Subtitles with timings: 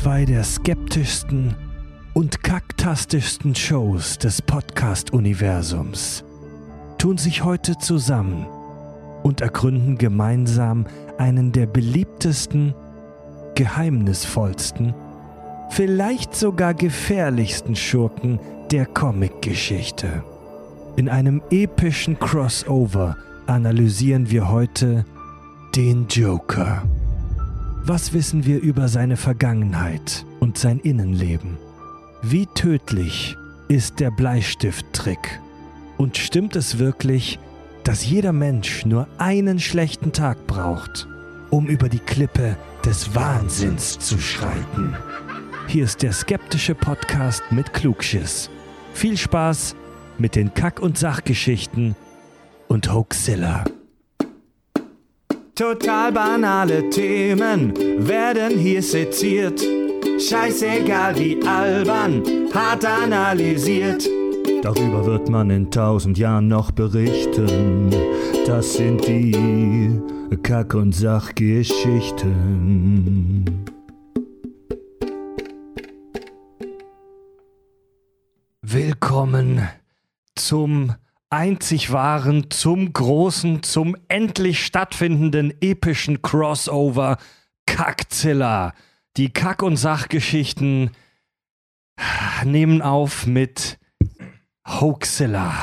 [0.00, 1.56] Zwei der skeptischsten
[2.14, 6.22] und kaktastischsten Shows des Podcast-Universums
[6.98, 8.46] tun sich heute zusammen
[9.24, 10.86] und ergründen gemeinsam
[11.18, 12.76] einen der beliebtesten,
[13.56, 14.94] geheimnisvollsten,
[15.70, 18.38] vielleicht sogar gefährlichsten Schurken
[18.70, 20.22] der Comicgeschichte.
[20.94, 23.16] In einem epischen Crossover
[23.48, 25.04] analysieren wir heute
[25.74, 26.84] den Joker.
[27.88, 31.56] Was wissen wir über seine Vergangenheit und sein Innenleben?
[32.20, 33.34] Wie tödlich
[33.68, 35.40] ist der Bleistifttrick?
[35.96, 37.38] Und stimmt es wirklich,
[37.84, 41.08] dass jeder Mensch nur einen schlechten Tag braucht,
[41.48, 44.94] um über die Klippe des Wahnsinns zu schreiten?
[45.66, 48.50] Hier ist der skeptische Podcast mit Klugschiss.
[48.92, 49.74] Viel Spaß
[50.18, 51.96] mit den Kack- und Sachgeschichten
[52.68, 53.64] und Hoaxilla.
[55.58, 57.74] Total banale Themen
[58.06, 59.60] werden hier seziert.
[60.20, 62.22] Scheißegal wie albern,
[62.54, 64.08] hart analysiert.
[64.62, 67.90] Darüber wird man in tausend Jahren noch berichten.
[68.46, 70.00] Das sind die
[70.44, 73.44] Kack- und Sachgeschichten.
[78.62, 79.68] Willkommen
[80.36, 80.94] zum
[81.30, 87.18] einzig wahren, zum großen, zum endlich stattfindenden epischen Crossover
[87.66, 88.72] Kackzilla.
[89.16, 90.90] Die Kack- und Sachgeschichten
[92.44, 93.78] nehmen auf mit
[94.66, 95.54] Hoaxilla.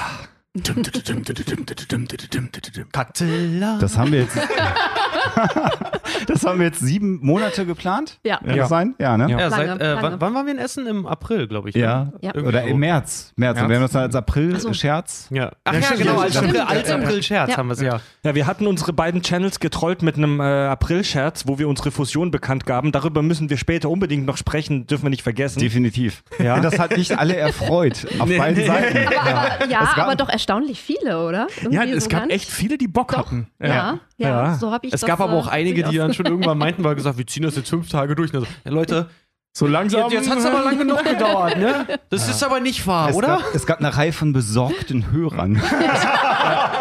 [3.80, 4.38] Das haben wir jetzt.
[6.28, 8.20] das haben wir jetzt sieben Monate geplant?
[8.24, 8.38] Ja.
[8.38, 8.56] Kann Ja.
[8.56, 8.96] das sein?
[9.00, 9.30] Ja, ne?
[9.32, 9.50] Ja.
[9.50, 10.88] Seit, äh, wann, wann waren wir in Essen?
[10.88, 11.76] Im April, glaube ich.
[11.76, 11.82] ne?
[11.82, 12.08] Ja.
[12.22, 12.34] Ja.
[12.36, 12.68] Oder so.
[12.68, 13.34] im März.
[13.36, 13.60] März.
[13.62, 15.28] Und wir haben das dann als April-Scherz.
[15.32, 15.52] Ja.
[15.66, 16.38] Ach Ja, genau, als.
[16.38, 16.60] April.
[16.60, 17.58] April-Scherz Ja.
[17.58, 18.00] haben wir es ja.
[18.24, 22.32] Ja, wir hatten unsere beiden Channels getrollt mit einem äh, April-Scherz, wo wir unsere Fusion
[22.32, 22.92] bekannt gaben.
[22.92, 25.60] Darüber müssen wir später unbedingt noch sprechen, dürfen wir nicht vergessen.
[25.60, 26.24] Definitiv.
[26.40, 26.56] Ja.
[26.56, 28.08] Und das hat nicht alle erfreut.
[28.20, 28.98] Auf beiden Seiten.
[29.18, 31.48] Aber, ja, Es gab- aber doch erstaunlich viele, oder?
[31.70, 33.48] Ja, Irgendwie es so gab echt viele, die Bock hatten.
[33.60, 34.56] Ja, ja, Ja.
[34.56, 36.84] so habe ich Es das, gab aber auch äh, einige, die dann schon irgendwann meinten,
[36.84, 38.32] weil gesagt, wir ziehen das jetzt fünf Tage durch.
[38.34, 39.10] Und dann so, ja, Leute,
[39.54, 40.02] So langsam.
[40.02, 41.88] jetzt, jetzt hat es aber lang genug gedauert, ne?
[42.10, 43.28] Das ist aber nicht wahr, Es oder?
[43.28, 45.60] gab, es gab eine Reihe von besorgten Hörern.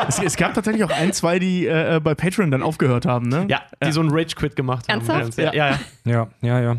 [0.07, 3.47] Es, es gab tatsächlich auch ein, zwei, die äh, bei Patreon dann aufgehört haben, ne?
[3.49, 5.01] Ja, die so einen Rage-Quit gemacht haben.
[5.09, 5.39] Ernsthaft?
[5.39, 5.71] Ja, ja.
[5.71, 5.79] ja.
[6.05, 6.77] Ja, ja, ja.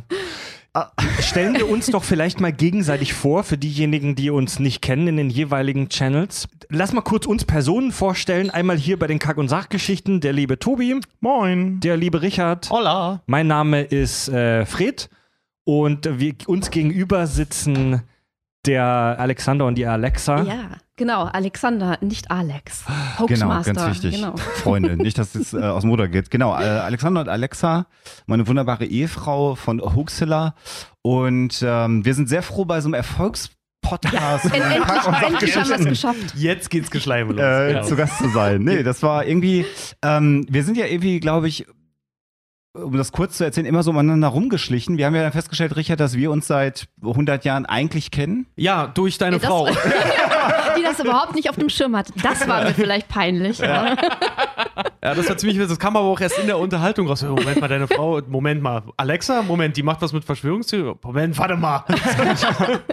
[1.20, 5.18] Stellen wir uns doch vielleicht mal gegenseitig vor, für diejenigen, die uns nicht kennen in
[5.18, 6.48] den jeweiligen Channels.
[6.70, 8.50] Lass mal kurz uns Personen vorstellen.
[8.50, 11.80] Einmal hier bei den Kack- und Sachgeschichten der liebe Tobi, Moin.
[11.80, 12.70] der liebe Richard.
[12.70, 13.22] Hola.
[13.26, 15.10] Mein Name ist äh, Fred
[15.64, 18.02] und wir, uns gegenüber sitzen
[18.66, 20.44] der Alexander und die Alexa.
[20.44, 22.84] Ja, genau, Alexander, nicht Alex.
[22.86, 23.20] Genau,
[23.56, 23.74] Hoaxmaster.
[23.74, 24.16] ganz wichtig.
[24.22, 24.36] Genau.
[24.64, 26.32] Freunde, nicht, dass es äh, aus dem Ruder geht.
[26.32, 27.88] Genau, äh, Alexander und Alexa,
[28.28, 30.56] meine wunderbare Ehefrau von Hoaxilla.
[31.02, 34.46] Und ähm, wir sind sehr froh bei so einem Erfolgspodcast.
[34.46, 36.34] End- Endlich, endlich haben wir es geschafft.
[36.36, 37.42] Jetzt geht's Geschleime los.
[37.42, 37.82] äh, Ja.
[37.84, 38.64] zu Gast zu sein.
[38.64, 39.66] Nee, das war irgendwie,
[40.02, 41.66] ähm, wir sind ja irgendwie, glaube ich,
[42.74, 44.98] um das kurz zu erzählen, immer so umeinander rumgeschlichen.
[44.98, 48.48] Wir haben ja dann festgestellt, Richard, dass wir uns seit 100 Jahren eigentlich kennen.
[48.58, 49.70] ja, durch deine Das- Frau.
[50.76, 52.08] die das überhaupt nicht auf dem Schirm hat.
[52.24, 53.64] Das war mir vielleicht peinlich.
[53.64, 53.96] aber-
[55.04, 55.70] Ja, das war ziemlich witzig.
[55.70, 57.22] Das kam aber auch erst in der Unterhaltung raus.
[57.24, 58.82] Moment mal, deine Frau, Moment mal.
[58.98, 60.96] Alexa, Moment, die macht was mit Verschwörungstheorien.
[61.04, 61.84] Moment, warte mal.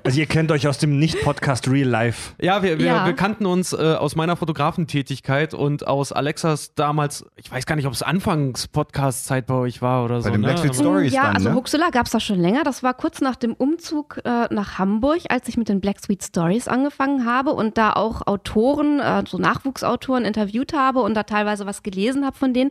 [0.05, 2.35] Also ihr kennt euch aus dem Nicht-Podcast Real Life.
[2.41, 3.07] Ja, wir, wir, Ja.
[3.07, 7.87] wir kannten uns äh, aus meiner Fotografentätigkeit und aus Alexas damals, ich weiß gar nicht,
[7.87, 10.31] ob es anfangs Podcast-Zeit bei euch war oder so.
[10.31, 10.47] den ne?
[10.49, 11.55] Black Street Aber- Stories ja, dann, also ne?
[11.55, 12.63] Huxilla gab es da schon länger.
[12.65, 16.23] Das war kurz nach dem Umzug äh, nach Hamburg, als ich mit den Black Sweet
[16.25, 21.67] Stories angefangen habe und da auch Autoren, äh, so Nachwuchsautoren interviewt habe und da teilweise
[21.67, 22.71] was gelesen habe von denen.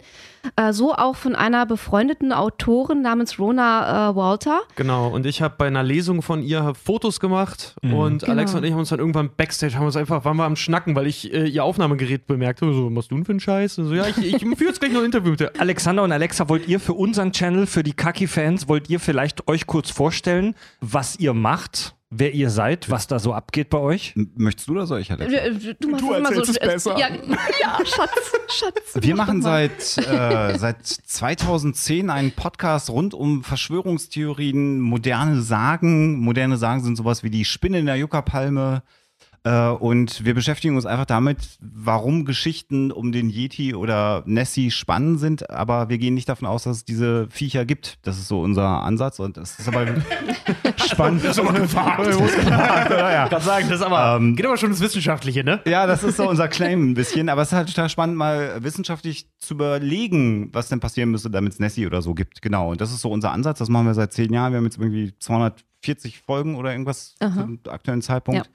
[0.56, 4.62] Äh, so auch von einer befreundeten Autorin namens Rona äh, Walter.
[4.76, 8.32] Genau, und ich habe bei einer Lesung von ihr Fotos gemacht und Genau.
[8.32, 10.96] Alexa und ich haben uns dann irgendwann Backstage, haben uns einfach, waren wir am Schnacken,
[10.96, 13.78] weil ich äh, ihr Aufnahmegerät bemerkt habe, so, was du denn für einen Scheiß?
[13.80, 15.52] Und so, ja, ich, ich führe jetzt gleich noch ein Interview mit dir.
[15.60, 19.68] Alexander und Alexa, wollt ihr für unseren Channel, für die Kaki-Fans, wollt ihr vielleicht euch
[19.68, 24.14] kurz vorstellen, was ihr macht, wer ihr seid, was da so abgeht bei euch?
[24.16, 25.10] M- Möchtest du oder soll ich?
[25.10, 25.16] Äh,
[25.80, 26.52] Du, machst Du das immer so.
[26.52, 26.98] es besser.
[27.00, 28.98] Ja, ja, Schatz, Schatz.
[29.00, 36.20] Wir mach machen seit, äh, seit 2010 einen Podcast rund um Verschwörungstheorien, moderne Sagen.
[36.20, 39.01] Moderne Sagen sind sowas wie die Spinne in der Juckerpalme, Äh,
[39.44, 45.50] und wir beschäftigen uns einfach damit, warum Geschichten um den Yeti oder Nessie spannend sind,
[45.50, 47.98] aber wir gehen nicht davon aus, dass es diese Viecher gibt.
[48.04, 49.88] Das ist so unser Ansatz und das ist aber
[50.78, 51.24] spannend.
[51.24, 52.08] Das ist aber gefragt.
[52.50, 53.28] ja.
[53.30, 55.60] Kann sagen, das ist aber, Ähm, geht aber schon ins Wissenschaftliche, ne?
[55.66, 58.64] Ja, das ist so unser Claim ein bisschen, aber es ist halt total spannend, mal
[58.64, 62.44] wissenschaftlich zu überlegen, was denn passieren müsste, damit es Nessie oder so gibt.
[62.44, 62.72] Genau.
[62.72, 63.58] Und das ist so unser Ansatz.
[63.58, 64.54] Das machen wir seit zehn Jahren.
[64.54, 67.42] Wir haben jetzt irgendwie 240 Folgen oder irgendwas Aha.
[67.42, 68.46] zum aktuellen Zeitpunkt.
[68.46, 68.52] Ja.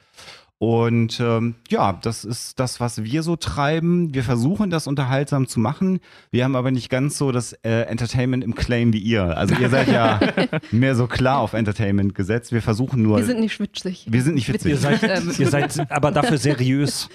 [0.59, 4.15] Und ähm, ja, das ist das, was wir so treiben.
[4.15, 6.01] Wir versuchen, das unterhaltsam zu machen.
[6.31, 9.37] Wir haben aber nicht ganz so das äh, Entertainment im Claim wie ihr.
[9.37, 10.19] Also ihr seid ja
[10.71, 12.53] mehr so klar auf Entertainment gesetzt.
[12.53, 13.19] Wir versuchen nur.
[13.19, 14.07] Wir sind nicht schwitzig.
[14.09, 14.71] wir sind nicht witzig.
[14.71, 15.03] Ihr seid,
[15.39, 17.11] ihr seid aber dafür seriös,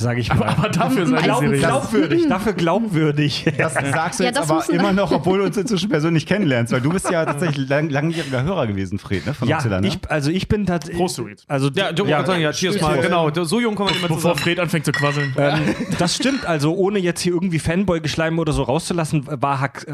[0.00, 0.48] sage ich mal.
[0.48, 1.60] Aber dafür ihr Glaub- seriös.
[1.60, 3.44] glaubwürdig, dafür glaubwürdig.
[3.58, 6.80] Das sagst du Ja, jetzt aber immer noch, obwohl du uns inzwischen persönlich kennenlernst, weil
[6.80, 9.34] du bist ja tatsächlich lang, langjähriger Hörer gewesen, Fred, ne?
[9.34, 9.86] Von Ja, Mozilla, ne?
[9.88, 10.98] ich, also ich bin tatsächlich.
[10.98, 11.44] Prost, Dorit.
[11.46, 12.98] Also, Ja, du ja, sagen, ja, cheers mal.
[13.00, 14.38] Genau, so jung kommen wir nicht mehr Bevor zusammen.
[14.40, 15.34] Fred anfängt zu quasseln.
[15.42, 15.60] Ähm,
[15.98, 19.86] das stimmt, also ohne jetzt hier irgendwie Fanboy-Geschleim oder so rauszulassen, war Hack.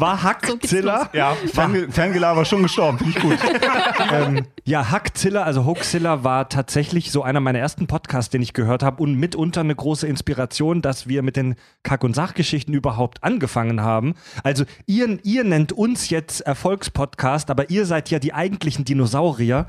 [0.00, 1.10] War Hackzilla.
[1.12, 3.38] ja, Fan, Fangelaber schon gestorben, finde ich gut.
[4.12, 8.82] ähm, ja, Hackzilla, also Hoaxilla war tatsächlich so einer meiner ersten Podcasts, den ich gehört
[8.82, 13.80] habe und mitunter eine große Inspiration, dass wir mit den Kack- und Sachgeschichten überhaupt angefangen
[13.80, 14.14] haben.
[14.42, 19.66] Also ihr, ihr nennt uns jetzt Erfolgspodcast, aber ihr seid ja die eigentlichen Dinosaurier.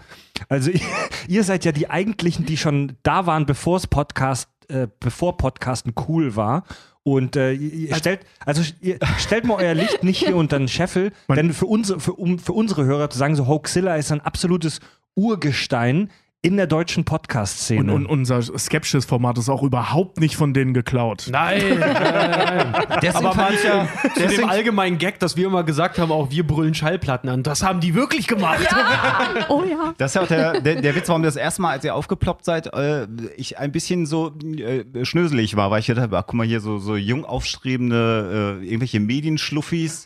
[0.49, 0.81] Also ihr,
[1.27, 5.93] ihr seid ja die eigentlichen, die schon da waren, bevor es Podcast, äh, bevor Podcasten
[6.07, 6.63] cool war.
[7.07, 10.67] Und äh, ihr ihr stellt, also ihr stellt mal euer Licht nicht hier unter den
[10.67, 14.19] Scheffel, denn für, unsere, für, um, für unsere Hörer zu sagen, so Hoaxilla ist ein
[14.19, 14.81] absolutes
[15.15, 16.09] Urgestein
[16.43, 17.91] in der deutschen Podcast-Szene.
[17.91, 21.27] Und, und unser Skepsis-Format ist auch überhaupt nicht von denen geklaut.
[21.31, 22.75] Nein, nein, nein.
[23.01, 26.75] Deswegen Aber ja, zu dem allgemeinen Gag, dass wir immer gesagt haben, auch wir brüllen
[26.75, 27.41] Schallplatten an.
[27.41, 28.67] Das haben die wirklich gemacht.
[29.49, 29.93] Oh ja.
[29.97, 32.45] das ist ja auch der, der, der Witz, warum das erste Mal, als ihr aufgeploppt
[32.45, 36.35] seid, äh, ich ein bisschen so äh, schnöselig war, weil ich gedacht habe, ach, guck
[36.35, 40.05] mal hier, so, so jung aufstrebende, äh, irgendwelche Medienschluffis,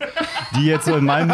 [0.55, 1.33] die jetzt so in meinem,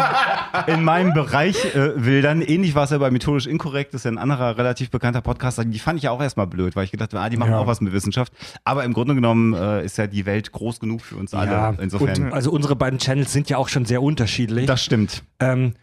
[0.66, 2.42] in meinem Bereich äh, wildern.
[2.42, 5.64] Ähnlich war es ja bei Methodisch Inkorrekt, das ist ja ein anderer relativ bekannter Podcaster.
[5.64, 7.58] Die fand ich ja auch erstmal blöd, weil ich gedacht habe, ah, die machen Ja.
[7.58, 8.32] auch was mit Wissenschaft.
[8.64, 11.50] Aber im Grunde genommen äh, ist ja die Welt groß genug für uns alle.
[11.52, 12.24] ja, Insofern.
[12.24, 14.66] und, also unsere beiden Channels sind ja auch schon sehr unterschiedlich.
[14.66, 15.22] das stimmt.
[15.40, 15.74] ähm,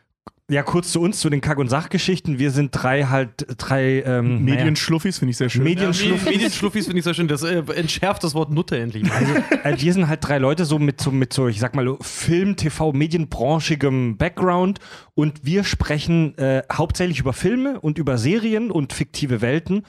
[0.49, 2.37] ja, kurz zu uns, zu den Kack- und Sachgeschichten.
[2.37, 5.63] Wir sind drei halt, drei ähm, Medienschluffis finde ich sehr schön.
[5.63, 6.25] Medien- Ja, Medienschluffis.
[6.31, 7.27] Medienschluffis finde ich sehr schön.
[7.27, 9.23] Das äh, entschärft das Wort Nutte endlich mal.
[9.63, 12.55] äh, wir sind halt drei Leute so mit so, mit so ich sag mal, Film,
[12.57, 14.79] TV, Medienbranchigem Background
[15.15, 19.83] und wir sprechen äh, hauptsächlich über Filme und über Serien und fiktive Welten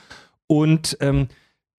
[0.47, 1.29] und ähm,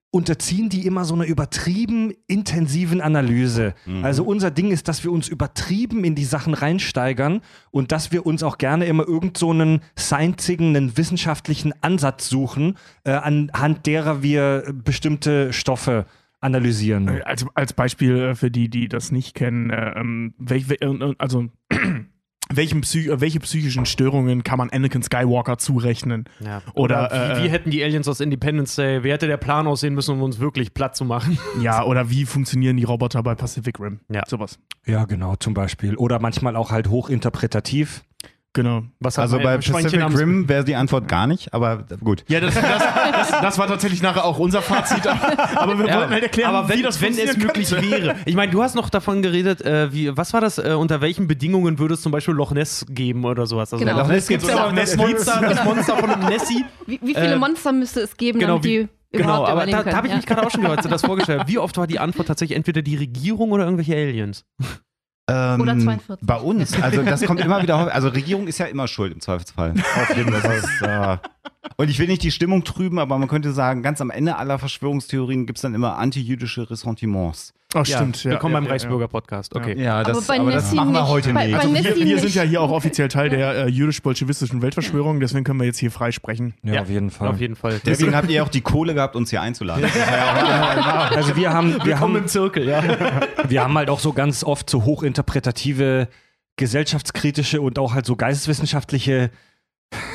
[0.10, 3.74] unterziehen die immer so einer übertrieben intensiven Analyse.
[4.04, 8.26] Also unser Ding ist, dass wir uns übertrieben in die Sachen reinsteigern und dass wir
[8.26, 14.24] uns auch gerne immer irgend so einen scienzigen, einen wissenschaftlichen Ansatz suchen, äh, anhand derer
[14.24, 16.06] wir bestimmte Stoffe
[16.40, 17.08] analysieren.
[17.10, 21.16] Äh, Als, als Beispiel äh, für die, die das nicht kennen, äh, ähm, welch, wel-
[21.18, 21.50] also
[22.54, 26.26] welchen Psych äh, welche psychischen Störungen kann man Anakin Skywalker zurechnen?
[26.40, 26.62] Ja.
[26.74, 29.94] Oder, wie, äh, wie hätten die Aliens aus Independence Day, wie hätte der Plan aussehen
[29.94, 31.38] müssen, um uns wirklich platt zu machen?
[31.62, 34.00] Ja, oder wie funktionieren die Roboter bei Pacific Rim?
[34.10, 34.24] Ja.
[34.28, 34.60] Sowas.
[34.86, 35.96] Ja, genau, zum Beispiel.
[35.96, 38.04] Oder manchmal auch halt hochinterpretativ.
[38.58, 38.82] Genau.
[39.00, 42.24] Was Also bei Pacific Rim wäre die Antwort gar nicht, aber gut.
[42.28, 45.06] Ja, das, das, das, das war tatsächlich nachher auch unser Fazit.
[45.56, 47.92] Aber wir Ja, wollten halt erklären, aber wenn, wie das wenn es funktionieren möglich könnte.
[47.92, 48.16] wäre.
[48.26, 51.28] Ich meine, du hast noch davon geredet, äh, wie, was war das, äh, unter welchen
[51.28, 53.72] Bedingungen würde es zum Beispiel Loch Ness geben oder sowas?
[53.72, 54.00] Also Genau.
[54.00, 54.72] Loch Ness so ja Loch auch.
[54.72, 56.66] Ness Monster, das Monster von Nessie.
[56.88, 59.96] Wie, wie viele Äh, Monster müsste es geben, Genau, damit die genau aber da, da
[59.96, 60.18] habe ich ja.
[60.18, 61.44] mich gerade auch schon gehört, das vorgestellt.
[61.46, 64.46] Wie oft war die Antwort tatsächlich entweder die Regierung oder irgendwelche Aliens?
[65.30, 66.26] Ähm, Oder 42.
[66.26, 67.94] Bei uns, also das kommt immer wieder häufig.
[67.94, 69.74] Also Regierung ist ja immer schuld im Zweifelsfall.
[69.96, 70.42] Auf jeden Fall.
[70.42, 71.18] Das ist, äh,
[71.76, 74.58] und ich will nicht die Stimmung trüben, aber man könnte sagen, ganz am Ende aller
[74.58, 77.54] Verschwörungstheorien gibt es dann immer antijüdische Ressentiments.
[77.76, 78.24] Oh, stimmt.
[78.24, 79.54] Ja, Willkommen ja, beim ja, Reichsbürger-Podcast.
[79.54, 79.78] Okay.
[79.78, 81.10] Ja, das, Aber aber das machen wir nicht.
[81.10, 81.58] heute Bei- nicht.
[81.58, 85.60] Also wir, wir sind ja hier auch offiziell Teil der äh, jüdisch-bolschewistischen Weltverschwörung, deswegen können
[85.60, 86.54] wir jetzt hier frei sprechen.
[86.64, 87.28] Ja, Ja, auf jeden Fall.
[87.28, 87.82] Auf jeden Fall.
[87.86, 89.84] Deswegen habt ihr auch die Kohle gehabt, uns hier einzuladen.
[89.84, 92.82] Also wir haben, wir Willkommen haben, im Zirkel, ja.
[93.50, 96.08] wir haben halt auch so ganz oft so hochinterpretative,
[96.56, 99.30] gesellschaftskritische und auch halt so geisteswissenschaftliche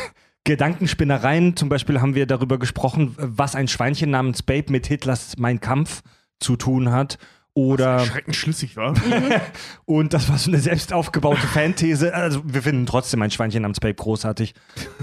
[0.45, 1.55] Gedankenspinnereien.
[1.55, 6.03] Zum Beispiel haben wir darüber gesprochen, was ein Schweinchen namens Babe mit Hitlers Mein Kampf
[6.41, 7.19] zu tun hat.
[7.55, 8.95] Oder Schreckend schlüssig, war.
[9.85, 12.15] Und das war so eine selbst aufgebaute Fanthese.
[12.15, 14.55] Also wir finden trotzdem ein Schweinchen namens Babe großartig.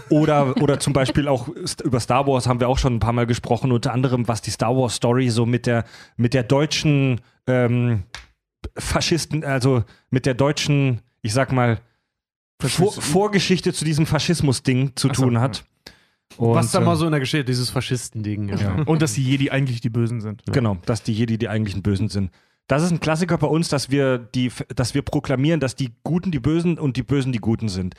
[0.09, 1.47] Oder, oder zum Beispiel auch
[1.83, 4.49] über Star Wars haben wir auch schon ein paar Mal gesprochen, unter anderem, was die
[4.49, 5.85] Star Wars Story so mit der,
[6.17, 8.03] mit der deutschen ähm,
[8.75, 11.79] Faschisten, also mit der deutschen, ich sag mal,
[12.59, 12.91] Vor.
[12.91, 15.41] Vorgeschichte zu diesem Faschismus-Ding zu so, tun ja.
[16.37, 18.49] Und, Was da mal so in der Geschichte, dieses Faschistending.
[18.49, 18.55] Ja.
[18.57, 18.75] Ja.
[18.85, 20.43] Und dass die Jedi eigentlich die Bösen sind.
[20.51, 22.31] Genau, dass die Jedi die eigentlichen Bösen sind.
[22.67, 26.29] Das ist ein Klassiker bei uns, dass wir, die, dass wir proklamieren, dass die Guten
[26.29, 27.95] die Bösen und die Bösen die Guten sind.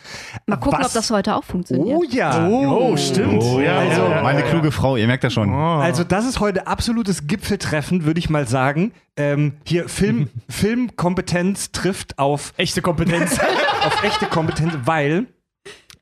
[0.47, 1.99] Mal gucken, Was- ob das heute auch funktioniert.
[1.99, 2.47] Oh ja.
[2.49, 3.43] Oh, stimmt.
[3.43, 5.53] Oh, Ja, also, ja, ja, meine kluge Frau, ihr merkt das schon.
[5.53, 5.57] Oh.
[5.57, 8.93] Also das ist heute absolutes Gipfeltreffen, würde ich mal sagen.
[9.17, 13.39] Ähm, hier Film, Filmkompetenz trifft auf, Echte Kompetenz.
[13.85, 15.27] auf echte Kompetenz, weil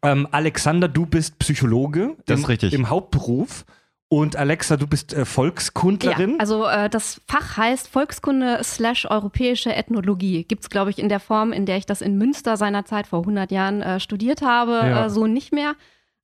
[0.03, 2.73] ähm, Alexander, du bist Psychologe Das im, ist richtig.
[2.73, 3.65] im Hauptberuf
[4.11, 6.41] und Alexa, du bist äh, Ja, Volkskundlerin.
[6.41, 10.45] also äh, das Fach heißt Volkskunde slash europäische Ethnologie.
[10.45, 13.21] Gibt es, glaube ich, in der Form, in der ich das in Münster seinerzeit vor
[13.21, 15.07] 100 Jahren äh, studiert habe, Ja.
[15.07, 15.75] äh, so nicht mehr.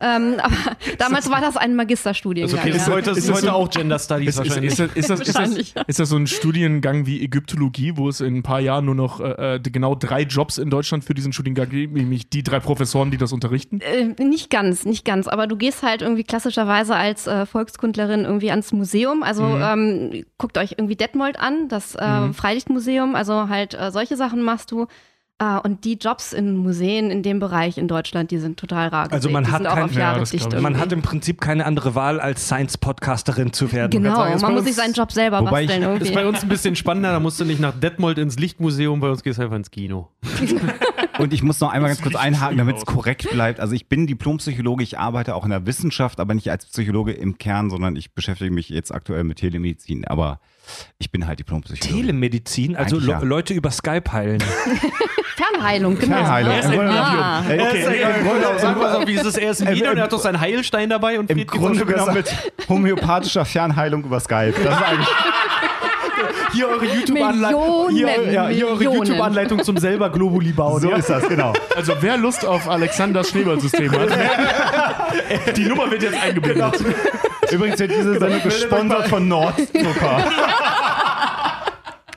[0.01, 2.55] Ähm, aber damals war das ein Magisterstudiengang.
[2.55, 4.73] Ist okay, ist heute, ist das heute auch Gender Studies Ist, ist, wahrscheinlich.
[4.73, 5.83] ist, das, ist, das, ist, das, Wahrscheinlich, ja.
[5.83, 9.21] ist das so ein Studiengang wie Ägyptologie, wo es in ein paar Jahren nur noch
[9.21, 13.11] äh, äh, genau drei Jobs in Deutschland für diesen Studiengang gibt, nämlich die drei Professoren,
[13.11, 13.81] die das unterrichten?
[13.81, 18.51] Äh, nicht ganz, nicht ganz, aber du gehst halt irgendwie klassischerweise als äh, Volkskundlerin irgendwie
[18.51, 19.23] ans Museum.
[19.23, 23.15] Also ähm, guckt euch irgendwie Detmold an, das äh, Freilichtmuseum.
[23.15, 24.87] Also halt äh, solche Sachen machst du.
[25.41, 29.11] Äh, und die Jobs in Museen in dem Bereich in Deutschland, die sind total rar.
[29.11, 30.61] Also man die hat kein- auf Ja, ich.
[30.61, 33.91] Man hat im Prinzip keine andere Wahl, als Science-Podcasterin zu werden.
[33.91, 36.15] Genau, sagen, ist man muss uns- sich seinen Job selber Wobei ich- basteln ist irgendwie.
[36.15, 39.25] bei uns ein bisschen spannender, da musst du nicht nach Detmold ins Lichtmuseum, bei uns
[39.25, 40.09] gehst du einfach ins Kino.
[41.19, 43.61] Und ich muss noch einmal ganz kurz einhaken, damit es korrekt bleibt.
[43.61, 47.39] Also ich bin Diplompsychologe, ich arbeite auch in der Wissenschaft, aber nicht als Psychologe im
[47.39, 50.05] Kern, sondern ich beschäftige mich jetzt aktuell mit Telemedizin.
[50.07, 50.41] Aber
[50.99, 51.95] ich bin halt Diplompsychologe.
[51.97, 53.19] Telemedizin, also Le ja.
[53.21, 54.43] Leute über Skype heilen.
[55.37, 56.17] Fernheilung, genau.
[56.17, 56.53] Fernheilung.
[56.53, 56.61] Ah.
[56.65, 57.41] Im Grunde Ah.
[57.43, 57.83] genommen- Ey, Okay,
[59.03, 61.47] so, wie ist das erste Video und er hat doch seinen Heilstein dabei und Im
[61.47, 62.33] Grunde genommen mit
[62.69, 64.55] homöopathischer Fernheilung über Skype.
[64.63, 65.09] Das ist eigentlich
[66.55, 69.07] hier eure YouTube-Anleitung Millionen, hier, ja, hier eure Millionen.
[69.07, 70.81] YouTube-Anleitung zum selber Globuli bauen.
[70.81, 70.97] so ja?
[70.97, 71.53] ist das, genau.
[71.77, 74.09] Also wer Lust auf Alexanders Schneeballsystem hat,
[75.57, 76.85] die Nummer wird jetzt eingeblendet.
[77.51, 80.25] Übrigens wird diese Sendung gesponsert von Nordzucker.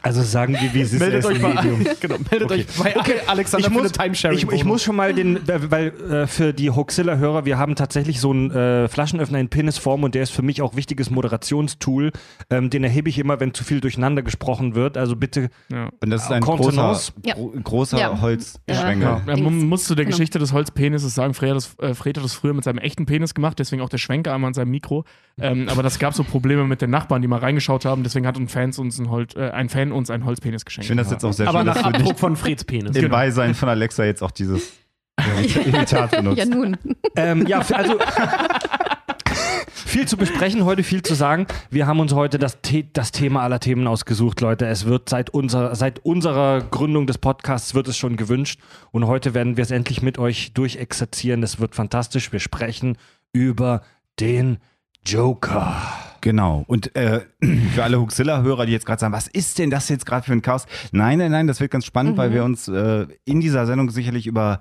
[0.01, 0.99] Also sagen wir, wie es ist.
[0.99, 1.85] Meldet euch Medium.
[1.99, 2.95] genau, meldet euch bei
[3.27, 4.37] Alexander ich muss, für eine Timesharing.
[4.37, 8.31] ich, ich muss schon mal den, weil äh, für die Hoaxilla-Hörer, wir haben tatsächlich so
[8.31, 12.11] einen äh, Flaschenöffner in Pinnesform und der ist für mich auch wichtiges Moderationstool.
[12.49, 14.97] Ähm, den erhebe ich immer, wenn zu viel durcheinander gesprochen wird.
[14.97, 15.89] Also bitte, Ja.
[15.99, 17.13] Und das ist ein großer, Contenance.
[17.25, 17.33] Ja.
[17.35, 18.21] gro großer Ja.
[18.21, 19.01] Holzschwengel.
[19.01, 19.21] Ja.
[19.27, 20.15] Ja, man muss zu der Genau.
[20.15, 23.05] Geschichte des Holzpenises sagen, Fred hat, das, äh, Fred hat das früher mit seinem echten
[23.05, 25.03] Penis gemacht, deswegen auch der Schwenker einmal an seinem Mikro.
[25.39, 28.37] Ähm, aber das gab so Probleme mit den Nachbarn, die mal reingeschaut haben, deswegen hat
[28.37, 30.85] ein, Fans uns ein, Holz, äh, ein Fan uns einen Holzpenis geschenkt.
[30.85, 32.95] Ich finde das jetzt auch sehr Aber schön, nach dass nicht Abdruck von Freds Penis.
[32.95, 34.73] im Beisein von Alexa jetzt auch dieses
[35.65, 36.37] Imitat benutzt.
[36.37, 36.77] Ja, nun.
[37.15, 37.97] ähm, ja, f- also
[39.73, 41.47] viel zu besprechen heute, viel zu sagen.
[41.69, 44.65] Wir haben uns heute das, The das Thema aller Themen ausgesucht, Leute.
[44.67, 48.59] Es wird seit unserer, seit unserer Gründung des Podcasts wird es schon gewünscht
[48.91, 51.41] und heute werden wir es endlich mit euch durchexerzieren.
[51.43, 52.31] Es wird fantastisch.
[52.31, 52.97] Wir sprechen
[53.33, 53.81] über
[54.19, 54.57] den
[55.05, 55.75] Joker.
[56.21, 56.63] Genau.
[56.67, 57.21] Und äh,
[57.73, 60.41] für alle Huxilla-Hörer, die jetzt gerade sagen, was ist denn das jetzt gerade für ein
[60.41, 60.65] Chaos?
[60.91, 64.27] Nein, nein, nein, das wird ganz spannend, weil wir uns äh, in dieser Sendung sicherlich
[64.27, 64.59] über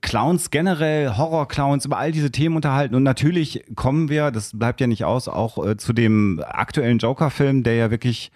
[0.00, 2.94] Clowns generell, Horror-Clowns, über all diese Themen unterhalten.
[2.96, 7.62] Und natürlich kommen wir, das bleibt ja nicht aus, auch äh, zu dem aktuellen Joker-Film,
[7.62, 8.32] der ja wirklich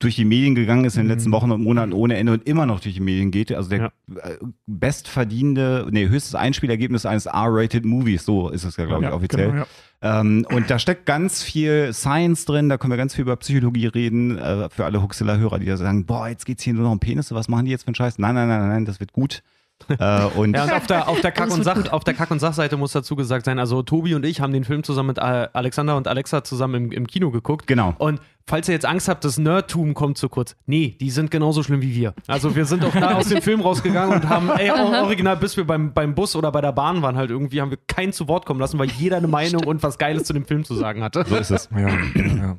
[0.00, 2.66] durch die Medien gegangen ist in den letzten Wochen und Monaten ohne Ende und immer
[2.66, 3.52] noch durch die Medien geht.
[3.52, 3.92] Also der Ja.
[4.22, 4.36] äh,
[4.66, 9.46] bestverdienende, nee, höchstes Einspielergebnis eines R-rated Movies, so ist es ja, glaube ich, Ja, offiziell.
[9.50, 9.66] genau, ja.
[10.04, 13.86] Ähm, und da steckt ganz viel Science drin, da können wir ganz viel über Psychologie
[13.86, 14.36] reden.
[14.36, 17.34] Äh, für alle Huxilla-Hörer, die da sagen, boah, jetzt geht's hier nur noch um Penisse,
[17.34, 18.18] was machen die jetzt für einen Scheiß?
[18.18, 19.42] Nein, nein, nein, nein, nein, das wird gut.
[19.98, 22.38] äh, und Ja, und auf der, auf, der Kack und Sach, auf der Kack- und
[22.38, 25.96] Sachseite muss dazu gesagt sein, also Tobi und ich haben den Film zusammen mit Alexander
[25.96, 27.66] und Alexa zusammen im, im Kino geguckt.
[27.66, 27.94] Genau.
[27.98, 31.62] Und falls ihr jetzt Angst habt, das Nerdtum kommt zu kurz, nee, die sind genauso
[31.62, 32.14] schlimm wie wir.
[32.26, 35.56] Also wir sind auch nah aus dem Film rausgegangen und haben, ey, or- original, bis
[35.56, 38.28] wir beim, beim Bus oder bei der Bahn waren, halt irgendwie, haben wir keinen zu
[38.28, 41.02] Wort kommen lassen, weil jeder eine Meinung und was Geiles zu dem Film zu sagen
[41.02, 41.24] hatte.
[41.28, 41.68] so ist es.
[41.74, 42.56] Ja, ja.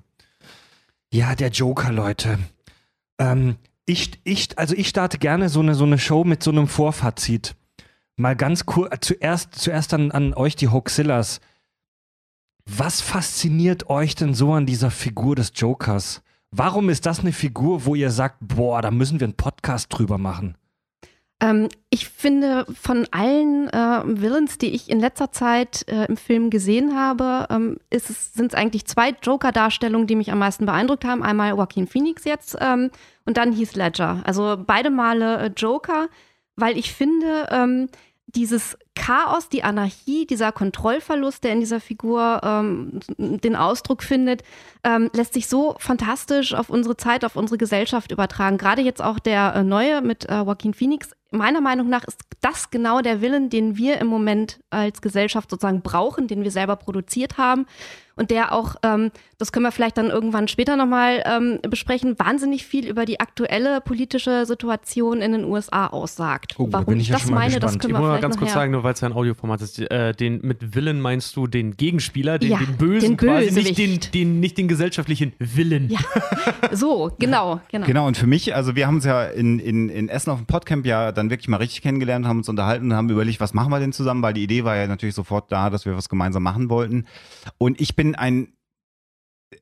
[1.11, 2.39] ja der Joker, Leute.
[3.19, 3.55] Ähm,
[3.85, 7.55] ich, ich, also ich starte gerne so eine, so eine Show mit so einem Vorfazit.
[8.17, 11.41] Mal ganz kurz, zuerst, zuerst an, an euch, die Hoaxillas.
[12.65, 16.23] Was fasziniert euch denn so an dieser Figur des Jokers?
[16.49, 20.17] Warum ist das eine Figur, wo ihr sagt, boah, da müssen wir einen Podcast drüber
[20.17, 20.57] machen?
[21.45, 26.49] Ähm, ich finde, von allen äh, Villains, die ich in letzter Zeit äh, im Film
[26.49, 31.21] gesehen habe, ähm, sind es eigentlich zwei Joker-Darstellungen, die mich am meisten beeindruckt haben.
[31.21, 32.89] Einmal Joaquin Phoenix jetzt ähm,
[33.25, 34.21] und dann Heath Ledger.
[34.23, 36.07] Also beide Male äh, Joker,
[36.55, 37.89] weil ich finde, ähm,
[38.27, 44.43] dieses Chaos, die Anarchie, dieser Kontrollverlust, der in dieser Figur ähm, den Ausdruck findet,
[44.83, 48.57] ähm, lässt sich so fantastisch auf unsere Zeit, auf unsere Gesellschaft übertragen.
[48.57, 51.11] Gerade jetzt auch der äh, neue mit äh, Joaquin Phoenix.
[51.31, 55.81] Meiner Meinung nach ist das genau der Willen, den wir im Moment als Gesellschaft sozusagen
[55.81, 57.65] brauchen, den wir selber produziert haben
[58.15, 62.65] und der auch, ähm, das können wir vielleicht dann irgendwann später nochmal ähm, besprechen, wahnsinnig
[62.65, 66.55] viel über die aktuelle politische Situation in den USA aussagt.
[66.57, 67.81] Oh, da Warum bin ich ich ja das schon mal meine, das gespannt.
[67.81, 69.79] können Ich wir muss mal ganz kurz sagen, nur weil es ja ein Audioformat ist,
[69.79, 73.77] äh, den, mit Willen meinst du den Gegenspieler, den, Ja, den Bösen den quasi, nicht
[73.77, 75.89] den, den, nicht den gesellschaftlichen Willen.
[75.89, 75.99] Ja,
[76.71, 77.85] so, genau, genau.
[77.85, 80.45] Genau, und für mich, also wir haben uns ja in, in, in Essen auf dem
[80.45, 83.71] Podcamp ja dann wirklich mal richtig kennengelernt, haben uns unterhalten und haben überlegt, was machen
[83.71, 86.43] wir denn zusammen, weil die Idee war ja natürlich sofort da, dass wir was gemeinsam
[86.43, 87.05] machen wollten.
[87.57, 88.53] Und ich bin ein,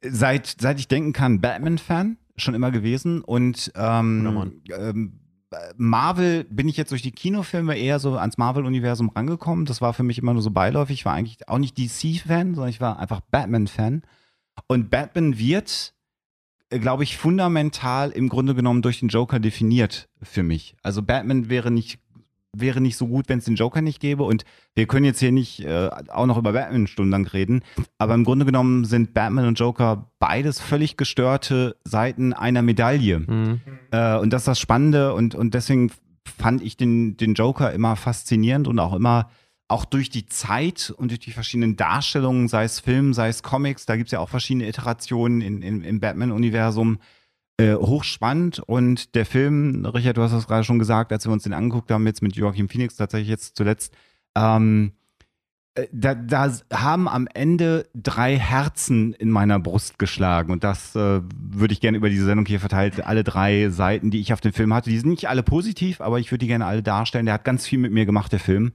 [0.01, 5.19] seit, seit ich denken kann, Batman-Fan schon immer gewesen und ähm, ähm,
[5.77, 9.65] Marvel bin ich jetzt durch die Kinofilme eher so ans Marvel-Universum rangekommen.
[9.65, 11.00] Das war für mich immer nur so beiläufig.
[11.00, 14.03] Ich war eigentlich auch nicht DC-Fan, sondern ich war einfach Batman-Fan.
[14.67, 15.93] Und Batman wird,
[16.69, 20.75] glaube ich, fundamental im Grunde genommen durch den Joker definiert für mich.
[20.81, 22.00] Also Batman wäre nicht,
[22.55, 24.24] wäre nicht so gut, wenn es den Joker nicht gäbe.
[24.24, 24.45] Und
[24.75, 27.63] wir können jetzt hier nicht äh, auch noch über Batman stundenlang reden.
[27.98, 33.19] Aber im Grunde genommen sind Batman und Joker beides völlig gestörte Seiten einer Medaille.
[33.19, 33.62] Mhm.
[33.91, 35.91] Äh, und das ist das Spannende und, und deswegen
[36.25, 39.29] fand ich den, den Joker immer faszinierend und auch immer,
[39.67, 43.86] auch durch die Zeit und durch die verschiedenen Darstellungen, sei es Film, sei es Comics,
[43.86, 47.00] da gibt es ja auch verschiedene Iterationen in, in, im Batman-Universum,
[47.57, 48.60] äh, hochspannend.
[48.60, 51.91] Und der Film, Richard, du hast das gerade schon gesagt, als wir uns den angeguckt
[51.91, 53.93] haben, jetzt mit Joachim Phoenix tatsächlich jetzt zuletzt,
[54.36, 54.93] ähm,
[55.75, 60.51] äh, da, da haben am Ende drei Herzen in meiner Brust geschlagen.
[60.51, 64.19] Und das äh, würde ich gerne über diese Sendung hier verteilt, alle drei Seiten, die
[64.19, 64.89] ich auf den Film hatte.
[64.89, 67.25] Die sind nicht alle positiv, aber ich würde die gerne alle darstellen.
[67.25, 68.74] Der hat ganz viel mit mir gemacht, der Film.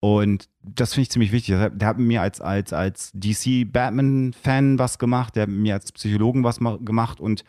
[0.00, 1.56] Und das finde ich ziemlich wichtig.
[1.72, 6.60] Der, hat mir als, als, als DC-Batman-Fan was gemacht, der hat mir als Psychologen was
[6.60, 7.42] ma- gemacht und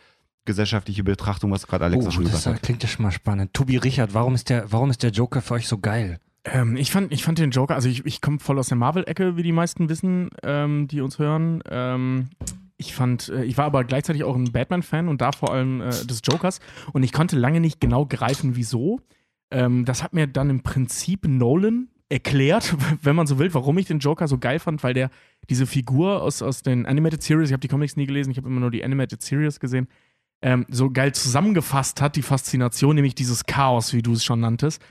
[0.46, 2.62] gesellschaftliche Betrachtung, was gerade Alexa Oh, schon das gesagt hat.
[2.62, 3.52] klingt ja schon mal spannend.
[3.52, 6.18] Tobi Richard, warum ist der, warum ist der Joker für euch so geil?
[6.44, 9.36] Ähm, ich, fand, ich fand den Joker, also ich, ich komme voll aus der Marvel-Ecke,
[9.36, 11.62] wie die meisten wissen, ähm, die uns hören.
[11.68, 12.28] Ähm,
[12.78, 15.90] ich fand, äh, ich war aber gleichzeitig auch ein Batman-Fan und da vor allem äh,
[15.90, 16.60] des Jokers.
[16.92, 19.00] Und ich konnte lange nicht genau greifen, wieso.
[19.50, 23.86] Ähm, das hat mir dann im Prinzip Nolan erklärt, wenn man so will, warum ich
[23.86, 25.10] den Joker so geil fand, weil der
[25.50, 28.48] diese Figur aus, aus den Animated Series, ich habe die Comics nie gelesen, ich habe
[28.48, 29.88] immer nur die Animated Series gesehen,
[30.42, 34.82] ähm, so geil zusammengefasst hat, die Faszination, nämlich dieses Chaos, wie du es schon nanntest.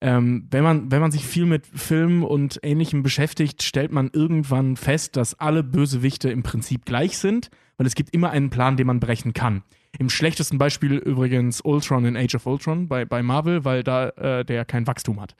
[0.00, 4.76] Ähm, wenn, man, wenn man sich viel mit Filmen und Ähnlichem beschäftigt, stellt man irgendwann
[4.76, 8.88] fest, dass alle Bösewichte im Prinzip gleich sind, weil es gibt immer einen Plan, den
[8.88, 9.62] man brechen kann.
[9.98, 14.44] Im schlechtesten Beispiel übrigens Ultron in Age of Ultron bei, bei Marvel, weil da äh,
[14.44, 15.36] der kein Wachstum hat.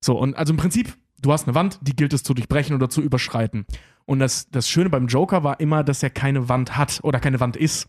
[0.00, 2.90] So, und also im Prinzip, du hast eine Wand, die gilt es zu durchbrechen oder
[2.90, 3.64] zu überschreiten.
[4.04, 7.40] Und das, das Schöne beim Joker war immer, dass er keine Wand hat oder keine
[7.40, 7.88] Wand ist.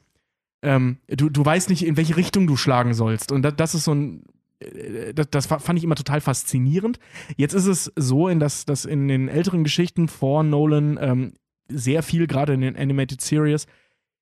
[0.63, 3.31] Ähm, du, du weißt nicht, in welche Richtung du schlagen sollst.
[3.31, 4.23] Und das, das ist so ein.
[4.59, 6.97] äh, Das, das fa- fand ich immer total faszinierend.
[7.37, 11.33] Jetzt ist es so, in dass, dass in den älteren Geschichten vor Nolan ähm,
[11.67, 13.67] sehr viel, gerade in den Animated Series,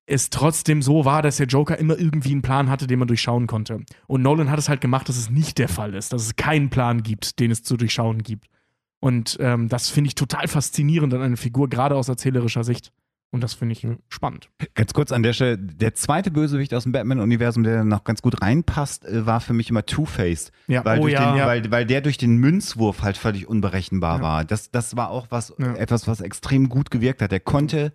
[0.07, 3.47] es trotzdem so war, dass der Joker immer irgendwie einen Plan hatte, den man durchschauen
[3.47, 3.81] konnte.
[4.07, 6.69] Und Nolan hat es halt gemacht, dass es nicht der Fall ist, dass es keinen
[6.69, 8.47] Plan gibt, den es zu durchschauen gibt.
[8.99, 12.91] Und ähm, das finde ich total faszinierend an einer Figur, gerade aus erzählerischer Sicht.
[13.33, 14.49] Und das finde ich spannend.
[14.75, 18.41] Ganz kurz an der Stelle, der zweite Bösewicht aus dem Batman-Universum, der noch ganz gut
[18.41, 20.51] reinpasst, äh, war für mich immer Two-Face.
[20.67, 20.83] Ja.
[20.83, 21.37] Weil, Oh ja.
[21.37, 21.47] Ja.
[21.47, 24.21] weil, weil der durch den Münzwurf halt völlig unberechenbar Ja.
[24.23, 24.45] war.
[24.45, 27.31] Das, das war auch was, etwas, was extrem gut gewirkt hat.
[27.31, 27.93] Der konnte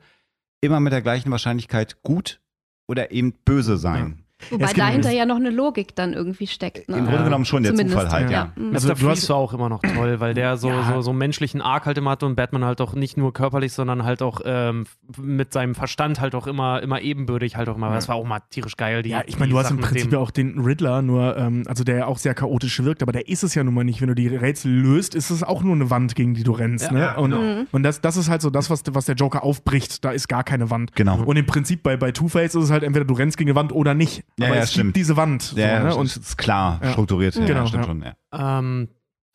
[0.62, 2.40] immer mit der gleichen Wahrscheinlichkeit gut
[2.88, 4.24] oder eben böse sein.
[4.50, 6.88] Wobei dahinter ja noch eine Logik dann irgendwie steckt.
[6.88, 6.98] Ne?
[6.98, 8.52] Im Grunde genommen schon der Zumindest, Zufall halt, ja.
[8.56, 8.62] ja.
[8.62, 8.74] Mhm.
[8.74, 8.94] Also Mr.
[8.94, 10.92] du Freeze hast- war auch immer noch toll, weil der so, Ja.
[10.94, 13.72] so, so einen menschlichen Arc halt immer hatte und Batman halt auch nicht nur körperlich,
[13.72, 14.84] sondern halt auch ähm,
[15.18, 17.90] mit seinem Verstand halt auch immer, immer ebenbürtig halt auch immer.
[17.90, 19.02] Das war auch mal tierisch geil.
[19.02, 21.82] Die, Ja, ich meine, du hast im Prinzip ja auch den Riddler, nur, ähm, also
[21.82, 24.00] der ja auch sehr chaotisch wirkt, aber der ist es ja nun mal nicht.
[24.02, 26.86] Wenn du die Rätsel löst, ist es auch nur eine Wand, gegen die du rennst.
[26.86, 27.00] Ja, ne?
[27.00, 27.62] ja, und genau.
[27.72, 30.04] und das, das ist halt so das, was, was der Joker aufbricht.
[30.04, 30.94] Da ist gar keine Wand.
[30.94, 31.22] Genau.
[31.24, 33.72] Und im Prinzip bei, bei Two-Face ist es halt entweder du rennst gegen eine Wand
[33.72, 34.24] oder nicht.
[34.38, 34.88] Ja, aber ja, es stimmt.
[34.88, 35.42] gibt diese Wand.
[35.42, 35.94] So, Ja, ne?
[35.94, 36.92] und Und ist klar, Ja.
[36.92, 37.34] strukturiert.
[37.36, 37.88] Ja, Genau, stimmt ja.
[37.88, 38.02] schon.
[38.02, 38.58] Ja.
[38.58, 38.88] Ähm,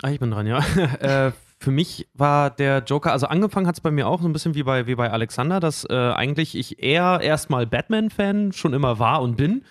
[0.04, 0.60] ah, ich bin dran, ja.
[1.00, 4.34] äh, für mich war der Joker, also angefangen hat es bei mir auch so ein
[4.34, 8.98] bisschen wie bei, wie bei Alexander, dass äh, eigentlich ich eher erstmal Batman-Fan schon immer
[9.00, 9.64] war und bin.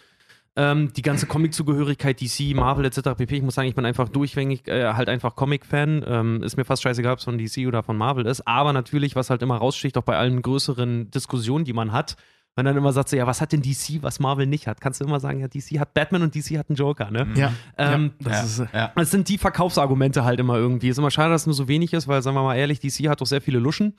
[0.57, 3.01] Ähm, die ganze Comic-Zugehörigkeit, DC, Marvel etc.
[3.17, 3.37] pp.
[3.37, 6.05] Ich muss sagen, ich bin einfach durchgängig äh, halt einfach Comic-Fan.
[6.07, 8.47] Ähm, ist mir fast scheißegal, ob es von DC oder von Marvel ist.
[8.49, 12.17] Aber natürlich, was halt immer raussticht, auch bei allen größeren Diskussionen, die man hat,
[12.57, 14.81] Und dann immer sagt so, ja, was hat denn DC, was Marvel nicht hat?
[14.81, 17.29] Kannst du immer sagen, ja, DC hat Batman und DC hat einen Joker, ne?
[17.35, 17.53] Ja.
[17.79, 18.93] Ähm, das ja, ist, äh, ja.
[18.97, 20.89] Es sind die Verkaufsargumente halt immer irgendwie.
[20.89, 23.09] Ist immer schade, dass es nur so wenig ist, weil, sagen wir mal ehrlich, DC
[23.09, 23.95] hat doch sehr viele Luschen.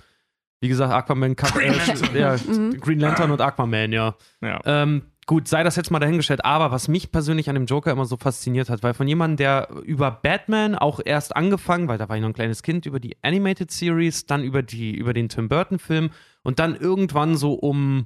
[0.59, 1.73] Wie gesagt, Aquaman, Cut, Green
[2.15, 2.35] äh, ja,
[2.79, 4.15] Green Lantern und Aquaman, ja.
[4.41, 4.59] ja.
[4.65, 8.05] Ähm, gut, sei das jetzt mal dahingestellt, aber was mich persönlich an dem Joker immer
[8.05, 12.15] so fasziniert hat, weil von jemandem, der über Batman auch erst angefangen, weil da war
[12.15, 15.49] ich noch ein kleines Kind, über die Animated Series, dann über, die, über den Tim
[15.49, 16.11] Burton-Film
[16.43, 18.05] und dann irgendwann so um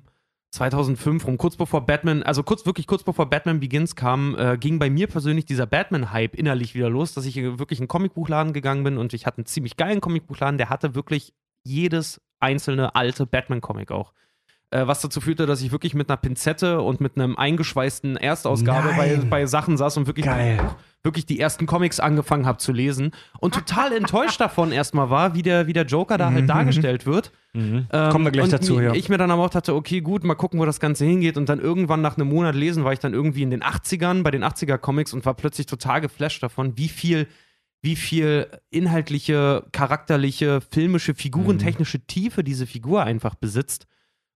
[0.56, 4.80] 2005 rum, kurz bevor Batman, also kurz, wirklich kurz bevor Batman Begins kam, äh, ging
[4.80, 8.54] bei mir persönlich dieser Batman-Hype innerlich wieder los, dass ich äh, wirklich in einen Comicbuchladen
[8.54, 13.26] gegangen bin und ich hatte einen ziemlich geilen Comicbuchladen, der hatte wirklich jedes einzelne alte
[13.26, 14.14] Batman-Comic auch.
[14.72, 18.90] Äh, was dazu führte, dass ich wirklich mit einer Pinzette und mit einem eingeschweißten Erstausgabe
[18.98, 20.60] bei, bei Sachen saß und wirklich, Geil.
[21.04, 25.44] wirklich die ersten Comics angefangen habe zu lesen und total enttäuscht davon erstmal war, wie
[25.44, 27.32] der, wie der Joker da halt dargestellt wird.
[27.54, 27.86] Mhm.
[27.92, 28.94] Ähm, Kommen wir gleich dazu, ja.
[28.94, 31.38] Ich mir dann aber auch dachte, okay, gut, mal gucken, wo das Ganze hingeht.
[31.38, 34.32] Und dann irgendwann nach einem Monat lesen war ich dann irgendwie in den 80ern, bei
[34.32, 37.28] den 80er-Comics und war plötzlich total geflasht davon, wie viel,
[37.82, 43.88] wie viel inhaltliche, charakterliche, filmische, figurentechnische Tiefe diese Figur einfach besitzt.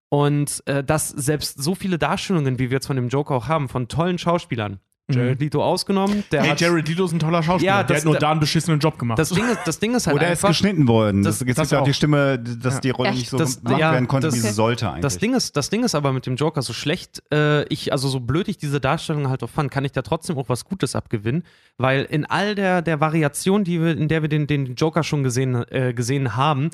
[0.09, 3.69] Und äh, dass selbst so viele Darstellungen, wie wir jetzt von dem Joker auch haben,
[3.69, 4.79] von tollen Schauspielern,
[5.11, 7.77] Jared Leto ausgenommen, der Hey, hat Jared Leto ist ein toller Schauspieler.
[7.77, 9.17] Ja, der das- hat nur da- da einen beschissenen Job gemacht.
[9.17, 11.23] das Ding ist, das Ding ist halt Oder er ist einfach, geschnitten worden.
[11.23, 11.85] das- Das, es das gibt ja auch auch.
[11.87, 12.79] die Stimme, dass Ja.
[12.81, 13.17] die Rolle Echt?
[13.17, 15.01] nicht so Das- gemacht ja, werden konnte, das- wie sie sollte eigentlich.
[15.01, 18.07] Das Ding, ist, das Ding ist aber mit dem Joker so schlecht, äh, ich, also
[18.07, 20.95] so blöd ich diese Darstellung halt auch fand, kann ich da trotzdem auch was Gutes
[20.95, 21.41] abgewinnen,
[21.79, 25.23] weil in all der, der Variation, die wir, in der wir den, den Joker schon
[25.23, 26.69] gesehen, äh, gesehen haben,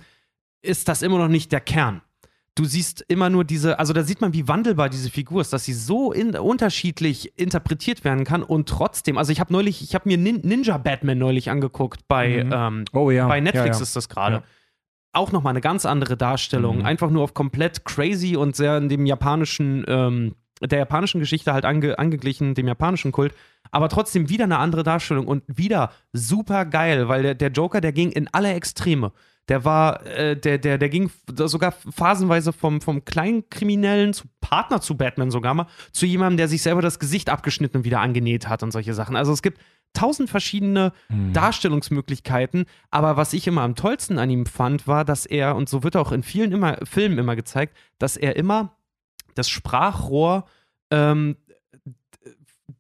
[0.62, 2.02] ist das immer noch nicht der Kern.
[2.56, 5.66] Du siehst immer nur diese, also da sieht man, wie wandelbar diese Figur ist, dass
[5.66, 10.08] sie so in, unterschiedlich interpretiert werden kann und trotzdem, also ich habe neulich, ich habe
[10.08, 12.52] mir Nin Ninja Batman neulich angeguckt bei, Mhm.
[12.54, 13.28] ähm, Oh ja.
[13.28, 13.82] bei Netflix ja, ja.
[13.82, 14.36] ist das gerade.
[14.38, 14.44] Ja.
[15.12, 16.80] Auch nochmal eine ganz andere Darstellung.
[16.80, 16.86] Mhm.
[16.86, 21.66] Einfach nur auf komplett crazy und sehr in dem japanischen, ähm, der japanischen Geschichte halt
[21.66, 23.34] ange, angeglichen, dem japanischen Kult.
[23.72, 27.92] Aber trotzdem wieder eine andere Darstellung und wieder super geil, weil der, der Joker, der
[27.92, 29.12] ging in alle Extreme.
[29.48, 34.98] Der war, äh, der, der, der ging sogar phasenweise vom, vom Kleinkriminellen zu Partner zu
[34.98, 38.64] Batman sogar mal, zu jemandem, der sich selber das Gesicht abgeschnitten und wieder angenäht hat
[38.64, 39.16] und solche Sachen.
[39.16, 39.60] Also es gibt
[39.94, 41.34] tausend verschiedene Mhm.
[41.34, 42.66] Darstellungsmöglichkeiten.
[42.92, 45.96] Aber was ich immer am tollsten an ihm fand, war, dass er, und so wird
[45.96, 48.76] auch in vielen immer, Filmen immer gezeigt, dass er immer
[49.36, 50.46] das Sprachrohr
[50.92, 51.38] ähm,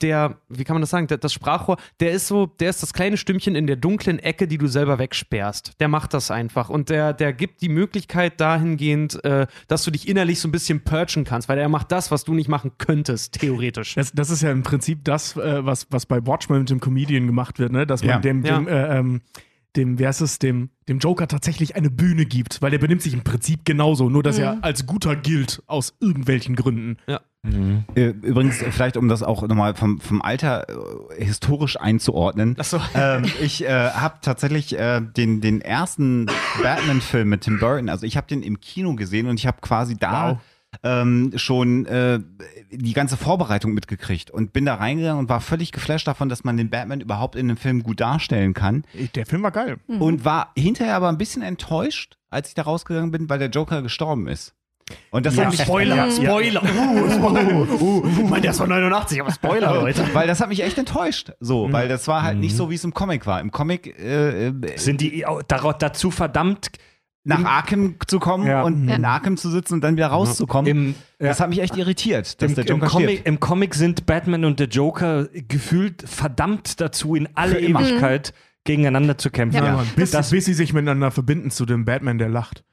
[0.01, 2.93] der, wie kann man das sagen, der, das Sprachrohr, der ist so, der ist das
[2.93, 5.73] kleine Stimmchen in der dunklen Ecke, die du selber wegsperrst.
[5.79, 10.07] Der macht das einfach und der, der gibt die Möglichkeit dahingehend, äh, dass du dich
[10.07, 13.33] innerlich so ein bisschen purgen kannst, weil er macht das, was du nicht machen könntest,
[13.39, 13.95] theoretisch.
[13.95, 17.25] Das, das ist ja im Prinzip das, äh, was, was bei Watchmen mit dem Comedian
[17.27, 17.85] gemacht wird, ne?
[17.85, 18.19] dass man Ja.
[18.19, 18.57] dem, Ja.
[18.59, 19.21] dem, äh, ähm,
[19.75, 23.13] dem, wie heißt es, dem, dem Joker tatsächlich eine Bühne gibt, weil der benimmt sich
[23.13, 26.97] im Prinzip genauso, nur dass er als guter gilt aus irgendwelchen Gründen.
[27.43, 27.85] Mhm.
[27.95, 32.55] Äh, Übrigens, vielleicht um das auch nochmal vom, vom Alter äh, historisch einzuordnen.
[32.57, 32.79] Achso.
[32.95, 36.25] ähm, ich äh, habe tatsächlich äh, den, den ersten
[36.61, 39.95] Batman-Film mit Tim Burton, also ich habe den im Kino gesehen und ich habe quasi
[39.97, 40.37] da Wow.
[40.83, 42.19] Ähm, schon äh,
[42.71, 46.57] die ganze Vorbereitung mitgekriegt und bin da reingegangen und war völlig geflasht davon, dass man
[46.57, 48.83] den Batman überhaupt in einem Film gut darstellen kann.
[49.15, 49.77] Der Film war geil.
[49.87, 53.81] Und war hinterher aber ein bisschen enttäuscht, als ich da rausgegangen bin, weil der Joker
[53.81, 54.53] gestorben ist.
[55.09, 55.45] Und das Ja.
[55.45, 56.11] hat mich Spoiler, Ja.
[56.11, 56.61] Spoiler.
[56.63, 57.81] Uh, Spoiler.
[57.81, 60.03] Uh, ich meine, der ist von 89, aber Spoiler, Leute.
[60.13, 61.31] Weil das hat mich echt enttäuscht.
[61.39, 62.41] So, weil das war halt Mhm.
[62.41, 63.41] nicht so, wie es im Comic war.
[63.41, 65.25] Im Comic äh, äh, Sind die
[65.79, 66.67] dazu verdammt,
[67.25, 68.61] nach Arkham zu kommen Ja.
[68.63, 70.69] und in Arkham zu sitzen und dann wieder rauszukommen.
[70.69, 73.27] im, Das hat mich echt irritiert, dass im, der im, Joker Comic, stirbt.
[73.27, 77.81] im Comic sind Batman und der Joker gefühlt verdammt dazu, in alle Für immer.
[77.81, 78.33] Ewigkeit
[78.63, 79.57] gegeneinander zu kämpfen.
[79.57, 79.65] Ja.
[79.77, 79.85] Ja.
[79.95, 82.63] Bis, Das- bis sie sich miteinander verbinden zu dem Batman, der lacht.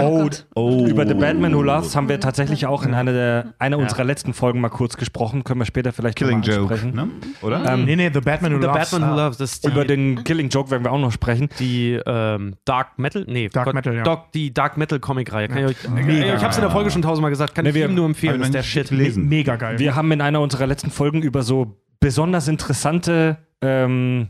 [0.00, 0.86] Oh, Oh.
[0.86, 4.32] Über The Batman Who Loves haben wir tatsächlich auch in einer, der, einer unserer letzten
[4.34, 5.44] Folgen mal kurz gesprochen.
[5.44, 6.96] Können wir später vielleicht Killing noch mal Joke, ansprechen.
[6.96, 7.08] ne?
[7.42, 7.64] Oder?
[7.72, 8.90] Ähm, nee, nee, The Batman Who The Loves.
[8.90, 11.48] Batman Who Loves, das ist die, Über den Killing Joke werden wir auch noch sprechen.
[11.60, 14.02] die ähm, Dark Metal, nee, Dark Metal, ja.
[14.02, 15.48] Doc, die Dark Metal Comic-Reihe.
[15.48, 16.34] Kann ich euch, Mega.
[16.36, 18.40] ich hab's in der Folge schon tausendmal gesagt, kann Nee, ich wir- ihm nur empfehlen,
[18.42, 18.88] ist der Shit.
[18.88, 19.28] gelesen.
[19.28, 19.78] Mega geil.
[19.78, 24.28] Wir haben in einer unserer letzten Folgen über so besonders interessante ähm,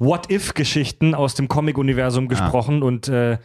[0.00, 3.38] What-If-Geschichten aus dem Comic-Universum gesprochen und äh,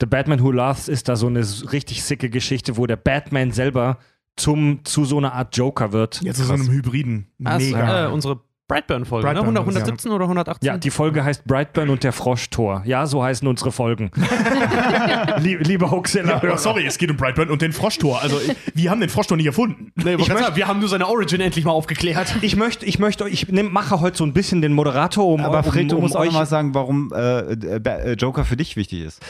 [0.00, 1.40] The Batman Who Loves ist da so eine
[1.72, 3.98] richtig sicke Geschichte, wo der Batman selber
[4.36, 6.22] zum, zu so einer Art Joker wird.
[6.22, 7.26] Jetzt zu so einem Hybriden.
[7.44, 8.06] Ah, Mega.
[8.06, 9.32] äh, unsere Brightburn-Folge, ne?
[9.34, 10.64] Brightburn, 100, 117 oder 118?
[10.66, 12.82] Ja, die Folge heißt Brightburn und der Froschtor.
[12.86, 14.12] Ja, so heißen unsere Folgen.
[15.38, 16.40] Lie lieber Hoaxilla.
[16.42, 18.22] ja, sorry, es geht um Brightburn und den Froschtor.
[18.22, 18.40] Also,
[18.74, 19.92] wir haben den Froschtor nicht erfunden.
[19.96, 22.36] Nee, Ich möchte- wir haben nur seine Origin endlich mal aufgeklärt.
[22.42, 25.58] Ich möchte, ich möchte, ich nehm, mache heute so ein bisschen den Moderator, um, Aber
[25.58, 26.26] um, Fred, du um musst auch euch.
[26.28, 29.20] noch mal sagen, warum äh, äh, äh, Joker für dich wichtig ist.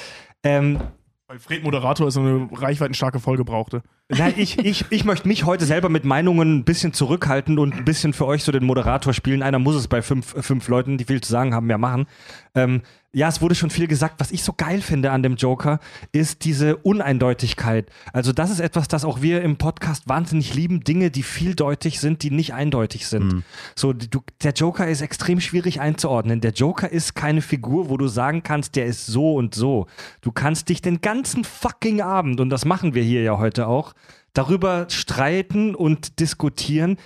[0.42, 0.81] Ähm,
[1.26, 3.83] Weil Fred Moderator ist so eine reichweitenstarke Folge brauchte.
[4.09, 7.85] Nein, ich, ich, ich möchte mich heute selber mit Meinungen ein bisschen zurückhalten und ein
[7.85, 9.42] bisschen für euch so den Moderator spielen.
[9.42, 12.07] Einer muss es bei fünf, fünf Leuten, die viel zu sagen haben, ja machen.
[12.55, 14.16] Ähm, ja, es wurde schon viel gesagt.
[14.18, 15.81] Was ich so geil finde an dem Joker,
[16.12, 17.90] ist diese Uneindeutigkeit.
[18.12, 20.85] Also das ist etwas, das auch wir im Podcast wahnsinnig lieben.
[20.85, 23.42] Dinge, die vieldeutig sind, die nicht eindeutig sind.
[23.75, 26.40] So, du, der Joker ist extrem schwierig einzuordnen.
[26.40, 29.87] Der Joker ist keine Figur, wo du sagen kannst, der ist so und so.
[30.20, 33.92] Du kannst dich den ganzen fucking Abend, und das machen wir hier ja heute auch,
[34.35, 36.96] darüber streiten und diskutieren,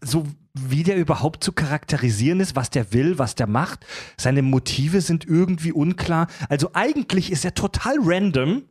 [0.00, 0.26] so
[0.68, 3.86] wie der überhaupt zu charakterisieren ist, was der will, was der macht.
[4.16, 6.26] Seine Motive sind irgendwie unklar.
[6.48, 8.62] Also eigentlich ist er total random,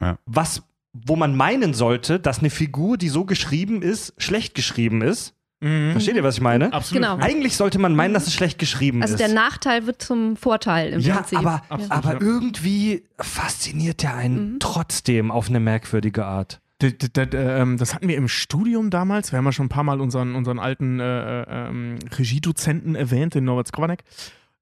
[0.00, 0.18] Ja.
[0.26, 5.32] was, wo man meinen sollte, dass eine Figur, die so geschrieben ist, schlecht geschrieben ist.
[5.58, 6.70] Versteht ihr, was ich meine?
[6.72, 7.02] Absolut.
[7.02, 7.16] Genau.
[7.16, 9.20] Eigentlich sollte man meinen, dass es schlecht geschrieben Also ist.
[9.20, 11.38] der Nachteil wird zum Vorteil im ja, Prinzip.
[11.38, 12.20] aber, Absolut, aber ja.
[12.20, 14.58] irgendwie fasziniert er einen Mhm.
[14.60, 16.60] trotzdem auf eine merkwürdige Art.
[16.82, 19.32] D- d- d- d- ähm, Das hatten wir im Studium damals.
[19.32, 23.34] Wir haben ja schon ein paar Mal unseren, unseren alten äh, äh, ähm, Regiedozenten erwähnt,
[23.34, 24.04] den Norbert Skovanek.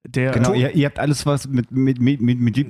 [0.07, 2.67] Der, Genau, ihr, ihr habt alles was mit, mit, mit, mit, mit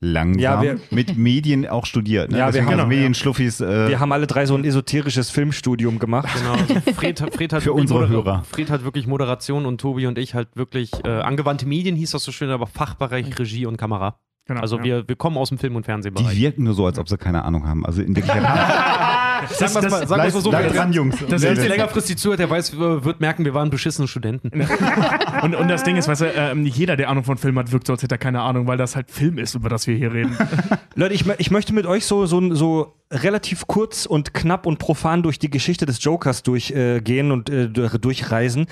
[0.00, 2.30] langsam, Ja, wir- mit Medien auch studiert.
[2.30, 2.38] Ne?
[2.38, 5.98] Ja, wir haben- also genau, Medienschluffis äh, Wir haben alle drei so ein esoterisches Filmstudium
[5.98, 6.28] gemacht.
[6.36, 6.52] Genau.
[6.52, 8.44] Also Fred, Fred hat Für wirklich unsere Hörer.
[8.44, 12.22] Fred hat wirklich Moderation und Tobi und ich halt wirklich äh, angewandte Medien hieß das
[12.24, 14.18] so schön, aber Fachbereich Regie und Kamera.
[14.46, 14.84] Genau, Also ja.
[14.84, 16.36] wir, wir kommen aus dem Film- und die Fernsehbereich.
[16.36, 17.84] wirken nur so, als ob sie keine Ahnung haben.
[17.84, 18.42] Also in Wirklichkeit.
[19.50, 21.16] Sagen wir mal, sagen wir's mal so, Bleibt wer, dran, Jungs.
[21.28, 24.50] das jetzt längerfristig zuhört, der weiß, äh, wird merken, wir waren beschissene Studenten.
[25.42, 27.86] und, und das Ding ist, weißt du, ähm, jeder, der Ahnung von Film hat, wirkt
[27.86, 30.12] so, als hätte er keine Ahnung, weil das halt Film ist, über das wir hier
[30.12, 30.36] reden.
[30.94, 35.22] Leute, ich, ich möchte mit euch so, so, so relativ kurz und knapp und profan
[35.22, 38.66] durch die Geschichte des Jokers durchgehen äh, und äh, durch- durchreisen.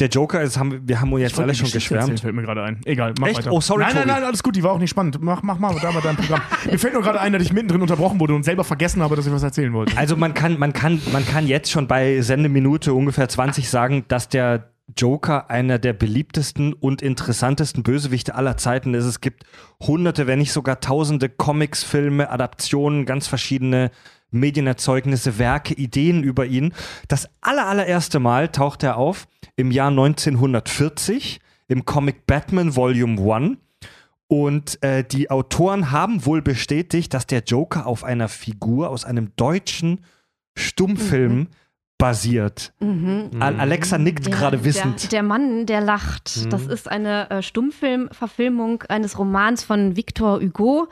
[0.00, 2.20] Der Joker ist, haben, wir haben uns jetzt alle schon Geschichte erzählen, geschwärmt.
[2.20, 2.80] fällt mir gerade ein.
[2.84, 3.38] Egal, mach Echt?
[3.38, 3.52] weiter.
[3.52, 5.18] Oh, sorry, Nein, nein, nein, alles gut, die war auch nicht spannend.
[5.20, 6.40] Mach, mach mal da mal dein Programm.
[6.68, 9.24] mir fällt nur gerade ein, dass ich mittendrin unterbrochen wurde und selber vergessen habe, dass
[9.26, 9.96] ich was erzählen wollte.
[9.96, 14.28] Also man kann, man kann, man kann jetzt schon bei Sendeminute ungefähr 20 sagen, dass
[14.28, 19.04] der Joker einer der beliebtesten und interessantesten Bösewichte aller Zeiten ist.
[19.04, 19.44] Es gibt
[19.80, 23.90] hunderte, wenn nicht sogar tausende Comics, Filme, Adaptionen, ganz verschiedene
[24.30, 26.74] Medienerzeugnisse, Werke, Ideen über ihn.
[27.08, 33.56] Das aller, allererste Mal taucht er auf im Jahr 1940 im Comic Batman Volume 1.
[34.26, 39.32] Und äh, die Autoren haben wohl bestätigt, dass der Joker auf einer Figur aus einem
[39.36, 40.04] deutschen
[40.56, 41.48] Stummfilm
[41.98, 42.72] basiert.
[42.80, 43.30] Mhm.
[43.38, 45.12] Al- Alexa nickt gerade der, wissend.
[45.12, 46.52] Der Mann, der lacht.
[46.52, 50.88] Das ist eine äh, Stummfilmverfilmung eines Romans von Victor Hugo.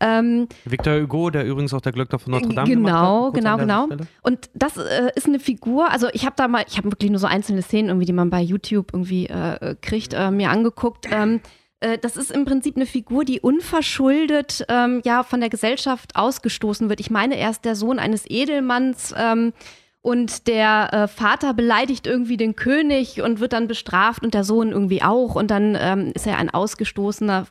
[0.00, 3.34] Ähm, Victor Hugo, der übrigens auch der Glöckner von Notre Dame Genau, gemacht hat.
[3.34, 3.86] Genau, der genau.
[3.86, 4.06] Stelle.
[4.22, 7.20] Und das äh, ist eine Figur, also ich habe da mal, ich habe wirklich nur
[7.20, 11.06] so einzelne Szenen irgendwie, die man bei YouTube irgendwie äh, kriegt, äh, mir angeguckt.
[11.12, 11.40] Ähm,
[11.80, 16.88] äh, das ist im Prinzip eine Figur, die unverschuldet ähm, ja von der Gesellschaft ausgestoßen
[16.88, 17.00] wird.
[17.00, 19.14] Ich meine, er ist der Sohn eines Edelmanns.
[19.16, 19.52] Ähm,
[20.00, 24.70] und der äh, Vater beleidigt irgendwie den König und wird dann bestraft und der Sohn
[24.70, 25.34] irgendwie auch.
[25.34, 27.46] Und dann ähm, ist er ein Ausgestoßener,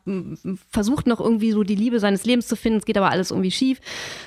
[0.70, 2.80] versucht noch irgendwie so die Liebe seines Lebens zu finden.
[2.80, 3.80] Es geht aber alles irgendwie schief.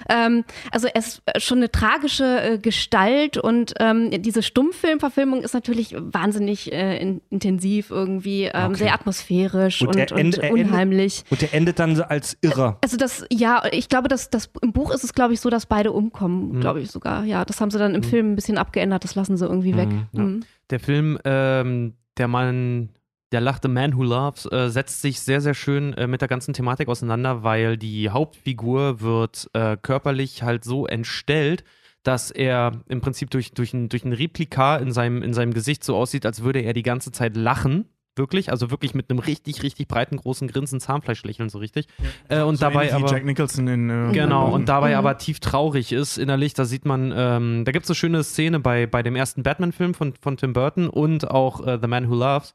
[0.08, 5.54] Ähm, also er ist äh, schon eine tragische äh, Gestalt und ähm, diese Stummfilmverfilmung ist
[5.54, 8.74] natürlich wahnsinnig äh, in, intensiv irgendwie, ähm, Okay.
[8.84, 11.24] sehr atmosphärisch Und und, er und, end- er endet- unheimlich.
[11.30, 12.78] Und der endet dann so als Irrer.
[12.82, 15.66] Also das, ja, ich glaube, dass das im Buch ist es, glaube ich, so, dass
[15.66, 17.24] beide umkommen, glaube ich sogar.
[17.24, 19.88] Ja, das haben sie dann im Film ein bisschen abgeändert, das lassen sie irgendwie weg.
[20.12, 20.22] ja.
[20.22, 20.44] Mhm.
[20.70, 22.90] Der Film, ähm, der Mann,
[23.32, 26.28] der lacht The Man Who Loves, äh, setzt sich sehr, sehr schön äh, mit der
[26.28, 31.64] ganzen Thematik auseinander, weil die Hauptfigur wird äh, körperlich halt so entstellt,
[32.02, 35.84] dass er im Prinzip durch, durch, ein, durch ein Replika in seinem, in seinem Gesicht
[35.84, 37.86] so aussieht, als würde er die ganze Zeit lachen.
[38.20, 41.86] Wirklich, also wirklich mit einem richtig, richtig breiten, großen Grinsen, Zahnfleisch lächeln, so richtig.
[42.28, 43.08] Äh, und So dabei aber.
[43.10, 43.88] Jack Nicholson in.
[43.88, 44.96] Äh, Genau, und dabei Mhm.
[44.96, 46.52] aber tief traurig ist innerlich.
[46.52, 49.94] Da sieht man, ähm, da gibt es eine schöne Szene bei, bei dem ersten Batman-Film
[49.94, 52.54] von, von Tim Burton und auch äh, The Man Who Loves,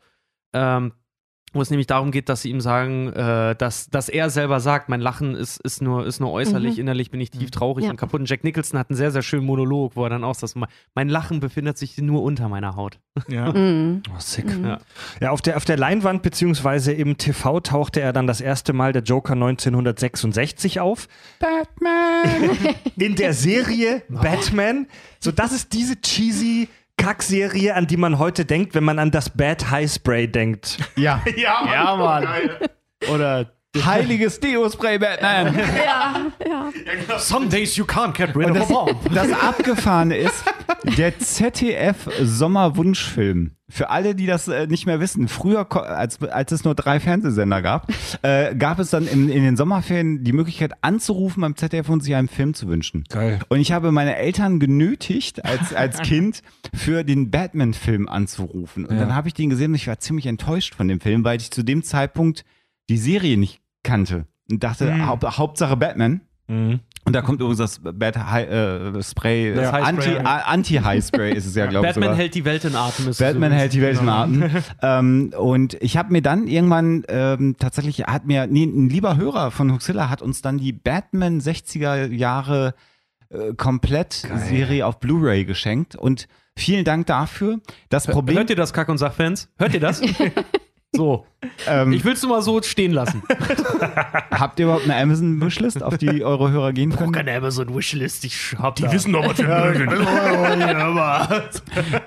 [0.54, 0.94] ähm,
[1.56, 4.90] wo es nämlich darum geht, dass sie ihm sagen, äh, dass, dass er selber sagt,
[4.90, 6.82] mein Lachen ist, ist, nur, ist nur äußerlich, Mhm.
[6.82, 7.92] innerlich bin ich tief traurig Ja.
[7.92, 8.20] und kaputt.
[8.20, 10.54] Und Jack Nicholson hat einen sehr, sehr schönen Monolog, wo er dann auch sagt,
[10.94, 13.00] mein Lachen befindet sich nur unter meiner Haut.
[13.28, 13.52] Ja.
[13.56, 14.04] Mhm.
[14.14, 14.46] Oh, sick.
[14.46, 14.66] Mhm.
[14.66, 14.80] Ja.
[15.22, 18.92] Ja, auf der, auf der Leinwand beziehungsweise im TV tauchte er dann das erste Mal
[18.92, 21.08] der Joker 1966 auf.
[21.40, 22.58] Batman!
[22.98, 24.88] In der Serie Batman.
[25.20, 26.68] So, das ist diese cheesy
[27.06, 30.80] Kackserie, an die man heute denkt, wenn man an das Bad High Spray denkt.
[30.96, 31.22] Ja.
[31.36, 32.28] Ja, Ja, Mann.
[33.14, 33.52] Oder
[33.84, 35.56] Heiliges Deo-Spray, Batman.
[35.86, 36.72] Ja, ja.
[37.20, 38.98] Some days you can't get rid of a bomb.
[39.14, 40.44] Das Abgefahrene ist,
[40.98, 43.52] der ZDF-Sommerwunschfilm.
[43.68, 47.64] Für alle, die das äh, nicht mehr wissen, früher, als, als es nur drei Fernsehsender
[47.64, 52.04] gab, äh, gab es dann in, in den Sommerferien die Möglichkeit anzurufen beim ZDF und
[52.04, 53.06] sich einen Film zu wünschen.
[53.10, 53.40] Geil.
[53.50, 56.44] Und ich habe meine Eltern genötigt, als, als Kind
[56.76, 58.86] für den Batman-Film anzurufen.
[58.86, 59.02] Und Ja.
[59.02, 61.50] dann habe ich den gesehen und ich war ziemlich enttäuscht von dem Film, weil ich
[61.50, 62.46] zu dem Zeitpunkt
[62.90, 64.26] die Serie nicht kannte.
[64.52, 66.22] Und dachte, Haupt, Hauptsache Batman.
[66.48, 66.80] Mhm.
[67.08, 70.18] Und da kommt übrigens das Bad High, äh, Spray, Das High Anti, Spray.
[70.26, 71.94] A- Anti-High-Spray ist es ja, glaube ich.
[71.94, 72.18] Batman sogar.
[72.18, 73.06] hält die Welt in Atem.
[73.08, 74.50] ist es Batman hält die Welt in Atem.
[74.82, 79.52] ähm, und ich habe mir dann irgendwann ähm, tatsächlich, hat mir, nee, ein lieber Hörer
[79.52, 82.74] von Huxilla hat uns dann die Batman 60er Jahre
[83.30, 85.96] äh, Komplett-Serie auf Blu-ray geschenkt.
[85.96, 87.60] Und vielen Dank dafür.
[87.90, 89.50] Das Problem, Hört ihr das, Kack- und Sachfans?
[89.60, 90.02] Hört ihr das?
[90.96, 91.26] so.
[91.68, 93.22] ähm, Ich will es nur mal so stehen lassen.
[94.32, 97.12] habt ihr überhaupt eine Amazon-Wishlist, auf die eure Hörer gehen können?
[97.12, 100.06] Keine Amazon-Wishlist, ich hab Die wissen doch, was wir mögen.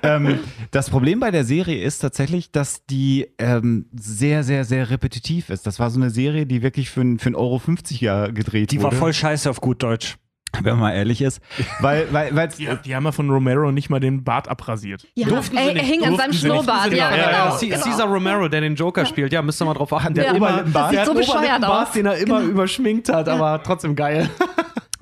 [0.03, 0.38] ähm,
[0.70, 5.66] das Problem bei der Serie ist tatsächlich, dass die ähm, sehr, sehr, sehr repetitiv ist.
[5.66, 7.37] Das war so eine Serie, die wirklich für, ein- für 1,50
[8.11, 8.92] Euro gedreht Die wurde.
[8.92, 10.16] war voll scheiße auf gut Deutsch.
[10.62, 11.40] Wenn man mal ehrlich ist.
[11.80, 15.06] Weil, weil, weil Die, die haben ja von Romero nicht mal den Bart abrasiert.
[15.14, 15.28] ja.
[15.28, 16.32] Durften er, er hing an seinem.
[16.32, 16.90] Schnurrbart.
[16.92, 17.58] Ja, Ja, ja, genau.
[17.61, 17.84] Genau.
[17.84, 20.14] Caesar Romero, der den Joker spielt, ja, müsst ihr mal drauf achten.
[20.14, 20.92] Der Der hat immer, Oberlippenbart.
[20.92, 22.50] der so bescheuert Oberlippenbart, den er immer Genau.
[22.52, 24.28] überschminkt hat, aber trotzdem geil.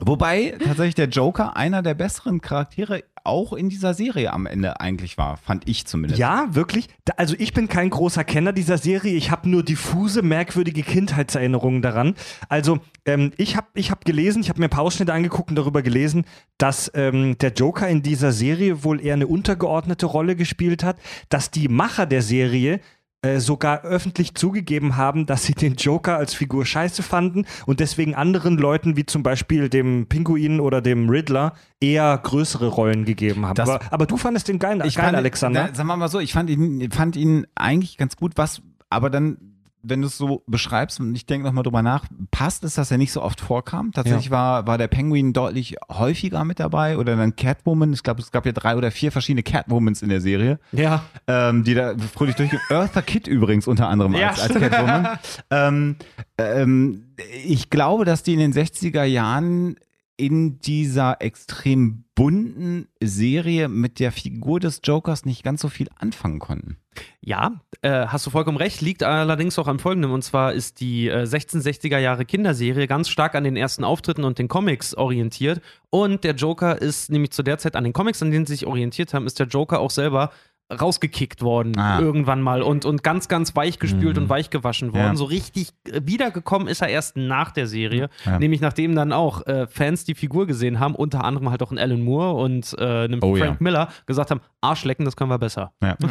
[0.07, 5.19] Wobei tatsächlich der Joker einer der besseren Charaktere auch in dieser Serie am Ende eigentlich
[5.19, 6.21] war, fand ich zumindest.
[6.21, 6.89] Ja, wirklich.
[7.17, 9.17] Also ich bin kein großer Kenner dieser Serie.
[9.17, 12.15] Ich habe nur diffuse, merkwürdige Kindheitserinnerungen daran.
[12.49, 15.57] Also ähm, ich habe ich hab gelesen, ich habe mir ein paar Ausschnitte angeguckt und
[15.57, 16.25] darüber gelesen,
[16.57, 20.97] dass ähm, der Joker in dieser Serie wohl eher eine untergeordnete Rolle gespielt hat,
[21.29, 22.81] dass die Macher der Serie
[23.27, 28.15] äh, sogar öffentlich zugegeben haben, dass sie den Joker als Figur scheiße fanden und deswegen
[28.15, 33.61] anderen Leuten, wie zum Beispiel dem Pinguin oder dem Riddler, eher größere Rollen gegeben haben.
[33.61, 35.69] Aber, aber du fandest den geil, ich geil fand, Alexander.
[35.69, 39.11] Na, sagen wir mal so, ich fand ihn, fand ihn eigentlich ganz gut, was, aber
[39.11, 39.56] dann,
[39.89, 42.99] wenn du es so beschreibst und ich denke nochmal drüber nach, passt es, dass er
[42.99, 43.93] nicht so oft vorkam.
[43.93, 47.93] Tatsächlich war, war der Penguin deutlich häufiger mit dabei oder dann Catwoman.
[47.93, 50.59] Ich glaube, es gab ja drei oder vier verschiedene Catwomans in der Serie.
[50.73, 51.05] Ja.
[51.27, 52.61] ähm, die da fröhlich durchgehen.
[52.71, 55.19] Eartha Kitt übrigens unter anderem Ja, als, als Catwoman.
[55.51, 55.97] ähm,
[56.39, 57.07] ähm,
[57.45, 59.77] ich glaube, dass die in den 60er Jahren
[60.17, 66.39] in dieser extrem bunten Serie mit der Figur des Jokers nicht ganz so viel anfangen
[66.39, 66.79] konnten.
[67.21, 70.13] Ja, äh, hast du vollkommen recht, liegt allerdings auch an folgendem.
[70.13, 74.39] Und zwar ist die äh, 1660er Jahre Kinderserie ganz stark an den ersten Auftritten und
[74.39, 75.61] den Comics orientiert.
[75.91, 78.67] Und der Joker ist nämlich zu der Zeit an den Comics, an denen sie sich
[78.67, 80.31] orientiert haben, ist der Joker auch selber
[80.73, 82.01] rausgekickt worden Ah.
[82.01, 84.25] irgendwann mal und, und ganz, ganz weich gespült Mhm.
[84.25, 85.03] und weich gewaschen worden.
[85.13, 85.17] Ja.
[85.17, 88.39] So richtig äh, wiedergekommen ist er erst nach der Serie, Ja.
[88.39, 91.79] nämlich nachdem dann auch äh, Fans die Figur gesehen haben, unter anderem halt auch ein
[91.79, 93.57] Alan Moore und äh, einem Oh, Frank ja.
[93.61, 95.73] Miller, gesagt haben, Arschlecken, das können wir besser.
[95.83, 95.97] Ja.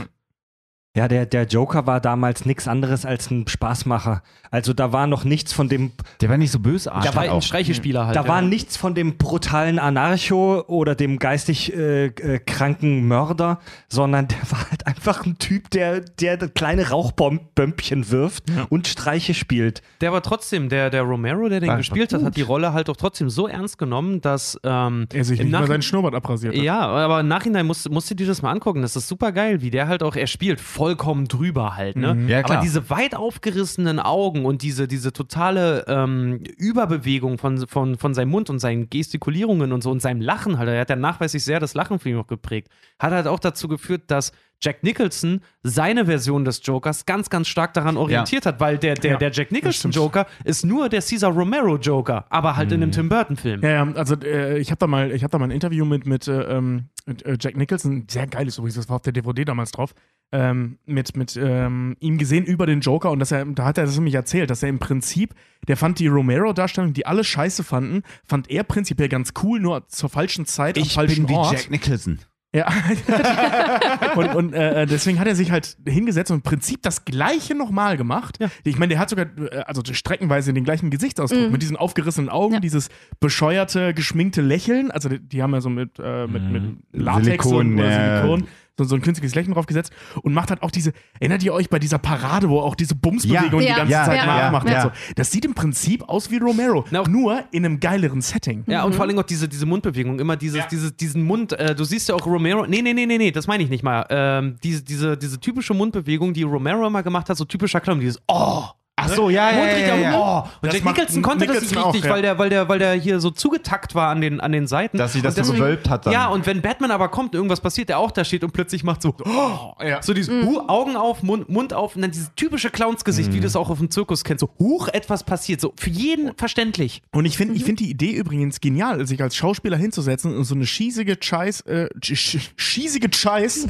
[0.96, 4.24] Ja, der, der Joker war damals nichts anderes als ein Spaßmacher.
[4.50, 7.12] Also da war noch nichts von dem, Der war nicht so bösartig.
[7.12, 7.42] Da war ein auch.
[7.42, 8.16] Streichespieler halt.
[8.16, 8.28] da ja.
[8.30, 14.38] war nichts von dem brutalen Anarcho oder dem geistig äh, äh, kranken Mörder, sondern der
[14.50, 19.82] war halt einfach ein Typ, der, der kleine Rauchbömpchen wirft und Streiche spielt.
[20.00, 22.90] Der war trotzdem, der, der Romero, der den War gespielt hat, hat die Rolle halt
[22.90, 26.64] auch trotzdem so ernst genommen, dass ähm, Er sich nicht mal seinen Schnurrbart abrasiert hat.
[26.64, 28.82] ja, aber im Nachhinein musst, musst du dir das mal angucken.
[28.82, 32.16] Das ist super geil, wie der halt auch, er spielt vollkommen drüber halt, ne?
[32.28, 32.58] Ja, klar.
[32.58, 38.30] aber diese weit aufgerissenen Augen und diese, diese totale ähm, Überbewegung von, von, von seinem
[38.30, 41.60] Mund und seinen Gestikulierungen und so und seinem Lachen halt, er hat ja nachweislich sehr
[41.60, 42.70] das Lachen für ihn auch geprägt,
[43.00, 47.74] hat halt auch dazu geführt, dass Jack Nicholson seine Version des Jokers ganz, ganz stark
[47.74, 49.96] daran orientiert hat, weil der, der, Ja, der Jack Nicholson stimmt.
[49.96, 53.62] Joker ist nur der Caesar Romero Joker, aber halt in einem Tim Burton Film.
[53.62, 56.06] Ja, ja, also äh, ich habe da mal, ich habe da mal ein Interview mit
[56.06, 59.14] mit, äh, ähm, mit äh, Jack Nicholson, sehr geil ist übrigens, das war auf der
[59.14, 59.94] DVD damals drauf,
[60.32, 63.86] ähm, mit mit ähm, ihm gesehen über den Joker und dass er, da hat er
[63.86, 65.34] das nämlich erzählt, dass er im Prinzip,
[65.68, 70.10] der fand die Romero-Darstellung, die alle Scheiße fanden, fand er prinzipiell ganz cool, nur zur
[70.10, 71.54] falschen Zeit am ich falschen bin wie Ort.
[71.54, 72.20] Jack Nicholson.
[72.54, 72.68] Ja.
[74.16, 77.98] und und äh, deswegen hat er sich halt hingesetzt und im Prinzip das Gleiche nochmal
[77.98, 78.38] gemacht.
[78.64, 82.54] Ich meine, der hat sogar, äh, also streckenweise den gleichen Gesichtsausdruck mit diesen aufgerissenen Augen,
[82.54, 82.60] Ja.
[82.62, 82.88] dieses
[83.20, 84.90] bescheuerte, geschminkte Lächeln.
[84.90, 88.22] Also die, die haben ja so mit, äh, mit, mit Latex Silikon, und, oder ja.
[88.22, 88.48] Silikon.
[88.78, 91.80] So, so ein künstliches Lächeln draufgesetzt und macht halt auch diese, erinnert ihr euch bei
[91.80, 93.74] dieser Parade, wo er auch diese Bumsbewegung Ja.
[93.74, 94.76] die ganze Ja, Zeit ja, nachmacht ja.
[94.76, 95.14] und so.
[95.16, 98.66] Das sieht im Prinzip aus wie Romero, Na, auch- nur in einem geileren Setting.
[98.68, 101.86] Ja, und vor allem auch diese, diese Mundbewegung, immer dieses, dieses, diesen Mund, äh, du
[101.86, 104.06] siehst ja auch Romero, nee, nee, nee, nee, nee, das meine ich nicht mal.
[104.10, 108.22] Ähm, diese, diese, diese typische Mundbewegung, die Romero immer gemacht hat, so typischer Clown, dieses
[108.28, 108.64] Oh,
[109.06, 110.20] Ach so, ja, ja, ja, ja.
[110.20, 110.40] Oh.
[110.40, 112.14] Und Das Jack Nicholson konnte das Nicholson nicht richtig, auch, ja.
[112.14, 114.98] weil, der, weil, der, weil der hier so zugetackt war an den, an den Seiten.
[114.98, 116.14] Dass sich das Und so gewölbt hat dann.
[116.14, 119.02] Ja, und wenn Batman aber kommt, irgendwas passiert, der auch da steht und plötzlich macht
[119.02, 120.02] so, oh, ja.
[120.02, 123.48] so dieses Hu, Augen auf, Mund, Mund auf und dann dieses typische Clownsgesicht, wie du
[123.48, 127.02] es auch auf dem Zirkus kennst, so, huch, etwas passiert, so für jeden verständlich.
[127.12, 130.56] Und ich finde ich find die Idee übrigens genial, sich als Schauspieler hinzusetzen und so
[130.56, 133.68] eine schießige Scheiß, äh, sch- sch- schießige Scheiß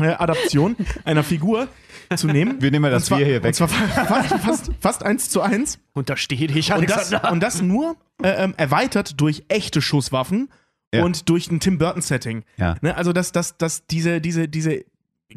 [0.00, 1.68] äh, Adaption einer Figur
[2.16, 2.60] zu nehmen.
[2.60, 3.48] Wir nehmen ja das zwar- Bier hier weg.
[3.48, 5.78] Und zwar fast, fast, fast eins zu eins.
[5.92, 7.32] Und da steht ich, Und das, Alexander.
[7.32, 10.48] und das nur äh, ähm, erweitert durch echte Schusswaffen
[10.94, 11.02] Ja.
[11.04, 12.44] und durch ein Tim Burton-Setting.
[12.56, 12.76] Ja.
[12.80, 14.84] Ne, also, dass, dass, dass diese, diese, diese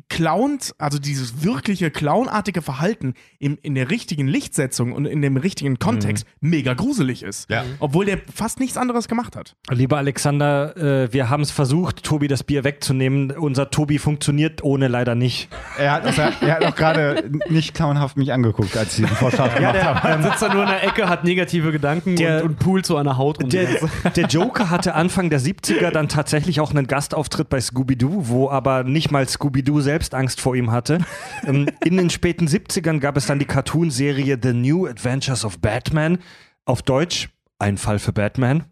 [0.09, 5.79] Clowns, also dieses wirkliche clownartige Verhalten im, in der richtigen Lichtsetzung und in dem richtigen
[5.79, 7.49] Kontext mega gruselig ist.
[7.49, 7.63] Ja.
[7.79, 9.55] Obwohl der fast nichts anderes gemacht hat.
[9.69, 13.31] Lieber Alexander, äh, wir haben es versucht, Tobi das Bier wegzunehmen.
[13.31, 15.49] Unser Tobi funktioniert ohne leider nicht.
[15.77, 19.55] Er hat, also, er hat auch gerade nicht clownhaft mich angeguckt, als ich diesen Vorschlag
[19.55, 20.07] gemacht habe.
[20.07, 22.97] Dann sitzt er nur in der Ecke, hat negative Gedanken Der- und, und poolt so
[22.97, 23.49] an der Haut rum.
[23.49, 23.67] Der,
[24.15, 28.83] der Joker hatte Anfang der 70er dann tatsächlich auch einen Gastauftritt bei Scooby-Doo, wo aber
[28.83, 30.99] nicht mal Scooby-Doo selbst Angst vor ihm hatte.
[31.45, 36.17] Ähm, In den späten 70ern gab es dann die Cartoonserie The New Adventures of Batman.
[36.65, 38.65] Auf Deutsch ein Fall für Batman.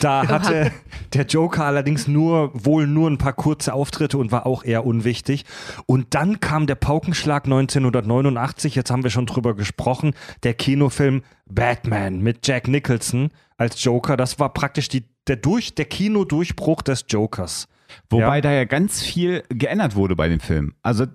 [0.00, 0.72] Da hatte
[1.12, 5.44] der Joker allerdings nur, wohl nur ein paar kurze Auftritte und war auch eher unwichtig.
[5.84, 12.20] Und dann kam der Paukenschlag 1989, jetzt haben wir schon drüber gesprochen, der Kinofilm Batman
[12.20, 14.16] mit Jack Nicholson als Joker.
[14.16, 17.68] Das war praktisch die, der, durch, der Kinodurchbruch des Jokers.
[18.10, 18.40] Wobei Ja.
[18.40, 20.74] da ja ganz viel geändert wurde bei dem Film.
[20.82, 21.08] Also äh,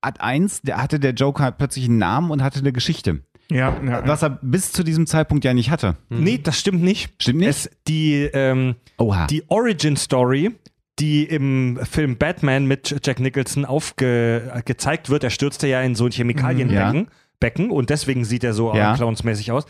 [0.00, 3.20] Art 1, der hatte der Joker plötzlich einen Namen und hatte eine Geschichte.
[3.50, 4.06] Ja, ja.
[4.06, 5.96] Was er bis zu diesem Zeitpunkt ja nicht hatte.
[6.08, 7.12] Nee, das stimmt nicht.
[7.22, 7.48] Stimmt nicht?
[7.48, 8.74] Es, die, ähm.
[9.30, 10.52] Die Origin Story,
[10.98, 16.06] die im Film Batman mit Jack Nicholson aufgezeigt gezeigt wird, er stürzte ja in so
[16.06, 17.08] ein Chemikalienbecken
[17.38, 18.94] Becken, und deswegen sieht er so Ja.
[18.94, 19.66] äh, clownsmäßig aus.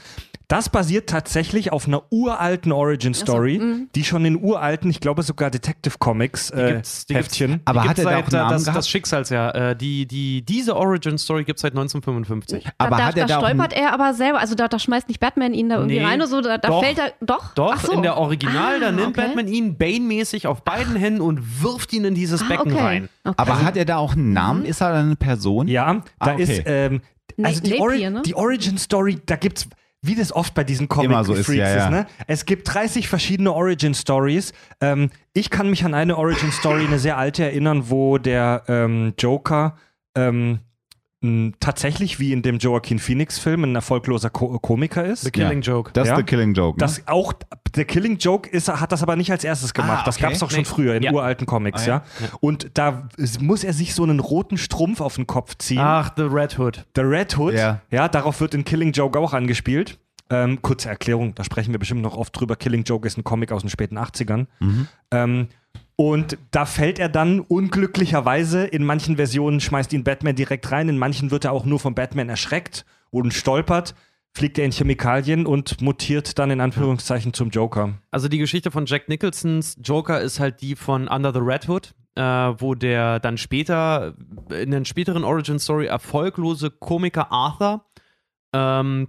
[0.49, 3.61] Das basiert tatsächlich auf einer uralten Origin Story,
[3.97, 7.61] die schon in uralten, ich glaube sogar Detective Comics äh, gibt's- die gibt's- Heftchen.
[7.64, 8.78] Aber Die hat gibt's er da auch einen äh, Namen das, gehabt?
[8.78, 9.55] das Schicksalsjahr.
[9.57, 12.64] Äh, die, die, diese Origin-Story gibt es seit 1955.
[12.78, 15.09] aber da, hat er da da einen- stolpert er aber selber, also da, da schmeißt
[15.09, 16.80] nicht Batman ihn da irgendwie Nee, rein oder so, da, da doch.
[16.84, 17.53] fällt er, doch?
[17.55, 17.90] Doch, so.
[17.92, 19.26] in der Original, da Ah, nimmt okay.
[19.26, 22.82] Batman ihn Bane-mäßig auf beiden Händen und wirft ihn in dieses Ah, Becken okay.
[22.82, 23.09] rein.
[23.24, 23.34] Okay.
[23.36, 24.64] Aber hat er da auch einen Namen?
[24.64, 25.66] Ist er da eine Person?
[25.66, 26.42] Ja, da Ah, okay.
[26.44, 27.01] ist ähm,
[27.36, 28.22] Na- also die, Ori ne?
[28.24, 29.66] die Origin Story, da gibt's
[30.07, 31.85] wie das oft bei diesen Comic Immer so ist, ja, ja.
[31.85, 32.07] ist, ne?
[32.27, 34.53] Es gibt 30 verschiedene Origin Stories.
[34.81, 39.15] Ähm, ich kann mich an eine Origin Story, eine sehr alte erinnern, wo der ähm,
[39.19, 39.77] Joker
[40.17, 40.61] ähm,
[41.61, 45.22] tatsächlich wie in dem Joaquin Phoenix Film ein erfolgloser Ko Komiker ist.
[45.24, 45.72] The Killing Ja.
[45.74, 45.91] Joke.
[45.93, 46.16] Das ist Ja.
[46.16, 46.77] The Killing Joke.
[46.77, 46.81] Ne?
[46.81, 47.33] Das auch,
[47.74, 50.01] The Killing Joke ist, hat das aber nicht als erstes gemacht.
[50.03, 50.24] Ah, Das okay.
[50.24, 50.64] gab es auch schon Nee.
[50.64, 51.12] früher in Ja.
[51.12, 51.95] uralten Comics, Ah, ja.
[52.20, 52.29] ja.
[52.41, 53.09] Und da
[53.41, 55.79] muss er sich so einen roten Strumpf auf den Kopf ziehen.
[55.81, 56.85] Ach, The Red Hood.
[56.97, 57.81] The Red Hood, Ja.
[57.91, 59.99] ja, darauf wird in Killing Joke auch angespielt.
[60.29, 62.57] Ähm, kurze Erklärung, da sprechen wir bestimmt noch oft drüber.
[62.57, 64.47] Killing Joke ist ein Comic aus den späten 80ern.
[65.12, 65.49] Ähm,
[65.97, 70.99] und da fällt er dann unglücklicherweise, in manchen Versionen schmeißt ihn Batman direkt rein, in
[70.99, 73.94] manchen wird er auch nur von Batman erschreckt und stolpert,
[74.34, 77.94] fliegt er in Chemikalien und mutiert dann in Anführungszeichen zum Joker.
[78.11, 81.94] Also die Geschichte von Jack Nicholsons Joker ist halt die von Under the Red Hood,
[82.14, 84.14] äh, wo der dann später,
[84.51, 87.86] in den späteren Origin Story erfolglose Komiker Arthur
[88.53, 89.09] ähm,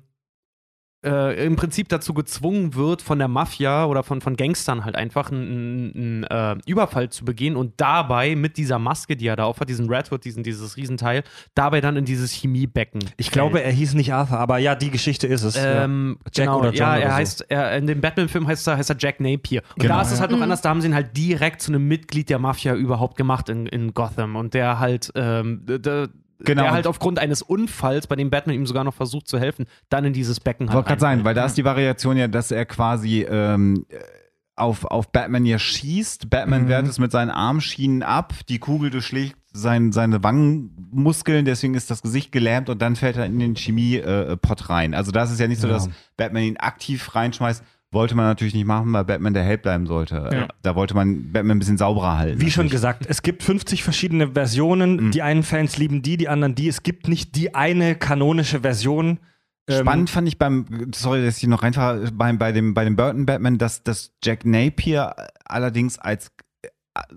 [1.07, 5.31] äh, im Prinzip dazu gezwungen wird, von der Mafia oder von, von Gangstern halt einfach
[5.31, 9.69] einen, einen äh, Überfall zu begehen und dabei mit dieser Maske, die er da aufhat,
[9.69, 11.23] diesen Red Hood, diesen, dieses Riesenteil,
[11.55, 13.01] dabei dann in dieses Chemiebecken.
[13.17, 15.55] Ich glaube, er hieß nicht Arthur, aber ja, die Geschichte ist es.
[15.57, 17.15] Ähm, Jack genau, oder John ja, oder er so.
[17.15, 19.61] heißt, er, in dem Batman-Film heißt er, heißt er Jack Napier.
[19.75, 20.21] Und Genau, da ist es ja.
[20.21, 23.17] halt noch anders, da haben sie ihn halt direkt zu einem Mitglied der Mafia überhaupt
[23.17, 24.35] gemacht in, in Gotham.
[24.35, 26.07] Und der halt, ähm, d- d-
[26.39, 26.63] Genau.
[26.63, 30.05] der halt aufgrund eines Unfalls, bei dem Batman ihm sogar noch versucht zu helfen, dann
[30.05, 32.65] in dieses Becken halt Wollte gerade sein, weil da ist die Variation ja, dass er
[32.65, 33.85] quasi ähm,
[34.55, 36.29] auf, auf Batman ja schießt.
[36.29, 36.67] Batman Mhm.
[36.69, 42.01] wehrt es mit seinen Armschienen ab, die Kugel durchschlägt sein, seine Wangenmuskeln, deswegen ist das
[42.03, 44.93] Gesicht gelähmt und dann fällt er in den Chemiepot rein.
[44.93, 45.73] Also das ist ja nicht so, Ja.
[45.73, 47.63] dass Batman ihn aktiv reinschmeißt.
[47.91, 50.29] Wollte man natürlich nicht machen, weil Batman der Held bleiben sollte.
[50.33, 50.47] Ja.
[50.61, 52.41] Da wollte man Batman ein bisschen sauberer halten.
[52.41, 52.71] Wie schon natürlich.
[52.73, 55.05] gesagt, es gibt 50 verschiedene Versionen.
[55.07, 55.11] Mhm.
[55.11, 56.67] Die einen Fans lieben die, die anderen die.
[56.67, 59.19] Es gibt nicht die eine kanonische Version.
[59.69, 62.95] Ähm, Spannend fand ich beim, sorry, dass ich noch reinfahre, beim, bei dem, bei dem
[62.97, 65.15] Burton Batman, dass, dass Jack Napier
[65.45, 66.31] allerdings als
[66.63, 66.67] äh,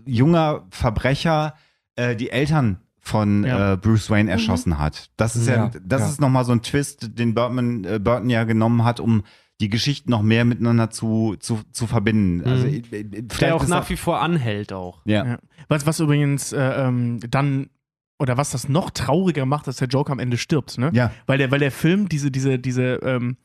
[0.06, 1.54] junger Verbrecher
[1.96, 3.72] äh, die Eltern von Ja.
[3.72, 5.10] äh, Bruce Wayne erschossen hat.
[5.16, 6.08] Das ist ja, Ja, das ja.
[6.08, 9.24] ist nochmal so ein Twist, den Burton, äh, Burton ja genommen hat, um
[9.61, 12.48] die Geschichten noch mehr miteinander zu, zu, zu verbinden.
[12.48, 15.02] Also, äh, äh, der vielleicht auch ist nach wie vor anhält auch.
[15.04, 15.24] ja.
[15.26, 15.38] Ja.
[15.68, 17.68] Was, was übrigens äh, ähm, dann
[18.18, 20.90] oder was das noch trauriger macht, dass der Joker am Ende stirbt, ne?
[20.92, 21.11] Ja.
[21.26, 23.36] Weil der, weil der Film diese, diese, diese, ähm,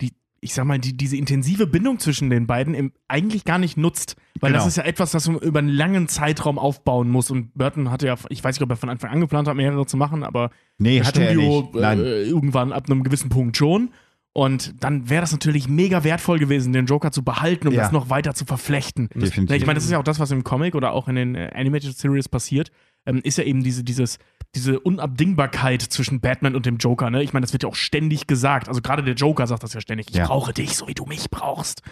[0.00, 3.76] die, ich sag mal, die, diese intensive Bindung zwischen den beiden im, eigentlich gar nicht
[3.76, 4.14] nutzt.
[4.40, 4.68] Weil das Genau.
[4.68, 7.30] ist ja etwas, das man über einen langen Zeitraum aufbauen muss.
[7.32, 9.86] Und Burton hatte ja, ich weiß nicht, ob er von Anfang an geplant hat, mehrere
[9.86, 11.74] zu machen, aber Nee, das hatte er Studio nicht.
[11.74, 12.00] Nein.
[12.00, 13.90] Äh, irgendwann ab einem gewissen Punkt schon.
[14.34, 17.82] Und dann wäre das natürlich mega wertvoll gewesen, den Joker zu behalten, um Ja.
[17.82, 19.08] das noch weiter zu verflechten.
[19.14, 19.56] Definitiv.
[19.56, 21.50] Ich meine, das ist ja auch das, was im Comic oder auch in den äh,
[21.54, 22.70] Animated Series passiert,
[23.04, 24.18] ähm, ist ja eben diese, dieses,
[24.54, 27.10] diese Unabdingbarkeit zwischen Batman und dem Joker.
[27.10, 27.22] Ne?
[27.22, 28.68] Ich meine, das wird ja auch ständig gesagt.
[28.68, 30.08] Also gerade der Joker sagt das ja ständig.
[30.10, 30.26] Ich Ja.
[30.26, 31.82] brauche dich, so wie du mich brauchst.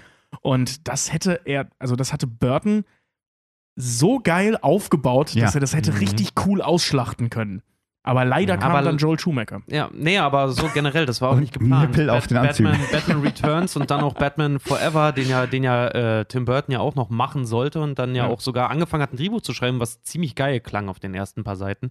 [0.40, 2.84] Und das hätte er, also das hatte Burton
[3.76, 5.44] so geil aufgebaut, Ja.
[5.44, 7.62] dass er das hätte richtig cool ausschlachten können.
[8.02, 9.60] Aber leider kam Aber- dann Joel Schumacher.
[9.66, 11.90] Ja, nee, aber so generell, das war auch nicht geplant.
[11.90, 12.92] Nippel auf den Batman, Anzügen.
[12.92, 16.80] Batman Returns und dann auch Batman Forever, den ja, den ja äh, Tim Burton ja
[16.80, 18.30] auch noch machen sollte und dann ja, Ja.
[18.30, 21.44] auch sogar angefangen hat, ein Drehbuch zu schreiben, was ziemlich geil klang auf den ersten
[21.44, 21.90] paar Seiten.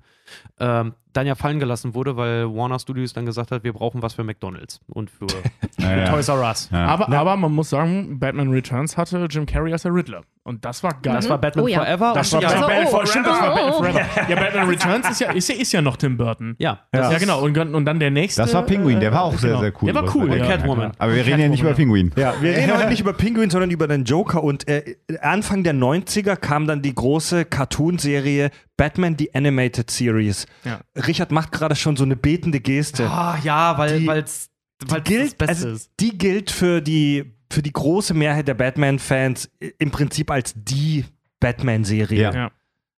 [0.60, 4.14] Ähm, dann ja fallen gelassen wurde, weil Warner Studios dann gesagt hat, wir brauchen was
[4.14, 5.28] für McDonalds und für,
[5.80, 6.06] für.
[6.06, 6.70] Toys R Us.
[6.72, 6.86] Ja.
[6.86, 10.24] Aber, aber man muss sagen, Batman Returns hatte Jim Carrey als der Riddler.
[10.44, 11.14] Und das war geil.
[11.14, 11.80] Das war Batman Oh ja.
[11.80, 12.14] Forever.
[12.16, 13.78] Das und war ja, Batman, oh, stimmt, das war Batman oh, oh.
[13.78, 14.30] Forever.
[14.30, 16.56] Ja, Batman Returns ist ja, ist ja, ist ja noch Tim Burton.
[16.58, 17.44] ja, Ja, genau.
[17.44, 18.42] Und, und dann der nächste.
[18.42, 19.62] Das war Pinguin, der war auch äh, sehr, genau.
[19.62, 19.92] sehr cool.
[19.92, 20.92] Der war cool, dem Catwoman.
[20.98, 22.12] Aber wir reden ja nicht über Pinguin.
[22.16, 24.44] Ja, wir reden heute nicht über Pinguin, sondern über den Joker.
[24.44, 28.50] Und äh, Anfang der 90er kam dann die große Cartoon-Serie
[28.80, 30.48] Batman The Animated Series.
[30.64, 30.80] Ja.
[31.10, 33.10] Richard macht gerade schon so eine betende Geste.
[33.10, 34.50] Ah, ja, weil Die- es
[35.04, 35.92] gilt, das Beste also, ist.
[36.00, 39.50] die gilt für die, für die große Mehrheit der Batman-Fans
[39.80, 41.06] im Prinzip als die
[41.40, 42.22] Batman-Serie.
[42.22, 42.34] Ja.
[42.34, 42.52] Ja.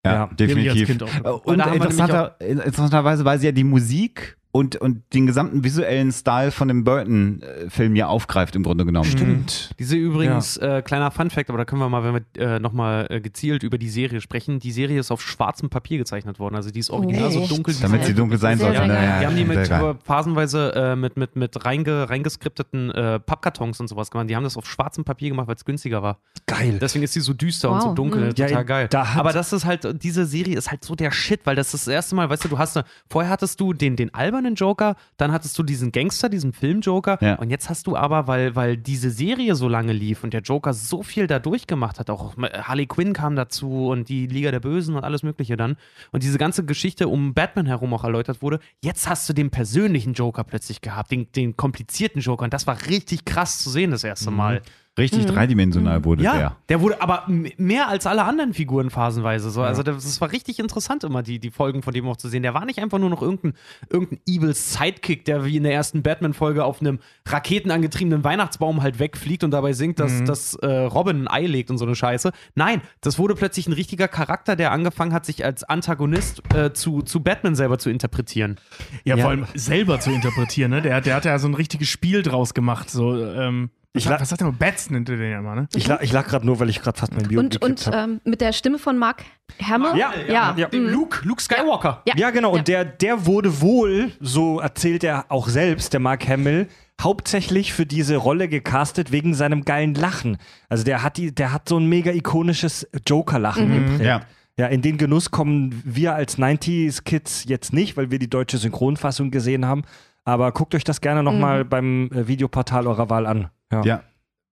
[0.04, 0.90] Ja, definitiv.
[0.90, 1.30] Äh.
[1.30, 6.68] Und interessanter, interessanterweise, weil sie ja die Musik und, und den gesamten visuellen Style von
[6.68, 9.10] dem Burton-Film ja aufgreift, im Grunde genommen.
[9.10, 9.70] Stimmt.
[9.80, 13.22] Diese übrigens, äh, kleiner Fun-Fact, aber da können wir mal, wenn wir äh, nochmal äh,
[13.22, 16.56] gezielt über die Serie sprechen, die Serie ist auf schwarzem Papier gezeichnet worden.
[16.56, 17.76] Also die ist original Oh, so dunkel.
[17.78, 18.74] wie Damit sie sie dunkel sein soll.
[18.74, 18.90] geil.
[18.90, 23.80] Ja, Die haben die mit äh, phasenweise äh, mit, mit, mit reinge, reingeskripteten äh, Pappkartons
[23.80, 24.30] und sowas gemacht.
[24.30, 26.20] Die haben das auf schwarzem Papier gemacht, weil es günstiger war.
[26.48, 26.78] Geil.
[26.82, 27.96] Deswegen ist die so düster und so Wow.
[27.96, 28.22] dunkel.
[28.30, 28.34] Mhm.
[28.38, 28.88] Ja, Total geil.
[28.90, 31.88] da Aber das ist halt, diese Serie ist halt so der Shit, weil das ist
[31.88, 34.96] das erste Mal, weißt du, du hast, eine- vorher hattest du den, den albernen Joker,
[35.18, 37.18] dann hattest du diesen Gangster, diesen Film-Joker.
[37.22, 37.36] Ja.
[37.36, 40.74] und jetzt hast du aber, weil, weil diese Serie so lange lief und der Joker
[40.74, 44.96] so viel da durchgemacht hat, auch Harley Quinn kam dazu und die Liga der Bösen
[44.96, 45.78] und alles mögliche dann.
[46.12, 50.14] Und diese ganze Geschichte um Batman herum auch erläutert wurde, jetzt hast du den persönlichen
[50.14, 52.44] Joker plötzlich gehabt, den, den komplizierten Joker.
[52.44, 54.62] Und das war richtig krass zu sehen das erste Mal.
[55.00, 56.56] Richtig dreidimensional wurde Ja, der.
[56.68, 59.62] der wurde aber mehr als alle anderen Figuren phasenweise so.
[59.62, 62.44] Also das, das war richtig interessant immer, die, die Folgen von dem auch zu sehen.
[62.44, 63.54] Der war nicht einfach nur noch irgendein,
[63.90, 69.44] irgendein evil Sidekick, der wie in der ersten Batman-Folge auf einem raketenangetriebenen Weihnachtsbaum halt wegfliegt
[69.46, 72.32] und dabei singt, dass, dass äh, Robin ein Ei legt und so eine Scheiße.
[72.56, 77.02] Nein, das wurde plötzlich ein richtiger Charakter, der angefangen hat, sich als Antagonist äh, zu,
[77.02, 78.58] zu Batman selber zu interpretieren.
[79.04, 79.24] Ja, Ja.
[79.24, 80.82] vor allem selber zu interpretieren, ne?
[80.82, 82.90] Der, der hat ja so ein richtiges Spiel draus gemacht.
[82.90, 84.54] So, ähm, Ich was, la- was sagt der mal?
[84.58, 85.68] Bats nennt er den ja mal, ne?
[85.76, 88.22] Ich, la ich lag gerade nur, weil ich gerade fast mein Bier Und, und ähm,
[88.24, 89.24] mit der Stimme von Mark
[89.62, 89.98] Hamill?
[89.98, 90.56] Ja, ja.
[90.56, 90.70] ja.
[90.70, 90.90] Dem mhm.
[90.92, 92.02] Luke, Luke Skywalker.
[92.06, 92.14] Ja.
[92.16, 92.54] Ja, genau.
[92.54, 92.60] Ja.
[92.60, 96.68] Und der, der wurde wohl, so erzählt er auch selbst, der Mark Hamill,
[97.02, 100.38] hauptsächlich für diese Rolle gecastet wegen seinem geilen Lachen.
[100.70, 104.06] Also der hat die, der hat so ein mega ikonisches Joker-Lachen geprägt.
[104.06, 104.22] Ja.
[104.58, 109.32] Ja, in den Genuss kommen wir als 90s-Kids jetzt nicht, weil wir die deutsche Synchronfassung
[109.32, 109.84] gesehen haben.
[110.24, 113.50] Aber guckt euch das gerne nochmal beim äh, Videoportal eurer Wahl an.
[113.72, 113.84] Ja.
[113.84, 114.04] Ja.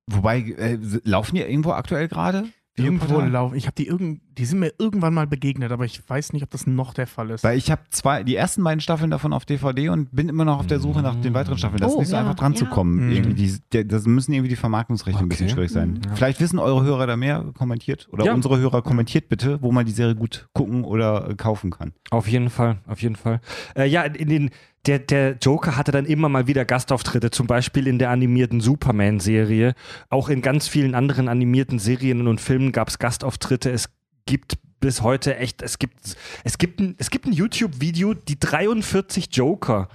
[0.07, 2.45] Wobei, äh, laufen die irgendwo aktuell gerade?
[2.75, 3.55] Irgendwo laufen.
[3.55, 6.49] Ich habe die irgend, die sind mir irgendwann mal begegnet, aber ich weiß nicht, ob
[6.49, 7.43] das noch der Fall ist.
[7.43, 10.59] Weil ich habe zwei, die ersten beiden Staffeln davon auf DVD und bin immer noch
[10.59, 11.79] auf der Suche nach den weiteren Staffeln.
[11.79, 12.71] Das Oh, ist nicht so ja, einfach dran zu ja.
[12.71, 13.07] kommen.
[13.07, 13.11] Mhm.
[13.11, 15.53] Irgendwie die, der, das müssen irgendwie die Vermarktungsrechte ein bisschen Okay.
[15.55, 15.99] schwierig sein.
[16.15, 18.07] Vielleicht wissen eure Hörer da mehr, kommentiert.
[18.11, 18.33] Oder Ja.
[18.33, 21.91] unsere Hörer kommentiert bitte, wo man die Serie gut gucken oder äh, kaufen kann.
[22.09, 23.41] Auf jeden Fall, auf jeden Fall.
[23.75, 24.49] Äh, ja, in den,
[24.85, 29.73] der, der Joker hatte dann immer mal wieder Gastauftritte, zum Beispiel in der animierten Superman-Serie.
[30.09, 33.69] Auch in ganz vielen anderen animierten Serien und Filmen gab es Gastauftritte.
[33.71, 33.89] Es
[34.25, 39.29] gibt bis heute echt, es gibt, es gibt ein, es gibt ein YouTube-Video, die 43
[39.31, 39.89] Joker.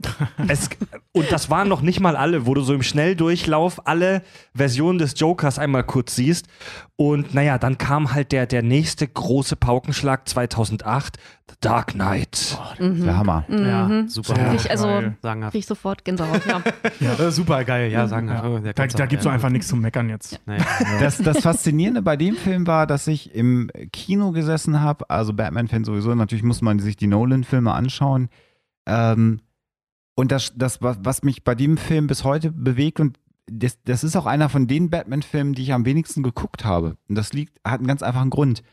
[0.48, 0.70] es,
[1.12, 4.22] und das waren noch nicht mal alle, wo du so im Schnelldurchlauf alle
[4.54, 6.46] Versionen des Jokers einmal kurz siehst.
[6.94, 11.16] Und naja, dann kam halt der, der nächste große Paukenschlag 2008,
[11.48, 12.58] The Dark Knight.
[12.78, 13.44] Der Hammer.
[13.48, 14.36] Ja, super.
[14.36, 15.16] Sehr Ich, also, geil.
[15.20, 15.54] Sagenhaft.
[15.56, 16.62] Ich sofort Gänsehaut, ja.
[17.18, 18.44] Äh, super geil, ja, sagen Ja.
[18.44, 19.32] oh, Da, da auch, gibt es ja.
[19.32, 20.40] einfach nichts zum Meckern jetzt.
[20.46, 20.58] Nee.
[21.00, 25.84] Das, das Faszinierende bei dem Film war, dass ich im Kino gesessen habe, also Batman-Fan
[25.84, 28.28] sowieso, natürlich muss man sich die Nolan-Filme anschauen.
[28.86, 29.40] Ähm,
[30.18, 34.16] und das, das was, mich bei dem Film bis heute bewegt, und das, das ist
[34.16, 36.96] auch einer von den Batman-Filmen, die ich am wenigsten geguckt habe.
[37.08, 38.64] Und das liegt, hat einen ganz einfachen Grund.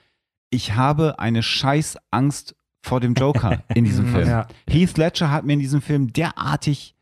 [0.50, 4.28] Ich habe eine scheiß Angst vor dem Joker in diesem Film.
[4.28, 4.48] Ja.
[4.68, 6.96] Heath Ledger hat mir in diesem Film derartig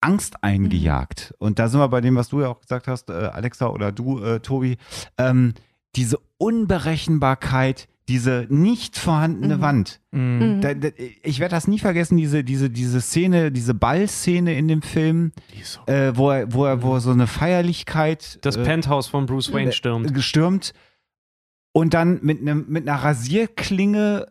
[0.00, 1.34] Angst eingejagt.
[1.38, 3.90] Und da sind wir bei dem, was du ja auch gesagt hast, äh, Alexa oder
[3.90, 4.76] du, äh, Tobi.
[5.18, 5.54] Ähm,
[5.96, 9.60] diese Unberechenbarkeit, diese nicht vorhandene Mhm.
[9.62, 10.00] Wand.
[10.12, 10.60] Mhm.
[10.60, 10.88] Da, da,
[11.22, 15.32] ich werde das nie vergessen, diese, diese, diese Szene, diese Ballszene in dem Film,
[15.62, 19.26] so- äh, wo, er, wo, er, wo er so eine Feierlichkeit Das äh, Penthouse von
[19.26, 20.12] Bruce Wayne stürmt.
[20.14, 20.72] gestürmt
[21.72, 24.26] und dann mit, einem mit einer Rasierklinge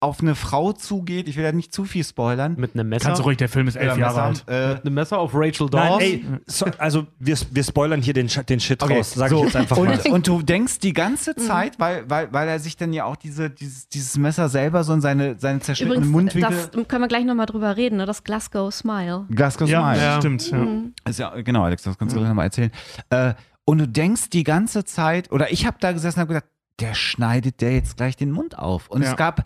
[0.00, 1.28] auf eine Frau zugeht.
[1.28, 2.54] Ich will da nicht zu viel spoilern.
[2.56, 3.06] Mit einem Messer.
[3.06, 4.44] Kannst du ruhig, der Film ist elf Jahre Messer, alt.
[4.46, 6.02] Äh, Mit einem Messer auf Rachel Nein, Dawes.
[6.04, 9.38] ey, so, also wir, wir spoilern hier den, den Shit Okay, raus, sage so.
[9.38, 9.88] ich jetzt einfach mal.
[9.98, 13.16] und, und du denkst die ganze Zeit, weil, weil, weil er sich dann ja auch
[13.16, 16.70] diese, dieses, dieses Messer selber so in seine, seine zerschnittenen Übrigens, Mundwinkel.
[16.74, 18.06] das können wir gleich nochmal drüber reden, ne?
[18.06, 19.26] das Glasgow Smile.
[19.30, 20.06] Glasgow Ja, Smile.
[20.06, 20.50] ja, stimmt.
[20.52, 20.58] Ja.
[20.58, 20.94] Mhm.
[21.08, 22.70] Ist ja, genau, Alex, das kannst du gleich nochmal erzählen.
[23.10, 23.34] Äh,
[23.64, 26.94] und du denkst die ganze Zeit, oder ich habe da gesessen und habe gedacht, der
[26.94, 28.88] schneidet der jetzt gleich den Mund auf.
[28.88, 29.10] Und Ja.
[29.10, 29.44] es gab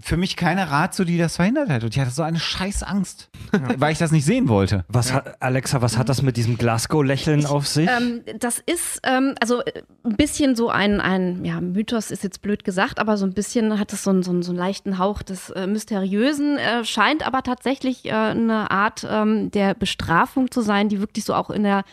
[0.00, 1.84] für mich keine Ratio, die das verhindert hat.
[1.84, 3.28] Und ich hatte so eine scheiß Angst,
[3.76, 4.84] weil ich das nicht sehen wollte.
[4.88, 7.88] Was hat, Alexa, was hat das mit diesem Glasgow-Lächeln auf sich?
[7.88, 9.62] Ähm, das ist ähm, also
[10.04, 13.78] ein bisschen so ein, ein ja, Mythos ist jetzt blöd gesagt, aber so ein bisschen
[13.78, 17.26] hat es so einen, so einen, so einen leichten Hauch des äh, Mysteriösen, äh, scheint
[17.26, 21.64] aber tatsächlich äh, eine Art ähm, der Bestrafung zu sein, die wirklich so auch in
[21.64, 21.84] der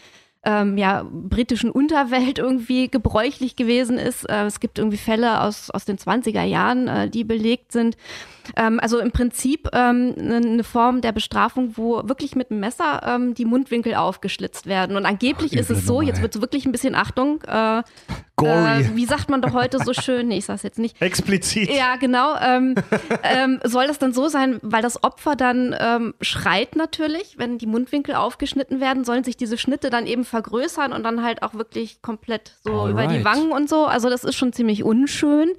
[0.49, 4.27] ähm, ja, britischen Unterwelt irgendwie gebräuchlich gewesen ist.
[4.27, 7.97] Äh, es gibt irgendwie Fälle aus, aus den 20er Jahren, äh, die belegt sind.
[8.55, 13.33] Ähm, also im Prinzip ähm, eine Form der Bestrafung, wo wirklich mit dem Messer ähm,
[13.33, 14.95] die Mundwinkel aufgeschlitzt werden.
[14.95, 17.41] Und angeblich Ach, ist es so, Nummer, jetzt wird es wirklich ein bisschen Achtung.
[17.43, 17.83] Äh,
[18.39, 18.81] Gory.
[18.81, 20.27] Äh, wie sagt man doch heute so schön?
[20.29, 21.01] Nee, ich sag's jetzt nicht.
[21.01, 21.69] Explizit.
[21.69, 22.35] Ja, genau.
[22.41, 22.75] Ähm,
[23.23, 27.67] ähm, soll das dann so sein, weil das Opfer dann ähm, schreit natürlich, wenn die
[27.67, 32.01] Mundwinkel aufgeschnitten werden, sollen sich diese Schnitte dann eben vergrößern und dann halt auch wirklich
[32.01, 33.25] komplett so über die Alright.
[33.25, 33.85] Wangen und so.
[33.85, 35.51] Also das ist schon ziemlich unschön.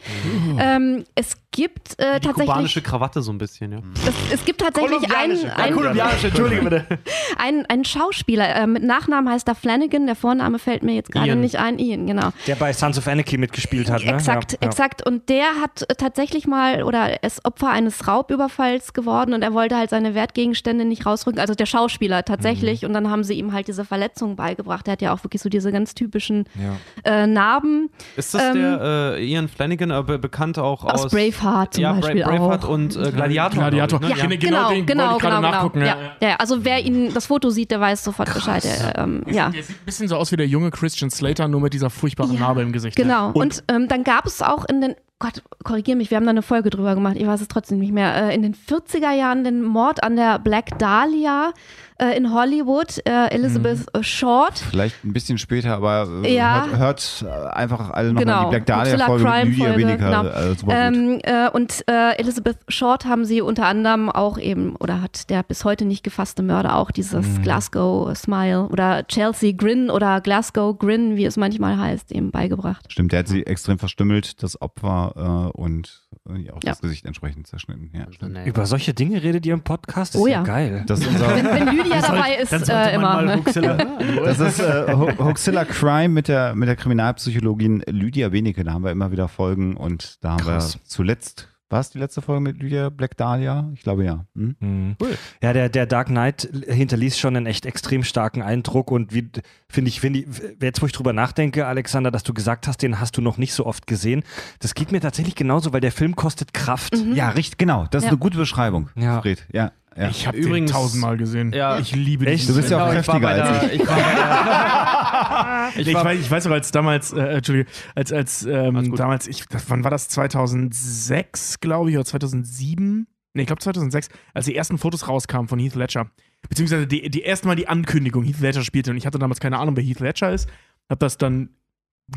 [0.58, 3.78] Ähm, es gibt äh, die tatsächlich, kubanische Krawatte so ein bisschen, ja.
[4.06, 6.86] es, es gibt tatsächlich einen, einen, kolumbianische, entschuldige bitte.
[7.38, 11.34] einen, einen Schauspieler, äh, mit Nachnamen heißt er Flanagan, der Vorname fällt mir jetzt gerade
[11.36, 11.78] nicht ein.
[11.78, 12.30] Ian, genau.
[12.46, 14.12] Der bei Sons of Anarchy mitgespielt hat, ne?
[14.12, 14.68] Exakt, ja, ja.
[14.68, 15.06] exakt.
[15.06, 19.76] Und der hat äh, tatsächlich mal oder ist Opfer eines Raubüberfalls geworden und er wollte
[19.76, 21.40] halt seine Wertgegenstände nicht rausrücken.
[21.40, 22.84] Also der Schauspieler tatsächlich.
[22.84, 24.86] Und dann haben sie ihm halt diese Verletzungen beigebracht.
[24.88, 27.22] Er hat ja auch wirklich so diese ganz typischen Ja.
[27.22, 31.74] äh, Narben Ist das Ähm, der äh, Ian Flanagan, aber bekannt auch aus, aus Braveheart
[31.74, 32.68] zum ja, Bra Beispiel Braveheart auch.
[32.68, 33.58] und äh, Gladiator.
[33.60, 34.00] Gladiator.
[34.02, 34.38] ich, Ja, ne?
[34.38, 36.36] genau, den wollte ich gerade nachgucken, Ja, ja, ja.
[36.36, 38.64] also wer ihn das Foto sieht, der weiß sofort Bescheid.
[38.64, 39.50] Der, ähm, ja.
[39.50, 42.34] Der sieht ein bisschen so aus wie der junge Christian Slater, nur mit dieser furchtbaren
[42.34, 42.96] Ja, Narbe im Gesicht.
[42.96, 43.30] Genau.
[43.32, 46.42] Und, ähm, dann gab es auch in den, Gott, korrigier mich, wir haben da eine
[46.42, 49.62] Folge drüber gemacht, ich weiß es trotzdem nicht mehr, äh, in den 40er Jahren den
[49.62, 51.52] Mord an der Black Dahlia
[52.00, 54.02] äh, in Hollywood, äh, Elizabeth Mhm.
[54.02, 54.58] Short.
[54.58, 56.66] Vielleicht ein bisschen später, aber äh, Ja.
[56.70, 58.44] hört, hört einfach alle nochmal Genau.
[58.44, 59.96] die Black Dahlia-Folge Lydia Weniger.
[59.96, 60.24] genau.
[60.24, 60.64] Äh, gut.
[60.74, 65.42] Ähm, äh, und äh, Elizabeth Short haben sie unter anderem auch eben, oder hat der
[65.42, 67.42] bis heute nicht gefasste Mörder auch dieses Mhm.
[67.42, 72.84] Glasgow Smile oder Chelsea Grin oder Glasgow Grin, wie es manchmal heißt, eben beigebracht.
[72.90, 76.70] Stimmt, der hat sie extrem verstümmelt, das Opfer, und äh, auch Ja.
[76.72, 77.90] das Gesicht entsprechend zerschnitten.
[77.94, 78.32] Ja, stimmt.
[78.34, 78.48] Nee.
[78.48, 80.14] Über solche Dinge redet ihr im Podcast?
[80.14, 80.44] Das Oh ist ja, ja.
[80.44, 80.84] geil.
[80.86, 81.28] Das ist unser.
[81.36, 83.22] Wenn, wenn Lydia dabei ist, sollte äh, immer.
[83.22, 83.36] ne?
[83.36, 83.76] Huxilla.
[84.24, 88.64] Das ist äh, Ho- Hoaxilla Crime mit der, mit der Kriminalpsychologin Lydia Benecke.
[88.64, 90.74] Da haben wir immer wieder Folgen und da haben Krass.
[90.76, 93.70] wir zuletzt, war es die letzte Folge mit Lydia Black Dahlia?
[93.74, 94.26] Ich glaube ja.
[94.34, 94.56] Hm?
[94.60, 94.96] Mhm.
[95.00, 95.16] Cool.
[95.42, 99.30] Ja, der, der Dark Knight hinterließ schon einen echt extrem starken Eindruck und wie
[99.68, 100.26] finde ich, finde ich,
[100.60, 103.52] jetzt wo ich drüber nachdenke, Alexander, dass du gesagt hast, den hast du noch nicht
[103.54, 104.24] so oft gesehen.
[104.58, 106.96] Das geht mir tatsächlich genauso, weil der Film kostet Kraft.
[107.14, 107.86] Ja, richtig, genau.
[107.90, 108.10] Das ist Ja.
[108.10, 109.20] eine gute Beschreibung, Ja.
[109.22, 109.46] Fred.
[109.52, 110.08] Ja, ja.
[110.08, 111.52] Ich habe den Übrigens- tausendmal gesehen.
[111.52, 111.78] Ja.
[111.78, 112.42] Ich liebe Echt?
[112.42, 113.82] diesen Du bist ja auch ich war kräftiger bei als der, ich.
[113.82, 119.46] der, Ich, weiß, ich weiß noch, als damals, äh, Entschuldige, als, als ähm, damals, ich,
[119.46, 120.08] das, wann war das?
[120.08, 123.06] 2006, glaube ich, oder 2007?
[123.34, 126.10] Nee, ich glaube 2006, als die ersten Fotos rauskamen von Heath Ledger.
[126.48, 128.90] Beziehungsweise die, die erste Mal die Ankündigung, Heath Ledger spielte.
[128.90, 130.48] Und ich hatte damals keine Ahnung, wer Heath Ledger ist.
[130.88, 131.50] Hab das dann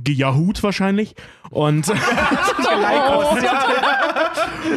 [0.03, 1.13] gejahut wahrscheinlich.
[1.51, 1.87] Und.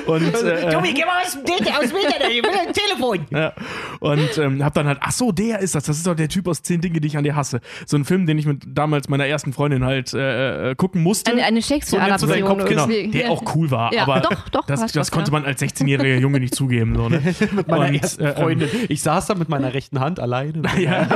[0.07, 3.26] und äh, Tobi, geh mal aus dem Date, aus dem Internet, ich will ein Telefon.
[3.30, 3.53] ja.
[4.01, 5.84] Und ähm, hab dann halt, ach so, der ist das.
[5.84, 7.61] Das ist doch der Typ aus zehn Dinge, die ich an dir hasse.
[7.87, 11.30] So ein Film, den ich mit damals meiner ersten Freundin halt äh, äh, gucken musste.
[11.32, 12.43] Eine, eine so Shakespeare-Adaption.
[12.43, 13.93] Kopf, genau, der auch cool war.
[13.93, 16.95] Ja, aber doch, doch, das, das konnte man als 16-jähriger Junge nicht zugeben.
[16.97, 17.20] So, ne?
[17.53, 18.68] mit meiner Und, ersten äh, ähm, Freundin.
[18.89, 20.62] Ich saß da mit meiner rechten Hand alleine.
[20.76, 21.07] Ja.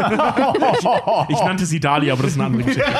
[1.28, 2.90] ich, ich nannte sie Dali, aber das ist eine andere Geschichte.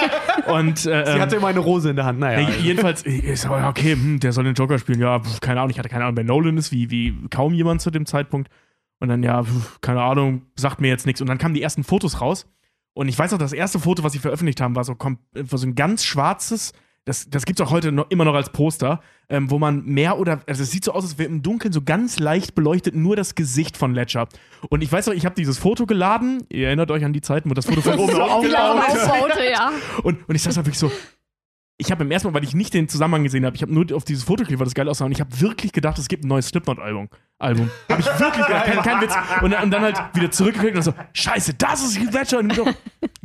[0.46, 2.18] Und, äh, Sie ähm, hatte immer eine Rose in der Hand.
[2.18, 2.48] Naja.
[2.62, 5.00] Jedenfalls, ich so, ja, okay, hm, der soll den Joker spielen.
[5.00, 7.80] Ja, pf, keine Ahnung, ich hatte keine Ahnung, wer Nolan ist, wie, wie kaum jemand
[7.80, 8.50] zu dem Zeitpunkt.
[8.98, 9.44] Und dann, ja,
[9.80, 11.20] keine Ahnung, sagt mir jetzt nichts.
[11.20, 12.46] Und dann kamen die ersten Fotos raus.
[12.92, 15.66] Und ich weiß noch, das erste Foto, was sie veröffentlicht haben, war so, war so
[15.66, 16.72] ein ganz schwarzes,
[17.06, 19.00] das, das gibt es auch heute noch, immer noch als Poster,
[19.30, 21.80] ähm, wo man mehr oder, also es sieht so aus, als wäre im Dunkeln so
[21.82, 24.28] ganz leicht beleuchtet nur das Gesicht von Ledger.
[24.68, 27.48] Und ich weiß noch, ich habe dieses Foto geladen, ihr erinnert euch an die Zeiten,
[27.48, 29.08] wo das Foto von oben lange ist.
[29.08, 29.72] aufbaute, ja.
[30.02, 30.92] Und, und ich saß da wirklich so.
[31.80, 33.86] Ich habe im ersten Mal, weil ich nicht den Zusammenhang gesehen habe, ich habe nur
[33.94, 35.06] auf dieses Foto geklickt, weil das geil aussah.
[35.06, 37.08] Und ich habe wirklich gedacht, es gibt ein neues Slipknot-Album.
[37.41, 37.70] Album.
[37.88, 39.14] Habe ich wirklich gedacht, kein, kein Witz.
[39.43, 42.38] Und, und dann halt wieder zurückgeklickt und so, scheiße, das ist Heath Ledger.
[42.38, 42.68] Und ich so,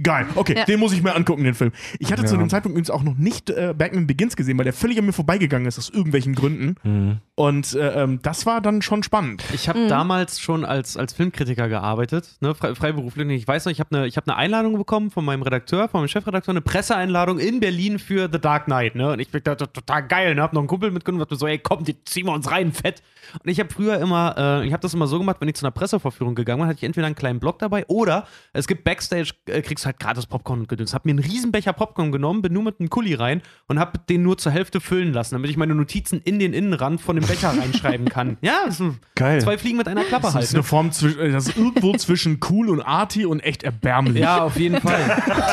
[0.01, 0.65] geil, okay, Ja.
[0.65, 1.71] den muss ich mir angucken, den Film.
[1.99, 2.39] Ich hatte zu Ja.
[2.41, 5.13] dem Zeitpunkt übrigens auch noch nicht äh, Batman Begins gesehen, weil der völlig an mir
[5.13, 6.75] vorbeigegangen ist, aus irgendwelchen Gründen.
[6.83, 7.17] Mhm.
[7.35, 9.43] Und äh, ähm, das war dann schon spannend.
[9.53, 13.27] Ich habe damals schon als, als Filmkritiker gearbeitet, ne, frei, freiberuflich.
[13.41, 16.07] Ich weiß noch, ich habe eine hab ne Einladung bekommen von meinem Redakteur, von meinem
[16.07, 18.95] Chefredakteur, eine Presseeinladung in Berlin für The Dark Knight.
[18.95, 19.11] Ne?
[19.11, 20.35] Und ich bin da total geil.
[20.35, 20.41] Ne?
[20.41, 22.49] Hab noch einen Kumpel mitgenommen und hab mir so, ey, komm, die ziehen wir uns
[22.49, 23.01] rein, fett.
[23.43, 25.65] Und ich habe früher immer, äh, ich habe das immer so gemacht, wenn ich zu
[25.65, 29.31] einer Pressevorführung gegangen bin, hatte ich entweder einen kleinen Blog dabei oder es gibt Backstage,
[29.47, 30.93] äh, kriegst du halt gratis Popcorn und Gedöns.
[30.93, 34.23] Hab mir einen Riesenbecher Popcorn genommen, bin nur mit einem Kuli rein und hab den
[34.23, 37.49] nur zur Hälfte füllen lassen, damit ich meine Notizen in den Innenrand von dem Becher
[37.57, 38.37] reinschreiben kann.
[38.45, 39.41] Ja, das sind Geil.
[39.41, 40.43] zwei Fliegen mit einer Klappe Das halt.
[40.43, 40.57] ist ne?
[40.59, 44.21] eine Form, zwisch- äh, das ist irgendwo zwischen cool und arty und echt erbärmlich.
[44.21, 44.99] Ja, auf jeden Fall.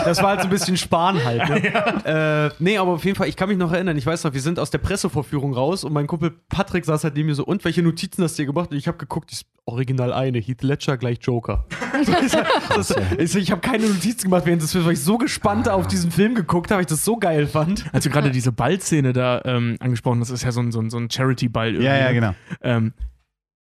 [0.05, 1.49] Das war halt so ein bisschen Sparen halt.
[1.49, 1.63] Ne?
[2.05, 4.41] Äh, nee, aber auf jeden Fall, ich kann mich noch erinnern, ich weiß noch, wir
[4.41, 7.65] sind aus der Pressevorführung raus und mein Kumpel Patrick saß halt neben mir so, und
[7.65, 8.71] welche Notizen hast du dir gemacht?
[8.71, 11.67] Und ich habe geguckt, ist original eine, Heath Ledger gleich Joker.
[12.75, 15.87] das, ich ich habe keine Notizen gemacht während des Films, weil ich so gespannt auf
[15.87, 17.85] diesen Film geguckt habe, ich das so geil fand.
[17.93, 20.81] Als du gerade diese Ballszene da ähm, angesprochen hast, das ist ja so ein, so
[20.81, 21.77] ein, so ein Charity-Ball.
[21.77, 22.15] Ja, ja, irgendwie.
[22.15, 22.35] genau.
[22.63, 22.93] Ähm,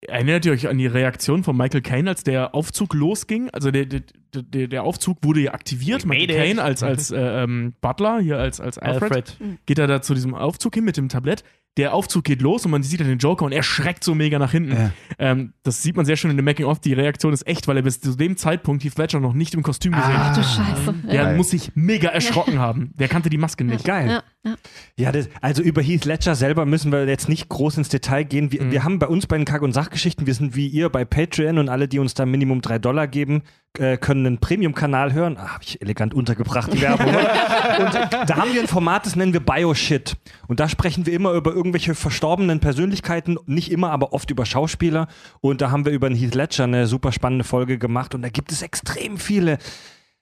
[0.08, 3.50] erinnert ihr euch an die Reaktion von Michael Caine, als der Aufzug losging?
[3.50, 4.02] Also der, der,
[4.34, 6.04] der, der Aufzug wurde ja aktiviert.
[6.04, 6.36] Michael.
[6.36, 9.36] Caine als, als äh, ähm, Butler, hier als, als Alfred, Alfred.
[9.66, 11.44] geht er da zu diesem Aufzug hin mit dem Tablett.
[11.76, 14.38] Der Aufzug geht los und man sieht dann den Joker und er schreckt so mega
[14.38, 14.72] nach hinten.
[14.72, 14.90] Ja.
[15.18, 16.78] Ähm, das sieht man sehr schön in dem Making-of.
[16.78, 19.62] Die Reaktion ist echt, weil er bis zu dem Zeitpunkt Heath Ledger noch nicht im
[19.64, 20.36] Kostüm gesehen Ach hat.
[20.36, 20.94] du Scheiße.
[21.10, 21.36] Der Geil.
[21.36, 22.92] muss sich mega erschrocken haben.
[22.94, 23.84] Der kannte die Maske nicht.
[23.84, 24.08] Geil.
[24.08, 24.56] Ja, ja.
[24.96, 28.52] Ja, das, also über Heath Ledger selber müssen wir jetzt nicht groß ins Detail gehen.
[28.52, 31.04] Wir, wir haben bei uns bei den Kack- und Sachgeschichten, wir sind wie ihr bei
[31.04, 33.42] Patreon und alle, die uns da Minimum drei Dollar geben,
[33.78, 35.36] äh, können einen Premium-Kanal hören.
[35.36, 37.08] Ah, habe ich elegant untergebracht, die Werbung.
[37.08, 37.94] und
[38.28, 40.16] da haben wir ein Format, das nennen wir Bioshit.
[40.46, 45.08] Und da sprechen wir immer über irgendwelche verstorbenen Persönlichkeiten, nicht immer, aber oft über Schauspieler.
[45.40, 48.14] Und da haben wir über den Heath Ledger eine super spannende Folge gemacht.
[48.14, 49.58] Und da gibt es extrem viele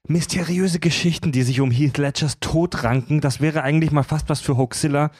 [0.08, 3.20] mysteriöse Geschichten, die sich um Heath Ledgers Tod ranken.
[3.20, 5.10] Das wäre eigentlich mal fast was für Hoaxilla.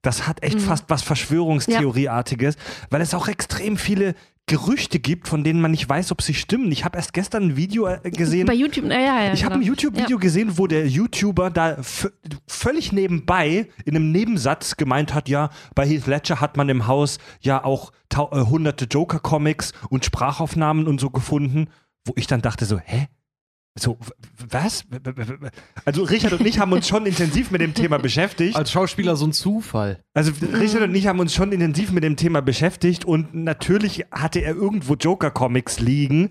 [0.00, 2.56] Das hat echt fast was Verschwörungstheorieartiges,
[2.90, 4.14] weil es auch extrem viele
[4.46, 6.72] Gerüchte gibt, von denen man nicht weiß, ob sie stimmen.
[6.72, 8.46] Ich habe erst gestern ein Video äh, gesehen.
[8.46, 9.32] Bei YouTube, ja, ja, ja.
[9.32, 9.72] Ich habe ein genau.
[9.72, 11.78] YouTube-Video gesehen, wo der YouTuber da
[12.48, 17.18] völlig nebenbei in einem Nebensatz gemeint hat, ja, bei Heath Ledger hat man im Haus
[17.40, 21.68] ja auch äh, hunderte Joker-Comics und Sprachaufnahmen und so gefunden,
[22.04, 23.08] wo ich dann dachte so, hä?
[23.74, 23.96] So,
[24.50, 24.84] was?
[25.86, 28.54] Also Richard und ich haben uns schon intensiv mit dem Thema beschäftigt.
[28.54, 30.00] Als Schauspieler so ein Zufall.
[30.12, 34.40] Also Richard und ich haben uns schon intensiv mit dem Thema beschäftigt und natürlich hatte
[34.40, 36.30] er irgendwo Joker-Comics liegen,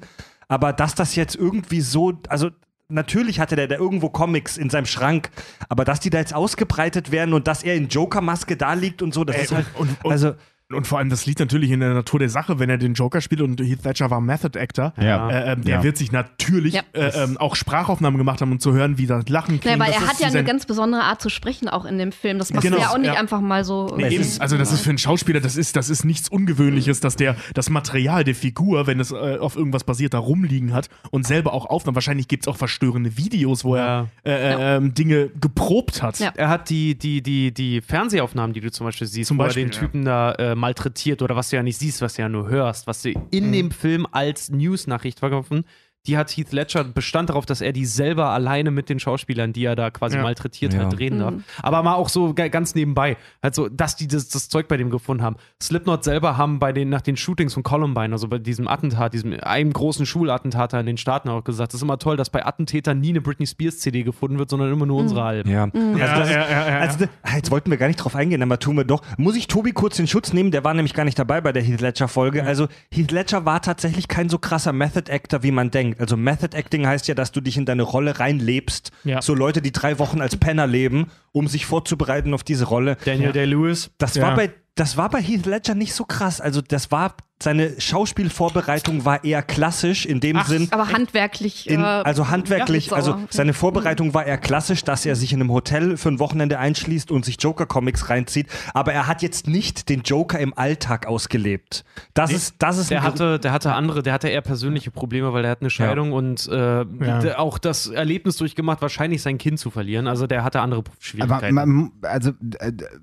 [0.50, 2.52] aber dass das jetzt irgendwie so, also
[2.90, 5.32] natürlich hatte der da irgendwo Comics in seinem Schrank,
[5.68, 9.16] aber dass die da jetzt ausgebreitet werden und dass er in Joker-Maske da liegt und
[9.16, 10.34] so, das Ey, ist halt, und- und- also
[10.74, 13.22] Und vor allem, das liegt natürlich in der Natur der Sache, wenn er den Joker
[13.22, 14.94] spielt und Heath Ledger war Method Actor.
[15.00, 15.30] Ja.
[15.30, 15.84] Äh, ähm, der Ja.
[15.84, 16.82] wird sich natürlich Ja.
[16.94, 19.78] äh, ähm, auch Sprachaufnahmen gemacht haben, um zu hören, wie das Lachen klingt.
[19.78, 22.12] Ja, weil Das er hat ja eine ganz besondere Art zu sprechen auch in dem
[22.12, 22.38] Film.
[22.40, 23.20] Das macht Genau, er ja auch nicht ja.
[23.20, 23.94] einfach mal so.
[23.98, 24.26] Nee, eben.
[24.40, 27.70] also das ist für einen Schauspieler, das ist, das ist nichts Ungewöhnliches, dass der das
[27.70, 31.66] Material der Figur, wenn es äh, auf irgendwas basiert, da rumliegen hat und selber auch
[31.66, 31.96] aufnimmt.
[31.96, 34.08] Wahrscheinlich gibt es auch verstörende Videos, wo Ja.
[34.24, 36.20] er äh, äh, ähm, Dinge geprobt hat.
[36.20, 36.32] Ja.
[36.36, 39.64] Er hat die, die, die, die Fernsehaufnahmen, die du zum Beispiel siehst, Zum wo Beispiel,
[39.64, 42.30] er den Typen da äh, malträtiert oder was du ja nicht siehst, was du ja
[42.30, 43.52] nur hörst, was sie in Mhm.
[43.52, 45.66] dem Film als News-Nachricht verkaufen,
[46.08, 49.66] die hat Heath Ledger bestand darauf, dass er die selber alleine mit den Schauspielern, die
[49.66, 50.24] er da quasi Ja.
[50.24, 50.80] malträtiert Ja.
[50.82, 51.34] hat, drehen darf.
[51.62, 54.90] Aber mal auch so ganz nebenbei, halt so, dass die das, das Zeug bei dem
[54.90, 55.36] gefunden haben.
[55.62, 59.40] Slipknot selber haben bei den, nach den Shootings von Columbine, also bei diesem Attentat, diesem
[59.42, 63.00] einem großen Schulattentater in den Staaten auch gesagt, es ist immer toll, dass bei Attentätern
[63.00, 65.50] nie eine Britney Spears CD gefunden wird, sondern immer nur unsere Alben.
[65.52, 66.80] Ja, Ja, also das ist, ja, ja, ja.
[66.80, 69.02] Also, jetzt wollten wir gar nicht drauf eingehen, aber tun wir doch.
[69.18, 70.50] Muss ich Tobi kurz in Schutz nehmen?
[70.52, 72.44] Der war nämlich gar nicht dabei bei der Heath Ledger-Folge.
[72.44, 75.91] Also, Heath Ledger war tatsächlich kein so krasser Method-Actor, wie man denkt.
[76.00, 78.92] Also, Method-Acting heißt ja, dass du dich in deine Rolle reinlebst.
[79.04, 79.22] Ja.
[79.22, 82.98] So Leute, die drei Wochen als Penner leben, um sich vorzubereiten auf diese Rolle.
[83.06, 83.92] Daniel Day-Lewis.
[83.98, 84.24] Das Ja.
[84.24, 86.40] war bei das war bei Heath Ledger nicht so krass.
[86.42, 90.68] Also das war seine Schauspielvorbereitung war eher klassisch in dem Sinn.
[90.72, 91.68] Aber handwerklich.
[91.68, 95.42] In, äh, also handwerklich, ja, also seine Vorbereitung war eher klassisch, dass er sich in
[95.42, 98.48] einem Hotel für ein Wochenende einschließt und sich Joker-Comics reinzieht.
[98.76, 101.84] Aber er hat jetzt nicht den Joker im Alltag ausgelebt.
[102.14, 105.34] Das ist, das ist Der ein hatte, der hatte andere, der hatte eher persönliche Probleme,
[105.34, 109.60] weil er hat eine Scheidung und äh, der- auch das Erlebnis durchgemacht, wahrscheinlich sein Kind
[109.60, 110.08] zu verlieren.
[110.08, 110.84] Also der hatte andere
[111.20, 111.56] Aber Ewigkeiten.
[111.56, 112.32] man, also,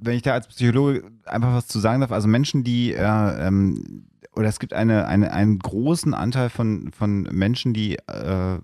[0.01, 4.07] wenn ich da als Psychologe einfach was zu sagen darf, also Menschen, die, äh, ähm,
[4.35, 8.59] oder es gibt eine, eine, einen großen Anteil von, von Menschen, die äh,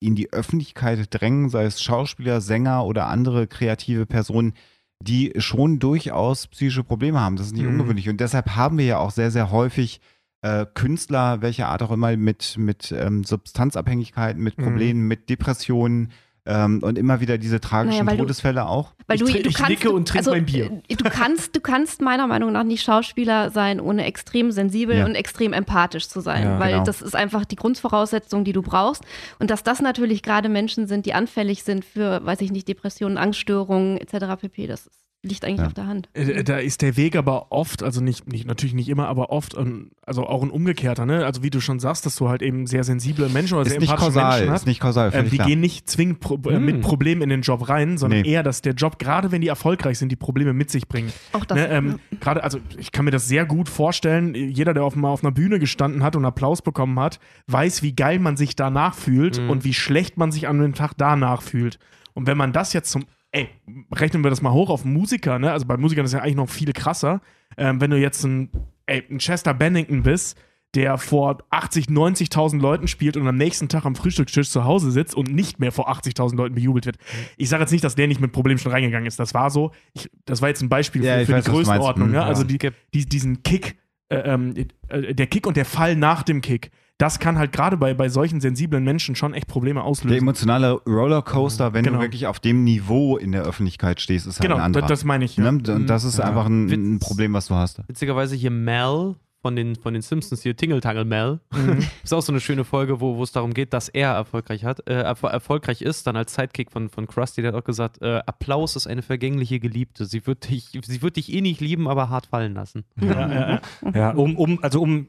[0.00, 4.52] in die Öffentlichkeit drängen, sei es Schauspieler, Sänger oder andere kreative Personen,
[5.00, 7.36] die schon durchaus psychische Probleme haben.
[7.36, 7.72] Das ist nicht Mhm.
[7.80, 8.08] ungewöhnlich.
[8.08, 10.00] Und deshalb haben wir ja auch sehr, sehr häufig
[10.42, 14.62] äh, Künstler, welcher Art auch immer, mit, mit ähm, Substanzabhängigkeiten, mit Mhm.
[14.64, 16.10] Problemen, mit Depressionen
[16.46, 18.92] ähm, und immer wieder diese tragischen Naja, weil du- Todesfälle auch.
[19.06, 20.80] Weil Ich du, trin- du ich kannst, nicke und trinke also, mein Bier.
[20.88, 25.04] äh, Du kannst, du kannst meiner Meinung nach nicht Schauspieler sein, ohne extrem sensibel Ja.
[25.06, 26.42] und extrem empathisch zu sein.
[26.44, 26.84] Ja, weil genau.
[26.84, 29.02] das ist einfach die Grundvoraussetzung, die du brauchst.
[29.38, 33.18] Und dass das natürlich gerade Menschen sind, die anfällig sind für, weiß ich nicht, Depressionen,
[33.18, 34.40] Angststörungen etc.
[34.40, 34.66] pp.
[34.66, 35.66] Das ist, liegt eigentlich Ja.
[35.66, 36.08] auf der Hand.
[36.14, 39.56] Äh, Da ist der Weg aber oft, also nicht, nicht natürlich nicht immer, aber oft,
[39.56, 41.24] ähm, also auch ein umgekehrter, ne?
[41.24, 43.80] Also wie du schon sagst, dass du halt eben sehr sensible Menschen oder sehr Ist
[43.80, 44.66] nicht empathische kausal, Menschen ist hast.
[44.66, 45.48] nicht kausal, Ähm, die klar.
[45.48, 46.64] gehen nicht zwingend pro Hm.
[46.64, 48.30] mit Problemen in den Job rein, sondern Nee.
[48.30, 51.12] eher, dass der Job, gerade wenn die erfolgreich sind, die Probleme mit sich bringt.
[51.32, 51.56] Auch das.
[51.58, 54.34] Ne, ähm, Gerade, also ich kann mir das sehr gut vorstellen.
[54.34, 57.94] Jeder, der auf, mal auf einer Bühne gestanden hat und Applaus bekommen hat, weiß, wie
[57.96, 59.50] geil man sich danach fühlt Mhm.
[59.50, 61.78] und wie schlecht man sich an dem Tag danach fühlt.
[62.12, 63.04] Und wenn man das jetzt zum,
[63.34, 63.48] ey,
[63.92, 65.50] rechnen wir das mal hoch auf Musiker, ne?
[65.50, 67.20] Also bei Musikern ist ja eigentlich noch viel krasser.
[67.56, 68.48] Ähm, wenn du jetzt ein,
[68.86, 70.38] ey, ein Chester Bennington bist,
[70.74, 75.14] der vor 80, 90.000 Leuten spielt und am nächsten Tag am Frühstückstisch zu Hause sitzt
[75.14, 76.96] und nicht mehr vor 80.000 Leuten bejubelt wird.
[77.36, 79.18] Ich sage jetzt nicht, dass der nicht mit Problemen schon reingegangen ist.
[79.18, 79.72] Das war so.
[79.92, 81.50] Ich, das war jetzt ein Beispiel Ja, für, für weiß, die.
[81.50, 82.08] Größenordnung.
[82.08, 82.22] Mhm, ja?
[82.22, 82.26] ja.
[82.26, 83.76] Also die, die, diesen Kick,
[84.08, 84.54] äh, ähm,
[84.88, 88.08] äh, der Kick und der Fall nach dem Kick, das kann halt gerade bei, bei
[88.08, 90.16] solchen sensiblen Menschen schon echt Probleme Der auslösen.
[90.18, 91.98] emotionale Rollercoaster, wenn Genau.
[91.98, 94.82] du wirklich auf dem Niveau in der Öffentlichkeit stehst, ist halt Genau, ein anderer.
[94.86, 95.36] das, das meine ich.
[95.36, 95.50] Ja.
[95.50, 95.72] ne?
[95.74, 96.24] Und das ist Ja.
[96.24, 96.78] einfach ein, Witz.
[96.78, 97.80] ein Problem, was du hast.
[97.88, 101.40] Witzigerweise hier Mel von den, von den Simpsons, hier Tingle-Tangle Mel.
[101.52, 101.78] Mhm.
[102.04, 104.88] Ist auch so eine schöne Folge, wo wo es darum geht, dass er erfolgreich hat,
[104.88, 108.22] äh, erfol- erfolgreich ist, dann als Sidekick von, von Krusty, der hat auch gesagt, äh,
[108.24, 110.06] Applaus ist eine vergängliche Geliebte.
[110.06, 112.84] Sie wird dich, sie wird dich eh nicht lieben, aber hart fallen lassen.
[113.00, 113.50] Ja, ja,
[113.82, 113.90] ja.
[113.94, 115.08] Ja, um, um, also um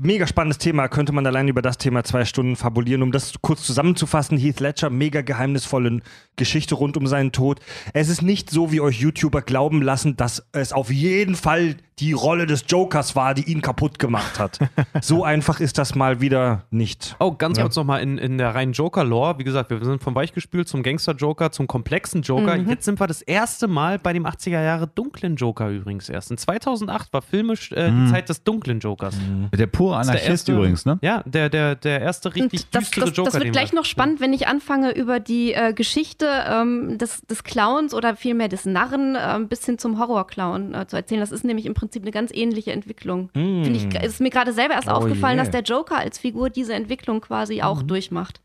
[0.00, 3.02] mega spannendes Thema, könnte man allein über das Thema zwei Stunden fabulieren.
[3.02, 6.00] Um das kurz zusammenzufassen, Heath Ledger, mega geheimnisvolle
[6.36, 7.60] Geschichte rund um seinen Tod.
[7.92, 12.12] Es ist nicht so, wie euch YouTuber glauben lassen, dass es auf jeden Fall die
[12.12, 14.58] Rolle des Jokers war, die ihn kaputt gemacht hat.
[15.02, 17.16] so einfach ist das mal wieder nicht.
[17.18, 17.64] Oh, ganz Ja.
[17.64, 19.38] kurz nochmal in, in der reinen Joker-Lore.
[19.38, 22.56] Wie gesagt, wir sind vom Weichgespült zum Gangster-Joker, zum komplexen Joker.
[22.56, 22.68] Mhm.
[22.68, 26.30] Jetzt sind wir das erste Mal bei dem 80er Jahre dunklen Joker übrigens erst.
[26.30, 28.06] In 2008 war filmisch äh, Mhm.
[28.06, 29.14] die Zeit des dunklen Jokers.
[29.54, 30.98] Der pure Das ist der Anarchist erste- übrigens, ne?
[31.02, 33.24] Ja, der, der, der erste richtig Und das, düstere das, Joker.
[33.30, 36.96] das wird den gleich wir- noch spannend, wenn ich anfange, über die äh, Geschichte ähm,
[36.98, 41.20] des, des Clowns oder vielmehr des Narren äh, bis hin zum Horrorclown äh, zu erzählen.
[41.20, 43.30] Das ist nämlich im Prinzip eine ganz ähnliche Entwicklung.
[43.34, 43.64] Mm.
[43.64, 45.44] Finde ich, ist mir gerade selber erst Oh aufgefallen, yeah.
[45.44, 48.40] dass der Joker als Figur diese Entwicklung quasi auch durchmacht.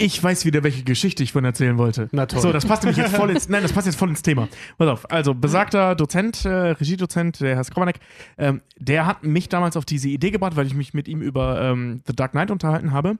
[0.00, 2.08] Ich weiß wieder, welche Geschichte ich von erzählen wollte.
[2.12, 2.40] Na toll.
[2.40, 4.48] So, das passt nämlich jetzt voll ins, nein, das passt jetzt voll ins Thema.
[4.76, 7.98] Pass auf, also besagter Dozent, äh, Regiedozent, der Herr Skrobanek,
[8.36, 11.60] ähm, der hat mich damals auf diese Idee gebracht, weil ich mich mit ihm über
[11.60, 13.18] ähm, The Dark Knight unterhalten habe.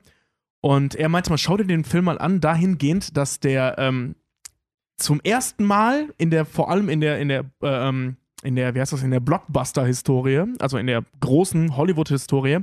[0.61, 4.15] Und er meinte mal, schau dir den Film mal an, dahingehend, dass der ähm,
[4.97, 8.73] zum ersten Mal in der, vor allem in der, in der, äh, ähm, in der,
[8.75, 12.59] wie heißt das, in der Blockbuster-Historie, also in der großen Hollywood-Historie,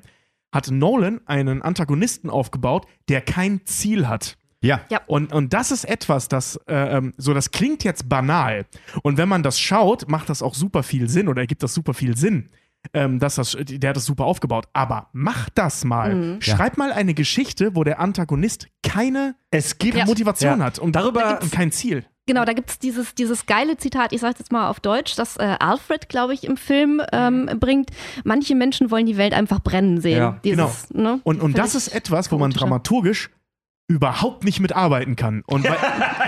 [0.52, 4.36] hat Nolan einen Antagonisten aufgebaut, der kein Ziel hat.
[4.62, 4.80] Ja.
[5.06, 8.64] Und, und das ist etwas, das, äh, ähm, so, das klingt jetzt banal.
[9.02, 11.94] Und wenn man das schaut, macht das auch super viel Sinn oder ergibt das super
[11.94, 12.48] viel Sinn.
[12.94, 14.66] Ähm, dass das, der hat das super aufgebaut.
[14.72, 16.14] Aber mach das mal.
[16.14, 16.40] Mhm.
[16.42, 20.04] Schreib mal eine Geschichte, wo der Antagonist keine Es gibt Ja.
[20.04, 20.64] Motivation Ja.
[20.66, 22.04] hat und Darüber- kein Ziel.
[22.26, 25.36] Genau, da gibt es dieses, dieses geile Zitat, ich sage jetzt mal auf Deutsch, das
[25.36, 27.90] äh, Alfred, glaube ich, im Film ähm, bringt.
[28.24, 30.18] Manche Menschen wollen die Welt einfach brennen sehen.
[30.18, 33.30] Ja, dieses, ne, Und, und das ist etwas, wo man dramaturgisch
[33.88, 35.42] überhaupt nicht mitarbeiten kann.
[35.46, 35.76] Und weil,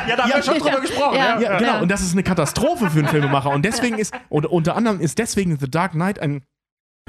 [0.09, 1.16] ja, da haben wir schon drüber gesprochen.
[1.16, 1.40] Ja.
[1.40, 1.72] Ja, genau.
[1.72, 1.80] Ja.
[1.80, 3.51] Und das ist eine Katastrophe für einen Filmemacher.
[3.51, 6.42] Und deswegen ist, oder unter anderem ist deswegen The Dark Knight ein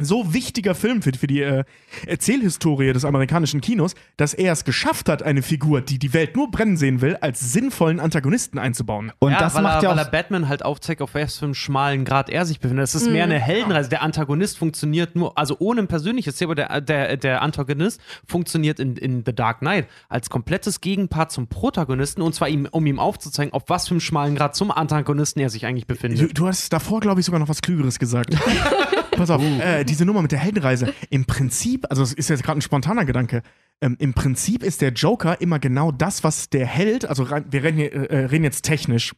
[0.01, 1.63] so wichtiger Film für, für die äh,
[2.05, 6.51] Erzählhistorie des amerikanischen Kinos, dass er es geschafft hat, eine Figur, die die Welt nur
[6.51, 9.11] brennen sehen will, als sinnvollen Antagonisten einzubauen.
[9.19, 11.37] Und ja, das weil, macht er, ja weil auch er Batman halt aufzeigt, auf was
[11.37, 12.83] für einem schmalen Grad er sich befindet.
[12.83, 13.31] Das ist mehr Mhm.
[13.33, 13.89] eine Heldenreise.
[13.89, 18.95] Der Antagonist funktioniert nur, also ohne ein persönliches aber der, der, der Antagonist funktioniert in,
[18.95, 23.53] in The Dark Knight als komplettes Gegenpart zum Protagonisten und zwar ihm, um ihm aufzuzeigen,
[23.53, 26.37] auf was für einem schmalen Grad zum Antagonisten er sich eigentlich Du, befindet.
[26.37, 28.35] du hast davor, glaube ich, sogar noch was Klügeres gesagt.
[29.19, 30.93] Pass auf, äh, diese Nummer mit der Heldenreise.
[31.09, 33.41] Im Prinzip, also es ist jetzt gerade ein spontaner Gedanke,
[33.81, 37.79] ähm, im Prinzip ist der Joker immer genau das, was der Held, also wir reden,
[37.79, 39.13] äh, reden jetzt technisch,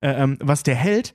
[0.00, 1.14] äh, ähm, was der Held,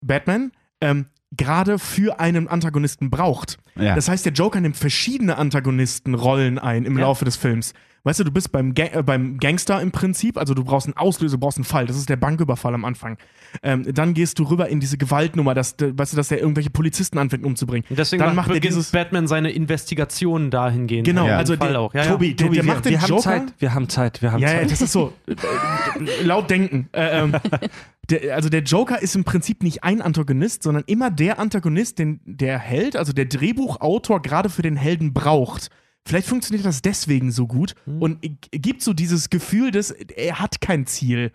[0.00, 1.06] Batman, ähm,
[1.36, 3.58] gerade für einen Antagonisten braucht.
[3.76, 3.94] Ja.
[3.94, 7.02] Das heißt, der Joker nimmt verschiedene Antagonistenrollen ein im Ja.
[7.04, 7.74] Laufe des Films.
[8.04, 10.96] Weißt du, du bist beim, Ga äh, beim Gangster im Prinzip, also du brauchst einen
[10.96, 11.86] Auslöser, du brauchst einen Fall.
[11.86, 13.18] Das ist der Banküberfall am Anfang.
[13.62, 16.70] Ähm, dann gehst du rüber in diese Gewaltnummer, dass, der- weißt du, dass der irgendwelche
[16.70, 17.84] Polizisten anfängt umzubringen.
[17.90, 18.92] Und deswegen dann macht, macht er dieses.
[18.92, 21.06] Batman seine Investigation dahingehend.
[21.06, 21.92] Genau, jeden also Fall der, auch.
[21.94, 22.34] Ja, Tobi, ja.
[22.34, 23.22] der, der wir, macht den wir haben Joker.
[23.22, 24.70] Zeit, wir haben Zeit, wir haben Ja, ja, Zeit.
[24.70, 25.12] das ist so.
[25.26, 26.88] äh, laut denken.
[26.92, 27.32] Äh, ähm,
[28.10, 32.20] der, also der Joker ist im Prinzip nicht ein Antagonist, sondern immer der Antagonist, den
[32.24, 35.68] der Held, also der Drehbuchautor gerade für den Helden braucht.
[36.06, 38.00] Vielleicht funktioniert das deswegen so gut Hm.
[38.02, 38.18] und
[38.50, 41.32] gibt so dieses Gefühl, dass er hat kein Ziel.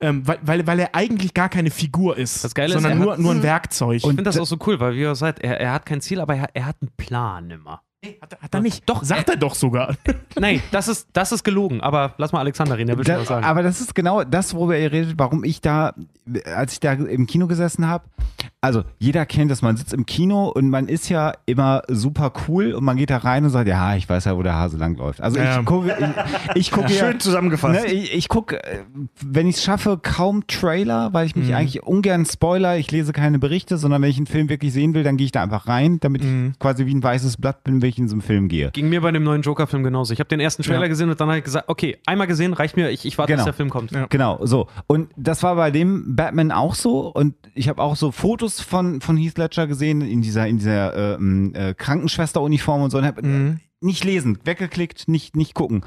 [0.00, 3.04] Ähm, weil, weil, weil er eigentlich gar keine Figur ist, Das Geile ist, sondern er
[3.04, 3.96] nur, hat- nur ein Werkzeug.
[3.98, 6.20] Ich finde das auch so cool, weil wie ihr seid, er, er hat kein Ziel,
[6.20, 7.82] aber er, er hat einen Plan immer.
[8.20, 8.88] Hat, hat er nicht.
[8.88, 9.94] Doch, sagt er doch sogar.
[10.38, 13.28] Nein, das ist, das ist gelogen, aber lass mal Alexander reden, der will schon was
[13.28, 13.44] sagen.
[13.44, 15.94] aber das ist genau das, worüber ihr redet, warum ich da,
[16.56, 18.04] als ich da im Kino gesessen habe.
[18.60, 22.72] Also, jeder kennt das, man sitzt im Kino und man ist ja immer super cool
[22.74, 25.20] und man geht da rein und sagt, ja, ich weiß ja, wo der Hase langläuft.
[25.20, 25.58] Also Ja.
[25.60, 25.96] ich gucke,
[26.54, 27.84] ich, ich gucke ja, Schön zusammengefasst.
[27.84, 28.78] Ne, ich ich gucke, äh,
[29.20, 32.76] wenn ich es schaffe, kaum Trailer, weil ich mich eigentlich ungern spoiler.
[32.78, 35.32] Ich lese keine Berichte, sondern wenn ich einen Film wirklich sehen will, dann gehe ich
[35.32, 38.14] da einfach rein, damit ich quasi wie ein weißes Blatt bin, wenn ich in so
[38.14, 38.70] einen Film gehe.
[38.72, 40.12] Ging mir bei dem neuen Joker-Film genauso.
[40.12, 40.88] Ich habe den ersten Trailer Ja.
[40.88, 43.42] gesehen und dann habe ich gesagt, okay, einmal gesehen, reicht mir, ich, ich warte, Genau.
[43.42, 43.92] bis der Film kommt.
[43.92, 44.06] Ja.
[44.08, 44.68] Genau, so.
[44.86, 47.12] Und das war bei dem Batman auch so.
[47.12, 51.18] Und ich habe auch so Fotos von, von Heath Ledger gesehen in dieser, in dieser
[51.18, 52.98] äh, äh, Krankenschwesteruniform und so.
[52.98, 53.58] Und hab, Mhm.
[53.58, 55.84] äh, nicht lesen, weggeklickt, nicht, nicht gucken.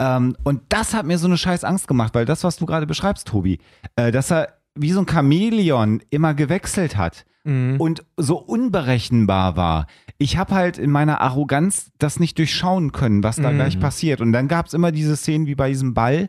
[0.00, 2.86] Ähm, und das hat mir so eine scheiß Angst gemacht, weil das, was du gerade
[2.86, 3.58] beschreibst, Tobi,
[3.96, 7.80] äh, dass er wie so ein Chamäleon immer gewechselt hat Mhm.
[7.80, 9.86] und so unberechenbar war.
[10.18, 13.56] Ich habe halt in meiner Arroganz das nicht durchschauen können, was da Mhm.
[13.56, 14.20] gleich passiert.
[14.20, 16.28] Und dann gab es immer diese Szenen wie bei diesem Ball,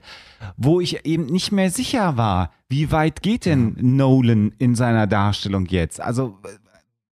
[0.58, 5.66] wo ich eben nicht mehr sicher war, wie weit geht denn Nolan in seiner Darstellung
[5.66, 6.00] jetzt?
[6.00, 6.38] Also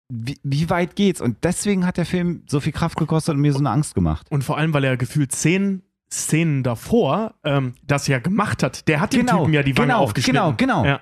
[0.09, 1.19] wie, wie weit geht's?
[1.19, 4.27] Und deswegen hat der Film so viel Kraft gekostet und mir so eine Angst gemacht.
[4.29, 8.87] Und vor allem, weil er gefühlt zehn Szenen davor ähm, das ja gemacht hat.
[8.87, 10.55] Der hat Genau, Typen ja die Wange genau, aufgeschnitten.
[10.55, 10.85] genau, genau.
[10.85, 11.01] Ja.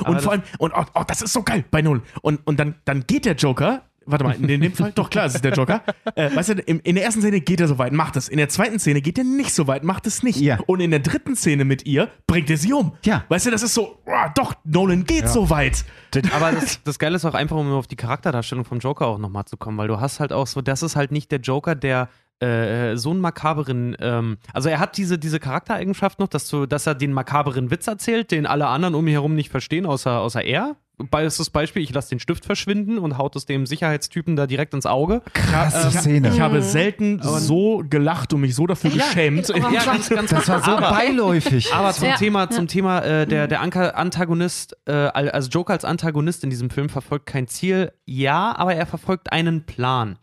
[0.00, 2.02] Aber Und vor allem, und oh, oh, das ist so geil bei Null.
[2.22, 3.82] Und, und dann, dann geht der Joker.
[4.06, 5.82] Warte mal, in dem Fall, doch klar, es ist der Joker.
[6.16, 8.28] Äh, weißt du, in, in der ersten Szene geht er so weit, macht es.
[8.28, 10.38] In der zweiten Szene geht er nicht so weit, macht es nicht.
[10.38, 10.58] Ja.
[10.66, 12.92] Und in der dritten Szene mit ihr bringt er sie um.
[13.04, 13.24] Ja.
[13.28, 15.84] Weißt du, das ist so, oh, doch, Nolan geht so weit.
[16.32, 19.46] Aber das, das Geile ist auch einfach, um auf die Charakterdarstellung vom Joker auch nochmal
[19.46, 22.08] zu kommen, weil du hast halt auch so, das ist halt nicht der Joker, der
[22.44, 26.86] äh, so einen makaberen, ähm, also er hat diese, diese Charaktereigenschaft noch, dass, du, dass
[26.86, 30.42] er den makaberen Witz erzählt, den alle anderen um ihn herum nicht verstehen, außer, außer
[30.44, 30.76] er.
[31.10, 34.86] Bestes Beispiel, ich lasse den Stift verschwinden und haut es dem Sicherheitstypen da direkt ins
[34.86, 35.22] Auge.
[35.32, 36.28] Krasse Ich, Szene.
[36.28, 39.50] ich habe selten so gelacht und mich so dafür geschämt.
[39.52, 41.74] Oh, Ja, ganz, ganz das war so aber, beiläufig.
[41.74, 42.50] aber zum Ja, Thema, ja.
[42.50, 47.26] zum Thema äh, der, der Antagonist, äh, also Joker als Antagonist in diesem Film verfolgt
[47.26, 50.16] kein Ziel, ja, aber er verfolgt einen Plan.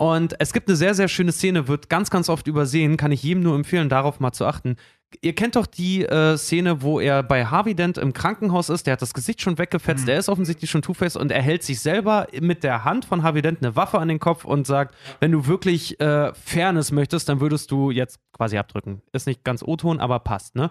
[0.00, 3.24] Und es gibt eine sehr, sehr schöne Szene, wird ganz, ganz oft übersehen, kann ich
[3.24, 4.76] jedem nur empfehlen, darauf mal zu achten.
[5.22, 8.92] Ihr kennt doch die äh, Szene, wo er bei Harvey Dent im Krankenhaus ist, der
[8.92, 12.28] hat das Gesicht schon weggefetzt, er ist offensichtlich schon Two-Face und er hält sich selber
[12.40, 15.46] mit der Hand von Harvey Dent eine Waffe an den Kopf und sagt, wenn du
[15.46, 19.02] wirklich äh, Fairness möchtest, dann würdest du jetzt quasi abdrücken.
[19.12, 20.70] Ist nicht ganz O-Ton, aber passt, ne?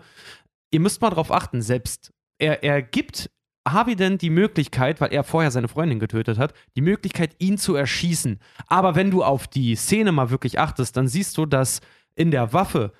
[0.71, 3.29] Ihr müsst mal drauf achten, selbst er, er gibt
[3.73, 7.75] Harvey Dent die Möglichkeit, weil er vorher seine Freundin getötet hat, die Möglichkeit, ihn zu
[7.75, 8.39] erschießen.
[8.67, 11.81] Aber wenn du auf die Szene mal wirklich achtest, dann siehst du, dass
[12.15, 12.91] in der Waffe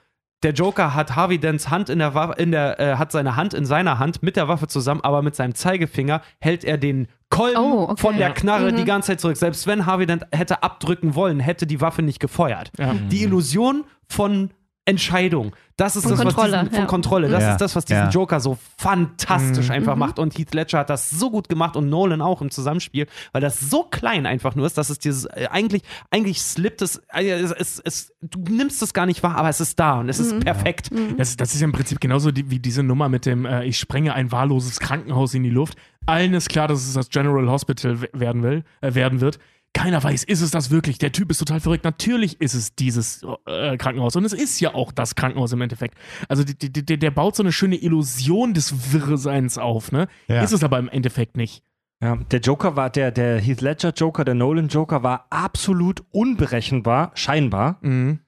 [0.44, 3.56] der Joker hat Harvey Dents Hand in der Waffe, in der, äh, hat seine Hand
[3.56, 7.58] in seiner Hand mit der Waffe zusammen, aber mit seinem Zeigefinger hält er den Kolben
[7.60, 8.00] Oh, okay.
[8.02, 8.34] von der.
[8.34, 8.76] Knarre Mhm.
[8.78, 9.36] die ganze Zeit zurück.
[9.38, 12.72] Selbst wenn Harvey Dent hätte abdrücken wollen, hätte die Waffe nicht gefeuert.
[12.78, 12.94] Ja.
[12.94, 14.52] Die Illusion von
[14.88, 15.56] Entscheidung.
[15.76, 16.86] Das ist Von das, was Kontrolle, diesen, von ja.
[16.88, 17.30] Kontrolle.
[17.30, 18.10] Das Ja, ist das, was diesen ja.
[18.10, 19.74] Joker so fantastisch Mhm.
[19.76, 20.18] einfach macht.
[20.18, 23.60] Und Heath Ledger hat das so gut gemacht und Nolan auch im Zusammenspiel, weil das
[23.60, 27.52] so klein einfach nur ist, dass es dieses äh, eigentlich eigentlich slippt es, äh, es,
[27.52, 30.40] es, es du nimmst es gar nicht wahr, aber es ist da und es ist
[30.40, 30.90] perfekt.
[31.18, 33.78] Das, das ist ja im Prinzip genauso die, wie diese Nummer mit dem, äh, ich
[33.78, 35.76] sprenge ein wahlloses Krankenhaus in die Luft.
[36.08, 39.38] Allen ist klar, dass es das General Hospital we- werden will, äh, werden wird.
[39.74, 40.98] Keiner weiß, ist es das wirklich?
[40.98, 41.84] Der Typ ist total verrückt.
[41.84, 44.16] Natürlich ist es dieses äh, Krankenhaus.
[44.16, 45.96] Und es ist ja auch das Krankenhaus im Endeffekt.
[46.28, 50.08] Also die, die, der, baut so eine schöne Illusion des Wirrseins auf, ne?
[50.28, 50.42] Ja.
[50.42, 51.64] Ist es aber im Endeffekt nicht.
[52.02, 57.12] Ja, der Joker war, der, der Heath Ledger Joker, der Nolan Joker war absolut unberechenbar,
[57.16, 57.78] scheinbar.
[57.82, 58.20] Mhm.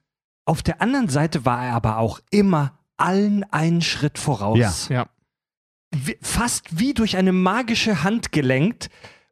[0.46, 4.90] Auf der anderen Seite war er aber auch immer allen einen Schritt voraus.
[4.90, 4.96] Ja.
[4.96, 5.06] Ja.
[5.92, 8.90] Wie, fast wie durch eine magische Hand gelenkt,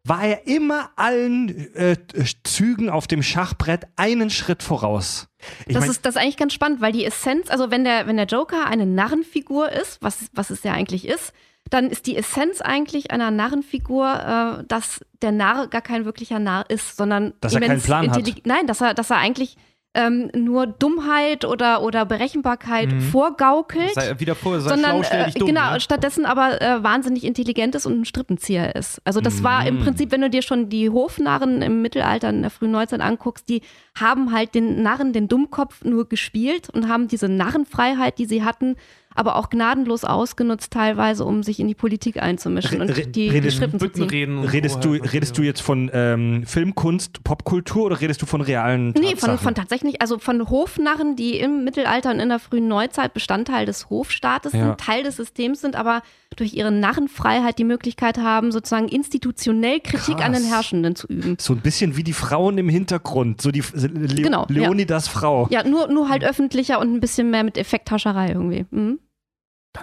[0.08, 1.98] war er immer allen äh,
[2.44, 5.28] Zügen auf dem Schachbrett einen Schritt voraus.
[5.66, 8.08] Ich das, mein- ist, das ist eigentlich ganz spannend, weil die Essenz, also wenn der,
[8.08, 11.34] wenn der Joker eine Narrenfigur ist, was, was es ja eigentlich ist,
[11.70, 16.70] dann ist die Essenz eigentlich einer Narrenfigur, äh, dass der Narr gar kein wirklicher Narr
[16.70, 18.46] ist, sondern Dass er keinen Plan hat.
[18.46, 19.58] Nein, dass er, dass er eigentlich
[19.94, 23.02] ähm, nur Dummheit oder, oder Berechenbarkeit Mhm.
[23.02, 23.94] vorgaukelt.
[23.96, 25.48] Sei, wieder vor, sei sondern schlau, äh, dumm.
[25.48, 25.80] genau ne?
[25.80, 29.02] stattdessen aber äh, wahnsinnig intelligent ist und ein Strippenzieher ist.
[29.06, 29.84] Also das war im Mm.
[29.84, 33.62] Prinzip, wenn du dir schon die Hofnarren im Mittelalter in der frühen Neuzeit anguckst, die
[34.00, 38.76] haben halt den Narren, den Dummkopf nur gespielt und haben diese Narrenfreiheit, die sie hatten,
[39.18, 43.30] aber auch gnadenlos ausgenutzt teilweise, um sich in die Politik einzumischen und re- die, die
[43.30, 44.38] redest- Strippen zu ziehen.
[44.38, 48.22] Und Redest so du, halt, was redest du jetzt von ähm, Filmkunst, Popkultur oder redest
[48.22, 49.40] du von realen Nee, von, Tatsachen?
[49.40, 53.90] von tatsächlich, also von Hofnarren, die im Mittelalter und in der frühen Neuzeit Bestandteil des
[53.90, 54.60] Hofstaates Ja.
[54.68, 56.02] sind, Teil des Systems sind, aber
[56.36, 60.52] durch ihre Narrenfreiheit die Möglichkeit haben, sozusagen institutionell Kritik an den Krass.
[60.52, 61.38] Herrschenden zu üben.
[61.40, 64.56] So ein bisschen wie die Frauen im Hintergrund, so die Le Genau, ja.
[64.56, 65.48] Leonidas Frau.
[65.50, 68.66] Ja, nur, nur halt öffentlicher und ein bisschen mehr mit Effekthascherei irgendwie.
[68.72, 69.00] Mhm.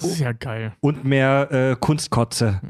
[0.00, 0.72] Das ist ja geil.
[0.80, 2.60] Und mehr äh, Kunstkotze.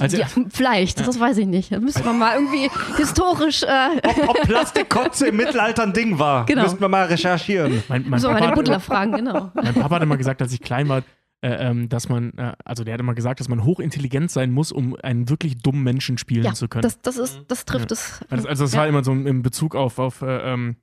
[0.00, 1.70] Also- ja, vielleicht, das weiß ich nicht.
[1.72, 6.46] Da müsste man mal irgendwie historisch äh, Ob, ob Plastikkotze im Mittelalter ein Ding war,
[6.46, 6.62] Genau.
[6.62, 7.82] müssten wir mal recherchieren.
[7.88, 9.50] Mein, mein, so mal Papa den hat, Butler fragen, genau.
[9.54, 11.02] mein Papa hat immer gesagt, als ich klein war,
[11.42, 14.72] äh, ähm, dass man, äh, also der hat immer gesagt, dass man hochintelligent sein muss,
[14.72, 16.82] um einen wirklich dummen Menschen spielen Ja, zu können.
[16.82, 18.20] das, das, ist, das trifft es.
[18.30, 18.80] Also, also das ja.
[18.80, 20.76] war immer so in Bezug auf, auf äh, ähm,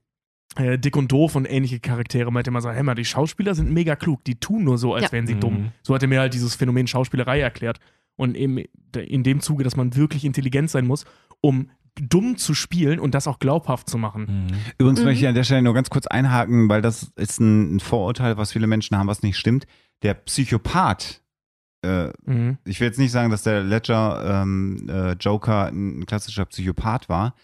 [0.58, 2.32] äh, Dick und Doof und ähnliche Charaktere.
[2.32, 4.94] Man hat immer so, hey mal, die Schauspieler sind mega klug, die tun nur so,
[4.94, 5.12] als Ja.
[5.12, 5.40] wären sie Mhm.
[5.40, 5.72] dumm.
[5.82, 7.80] So hat er mir halt dieses Phänomen Schauspielerei erklärt.
[8.16, 8.60] Und eben
[8.96, 11.06] in dem Zuge, dass man wirklich intelligent sein muss,
[11.42, 14.48] um dumm zu spielen und das auch glaubhaft zu machen.
[14.78, 15.06] Übrigens Mhm.
[15.06, 18.52] möchte ich an der Stelle nur ganz kurz einhaken, weil das ist ein, Vorurteil, was
[18.52, 19.66] viele Menschen haben, was nicht stimmt.
[20.04, 21.22] Der Psychopath,
[21.84, 22.58] äh, Mhm.
[22.66, 27.36] ich will jetzt nicht sagen, dass der Ledger ähm, äh, Joker ein klassischer Psychopath war,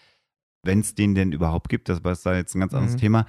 [0.62, 3.00] wenn es den denn überhaupt gibt, das ist da jetzt ein ganz anderes Mhm.
[3.00, 3.26] Thema,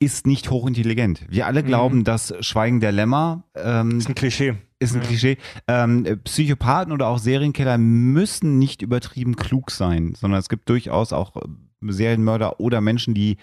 [0.00, 1.24] ist nicht hochintelligent.
[1.30, 1.66] Wir alle Mhm.
[1.66, 4.54] glauben, dass Schweigen der Lämmer ähm, ist ein Klischee.
[4.80, 5.08] ist ein Ja.
[5.08, 5.38] Klischee.
[5.68, 11.12] Ähm, äh, Psychopathen oder auch Serienkiller müssen nicht übertrieben klug sein, sondern es gibt durchaus
[11.12, 11.40] auch äh,
[11.80, 13.36] Serienmörder oder Menschen, die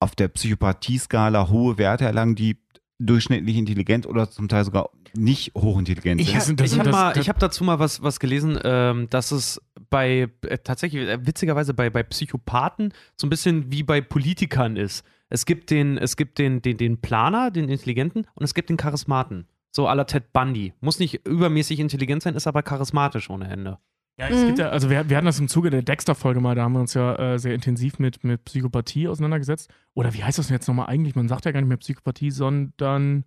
[0.00, 2.56] auf der Psychopathie-Skala hohe Werte erlangen, die
[2.98, 6.60] durchschnittlich intelligent oder zum Teil sogar nicht hochintelligent Ich, sind.
[6.60, 9.60] Ich sind habe ich hab dazu mal was, was gelesen, ähm, dass es
[9.90, 15.04] bei, äh, tatsächlich, äh, witzigerweise bei, bei Psychopathen so ein bisschen wie bei Politikern ist.
[15.28, 18.76] Es gibt den, es gibt den, den, den Planer, den Intelligenten und es gibt den
[18.76, 19.46] Charismaten.
[19.72, 20.72] So à la Ted Bundy.
[20.80, 23.78] Muss nicht übermäßig intelligent sein, ist aber charismatisch ohne Ende.
[24.18, 24.46] Ja, es Mhm.
[24.48, 26.80] gibt ja, also wir, wir hatten das im Zuge der Dexter-Folge mal, da haben wir
[26.80, 29.70] uns ja äh, sehr intensiv mit, mit Psychopathie auseinandergesetzt.
[29.94, 31.14] Oder wie heißt das denn jetzt nochmal eigentlich?
[31.14, 33.24] Man sagt ja gar nicht mehr Psychopathie, sondern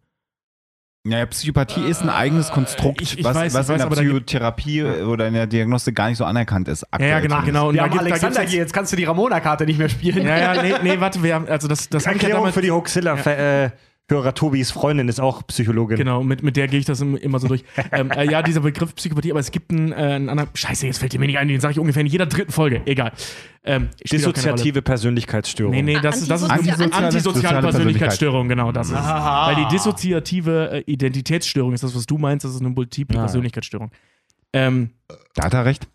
[1.05, 3.97] Naja, Psychopathie ist ein eigenes Konstrukt, ich- ich was, weiß, was ich weiß, in der
[3.97, 6.83] da gibt- Psychotherapie oder in der Diagnostik gar nicht so anerkannt ist.
[6.83, 7.45] ja, aktuell ja, genau, zumindest.
[7.53, 7.67] genau.
[7.67, 9.89] Und Wir da haben gibt- Alexander gibt's hier, jetzt kannst du die Ramona-Karte nicht mehr
[9.89, 10.25] spielen.
[10.25, 12.61] Ja, ja, nee, nee, warte, wir haben, also das, das ich ja Erklärung damals, für
[12.61, 12.71] die
[14.11, 14.33] Hoaxilla-Hörer.
[14.35, 15.97] Tobis Freundin ist auch Psychologin.
[15.97, 17.63] Genau, mit, mit der gehe ich das im- immer so durch.
[17.91, 20.49] ähm, äh, ja, dieser Begriff Psychopathie, aber es gibt einen, äh, einen anderen.
[20.53, 22.81] Scheiße, jetzt fällt dir mir nicht ein, den sage ich ungefähr in jeder dritten Folge.
[22.85, 23.11] Egal.
[23.63, 23.89] Ähm.
[24.11, 25.73] Dissoziative Persönlichkeitsstörung.
[25.73, 28.95] Nee, nee, das, das ist eine Antisoziale- antisoziale, Persönlichkeitsstörung, genau, das ist.
[28.95, 33.23] Weil die dissoziative äh, Identitätsstörung ist das, was du meinst, das ist eine multiple ja.
[33.23, 33.91] Persönlichkeitsstörung.
[34.51, 34.91] Ähm,
[35.35, 35.87] Da hat er recht.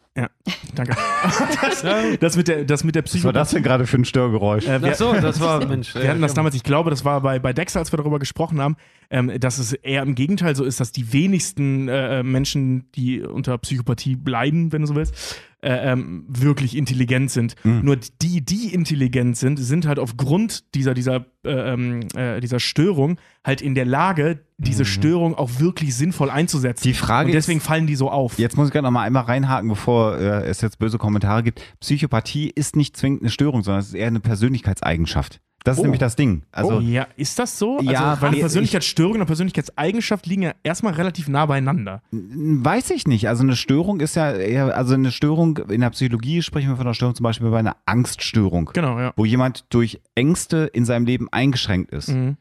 [0.74, 0.96] Danke.
[2.20, 4.66] das, mit der, das mit der Was war das denn gerade für ein Störgeräusch?
[4.66, 5.94] Äh, wir, Ach so, das war, Mensch.
[5.94, 8.60] wir hatten das damals, ich glaube, das war bei, bei Dexter, als wir darüber gesprochen
[8.60, 8.76] haben,
[9.10, 13.58] ähm, dass es eher im Gegenteil so ist, dass die wenigsten äh, Menschen, die unter
[13.58, 17.56] Psychopathie leiden, wenn du so willst, äh, ähm, wirklich intelligent sind.
[17.64, 17.80] Mhm.
[17.84, 23.18] Nur die, die intelligent sind, sind halt aufgrund dieser, dieser, äh, ähm, äh, dieser Störung
[23.44, 26.84] halt in der Lage, diese Störung auch wirklich sinnvoll einzusetzen.
[26.84, 28.38] Die Frage Und deswegen ist, fallen die so auf.
[28.38, 31.60] Jetzt muss ich gerade noch mal einmal reinhaken, bevor äh, es jetzt böse Kommentare gibt.
[31.80, 35.40] Psychopathie ist nicht zwingend eine Störung, sondern es ist eher eine Persönlichkeitseigenschaft.
[35.64, 35.82] Das ist Oh.
[35.82, 36.42] nämlich das Ding.
[36.52, 37.80] Also oh, ja, ist das so?
[37.82, 42.00] Ja, also, weil eine ich- Persönlichkeitsstörung und eine Persönlichkeitseigenschaft liegen ja erstmal relativ nah beieinander.
[42.10, 43.28] weiß ich nicht.
[43.28, 46.86] Also eine Störung ist ja eher, also eine Störung in der Psychologie sprechen wir von
[46.86, 49.12] einer Störung zum Beispiel bei einer Angststörung, Genau, ja.
[49.16, 52.08] wo jemand durch Ängste in seinem Leben eingeschränkt ist.
[52.10, 52.36] Mhm.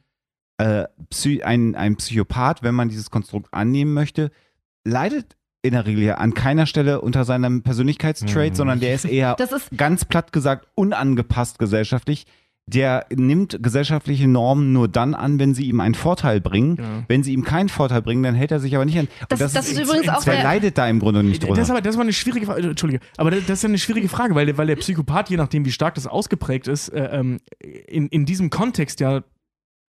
[0.60, 4.32] Äh, Psy ein, ein Psychopath, wenn man dieses Konstrukt annehmen möchte,
[4.84, 8.56] leidet in der Regel ja an keiner Stelle unter seinem Persönlichkeitstrait, Mhm.
[8.56, 12.26] sondern der ist eher Das ist ganz platt gesagt unangepasst gesellschaftlich.
[12.70, 16.76] Der nimmt gesellschaftliche Normen nur dann an, wenn sie ihm einen Vorteil bringen.
[16.78, 17.04] Ja.
[17.08, 19.08] Wenn sie ihm keinen Vorteil bringen, dann hält er sich aber nicht an.
[19.22, 21.56] Und Das- das ist übrigens auch der der- leidet da im Grunde nicht drunter.
[21.56, 23.70] Das, ist aber, das war eine schwierige Frage, äh, Entschuldige, aber das, das ist ja
[23.70, 26.90] eine schwierige Frage, weil, der- weil der Psychopath, je nachdem wie stark das ausgeprägt ist,
[26.90, 27.40] äh, ähm,
[27.88, 29.24] in, in diesem Kontext ja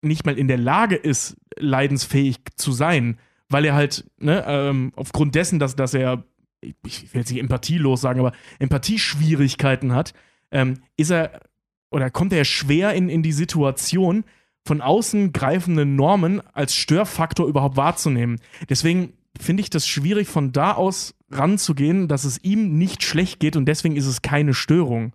[0.01, 3.17] nicht mal in der Lage ist, leidensfähig zu sein,
[3.47, 6.25] weil er halt, ne, ähm, aufgrund dessen, dass, dass er,
[6.61, 10.13] ich ich will jetzt nicht empathielos sagen, aber Empathieschwierigkeiten hat,
[10.51, 11.39] ähm, ist er
[11.95, 14.25] oder kommt er schwer in, in die Situation,
[14.67, 18.41] von außen greifende Normen als Störfaktor überhaupt wahrzunehmen.
[18.69, 23.55] Deswegen finde ich das schwierig, von da aus ranzugehen, dass es ihm nicht schlecht geht
[23.55, 25.13] und deswegen ist es keine Störung.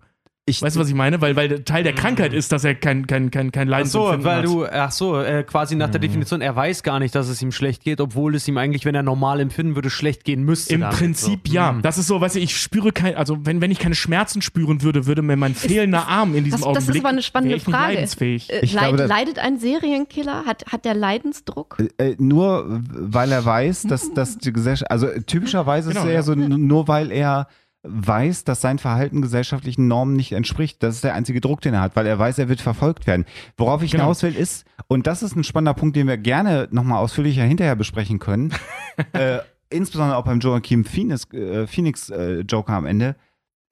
[0.57, 1.19] Ich- weißt du, was ich meine?
[1.21, 4.37] Weil, weil Teil der Krankheit ist, dass er kein, kein, kein, kein Ach so, weil
[4.39, 4.45] hat.
[4.45, 7.51] du, ach so, äh, quasi nach der Definition, er weiß gar nicht, dass es ihm
[7.51, 10.73] schlecht geht, obwohl es ihm eigentlich, wenn er normal empfinden würde, schlecht gehen müsste.
[10.75, 11.53] Im damit, Prinzip so.
[11.53, 11.71] ja.
[11.71, 11.81] Mhm.
[11.81, 14.81] Das ist so, weißt du, ich spüre kein, also wenn, wenn ich keine Schmerzen spüren
[14.81, 17.59] würde, würde mir mein fehlender Arm in diesem das- das ist Augenblick aber eine spannende
[17.59, 17.93] Frage.
[17.93, 18.49] leidensfähig.
[18.51, 20.45] Äh, Ich leid, glaube, leidet ein Serienkiller?
[20.45, 21.77] Hat, hat der Leidensdruck?
[21.97, 26.19] Äh, nur weil er weiß, dass, dass die Gesellschaft, also typischerweise Genau, ist er ja.
[26.19, 27.47] ja so, nur weil er
[27.83, 30.83] weiß, dass sein Verhalten gesellschaftlichen Normen nicht entspricht.
[30.83, 33.25] Das ist der einzige Druck, den er hat, weil er weiß, er wird verfolgt werden.
[33.57, 34.03] Worauf ich Genau.
[34.03, 37.75] hinaus will, ist, und das ist ein spannender Punkt, den wir gerne nochmal ausführlicher hinterher
[37.75, 38.53] besprechen können,
[39.13, 39.39] äh,
[39.69, 43.15] insbesondere auch beim Joaquin Phoenix, äh, Phoenix äh, Joker am Ende,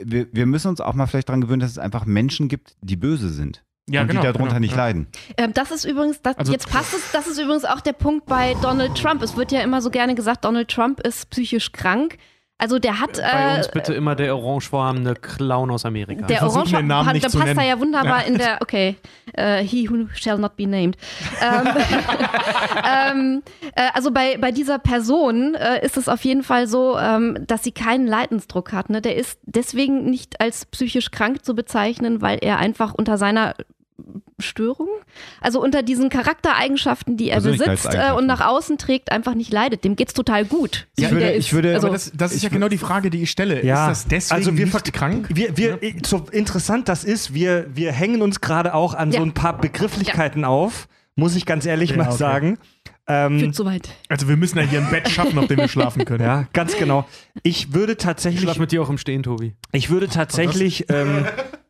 [0.02, 2.96] wir, wir müssen uns auch mal vielleicht daran gewöhnen, dass es einfach Menschen gibt, die
[2.96, 3.64] böse sind.
[3.90, 4.78] Ja, und genau, die darunter genau, nicht ja.
[4.78, 5.08] leiden.
[5.38, 8.26] Ähm, das ist übrigens, das, Also- jetzt passt es, das ist übrigens auch der Punkt
[8.28, 9.22] bei Donald Trump.
[9.22, 12.18] Es wird ja immer so gerne gesagt, Donald Trump ist psychisch krank.
[12.60, 13.14] Also der hat.
[13.14, 16.28] Bei äh, uns bitte immer der orangefarbene Clown aus Amerika.
[16.28, 17.70] Der versuchen, Orange den Namen hat, nicht da passt er nennen.
[17.70, 18.98] ja wunderbar in der, okay,
[19.34, 20.98] äh, he who shall not be named.
[21.42, 21.68] Ähm,
[22.84, 23.44] ähm,
[23.76, 27.64] äh, also bei, bei dieser Person äh, ist es auf jeden Fall so, ähm, dass
[27.64, 28.90] sie keinen Leidensdruck hat.
[28.90, 29.02] Ne?
[29.02, 33.56] Der ist deswegen nicht als psychisch krank zu bezeichnen, weil er einfach unter seiner
[34.42, 34.88] Störung,
[35.42, 39.84] also unter diesen Charaktereigenschaften, die er besitzt äh, und nach außen trägt, einfach nicht leidet.
[39.84, 40.88] Dem geht's total gut.
[40.98, 43.32] so Ich würde- ich würde- also, das, das ist ja genau die Frage, die ich
[43.32, 43.64] stelle.
[43.66, 45.28] Ja, ist das deswegen also wir nicht krank?
[45.30, 49.24] Wir, wir, so interessant das ist, wir, wir hängen uns gerade auch an so Ja.
[49.24, 52.18] ein paar Begrifflichkeiten auf, muss ich ganz ehrlich Ja, mal okay.
[52.18, 52.58] sagen.
[53.12, 53.90] Ähm, führt zu weit.
[54.08, 56.24] Also wir müssen ja hier ein Bett schaffen, auf dem wir schlafen können.
[56.24, 57.08] ja, ganz genau.
[57.42, 59.56] Ich würde Ich tatsächlich, schlaf mit dir auch im Stehen, Tobi.
[59.72, 61.26] ich würde tatsächlich, ähm,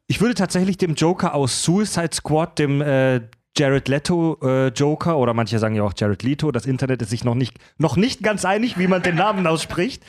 [0.10, 3.22] ich würde tatsächlich dem Joker aus Suicide Squad, dem äh,
[3.58, 6.52] Jared Leto äh, Joker oder manche sagen ja auch Jared Leto.
[6.52, 10.02] Das Internet ist sich noch nicht, noch nicht ganz einig, wie man den Namen ausspricht.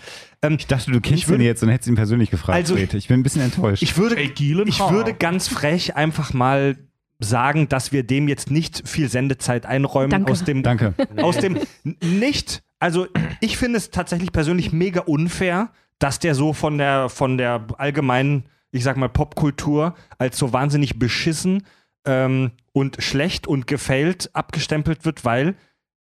[0.42, 2.56] Ähm, Ich dachte, du kennst ihn jetzt und hättest ihn persönlich gefragt.
[2.56, 2.94] Also- Fred.
[2.94, 3.82] ich bin ein bisschen enttäuscht.
[3.82, 4.66] Ich würde, Gyllenhaal.
[4.68, 6.76] ich würde ganz frech einfach mal
[7.18, 10.32] sagen, dass wir dem jetzt nicht viel Sendezeit einräumen Danke.
[10.32, 10.94] aus dem Danke.
[11.18, 11.58] aus dem
[12.00, 13.06] nicht, also
[13.40, 18.44] ich finde es tatsächlich persönlich mega unfair, dass der so von der von der allgemeinen,
[18.72, 21.64] ich sag mal Popkultur als so wahnsinnig beschissen
[22.06, 25.54] ähm, und schlecht und gefailt abgestempelt wird, weil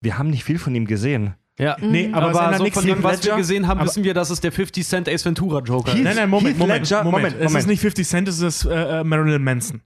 [0.01, 1.35] wir haben nicht viel von ihm gesehen.
[1.59, 4.03] Ja, Nee, aber aber, seiner so von dem, was wir Ledger- gesehen haben, aber- wissen
[4.03, 6.05] wir, dass es der 50 Cent Ace Ventura Joker Heath- ist.
[6.05, 7.33] Nein, nein, Moment, Heath Moment, Ledger- Moment.
[7.35, 9.81] Moment, Es ist nicht 50 Cent, es ist äh, äh, Marilyn Manson.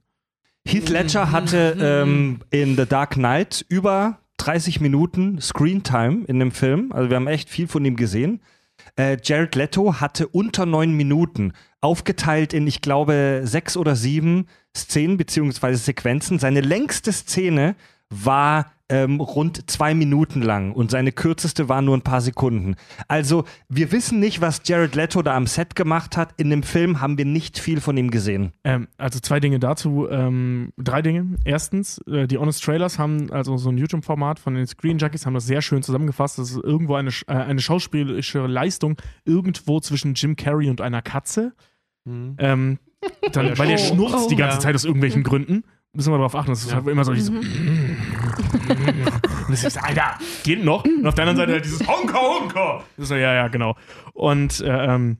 [0.67, 6.91] Heath Ledger hatte ähm, in The Dark Knight über 30 Minuten Screentime in dem Film.
[6.91, 8.41] Also wir haben echt viel von ihm gesehen.
[8.95, 15.17] Äh, Jared Leto hatte unter neun Minuten, aufgeteilt in, ich glaube, sechs oder sieben Szenen
[15.17, 16.39] beziehungsweise Sequenzen.
[16.39, 17.75] Seine längste Szene
[18.09, 22.75] war ähm, rund zwei Minuten lang und seine kürzeste war nur ein paar Sekunden.
[23.07, 26.33] Also wir wissen nicht, was Jared Leto da am Set gemacht hat.
[26.37, 28.51] In dem Film haben wir nicht viel von ihm gesehen.
[28.63, 31.37] Ähm, also zwei Dinge dazu, ähm, drei Dinge.
[31.45, 35.35] Erstens, äh, die Honest Trailers haben, also so ein YouTube-Format von den Screen Junkies, haben
[35.35, 36.39] das sehr schön zusammengefasst.
[36.39, 41.53] Das ist irgendwo eine, äh, eine schauspielerische Leistung, irgendwo zwischen Jim Carrey und einer Katze.
[42.05, 42.35] Mhm.
[42.39, 42.79] Ähm,
[43.31, 44.29] dann, weil der Oh, schnurzt oh.
[44.29, 44.61] die ganze Ja.
[44.61, 45.63] Zeit aus irgendwelchen Gründen.
[45.99, 46.51] Müssen wir darauf achten.
[46.51, 47.29] Das ist halt immer so dieses.
[47.29, 47.45] Und
[49.49, 50.85] das ist, Alter, geht noch.
[50.85, 52.83] Und auf der anderen Seite halt dieses Honka Honka.
[52.97, 53.75] So, ja, ja, genau.
[54.13, 55.17] Und äh, ähm,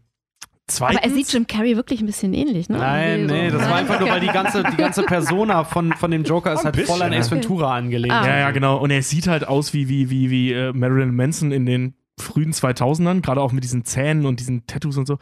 [0.67, 0.99] zweitens.
[0.99, 2.77] Aber er sieht Jim Carrey wirklich ein bisschen ähnlich, ne?
[2.77, 3.57] Nein, Irgendwie nee, so.
[3.57, 6.63] das war einfach nur, weil die ganze, die ganze Persona von, von dem Joker ist
[6.63, 8.13] halt voll an bisschen, Ace Ventura angelegt.
[8.13, 8.25] Ah.
[8.25, 8.77] Ja, ja, genau.
[8.77, 12.53] Und er sieht halt aus wie, wie, wie, wie äh, Marilyn Manson in den frühen
[12.53, 15.17] 2000ern, gerade auch mit diesen Zähnen und diesen Tattoos und so.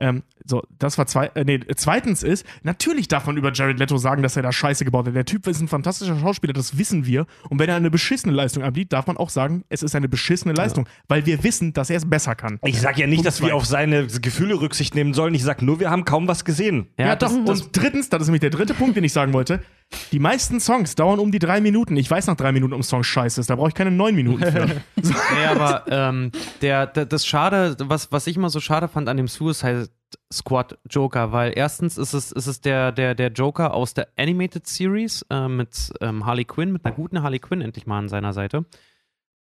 [0.00, 1.26] Ähm, so, das war zwei.
[1.34, 4.84] Äh, nee, zweitens ist, natürlich darf man über Jared Leto sagen, dass er da Scheiße
[4.84, 5.14] gebaut hat.
[5.14, 7.26] Der Typ ist ein fantastischer Schauspieler, das wissen wir.
[7.48, 10.52] Und wenn er eine beschissene Leistung abliegt, darf man auch sagen, es ist eine beschissene
[10.52, 12.58] Leistung, weil wir wissen, dass er es besser kann.
[12.64, 13.54] Ich sage ja nicht, Punkt dass wir zwei.
[13.54, 15.32] auf seine Gefühle Rücksicht nehmen sollen.
[15.34, 16.88] Ich sage nur, wir haben kaum was gesehen.
[16.98, 17.30] Ja, doch.
[17.30, 19.60] und drittens, das ist nämlich der dritte Punkt, den ich sagen wollte.
[20.12, 21.96] Die meisten Songs dauern um die drei Minuten.
[21.96, 23.50] Ich weiß nach drei Minuten, um Song scheiße ist.
[23.50, 24.66] Da brauche ich keine neun Minuten für.
[24.96, 26.32] Nee, aber ähm,
[26.62, 29.88] der, der, das Schade, was, was ich immer so schade fand an dem Suicide
[30.32, 34.66] Squad Joker, weil erstens ist es, ist es der, der, der Joker aus der Animated
[34.66, 38.32] Series äh, mit ähm, Harley Quinn, mit einer guten Harley Quinn endlich mal an seiner
[38.32, 38.64] Seite.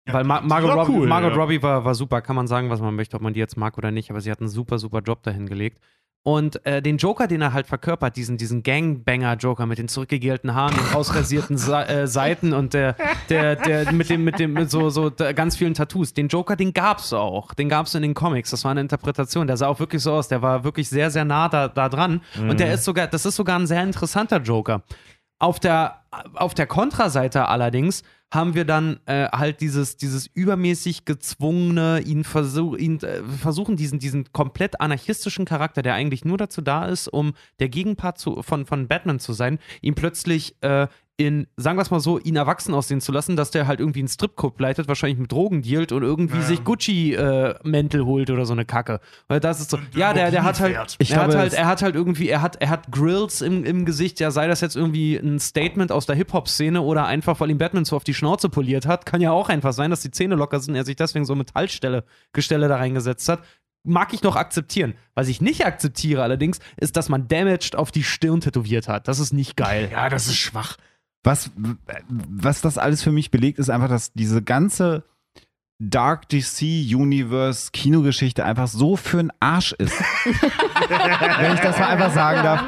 [0.06, 1.38] weil Ma Margot, Robbie, cool, Margot ja.
[1.38, 3.78] Robbie war, war super, kann man sagen, was man möchte, ob man die jetzt mag
[3.78, 5.80] oder nicht, aber sie hat einen super, super Job dahin gelegt.
[6.24, 10.76] Und äh, den Joker, den er halt verkörpert, diesen, diesen Gangbanger-Joker mit den zurückgegelten Haaren,
[10.76, 12.96] den ausrasierten Sa äh, Seiten und der,
[13.30, 16.14] der, der mit dem, mit dem, mit so, so ganz vielen Tattoos.
[16.14, 17.54] Den Joker, den gab's auch.
[17.54, 18.52] Den gab's in den Comics.
[18.52, 19.48] Das war eine Interpretation.
[19.48, 20.28] Der sah auch wirklich so aus.
[20.28, 22.22] Der war wirklich sehr, sehr nah da, da dran.
[22.38, 24.84] Und der ist sogar, das ist sogar ein sehr interessanter Joker.
[25.40, 26.04] Auf der,
[26.36, 32.78] auf der Kontraseite allerdings haben wir dann äh, halt dieses, dieses übermäßig gezwungene, ihn, versuch,
[32.78, 37.34] ihn äh, versuchen, diesen, diesen komplett anarchistischen Charakter, der eigentlich nur dazu da ist, um
[37.60, 40.88] der Gegenpart zu, von, von Batman zu sein, ihn plötzlich äh,
[41.20, 44.00] in, sagen wir es mal so, ihn erwachsen aussehen zu lassen, dass der halt irgendwie
[44.00, 48.64] einen Stripclub leitet, wahrscheinlich mit Drogen dealt und irgendwie sich Gucci-Mäntel holt oder so eine
[48.64, 49.02] Kacke.
[49.28, 51.82] Weil das ist so, ja, der, der hat halt, Ich er hat halt, er hat
[51.82, 55.18] halt irgendwie, er hat, er hat Grills im, im Gesicht, ja, sei das jetzt irgendwie
[55.18, 58.86] ein Statement aus der Hip-Hop-Szene oder einfach, weil ihm Batman so auf die Schnauze poliert
[58.86, 61.36] hat, kann ja auch einfach sein, dass die Zähne locker sind, er sich deswegen so
[61.36, 63.44] Metallstelle, Gestelle da reingesetzt hat.
[63.84, 64.94] Mag ich noch akzeptieren.
[65.16, 69.10] Was ich nicht akzeptiere allerdings, ist, dass man Damaged auf die Stirn tätowiert hat.
[69.10, 69.90] Das ist nicht geil.
[69.92, 70.78] Ja, das ist schwach.
[71.24, 71.52] Was,
[72.08, 75.04] was das alles für mich belegt, ist einfach, dass diese ganze
[75.82, 76.62] Dark DC
[76.94, 79.98] Universe Kinogeschichte einfach so für ein Arsch ist.
[80.26, 82.64] Wenn ich das mal einfach sagen darf.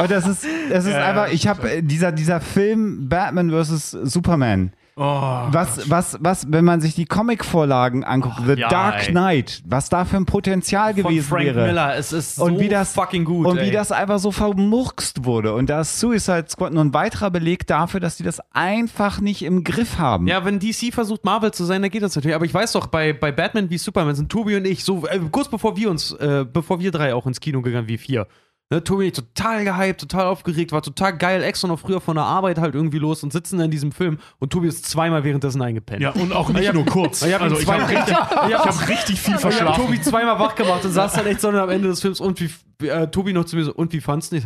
[0.00, 3.92] Und das ist, das ist einfach, ich habe dieser, dieser Film Batman vs.
[3.92, 4.72] Superman.
[4.98, 9.10] Oh, Was, was, was, wenn man sich die Comicvorlagen anguckt, The ja, Dark ey.
[9.10, 11.66] Knight, was da für ein Potenzial Von gewesen Frank wäre.
[11.66, 11.96] Miller.
[11.96, 13.46] Es ist so und wie das fucking gut.
[13.46, 13.70] und wie ey.
[13.72, 18.00] das einfach so vermurkst wurde und da ist Suicide Squad nur ein weiterer Beleg dafür,
[18.00, 20.26] dass die das einfach nicht im Griff haben.
[20.28, 22.34] Ja, wenn DC versucht, Marvel zu sein, dann geht das natürlich.
[22.34, 25.20] Aber ich weiß doch, bei, bei Batman wie Superman sind Tobi und ich, so äh,
[25.30, 28.28] kurz bevor wir uns, äh, bevor wir drei auch ins Kino gegangen, wie vier.
[28.68, 32.24] Ne, Tobi ich total gehypt, total aufgeregt, war total geil, extra noch früher von der
[32.24, 36.02] Arbeit halt irgendwie los und sitzen in diesem Film und Tobi ist zweimal währenddessen eingepennt.
[36.02, 37.22] ja, und auch nicht nur kurz.
[37.22, 38.16] Ich hab Also ich habe richtig,
[38.48, 39.84] ich hab richtig viel Ich hab verschlafen.
[39.84, 42.88] Tobi zweimal wach gemacht und saß dann echt so am Ende des Films und wie,
[42.88, 44.40] äh, Tobi noch zu mir so, und wie fandst du?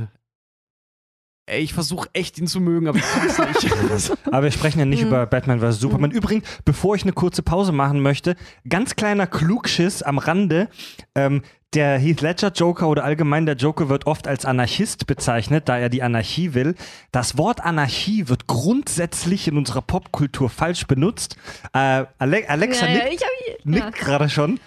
[1.51, 4.13] Ey, ich versuche echt ihn zu mögen, aber ich kann's nicht.
[4.27, 5.81] Aber wir sprechen ja nicht über Batman vs.
[5.81, 6.13] Superman.
[6.13, 8.37] Übrigens, bevor ich eine kurze Pause machen möchte,
[8.69, 10.69] ganz kleiner Klugschiss am Rande.
[11.17, 11.43] Ähm,
[11.75, 15.89] der Heath Ledger Joker oder allgemein der Joker wird oft als Anarchist bezeichnet, da er
[15.89, 16.77] die Anarchie will.
[17.11, 21.37] Das Wort Anarchie wird grundsätzlich in unserer Popkultur falsch benutzt.
[21.73, 24.61] Äh, Ale Alexa ja, ja, nickt, ich hab, nickt gerade schon.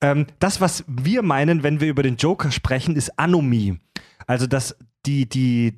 [0.00, 3.80] Ähm, das, was wir meinen, wenn wir über den Joker sprechen, ist Anomie.
[4.28, 5.76] Also, dass die, die,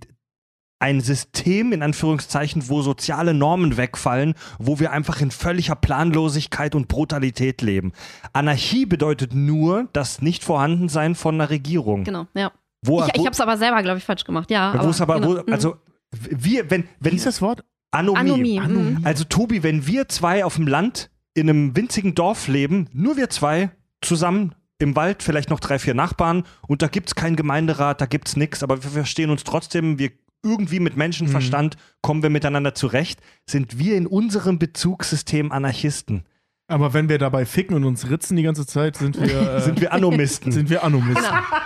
[0.80, 6.88] ein System, in Anführungszeichen, wo soziale Normen wegfallen, wo wir einfach in völliger Planlosigkeit und
[6.88, 7.92] Brutalität leben.
[8.32, 12.04] Anarchie bedeutet nur das Nicht-Vorhandensein von einer Regierung.
[12.04, 12.50] Genau, ja.
[12.82, 14.50] Wo, Ich, ich habe es aber selber, glaube ich, falsch gemacht.
[14.50, 15.42] Ja, wo es aber, genau.
[15.46, 15.76] wo, also,
[16.12, 17.62] wir, wenn, wenn, Wie ist das Wort?
[17.90, 18.58] Anomie.
[18.58, 18.60] Anomie.
[18.60, 19.00] mhm.
[19.04, 23.28] Also Tobi, wenn wir zwei auf dem Land in einem winzigen Dorf leben, nur wir
[23.28, 23.70] zwei
[24.00, 28.06] zusammen im Wald, vielleicht noch drei, vier Nachbarn und da gibt es keinen Gemeinderat, da
[28.06, 30.10] gibt es nichts, aber wir verstehen uns trotzdem, wir
[30.42, 36.24] irgendwie mit Menschenverstand kommen wir miteinander zurecht, sind wir in unserem Bezugssystem Anarchisten.
[36.66, 39.80] Aber wenn wir dabei ficken und uns ritzen die ganze Zeit, sind wir, äh, Sind
[39.80, 40.52] wir Anomisten.
[40.52, 41.24] sind wir Anomisten.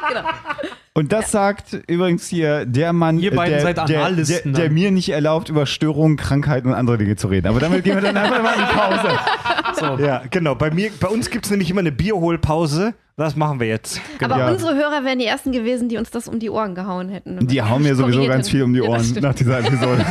[0.09, 0.29] Genau.
[0.97, 4.67] Und das sagt übrigens hier der Mann, Ihr beiden der, seid der, der, Analysten der
[4.67, 4.75] dann.
[4.75, 7.49] mir nicht erlaubt, über Störungen, Krankheiten und andere Dinge zu reden.
[7.49, 8.65] Aber damit gehen wir dann einfach mal in
[9.89, 10.03] Pause.
[10.07, 10.55] ja, genau.
[10.55, 12.95] Bei, mir, bei uns gibt es nämlich immer eine Bierholpause.
[13.17, 14.01] Das machen wir jetzt.
[14.23, 14.51] Aber Ja.
[14.51, 17.45] unsere Hörer wären die ersten gewesen, die uns das um die Ohren gehauen hätten.
[17.47, 18.79] Die hauen mir sowieso ganz viel um die.
[18.81, 19.23] Ja, Ohren stimmt.
[19.23, 20.05] nach dieser Episode.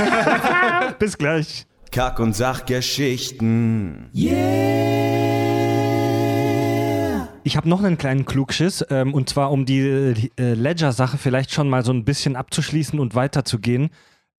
[0.99, 1.65] Bis gleich.
[1.91, 4.10] Kack- und Sachgeschichten.
[7.45, 11.69] Ich habe noch einen kleinen Klugschiss, ähm, und zwar um die äh, Ledger-Sache vielleicht schon
[11.69, 13.89] mal so ein bisschen abzuschließen und weiterzugehen.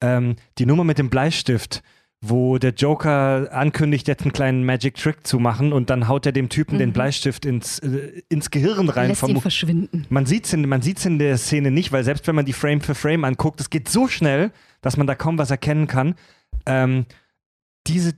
[0.00, 1.82] Ähm, die Nummer mit dem Bleistift,
[2.22, 6.32] wo der Joker ankündigt, jetzt einen kleinen Magic Trick zu machen und dann haut er
[6.32, 9.08] dem Typen den Bleistift ins, äh, ins Gehirn rein.
[9.08, 10.06] Lässt ihn verschwinden.
[10.08, 12.54] man sieht es in, man sieht's in der Szene nicht, weil selbst wenn man die
[12.54, 14.50] Frame für Frame anguckt, es geht so schnell,
[14.80, 16.14] dass man da kaum was erkennen kann.
[16.64, 17.04] Ähm,
[17.86, 18.14] diese,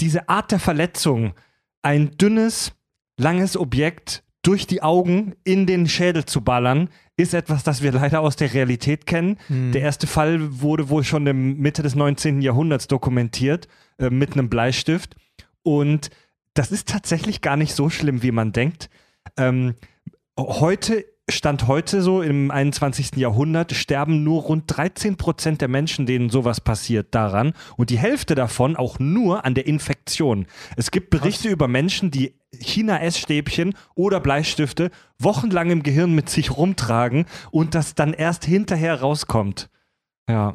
[0.00, 1.32] diese Art der Verletzung,
[1.80, 2.72] ein dünnes,
[3.16, 8.20] langes Objekt durch die Augen in den Schädel zu ballern, ist etwas, das wir leider
[8.20, 9.38] aus der Realität kennen.
[9.72, 12.42] Der erste Fall wurde wohl schon im Mitte des 19.
[12.42, 13.66] Jahrhunderts dokumentiert,
[13.98, 15.16] äh, mit einem Bleistift.
[15.62, 16.10] Und
[16.54, 18.88] das ist tatsächlich gar nicht so schlimm, wie man denkt.
[19.36, 19.74] Ähm,
[20.38, 23.16] heute, Stand heute so im 21.
[23.16, 27.52] Jahrhundert, sterben nur rund 13 Prozent der Menschen, denen sowas passiert, daran.
[27.76, 30.46] Und die Hälfte davon auch nur an der Infektion.
[30.76, 37.26] Es gibt Berichte über Menschen, die China-Essstäbchen oder Bleistifte wochenlang im Gehirn mit sich rumtragen
[37.50, 39.70] und das dann erst hinterher rauskommt.
[40.28, 40.54] Ja.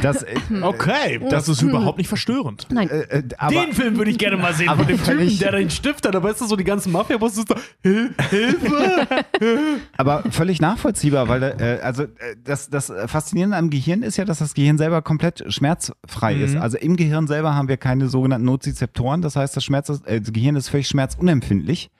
[0.00, 2.66] Das, äh, Okay, das ist überhaupt nicht verstörend.
[2.70, 2.88] Nein.
[2.88, 5.38] äh, äh, aber, den Film würde ich gerne mal sehen aber von dem Typen, völlig-
[5.40, 6.14] der den Stift hat.
[6.14, 7.56] Da weißt du, so die ganzen Mafia-Bosse ist da.
[7.82, 9.06] Hil Hilfe!
[9.98, 12.08] aber völlig nachvollziehbar, weil äh, also äh,
[12.42, 16.56] das, das Faszinierende am Gehirn ist ja, dass das Gehirn selber komplett schmerzfrei ist.
[16.56, 19.20] Also im Gehirn selber haben wir keine sogenannten Nozizeptoren.
[19.20, 21.90] Das heißt, das, Schmerz ist, äh, das Gehirn ist völlig schmerzunempfindlich.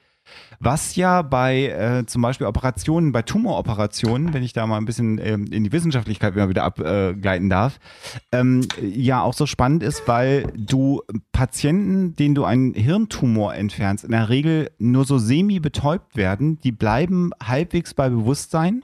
[0.59, 5.17] Was ja bei äh, zum Beispiel Operationen, bei Tumoroperationen, wenn ich da mal ein bisschen
[5.17, 7.79] ähm, in die Wissenschaftlichkeit immer wieder abgleiten darf,
[8.31, 11.01] ähm, ja auch so spannend ist, weil du
[11.31, 16.71] Patienten, denen du einen Hirntumor entfernst, in der Regel nur so semi betäubt werden, die
[16.71, 18.83] bleiben halbwegs bei Bewusstsein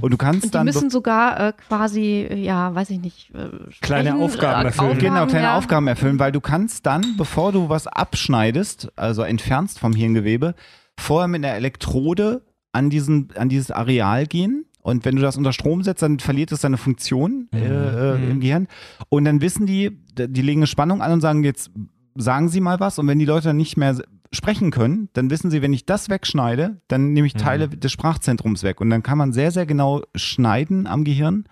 [0.00, 3.30] und du kannst Und die dann müssen sogar äh, quasi, äh, ja, weiß ich nicht,
[3.34, 3.48] äh,
[3.80, 4.98] Kleine Aufgaben äh, erfüllen.
[4.98, 5.58] Genau, kleine ja.
[5.58, 10.54] Aufgaben erfüllen, weil du kannst dann, bevor du was abschneidest, also entfernst vom Hirngewebe,
[11.00, 14.66] vorher mit einer Elektrode an, diesen, an dieses Areal gehen.
[14.82, 18.40] Und wenn du das unter Strom setzt, dann verliert es seine Funktion äh, äh, im
[18.40, 18.66] Gehirn.
[19.08, 21.70] Und dann wissen die, die legen eine Spannung an und sagen, jetzt
[22.14, 22.98] sagen sie mal was.
[22.98, 23.96] Und wenn die Leute dann nicht mehr
[24.32, 28.62] sprechen können, dann wissen sie, wenn ich das wegschneide, dann nehme ich Teile des Sprachzentrums
[28.62, 28.80] weg.
[28.80, 31.44] Und dann kann man sehr, sehr genau schneiden am Gehirn,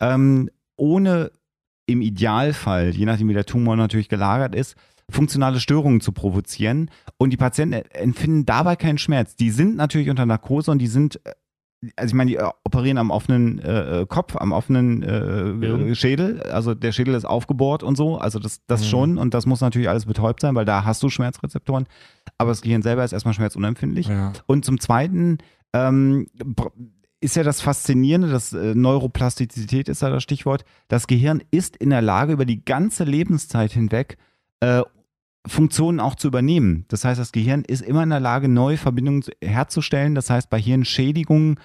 [0.00, 1.32] ähm, ohne
[1.86, 4.76] im Idealfall, je nachdem wie der Tumor natürlich gelagert ist,
[5.12, 6.90] funktionale Störungen zu provozieren.
[7.18, 9.36] Und die Patienten empfinden dabei keinen Schmerz.
[9.36, 11.32] Die sind natürlich unter Narkose und die sind, äh,
[11.96, 16.42] also ich meine, die äh, operieren am offenen äh, äh, Kopf, am offenen äh, Schädel.
[16.42, 18.18] Also der Schädel ist aufgebohrt und so.
[18.18, 19.18] Also das, das schon.
[19.18, 21.86] Und das muss natürlich alles betäubt sein, weil da hast du Schmerzrezeptoren.
[22.38, 24.08] Aber das Gehirn selber ist erstmal schmerzunempfindlich.
[24.08, 24.32] Ja.
[24.46, 25.38] Und zum Zweiten
[25.72, 26.26] ähm,
[27.20, 30.64] ist ja das Faszinierende, das äh, Neuroplastizität ist da das Stichwort.
[30.88, 34.18] Das Gehirn ist in der Lage, über die ganze Lebenszeit hinweg
[35.46, 36.84] Funktionen auch zu übernehmen.
[36.88, 40.14] Das heißt, das Gehirn ist immer in der Lage, neue Verbindungen zu- herzustellen.
[40.14, 41.58] Das heißt, bei Hirnschädigungen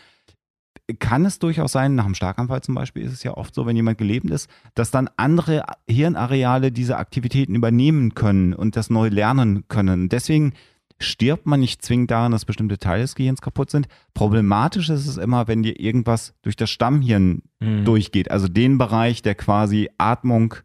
[1.00, 3.76] kann es durchaus sein, nach einem Schlaganfall zum Beispiel ist es ja oft so, wenn
[3.76, 9.66] jemand gelebt ist, dass dann andere Hirnareale diese Aktivitäten übernehmen können und das neu lernen
[9.68, 10.08] können.
[10.08, 10.54] Deswegen
[11.00, 13.88] stirbt man nicht zwingend daran, dass bestimmte Teile des Gehirns kaputt sind.
[14.14, 17.86] Problematisch ist es immer, wenn dir irgendwas durch das Stammhirn Mhm.
[17.86, 18.32] durchgeht.
[18.32, 20.56] Also den Bereich, der quasi Atmung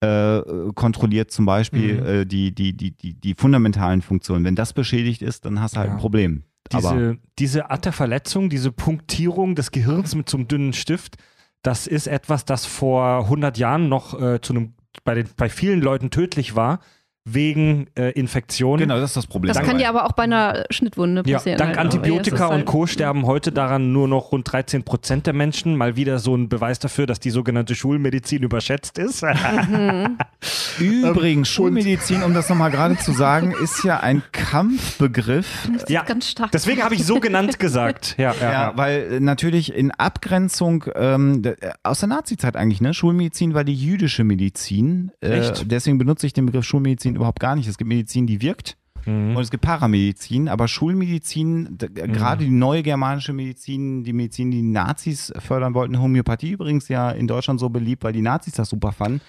[0.00, 0.40] äh,
[0.74, 2.06] kontrolliert, zum Beispiel Mhm.
[2.06, 4.44] äh, die, die, die, die, die fundamentalen Funktionen.
[4.44, 5.94] Wenn das beschädigt ist, dann hast du halt Ja.
[5.94, 6.44] ein Problem.
[6.72, 11.16] Aber Diese, diese Art der Verletzung, diese Punktierung des Gehirns mit so einem dünnen Stift,
[11.62, 14.74] das ist etwas, das vor 100 Jahren noch äh, zu einem,
[15.04, 16.80] bei, den, bei vielen Leuten tödlich war,
[17.26, 18.78] wegen äh, Infektionen.
[18.80, 19.48] genau, das ist das Problem.
[19.48, 19.78] Das kann dabei.
[19.80, 21.58] dir aber auch bei einer Schnittwunde Ja, passieren.
[21.58, 22.86] dank halt, aber Antibiotika und halt- Co.
[22.86, 25.76] sterben heute daran nur noch rund 13 Prozent der Menschen.
[25.76, 29.22] Mal wieder so ein Beweis dafür, dass die sogenannte Schulmedizin überschätzt ist.
[30.78, 35.68] Übrigens, Schulmedizin, um das nochmal gerade zu sagen, ist ja ein Kampfbegriff.
[35.72, 36.50] Das ist Ja, ganz stark.
[36.52, 38.14] Deswegen habe ich so genannt gesagt.
[38.20, 38.72] Ja, ja, Ja, ja.
[38.76, 42.92] weil äh, natürlich in Abgrenzung ähm, äh, aus der Nazi-Zeit eigentlich, ne?
[42.92, 45.10] Schulmedizin war die jüdische Medizin.
[45.20, 45.70] Äh, Echt?
[45.70, 47.68] deswegen benutze ich den Begriff Schulmedizin überhaupt gar nicht.
[47.68, 48.76] Es gibt Medizin, die wirkt.
[49.06, 49.36] Mhm.
[49.36, 54.58] Und es gibt Paramedizin, aber Schulmedizin, äh, gerade die neue germanische Medizin, die Medizin, die
[54.58, 58.68] die Nazis fördern wollten, Homöopathie übrigens ja in Deutschland so beliebt, weil die Nazis das
[58.68, 59.20] super fanden,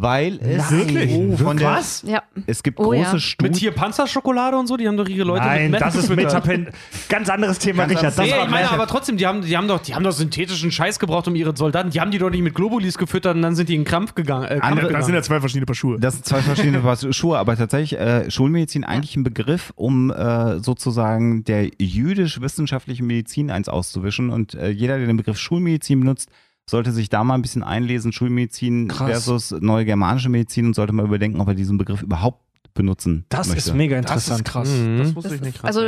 [0.00, 1.12] weil es Wirklich?
[1.12, 2.02] Oh, von der, Was?
[2.06, 2.22] ja.
[2.46, 3.12] es gibt Oh, große ja.
[3.14, 3.54] Mit Studien.
[3.54, 6.08] hier Panzerschokolade und so, die haben doch ihre Leute Nein, mit das ist.
[6.14, 6.68] Metapen.
[7.08, 8.18] Ganz anderes Thema, Ganz Richard.
[8.18, 10.70] Das Nee, ich meine, aber trotzdem, die haben, die, haben doch, die haben doch synthetischen
[10.70, 11.90] Scheiß gebraucht, um ihre Soldaten.
[11.90, 14.44] Die haben die doch nicht mit Globulis gefüttert und dann sind die in Krampf gegangen.
[14.44, 15.04] Äh, Kampf Andere- Das gegangen.
[15.06, 15.98] sind ja zwei verschiedene Paar Schuhe.
[16.00, 20.58] Das sind zwei verschiedene Paar Schuhe, aber tatsächlich äh, Schulmedizin eigentlich ein Begriff, um äh,
[20.60, 24.30] sozusagen der jüdisch-wissenschaftlichen Medizin eins auszuwischen.
[24.30, 26.30] Und äh, jeder, der den Begriff Schulmedizin benutzt,
[26.68, 29.24] sollte sich da mal ein bisschen einlesen, Schulmedizin Krass.
[29.24, 32.42] versus neue germanische Medizin und sollte mal überdenken, ob er diesen Begriff überhaupt
[32.78, 33.68] benutzen das möchte.
[33.70, 34.48] ist mega Das ist interessant.
[34.48, 34.68] krass.
[34.70, 34.98] Mhm.
[34.98, 35.56] Das wusste Das ich nicht.
[35.56, 35.82] ist, also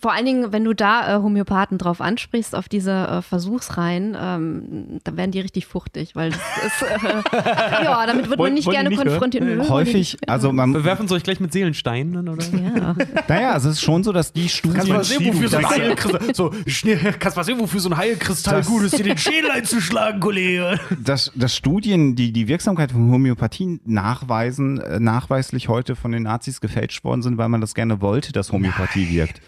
[0.00, 4.98] vor allen Dingen, wenn du da äh, Homöopathen drauf ansprichst, auf diese äh, Versuchsreihen, ähm,
[5.04, 8.72] da werden die richtig fuchtig, weil das ist, äh, ja, damit wird man nicht die
[8.72, 9.44] gerne nicht, konfrontiert.
[9.44, 9.56] ne?
[9.56, 12.42] Nö, Häufig, also man, Bewerfen sie euch gleich mit Seelensteinen oder?
[12.52, 12.96] Ja.
[13.28, 15.68] naja, also es ist schon so, dass die Studien, Kannst mal sehen, wofür so ein
[15.68, 19.18] Heilkristall, so, schnell- kannst mal sehen, wofür so ein Heilkristall Das- gut ist, dir den
[19.18, 20.80] Schädel einzuschlagen, Kollege.
[20.98, 26.60] dass, dass Studien, die die Wirksamkeit von Homöopathie nachweisen, äh, nachweislich heute von den Nazis
[26.60, 29.40] gefälscht worden sind, weil man das gerne wollte, dass Homöopathie wirkt.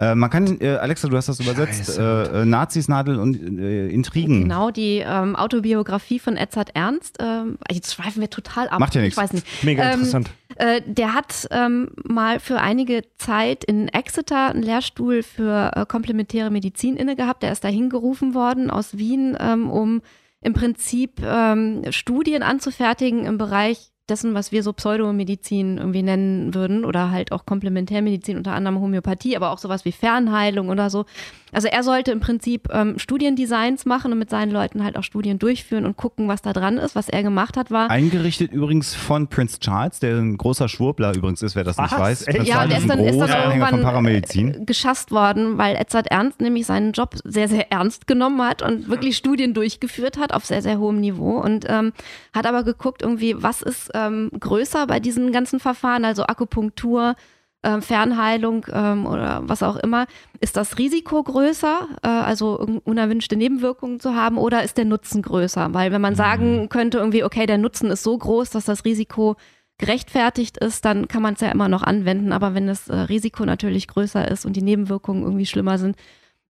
[0.00, 3.88] Äh, man kann, äh, Alexa, du hast das übersetzt, äh, äh, Nazis, Nadel und äh,
[3.88, 4.42] Intrigen.
[4.42, 7.18] Genau, die ähm, Autobiografie von Edzard Ernst.
[7.20, 8.80] Ähm, jetzt schweifen wir total ab.
[8.80, 9.16] Macht ja nichts.
[9.16, 9.46] Ich weiß nicht.
[9.62, 10.30] Mega Ähm, interessant.
[10.56, 16.50] Äh, der hat ähm, mal für einige Zeit in Exeter einen Lehrstuhl für äh, komplementäre
[16.50, 17.42] Medizin inne gehabt.
[17.42, 20.02] Der ist dahin gerufen worden aus Wien, ähm, um
[20.42, 26.84] im Prinzip ähm, Studien anzufertigen im Bereich dessen, was wir so Pseudomedizin irgendwie nennen würden
[26.84, 31.06] oder halt auch Komplementärmedizin, unter anderem Homöopathie, aber auch sowas wie Fernheilung oder so.
[31.52, 35.38] Also er sollte im Prinzip ähm, Studiendesigns machen und mit seinen Leuten halt auch Studien
[35.38, 36.94] durchführen und gucken, was da dran ist.
[36.94, 41.42] Was er gemacht hat, war Eingerichtet übrigens von Prince Charles, der ein großer Schwurbler übrigens
[41.42, 41.98] ist, wer das nicht Was?
[41.98, 42.26] weiß.
[42.26, 42.36] Echt?
[42.36, 44.54] Prince Ja, Charles der ist dann, ist dann irgendwann Paramedizin.
[44.54, 48.88] äh, geschasst worden, weil Edzard Ernst nämlich seinen Job sehr, sehr ernst genommen hat und
[48.88, 51.92] wirklich Studien durchgeführt hat auf sehr, sehr hohem Niveau und ähm,
[52.32, 57.16] hat aber geguckt, irgendwie, was ist ähm, größer bei diesen ganzen Verfahren, also Akupunktur,
[57.62, 60.06] äh, Fernheilung ähm, oder was auch immer,
[60.40, 65.74] ist das Risiko größer, äh, also unerwünschte Nebenwirkungen zu haben, oder ist der Nutzen größer?
[65.74, 69.36] Weil wenn man sagen könnte, irgendwie, okay, der Nutzen ist so groß, dass das Risiko
[69.78, 72.32] gerechtfertigt ist, dann kann man es ja immer noch anwenden.
[72.32, 75.96] Aber wenn das äh, Risiko natürlich größer ist und die Nebenwirkungen irgendwie schlimmer sind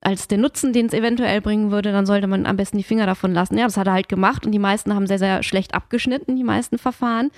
[0.02, 3.06] als der Nutzen, den es eventuell bringen würde, dann sollte man am besten die Finger
[3.06, 3.58] davon lassen.
[3.58, 6.44] Ja, das hat er halt gemacht und die meisten haben sehr, sehr schlecht abgeschnitten, die
[6.44, 7.30] meisten Verfahren.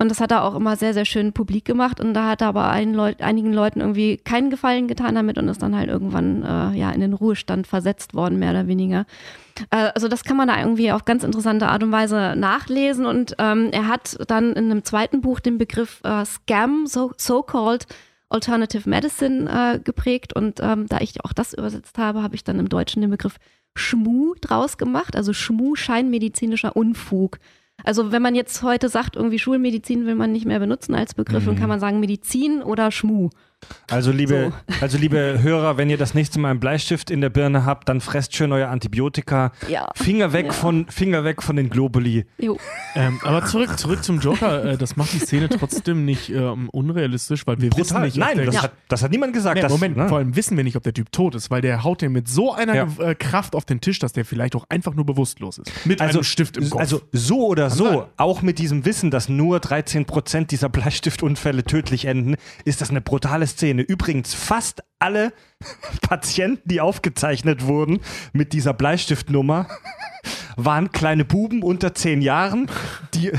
[0.00, 2.00] Und das hat er auch immer sehr, sehr schön publik gemacht.
[2.00, 5.60] Und da hat er aber Leut, einigen Leuten irgendwie keinen Gefallen getan damit und ist
[5.62, 9.04] dann halt irgendwann äh, ja, in den Ruhestand versetzt worden, mehr oder weniger.
[9.68, 13.04] Äh, also das kann man da irgendwie auf ganz interessante Art und Weise nachlesen.
[13.04, 17.86] Und ähm, er hat dann in einem zweiten Buch den Begriff äh, Scam, so- so-called
[18.30, 20.34] Alternative Medicine äh, geprägt.
[20.34, 23.36] Und ähm, da ich auch das übersetzt habe, habe ich dann im Deutschen den Begriff
[23.76, 25.14] Schmu draus gemacht.
[25.14, 27.38] Also Schmu, scheinmedizinischer Unfug.
[27.84, 31.44] Also wenn man jetzt heute sagt, irgendwie Schulmedizin will man nicht mehr benutzen als Begriff,
[31.44, 33.30] dann kann man sagen Medizin oder Schmu.
[33.90, 37.64] Also liebe, also liebe Hörer, wenn ihr das nächste Mal einen Bleistift in der Birne
[37.64, 39.52] habt, dann fresst schön euer Antibiotika.
[39.68, 39.88] Ja.
[39.94, 40.52] Finger weg Ja.
[40.52, 42.24] von Finger weg von den Globuli.
[42.38, 42.56] Jo.
[42.94, 44.64] Ähm, aber zurück, zurück zum Joker.
[44.64, 48.36] Äh, das macht die Szene trotzdem nicht ähm, unrealistisch, weil wir wissen nicht, ob Nein,
[48.36, 49.56] der das, hat, das hat niemand gesagt.
[49.56, 50.08] Nee, dass, Moment, ne?
[50.08, 52.28] vor allem wissen wir nicht, ob der Typ tot ist, weil der haut den mit
[52.28, 52.86] so einer Ja.
[52.98, 55.70] äh, Kraft auf den Tisch, dass der vielleicht auch einfach nur bewusstlos ist.
[55.86, 56.80] Mit also, einem Stift im Kopf.
[56.80, 62.36] Also so oder so, auch mit diesem Wissen, dass nur 13% dieser Bleistiftunfälle tödlich enden,
[62.64, 63.82] ist das eine brutale Szene.
[63.82, 65.32] Übrigens, fast alle
[66.02, 68.00] Patienten, die aufgezeichnet wurden
[68.32, 69.68] mit dieser Bleistiftnummer,
[70.56, 72.70] waren kleine Buben unter 10 Jahren,
[73.14, 73.32] die,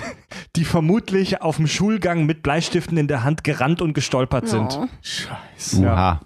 [0.55, 4.77] die vermutlich auf dem Schulgang mit Bleistiften in der Hand gerannt und gestolpert sind.
[4.77, 5.81] Oh, Scheiße.
[5.81, 6.21] Oha.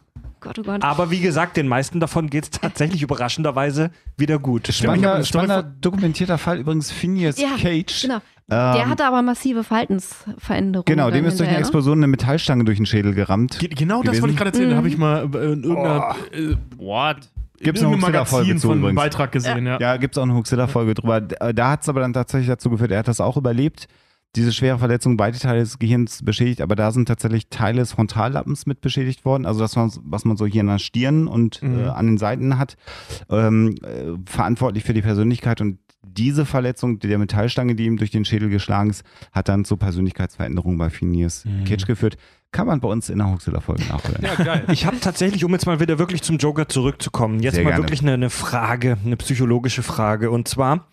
[0.45, 0.83] Gott, oh Gott.
[0.83, 4.67] Aber wie gesagt, den meisten davon geht es tatsächlich überraschenderweise wieder gut.
[4.71, 8.03] Spannender, spannender dokumentierter Fall übrigens Phineas Ja, Cage.
[8.03, 8.19] Genau.
[8.49, 10.85] Der Ähm, hatte aber massive Verhaltensveränderungen.
[10.85, 11.59] Genau, dem ist durch eine hinterher.
[11.59, 13.57] Explosion eine Metallstange durch den Schädel gerammt.
[13.59, 14.21] Ge- Genau das gewesen.
[14.21, 14.69] wollte ich gerade erzählen.
[14.69, 14.77] Da Mhm.
[14.77, 17.17] habe ich mal äh, in irgendeiner äh, What?
[17.57, 18.95] Gibt's in eine irgendeinem Huxilla-Folge Magazin zu übrigens.
[18.95, 19.65] Beitrag gesehen.
[19.65, 19.79] Ja.
[19.79, 21.21] Ja, gibt es auch eine Huxilla-Folge drüber.
[21.21, 23.87] Da, da hat es aber dann tatsächlich dazu geführt, er hat das auch überlebt.
[24.35, 28.65] Diese schwere Verletzung, beide Teile des Gehirns beschädigt, aber da sind tatsächlich Teile des Frontallappens
[28.65, 29.45] mit beschädigt worden.
[29.45, 31.79] Also das, was was man so hier an der Stirn und Mhm.
[31.79, 32.75] äh, an den Seiten hat,
[33.29, 35.61] ähm, äh, verantwortlich für die Persönlichkeit.
[35.61, 39.75] Und diese Verletzung, der Metallstange, die ihm durch den Schädel geschlagen ist, hat dann zu
[39.77, 42.17] Persönlichkeitsveränderungen bei Phineas Cage geführt.
[42.51, 44.23] Kann man bei uns in der Huxilla-Folge nachhören.
[44.23, 44.63] Ja, geil.
[44.71, 47.83] Ich habe tatsächlich, um jetzt mal wieder wirklich zum Joker zurückzukommen, jetzt Sehr mal gerne.
[47.83, 50.31] wirklich eine, eine Frage, eine psychologische Frage.
[50.31, 50.87] Und zwar,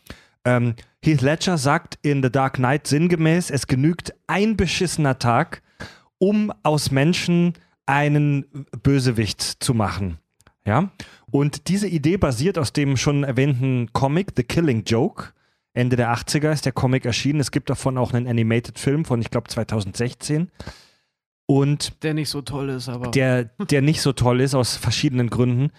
[0.45, 0.75] ähm,
[1.05, 5.63] Heath Ledger sagt in The Dark Knight sinngemäß, es genügt ein beschissener Tag,
[6.19, 7.55] um aus Menschen
[7.87, 8.47] einen
[8.83, 10.19] Bösewicht zu machen.
[10.65, 10.91] Ja?
[11.31, 15.33] Und diese Idee basiert aus dem schon erwähnten Comic The Killing Joke.
[15.75, 17.41] Ende der 80er ist der Comic erschienen.
[17.41, 20.51] Es gibt davon auch einen Animated-Film von, ich glaube, 2016.
[21.47, 23.11] Und Der nicht so toll ist, aber.
[23.11, 25.71] der, der nicht so toll ist, aus verschiedenen Gründen.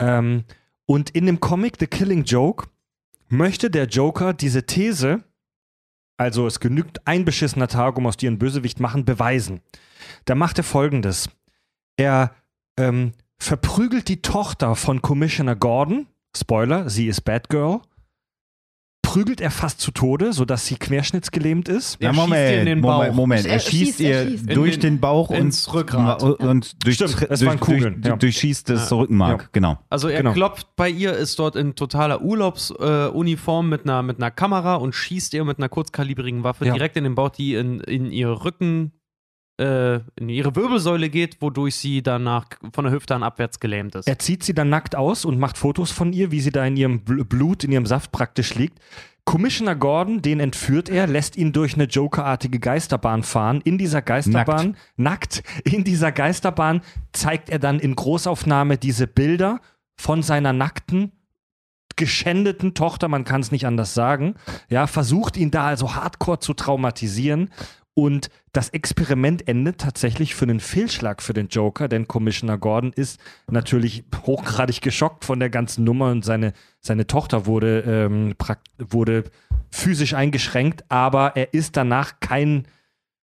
[0.00, 0.44] Ähm,
[0.86, 2.66] und in dem Comic The Killing Joke
[3.32, 5.24] möchte der Joker diese These,
[6.18, 9.62] also es genügt ein beschissener Tag, um aus dir einen Bösewicht machen, beweisen.
[10.26, 11.30] Da macht er folgendes.
[11.96, 12.34] Er
[12.78, 16.06] ähm, verprügelt die Tochter von Commissioner Gordon,
[16.36, 17.80] Spoiler, sie ist Batgirl,
[19.12, 21.98] prügelt er fast zu Tode, sodass sie querschnittsgelähmt ist.
[22.00, 23.14] Ja, Er schießt ihr in den Moment, Bauch.
[23.16, 23.46] Moment.
[23.46, 24.56] Er Er schießt schießt, er ihr schießt.
[24.56, 26.22] Durch den- den Bauch und, ins Rückgrat.
[26.22, 28.16] und durch, Stimmt, durch, Kugeln, durch, ja.
[28.16, 28.96] durchschießt das Ja.
[28.96, 29.42] Rückenmark.
[29.42, 29.48] Ja.
[29.52, 29.78] Genau.
[29.90, 30.32] Also er Genau.
[30.32, 34.94] klopft bei ihr, ist dort in totaler Urlaubsuniform äh, mit, einer, mit einer Kamera und
[34.94, 36.72] schießt ihr mit einer kurzkalibrigen Waffe Ja.
[36.74, 38.92] direkt in den Bauch, die in, in ihre Rücken,
[39.62, 44.08] äh, in ihre Wirbelsäule geht, wodurch sie danach von der Hüfte an abwärts gelähmt ist.
[44.08, 46.76] Er zieht sie dann nackt aus und macht Fotos von ihr, wie sie da in
[46.76, 48.78] ihrem Bl- Blut, in ihrem Saft praktisch liegt.
[49.24, 53.60] Commissioner Gordon, den entführt er, lässt ihn durch eine Jokerartige Geisterbahn fahren.
[53.62, 55.44] In dieser Geisterbahn, nackt.
[55.64, 56.80] in dieser Geisterbahn
[57.12, 59.60] zeigt er dann in Großaufnahme diese Bilder
[59.96, 61.12] von seiner nackten,
[61.94, 64.34] geschändeten Tochter, man kann es nicht anders sagen.
[64.68, 67.50] Ja, versucht ihn da also hardcore zu traumatisieren.
[67.94, 73.20] Und das Experiment endet tatsächlich für einen Fehlschlag für den Joker, denn Commissioner Gordon ist
[73.50, 78.34] natürlich hochgradig geschockt von der ganzen Nummer und seine, seine Tochter wurde, ähm,
[78.78, 79.24] wurde
[79.70, 82.66] physisch eingeschränkt, aber er ist danach kein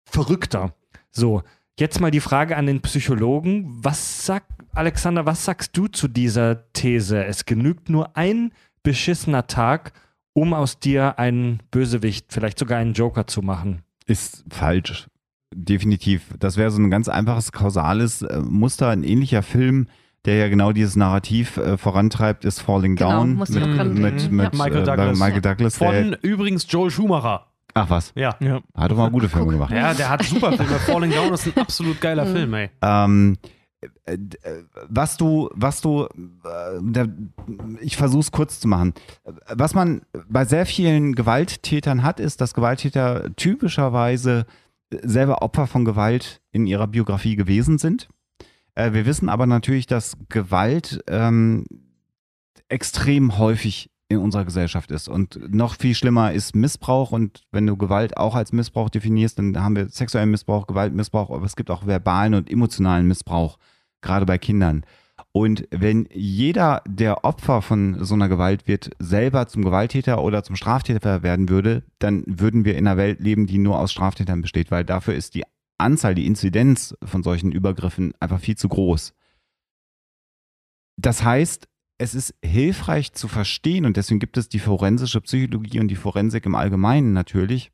[0.05, 0.75] Verrückter.
[1.09, 1.41] So,
[1.79, 3.65] jetzt mal die Frage an den Psychologen.
[3.83, 7.25] Was sagt, Alexander, was sagst du zu dieser These?
[7.25, 8.51] Es genügt nur ein
[8.83, 9.93] beschissener Tag,
[10.33, 13.83] um aus dir einen Bösewicht, vielleicht sogar einen Joker zu machen.
[14.05, 15.07] Ist falsch.
[15.55, 16.33] Definitiv.
[16.39, 18.89] Das wäre so ein ganz einfaches kausales äh, Muster.
[18.89, 19.87] Ein ähnlicher Film,
[20.25, 24.35] der ja genau dieses Narrativ äh, vorantreibt, ist Falling Genau, Down mit, gerade mit, denken.
[24.35, 24.53] mit.
[24.53, 25.19] Michael äh, Douglas.
[25.19, 28.35] Michael Douglas Von übrigens Joel Schumacher Ach was, Ja.
[28.39, 28.61] Ja.
[28.75, 29.71] hat doch mal gute Filme gemacht.
[29.73, 30.75] Ja, der hat super Filme.
[30.79, 32.31] Falling Down ist ein absolut geiler Mhm.
[32.33, 32.69] Film, ey.
[32.83, 33.49] Ähm, äh, äh,
[34.89, 37.07] was du, was du, äh,
[37.81, 38.93] ich versuche es kurz zu machen.
[39.47, 44.45] Was man bei sehr vielen Gewalttätern hat, ist, dass Gewalttäter typischerweise
[45.01, 48.07] selber Opfer von Gewalt in ihrer Biografie gewesen sind.
[48.75, 51.65] Äh, wir wissen aber natürlich, dass Gewalt ähm,
[52.69, 55.07] extrem häufig in unserer Gesellschaft ist.
[55.07, 57.11] Und noch viel schlimmer ist Missbrauch.
[57.11, 61.45] Und wenn du Gewalt auch als Missbrauch definierst, dann haben wir sexuellen Missbrauch, Gewaltmissbrauch, aber
[61.45, 63.57] es gibt auch verbalen und emotionalen Missbrauch,
[64.03, 64.85] gerade bei Kindern.
[65.31, 70.55] Und wenn jeder der Opfer von so einer Gewalt wird, selber zum Gewalttäter oder zum
[70.55, 74.69] Straftäter werden würde, dann würden wir in einer Welt leben, die nur aus Straftätern besteht,
[74.69, 75.43] weil dafür ist die
[75.79, 79.13] Anzahl, die Inzidenz von solchen Übergriffen einfach viel zu groß.
[80.97, 81.67] Das heißt,
[81.97, 86.45] es ist hilfreich zu verstehen und deswegen gibt es die forensische Psychologie und die Forensik
[86.45, 87.71] im Allgemeinen natürlich,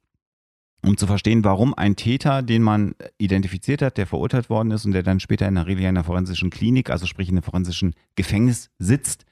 [0.86, 4.94] um zu verstehen, warum ein Täter, den man identifiziert hat, der verurteilt worden ist und
[4.94, 7.96] der dann später in der Regel in einer forensischen Klinik, also sprich in einem forensischen
[8.16, 9.26] Gefängnis sitzt,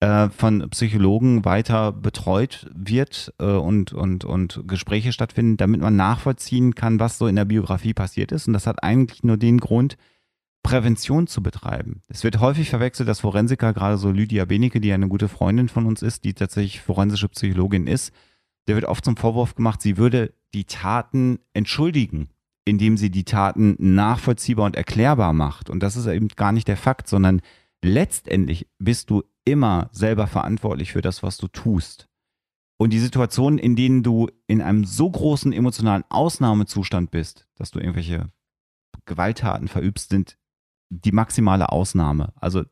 [0.00, 6.74] äh, von Psychologen weiter betreut wird äh, und, und, und Gespräche stattfinden, damit man nachvollziehen
[6.74, 8.46] kann, was so in der Biografie passiert ist.
[8.46, 9.96] Und das hat eigentlich nur den Grund,
[10.62, 12.02] Prävention zu betreiben.
[12.08, 15.86] Es wird häufig verwechselt, dass Forensiker, gerade so Lydia Benecke, die eine gute Freundin von
[15.86, 18.12] uns ist, die tatsächlich forensische Psychologin ist,
[18.68, 22.28] der wird oft zum Vorwurf gemacht, sie würde die Taten entschuldigen,
[22.64, 25.70] indem sie die Taten nachvollziehbar und erklärbar macht.
[25.70, 27.40] Und das ist eben gar nicht der Fakt, sondern
[27.82, 32.08] letztendlich bist du immer selber verantwortlich für das, was du tust.
[32.76, 37.80] Und die Situationen, in denen du in einem so großen emotionalen Ausnahmezustand bist, dass du
[37.80, 38.28] irgendwelche
[39.06, 40.36] Gewalttaten verübst, sind
[40.90, 42.32] die maximale Ausnahme.
[42.36, 42.64] Also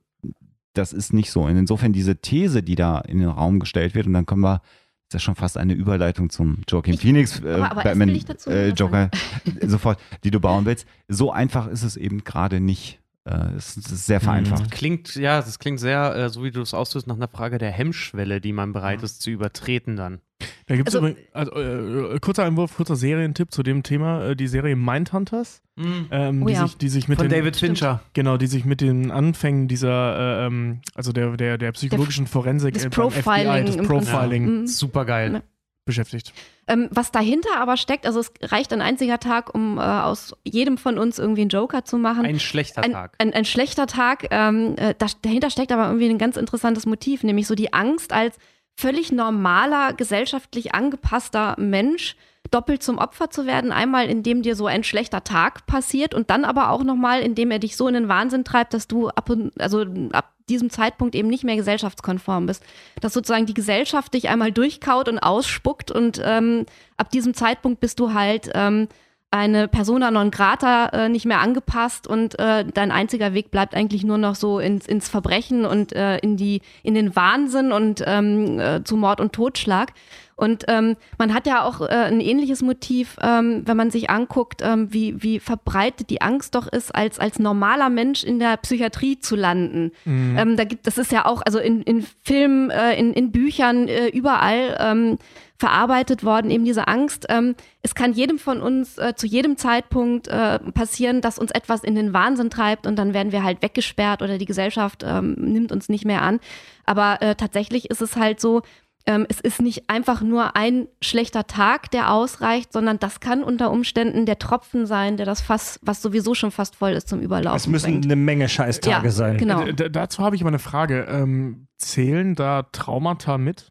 [0.74, 1.42] das ist nicht so.
[1.42, 4.60] Und insofern diese These, die da in den Raum gestellt wird, und dann kommen wir,
[5.08, 8.24] ist ja schon fast eine Überleitung zum Joaquin Phoenix, äh, aber- aber Batman, will ich
[8.24, 9.10] dazu äh, Joker,
[9.66, 10.86] sofort, die du bauen willst.
[11.08, 13.00] So einfach ist es eben gerade nicht.
[13.24, 14.70] Äh, es ist sehr vereinfacht.
[14.70, 17.70] Klingt, ja, das klingt sehr, äh, so wie du es ausdrückst, nach einer Frage der
[17.72, 20.20] Hemmschwelle, die man bereit ist zu übertreten dann.
[20.66, 24.36] Da gibt es Also- übrigens, also, äh, kurzer Einwurf, kurzer Serientipp zu dem Thema, äh,
[24.36, 26.66] die Serie Mindhunters, ähm, Oh die, ja.
[26.66, 28.02] sich, die sich mit Von den, David Fincher.
[28.12, 32.74] Genau, die sich mit den Anfängen dieser, äh, ähm, also der, der, der psychologischen Forensik
[32.74, 33.86] das äh, Profiling FBI, das.
[33.86, 34.66] Profiling Mhm.
[34.66, 35.32] Super geil.
[35.34, 35.42] Ja.
[35.86, 36.32] beschäftigt.
[36.66, 40.78] Ähm, was dahinter aber steckt, also es reicht ein einziger Tag, um äh, aus jedem
[40.78, 42.26] von uns irgendwie einen Joker zu machen.
[42.26, 43.14] Ein schlechter ein, Tag.
[43.18, 44.26] Ein, ein schlechter Tag.
[44.32, 48.12] Ähm, äh, da, dahinter steckt aber irgendwie ein ganz interessantes Motiv, nämlich so die Angst
[48.12, 48.36] als
[48.76, 52.16] völlig normaler, gesellschaftlich angepasster Mensch
[52.50, 53.72] doppelt zum Opfer zu werden.
[53.72, 57.58] Einmal, indem dir so ein schlechter Tag passiert und dann aber auch nochmal, indem er
[57.58, 61.28] dich so in den Wahnsinn treibt, dass du ab, und, also ab diesem Zeitpunkt eben
[61.28, 62.62] nicht mehr gesellschaftskonform bist.
[63.00, 66.66] Dass sozusagen die Gesellschaft dich einmal durchkaut und ausspuckt und ähm,
[66.96, 68.88] ab diesem Zeitpunkt bist du halt ähm,
[69.30, 74.04] eine Persona non grata äh, nicht mehr angepasst und äh, dein einziger Weg bleibt eigentlich
[74.04, 78.58] nur noch so ins, ins Verbrechen und äh, in, die, in den Wahnsinn und ähm,
[78.58, 79.92] äh, zu Mord und Totschlag.
[80.36, 84.60] Und ähm, man hat ja auch äh, ein ähnliches Motiv, ähm, wenn man sich anguckt,
[84.62, 89.18] ähm, wie, wie verbreitet die Angst doch ist, als, als normaler Mensch in der Psychiatrie
[89.18, 89.92] zu landen.
[90.38, 93.88] Ähm, da gibt, das ist ja auch, also in, in Filmen, äh, in, in Büchern,
[93.88, 95.18] äh, überall ähm,
[95.58, 97.26] verarbeitet worden, eben diese Angst.
[97.28, 101.82] Ähm, es kann jedem von uns äh, zu jedem Zeitpunkt äh, passieren, dass uns etwas
[101.82, 105.72] in den Wahnsinn treibt und dann werden wir halt weggesperrt oder die Gesellschaft ähm, nimmt
[105.72, 106.40] uns nicht mehr an.
[106.84, 108.62] Aber äh, tatsächlich ist es halt so,
[109.08, 113.70] ähm, es ist nicht einfach nur ein schlechter Tag, der ausreicht, sondern das kann unter
[113.70, 117.56] Umständen der Tropfen sein, der das Fass, was sowieso schon fast voll ist, zum Überlaufen
[117.56, 118.04] Es müssen bringt.
[118.06, 119.36] eine Menge Scheißtage ja, sein.
[119.38, 119.62] Genau.
[119.64, 121.06] D- dazu habe ich mal eine Frage.
[121.08, 123.70] Ähm, zählen da Traumata mit?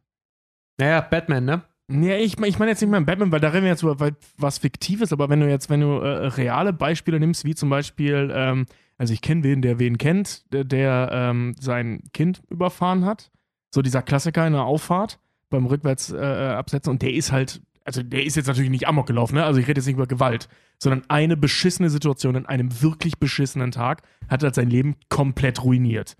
[0.77, 1.61] Naja, Batman, ne?
[1.87, 4.57] Ja, ich, ich meine jetzt nicht mehr Batman, weil da reden wir jetzt über was
[4.57, 8.65] Fiktives, aber wenn du jetzt, wenn du äh, reale Beispiele nimmst, wie zum Beispiel, ähm,
[8.97, 13.31] also ich kenne wen, der wen kennt, der, der ähm, sein Kind überfahren hat.
[13.73, 17.61] So dieser Klassiker in der Auffahrt beim Rückwärts äh, äh, absetzen und der ist halt,
[17.83, 19.43] also der ist jetzt natürlich nicht Amok gelaufen, ne?
[19.45, 20.49] Also ich rede jetzt nicht über Gewalt,
[20.81, 26.15] sondern eine beschissene Situation an einem wirklich beschissenen Tag hat halt sein Leben komplett ruiniert.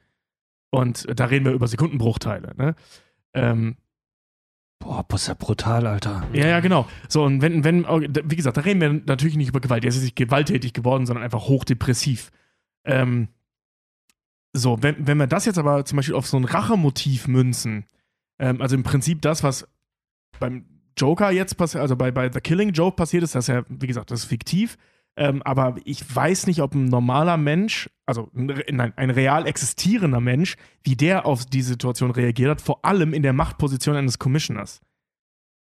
[0.69, 2.75] Und da reden wir über Sekundenbruchteile, ne?
[3.33, 3.77] Ähm,
[4.80, 6.27] Boah, ist ja brutal, Alter.
[6.34, 6.88] ja, ja, genau.
[7.07, 9.84] So, und wenn, wenn, oh, wie gesagt, da reden wir natürlich nicht über Gewalt.
[9.84, 12.31] Er ist nicht gewalttätig geworden, sondern einfach hochdepressiv.
[12.84, 13.30] Ähm,
[14.53, 17.85] so, wenn, wenn wir das jetzt aber zum Beispiel auf so ein Rachemotiv münzen,
[18.39, 19.68] ähm, also im Prinzip das, was
[20.39, 20.65] beim
[20.97, 23.88] Joker jetzt passiert, also bei, bei The Killing Joke passiert ist, das ist ja, wie
[23.88, 24.77] gesagt, das ist fiktiv.
[25.17, 30.57] Ähm, aber ich weiß nicht, ob ein normaler Mensch, also nein, ein real existierender Mensch,
[30.83, 34.81] wie der auf die Situation reagiert hat, vor allem in der Machtposition eines Commissioners.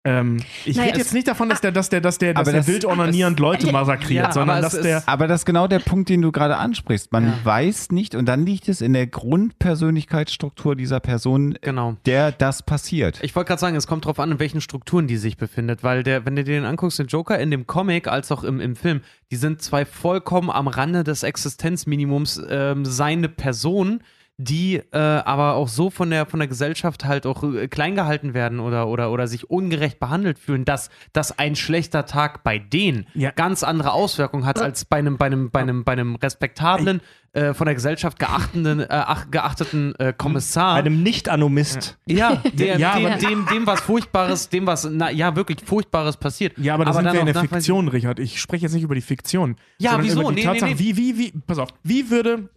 [0.10, 2.52] Ähm, ich Naja, rede jetzt nicht davon, dass der, dass der, dass der, dass Aber
[2.52, 5.03] der das- wild onanierend Leute Ja, massakriert, aber sondern dass der.
[5.07, 7.11] Aber das ist genau der Punkt, den du gerade ansprichst.
[7.11, 7.34] Man Ja.
[7.44, 11.95] weiß nicht und dann liegt es in der Grundpersönlichkeitsstruktur dieser Person, Genau.
[12.06, 13.19] der das passiert.
[13.22, 16.03] Ich wollte gerade sagen, es kommt drauf an, in welchen Strukturen die sich befindet, weil
[16.03, 18.76] der, wenn du dir den anguckst, den Joker in dem Comic als auch im, im
[18.76, 24.02] Film, die sind zwei vollkommen am Rande des Existenzminimums ähm, seine Personen,
[24.41, 28.34] die äh, aber auch so von der von der Gesellschaft halt auch äh, klein gehalten
[28.34, 33.06] werden oder, oder, oder sich ungerecht behandelt fühlen, dass, dass ein schlechter Tag bei denen
[33.16, 33.32] Ja.
[33.32, 37.02] ganz andere Auswirkungen hat als bei einem, bei einem, bei einem, bei einem respektablen,
[37.34, 40.76] äh, von der Gesellschaft geachtenden, äh, ach, geachteten äh, Kommissar.
[40.76, 41.98] Einem Nicht-Anomist.
[42.07, 46.16] Ja, der, Ja, dem, aber- dem, dem was Furchtbares, dem was, na, ja, wirklich Furchtbares
[46.16, 46.57] passiert.
[46.57, 48.20] Ja, aber das sind dann wir in der Fiktion, Richard.
[48.20, 49.57] Ich spreche jetzt nicht über die Fiktion.
[49.80, 50.22] Ja, wieso?
[50.22, 50.80] Über die Nee, nee, nee.
[50.80, 52.49] Wie, wie, wie, pass auf, wie würde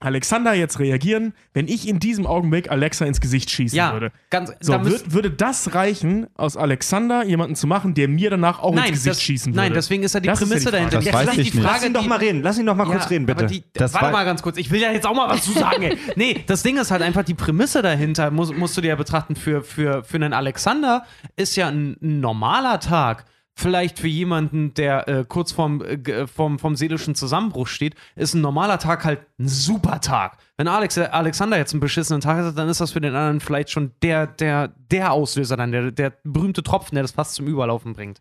[0.00, 4.12] Alexander jetzt reagieren, wenn ich in diesem Augenblick Alexa ins Gesicht schießen Ja, würde?
[4.28, 8.58] ganz, So, da würd, würde das reichen, aus Alexander jemanden zu machen, der mir danach
[8.60, 9.62] auch nein, ins Gesicht das, schießen würde?
[9.62, 11.00] nein, deswegen ist ja die Das ist ja Prämisse die dahinter.
[11.00, 11.66] Das weiß ich die nicht.
[11.66, 12.42] Frage, Lass ihn doch mal reden.
[12.42, 13.38] Lass ihn doch mal kurz Ja, reden, bitte.
[13.44, 14.58] Aber die, Das warte war- mal ganz kurz.
[14.58, 15.82] Ich will ja jetzt auch mal was zu sagen.
[15.82, 15.96] ey.
[16.16, 19.34] Nee, das Ding ist halt einfach, die Prämisse dahinter musst, musst du dir ja betrachten.
[19.34, 21.04] Für, für, für einen Alexander
[21.36, 23.24] ist ja ein, ein normaler Tag.
[23.58, 28.34] Vielleicht für jemanden, der äh, kurz vorm, äh, g- vorm, vom seelischen Zusammenbruch steht, ist
[28.34, 30.36] ein normaler Tag halt ein super Tag.
[30.58, 33.70] Wenn Alex, Alexander jetzt einen beschissenen Tag hat, dann ist das für den anderen vielleicht
[33.70, 37.94] schon der, der, der Auslöser dann, der, der berühmte Tropfen, der das fast zum Überlaufen
[37.94, 38.20] bringt.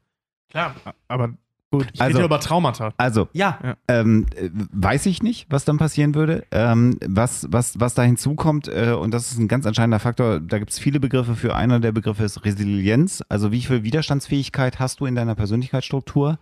[0.50, 0.74] Klar,
[1.10, 1.34] aber
[1.72, 1.88] gut.
[1.94, 2.94] Ich Also- rede ja über Traumata.
[2.98, 6.44] Also, Ja, ähm, äh, weiß ich nicht, was dann passieren würde.
[6.52, 10.60] Ähm, was, was, was da hinzukommt, äh, und das ist ein ganz entscheidender Faktor, da
[10.60, 11.56] gibt es viele Begriffe für.
[11.56, 13.24] Einer der Begriffe ist Resilienz.
[13.30, 16.38] Also wie viel Widerstandsfähigkeit hast du in deiner Persönlichkeitsstruktur?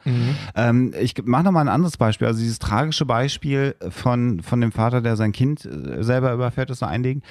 [0.56, 2.28] Ähm, ich mache nochmal ein anderes Beispiel.
[2.28, 6.80] Also dieses tragische Beispiel von, von dem Vater, der sein Kind äh, selber überfährt, ist
[6.80, 7.24] so einlegen.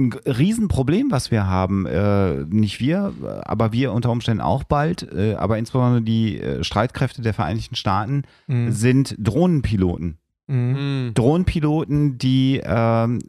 [0.00, 3.12] Ein Riesenproblem, was wir haben, äh, nicht wir,
[3.44, 8.22] aber wir unter Umständen auch bald, äh, aber insbesondere die äh, Streitkräfte der Vereinigten Staaten
[8.46, 8.72] Mhm.
[8.72, 10.16] sind Drohnenpiloten.
[10.46, 10.56] Mhm.
[10.56, 11.14] Mhm.
[11.14, 13.20] Drohnenpiloten, die ähm,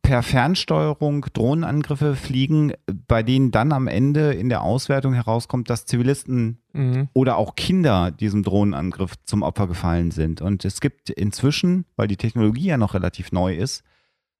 [0.00, 2.72] per Fernsteuerung Drohnenangriffe fliegen,
[3.08, 7.08] bei denen dann am Ende in der Auswertung herauskommt, dass Zivilisten Mhm.
[7.14, 10.40] oder auch Kinder diesem Drohnenangriff zum Opfer gefallen sind.
[10.40, 13.82] Und es gibt inzwischen, weil die Technologie ja noch relativ neu ist,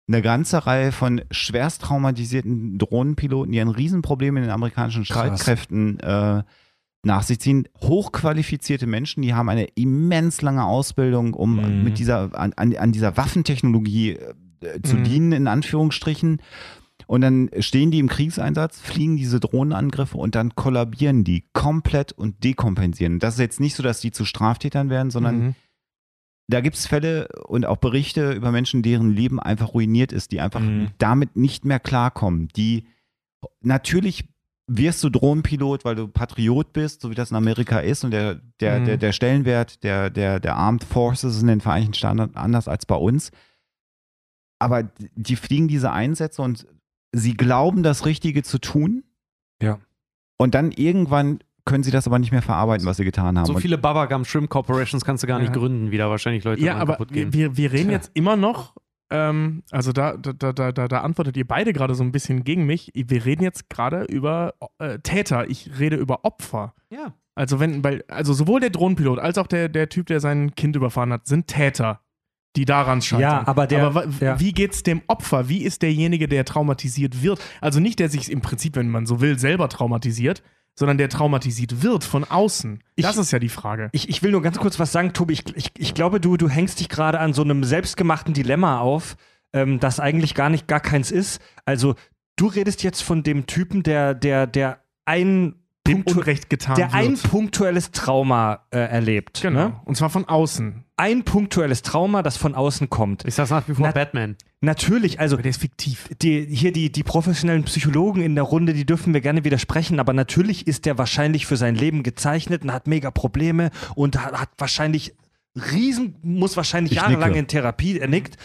[0.08, 5.04] eine ganze Reihe von schwerst traumatisierten Drohnenpiloten, die ein Riesenproblem in den amerikanischen.
[5.04, 6.42] Streitkräften äh,
[7.02, 7.68] nach sich ziehen.
[7.80, 11.84] Hochqualifizierte Menschen, die haben eine immens lange Ausbildung, um Mhm.
[11.84, 14.12] mit dieser, an, an, an dieser Waffentechnologie
[14.60, 15.04] äh, zu Mhm.
[15.04, 16.40] dienen, in Anführungsstrichen.
[17.08, 22.42] Und dann stehen die im Kriegseinsatz, fliegen diese Drohnenangriffe und dann kollabieren die komplett und
[22.42, 23.18] dekompensieren.
[23.20, 25.54] Das ist jetzt nicht so, dass die zu Straftätern werden, sondern Mhm.
[26.48, 30.40] Da gibt es Fälle und auch Berichte über Menschen, deren Leben einfach ruiniert ist, die
[30.40, 30.88] einfach Mhm.
[30.98, 32.48] damit nicht mehr klarkommen.
[32.56, 32.86] Die
[33.60, 34.24] natürlich
[34.68, 38.40] wirst du Drohnenpilot, weil du Patriot bist, so wie das in Amerika ist und der,
[38.60, 38.84] der, Mhm.
[38.84, 42.96] der, der Stellenwert der, der, der Armed Forces in den Vereinigten Staaten anders als bei
[42.96, 43.30] uns.
[44.58, 46.66] Aber die- die fliegen diese Einsätze und
[47.12, 49.04] sie glauben, das Richtige zu tun.
[49.62, 49.78] Ja.
[50.38, 53.44] Und dann irgendwann können sie das aber nicht mehr verarbeiten, was sie getan haben.
[53.44, 55.54] So viele Babagam Shrimp Corporations kannst du gar nicht Ja.
[55.54, 57.32] gründen, wie da wahrscheinlich Leute Ja, aber kaputt wir, gehen.
[57.34, 58.74] wir, wir reden jetzt immer noch,
[59.12, 62.42] ähm, also da, da, da, da, da, da antwortet ihr beide gerade so ein bisschen
[62.44, 62.90] gegen mich.
[62.94, 66.74] Wir reden jetzt gerade über äh, Täter, ich rede über Opfer.
[66.90, 67.12] ja.
[67.38, 70.74] Also wenn, weil, also sowohl der Drohnenpilot als auch der, der Typ, der sein Kind
[70.74, 72.00] überfahren hat, sind Täter,
[72.56, 73.20] die daran scheitern.
[73.20, 74.40] Ja, aber der- wa- ja.
[74.40, 75.46] wie geht's dem Opfer?
[75.50, 77.38] Wie ist derjenige, der traumatisiert wird?
[77.60, 80.42] Also nicht, der sich im Prinzip, wenn man so will, selber traumatisiert,
[80.78, 82.82] sondern der traumatisiert wird von außen.
[82.96, 83.88] das Ich- ist ja die Frage.
[83.92, 85.32] Ich, ich will nur ganz kurz was sagen, Tobi.
[85.32, 89.16] Ich, ich, ich glaube, du, du hängst dich gerade an so einem selbstgemachten Dilemma auf,
[89.52, 91.40] ähm, das eigentlich gar nicht gar keins ist.
[91.64, 91.94] Also,
[92.36, 95.54] du redest jetzt von dem Typen, der, der, der ein,
[95.86, 97.22] Dem Unrecht getan der ein wird.
[97.30, 99.40] punktuelles Trauma äh, erlebt.
[99.42, 99.68] Genau.
[99.68, 99.80] Ne?
[99.84, 100.84] Und zwar von außen.
[100.96, 103.24] Ein punktuelles Trauma, das von außen kommt.
[103.26, 104.36] Ich sag's nach wie vor Na- Batman.
[104.62, 106.08] Natürlich, also Aber der ist fiktiv.
[106.22, 110.12] die, hier die, die professionellen Psychologen in der Runde, die dürfen wir gerne widersprechen, aber
[110.14, 114.48] natürlich ist der wahrscheinlich für sein Leben gezeichnet und hat mega Probleme und hat, hat
[114.58, 115.14] wahrscheinlich
[115.54, 117.38] riesen, muss wahrscheinlich Ich jahrelang nicke.
[117.40, 118.38] in Therapie, er nickt,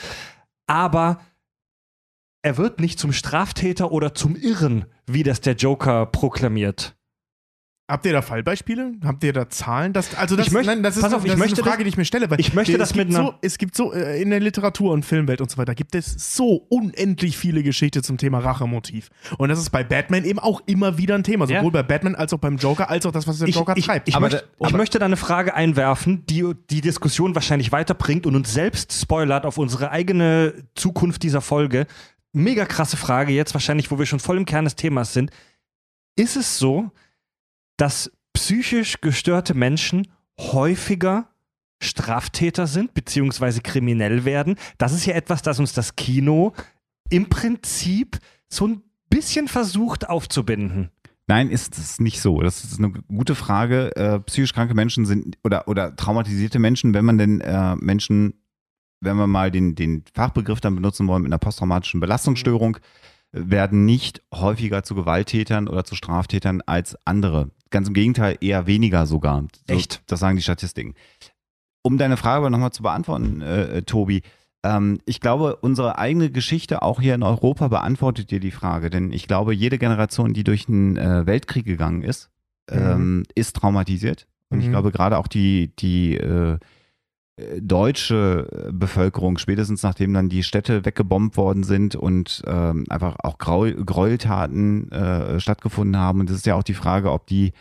[0.67, 1.21] aber
[2.43, 6.95] er wird nicht zum Straftäter oder zum Irren, wie das der Joker proklamiert.
[7.91, 8.93] Habt ihr da Fallbeispiele?
[9.03, 9.91] Habt ihr da Zahlen?
[9.93, 11.77] Das, also das, Ich möchte- nein, das ist, pass auf, das ich möchte eine Frage,
[11.79, 12.29] das- die ich mir stelle.
[12.31, 15.03] Weil ich möchte es das mit so, Es gibt so äh, in der Literatur- und
[15.05, 19.09] Filmwelt und so weiter, gibt es so unendlich viele Geschichten zum Thema Rachemotiv.
[19.37, 21.45] Und das ist bei Batman eben auch immer wieder ein Thema.
[21.47, 21.69] Sowohl Ja.
[21.69, 24.07] bei Batman als auch beim Joker, als auch das, was der Ich, Joker ich, treibt.
[24.07, 28.25] ich, Aber möchte, da- ich möchte da eine Frage einwerfen, die die Diskussion wahrscheinlich weiterbringt
[28.25, 31.87] und uns selbst spoilert auf unsere eigene Zukunft dieser Folge.
[32.33, 35.31] Mega krasse Frage jetzt wahrscheinlich, wo wir schon voll im Kern des Themas sind.
[36.15, 36.91] Ist es so,
[37.81, 40.07] dass psychisch gestörte Menschen
[40.39, 41.29] häufiger
[41.81, 44.55] Straftäter sind, beziehungsweise kriminell werden.
[44.77, 46.53] Das ist ja etwas, das uns das Kino
[47.09, 50.91] im Prinzip so ein bisschen versucht aufzubinden.
[51.25, 52.43] Nein, ist es nicht so.
[52.43, 53.95] Das ist eine gute Frage.
[53.95, 58.35] Äh, psychisch kranke Menschen sind oder, oder traumatisierte Menschen, wenn man denn äh, Menschen,
[58.99, 62.77] wenn wir mal den, den Fachbegriff dann benutzen wollen, mit einer posttraumatischen Belastungsstörung,
[63.31, 67.49] werden nicht häufiger zu Gewalttätern oder zu Straftätern als andere.
[67.71, 69.43] Ganz im Gegenteil, eher weniger sogar.
[69.67, 70.03] So, Echt?
[70.07, 70.93] Das sagen die Statistiken.
[71.83, 74.21] Um deine Frage aber nochmal zu beantworten, äh, äh, Tobi,
[74.63, 79.11] ähm, ich glaube, unsere eigene Geschichte auch hier in Europa beantwortet dir die Frage, denn
[79.11, 82.29] ich glaube, jede Generation, die durch einen äh, Weltkrieg gegangen ist,
[82.69, 84.27] ähm, ist traumatisiert.
[84.49, 84.71] Und ich Mhm.
[84.71, 86.57] glaube, gerade auch die, die äh,
[87.61, 93.37] deutsche äh, Bevölkerung, spätestens nachdem dann die Städte weggebombt worden sind und ähm, einfach auch
[93.37, 96.19] Grau Gräueltaten äh, stattgefunden haben.
[96.19, 97.53] Und das ist ja auch die Frage, ob die,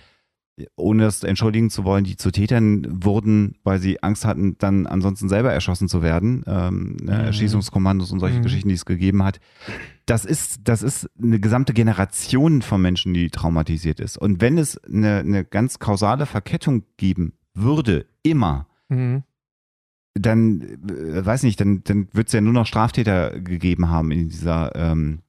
[0.77, 5.29] ohne das entschuldigen zu wollen, die zu Tätern wurden, weil sie Angst hatten, dann ansonsten
[5.29, 6.45] selber erschossen zu werden.
[6.47, 8.43] Ähm, ne, Erschießungskommandos und solche Mhm.
[8.43, 9.41] Geschichten, die es gegeben hat.
[10.05, 14.19] Das ist, das ist eine gesamte Generation von Menschen, die traumatisiert ist.
[14.19, 19.23] Und wenn es eine, eine ganz kausale Verkettung geben würde, immer, Mhm.
[20.15, 24.28] Dann, äh, weiß nicht, dann, dann wird es ja nur noch Straftäter gegeben haben in
[24.28, 25.20] dieser, ähm,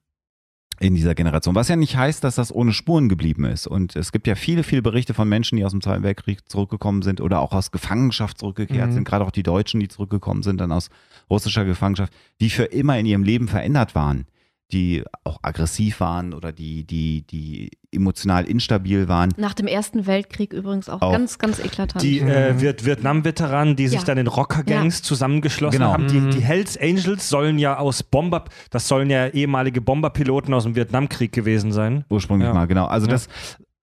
[0.80, 1.54] in dieser Generation.
[1.54, 3.68] Was ja nicht heißt, dass das ohne Spuren geblieben ist.
[3.68, 7.02] Und es gibt ja viele, viele Berichte von Menschen, die aus dem Zweiten Weltkrieg zurückgekommen
[7.02, 8.94] sind oder auch aus Gefangenschaft zurückgekehrt Mhm.
[8.94, 10.90] sind, gerade auch die Deutschen, die zurückgekommen sind, dann aus
[11.30, 14.26] russischer Gefangenschaft, die für immer in ihrem Leben verändert waren,
[14.72, 19.30] die auch aggressiv waren oder die, die, die emotional instabil waren.
[19.36, 21.12] Nach dem Ersten Weltkrieg übrigens auch, Auch.
[21.12, 22.02] ganz, ganz eklatant.
[22.02, 24.04] Die äh, Viet Vietnam-Veteranen, die sich Ja.
[24.06, 25.92] dann in Rocker-Gangs zusammengeschlossen Genau.
[25.92, 26.08] haben.
[26.08, 26.30] Die, Mhm.
[26.30, 31.32] die Hells Angels sollen ja aus Bomber, das sollen ja ehemalige Bomberpiloten aus dem Vietnamkrieg
[31.32, 32.04] gewesen sein.
[32.08, 32.54] ursprünglich Ja.
[32.54, 32.86] mal, genau.
[32.86, 33.12] Also Ja.
[33.12, 33.28] das,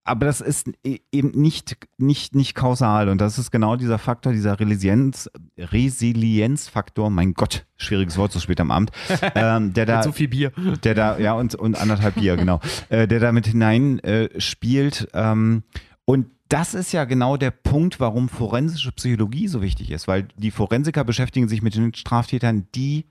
[0.10, 4.34] aber das ist e- eben nicht, nicht, nicht kausal und das ist genau dieser Faktor,
[4.34, 8.92] dieser Resilienz, Resilienzfaktor, mein Gott, schwieriges Wort so spät am Abend,
[9.36, 10.52] ähm, der da, Mit so viel Bier.
[10.84, 12.60] der da, ja, und, und anderthalb Bier, genau,
[12.90, 15.08] äh, der da mit hinein äh, spielt.
[15.14, 15.64] Ähm,
[16.06, 20.52] und das ist ja genau der Punkt, warum forensische Psychologie so wichtig ist, weil die
[20.52, 23.06] Forensiker beschäftigen sich mit den Straftätern, die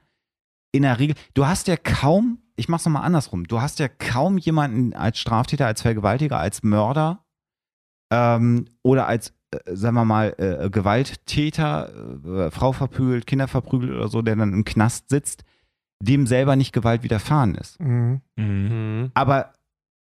[0.73, 4.37] in der Regel, du hast ja kaum, ich mach's nochmal andersrum, du hast ja kaum
[4.39, 7.25] jemanden als Straftäter, als Vergewaltiger, als Mörder
[8.13, 11.93] ähm, oder als, äh, sagen wir mal, äh, Gewalttäter,
[12.25, 15.45] äh, Frau verprügelt, Kinder verprügelt oder so, der dann im Knast sitzt,
[16.03, 17.81] dem selber nicht Gewalt widerfahren ist.
[17.81, 18.21] Mhm.
[18.37, 19.11] Mhm.
[19.15, 19.53] Aber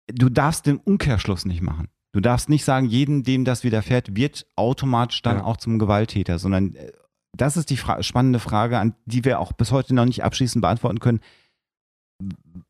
[0.09, 1.89] du darfst den Umkehrschluss nicht machen.
[2.13, 5.45] Du darfst nicht sagen, jedem, dem das widerfährt, wird automatisch dann Ja.
[5.45, 6.93] auch zum Gewalttäter, sondern äh,
[7.37, 10.61] das ist die fra spannende Frage, an die wir auch bis heute noch nicht abschließend
[10.61, 11.21] beantworten können.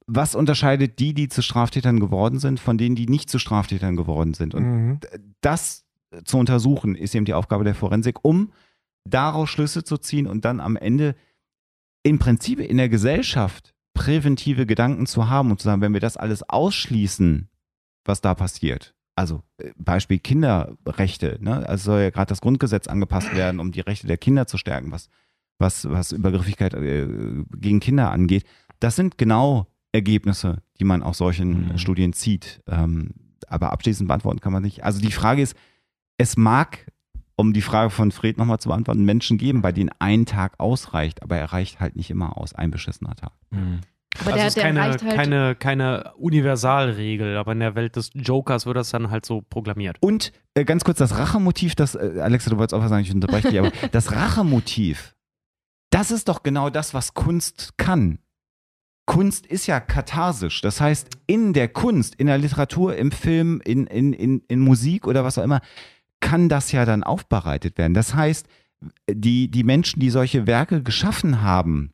[0.07, 4.35] Was unterscheidet die, die zu Straftätern geworden sind, von denen, die nicht zu Straftätern geworden
[4.35, 4.55] sind?
[4.55, 5.01] Und Mhm.
[5.41, 5.85] das
[6.25, 8.53] zu untersuchen, ist eben die Aufgabe der Forensik, um
[9.05, 11.15] daraus Schlüsse zu ziehen und dann am Ende
[12.03, 16.17] im Prinzip in der Gesellschaft präventive Gedanken zu haben und zu sagen, wenn wir das
[16.17, 17.49] alles ausschließen,
[18.05, 18.95] was da passiert.
[19.15, 21.69] Also äh, Beispiel Kinderrechte, ne?
[21.69, 24.91] Also soll ja gerade das Grundgesetz angepasst werden, um die Rechte der Kinder zu stärken,
[24.91, 25.09] was,
[25.59, 27.07] was, was Übergriffigkeit äh,
[27.57, 28.45] gegen Kinder angeht.
[28.83, 31.79] Das sind genau Ergebnisse, die man aus solchen Mhm.
[31.79, 32.63] Studien zieht.
[32.67, 33.11] Ähm,
[33.47, 34.83] aber abschließend beantworten kann man nicht.
[34.85, 35.55] Also die Frage ist,
[36.17, 36.87] es mag,
[37.37, 41.23] um die Frage von Fred nochmal zu beantworten, Menschen geben, bei denen ein Tag ausreicht,
[41.23, 43.33] aber er reicht halt nicht immer aus, ein beschissener Tag.
[44.21, 45.01] Aber also der, es ist keine, halt.
[45.01, 49.97] keine, keine Universalregel, aber in der Welt des Jokers wird das dann halt so proklamiert.
[50.01, 53.15] Und äh, ganz kurz das Rachemotiv, das, äh, Alexa, du wolltest auch was sagen, ich
[53.15, 55.15] unterbreche dich, aber das Rachemotiv,
[55.91, 58.19] das ist doch genau das, was Kunst kann.
[59.07, 60.61] Kunst ist ja katharsisch.
[60.61, 65.07] Das heißt, in der Kunst, in der Literatur, im Film, in, in, in, in Musik
[65.07, 65.61] oder was auch immer,
[66.21, 67.95] kann das ja dann aufbereitet werden.
[67.95, 68.47] Das heißt,
[69.11, 71.93] die, die Menschen, die solche Werke geschaffen haben,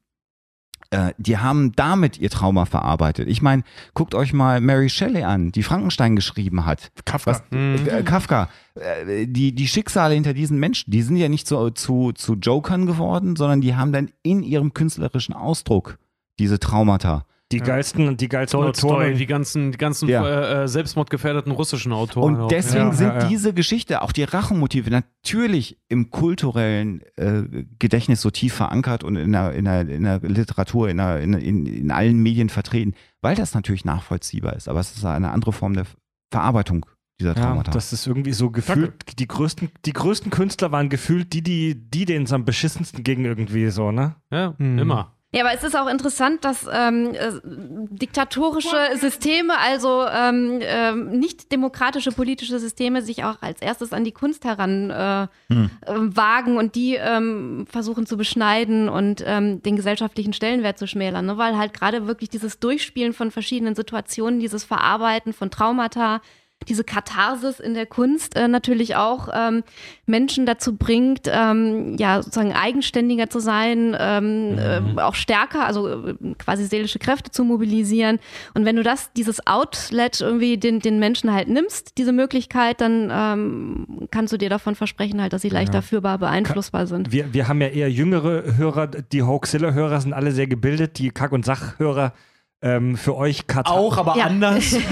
[0.91, 3.29] äh, die haben damit ihr Trauma verarbeitet.
[3.29, 3.63] Ich meine,
[3.95, 6.91] guckt euch mal Mary Shelley an, die Frankenstein geschrieben hat.
[7.05, 7.31] Kafka.
[7.31, 7.89] Was, Mhm.
[7.89, 12.13] äh, Kafka, äh, die, die Schicksale hinter diesen Menschen, die sind ja nicht so, zu,
[12.13, 15.99] zu Jokern geworden, sondern die haben dann in ihrem künstlerischen Ausdruck
[16.39, 17.25] diese Traumata.
[17.51, 19.17] Die geilsten, die geilsten Tolstoi, Autoren.
[19.17, 20.23] die ganzen, die ganzen Ja.
[20.27, 22.35] äh, äh, selbstmordgefährdeten russischen Autoren.
[22.35, 23.27] Und auch, deswegen Ja, sind ja, ja.
[23.29, 27.45] diese Geschichte, auch die Rachemotive, natürlich im kulturellen äh,
[27.79, 31.33] Gedächtnis so tief verankert und in der, in der, in der Literatur, in, der, in,
[31.33, 32.93] in, in allen Medien vertreten,
[33.23, 34.69] weil das natürlich nachvollziehbar ist.
[34.69, 35.87] Aber es ist eine andere Form der
[36.31, 36.85] Verarbeitung
[37.19, 37.71] dieser Ja, Traumata.
[37.71, 42.05] das ist irgendwie so gefühlt, die größten, die größten Künstler waren gefühlt die, die, die
[42.05, 44.17] denen es am beschissensten ging irgendwie so, ne?
[44.31, 44.79] Ja, Mhm.
[44.79, 45.15] immer.
[45.31, 51.53] Ja, aber es ist auch interessant, dass ähm, äh, diktatorische Systeme, also ähm, ähm, nicht
[51.53, 55.71] demokratische politische Systeme, sich auch als erstes an die Kunst heran äh, Hm.
[55.87, 61.27] äh, wagen und die ähm, versuchen zu beschneiden und ähm, den gesellschaftlichen Stellenwert zu schmälern.
[61.27, 61.37] Ne?
[61.37, 66.21] Weil halt gerade wirklich dieses Durchspielen von verschiedenen Situationen, dieses Verarbeiten von Traumata,
[66.67, 69.63] diese Katharsis in der Kunst äh, natürlich auch ähm,
[70.07, 76.15] Menschen dazu bringt, ähm, ja, sozusagen eigenständiger zu sein, ähm, äh, auch stärker, also äh,
[76.39, 78.19] quasi seelische Kräfte zu mobilisieren.
[78.55, 83.11] Und wenn du das, dieses Outlet irgendwie den, den Menschen halt nimmst, diese Möglichkeit, dann
[83.13, 87.13] ähm, kannst du dir davon versprechen halt, dass sie leichter führbar, beeinflussbar sind.
[87.13, 91.33] Wir, wir haben ja eher jüngere Hörer, die Hoaxilla-Hörer sind alle sehr gebildet, die Kack-
[91.33, 92.13] und Sachhörer
[92.61, 93.73] ähm, für euch Katar.
[93.75, 94.25] Auch, aber Ja.
[94.25, 94.77] anders.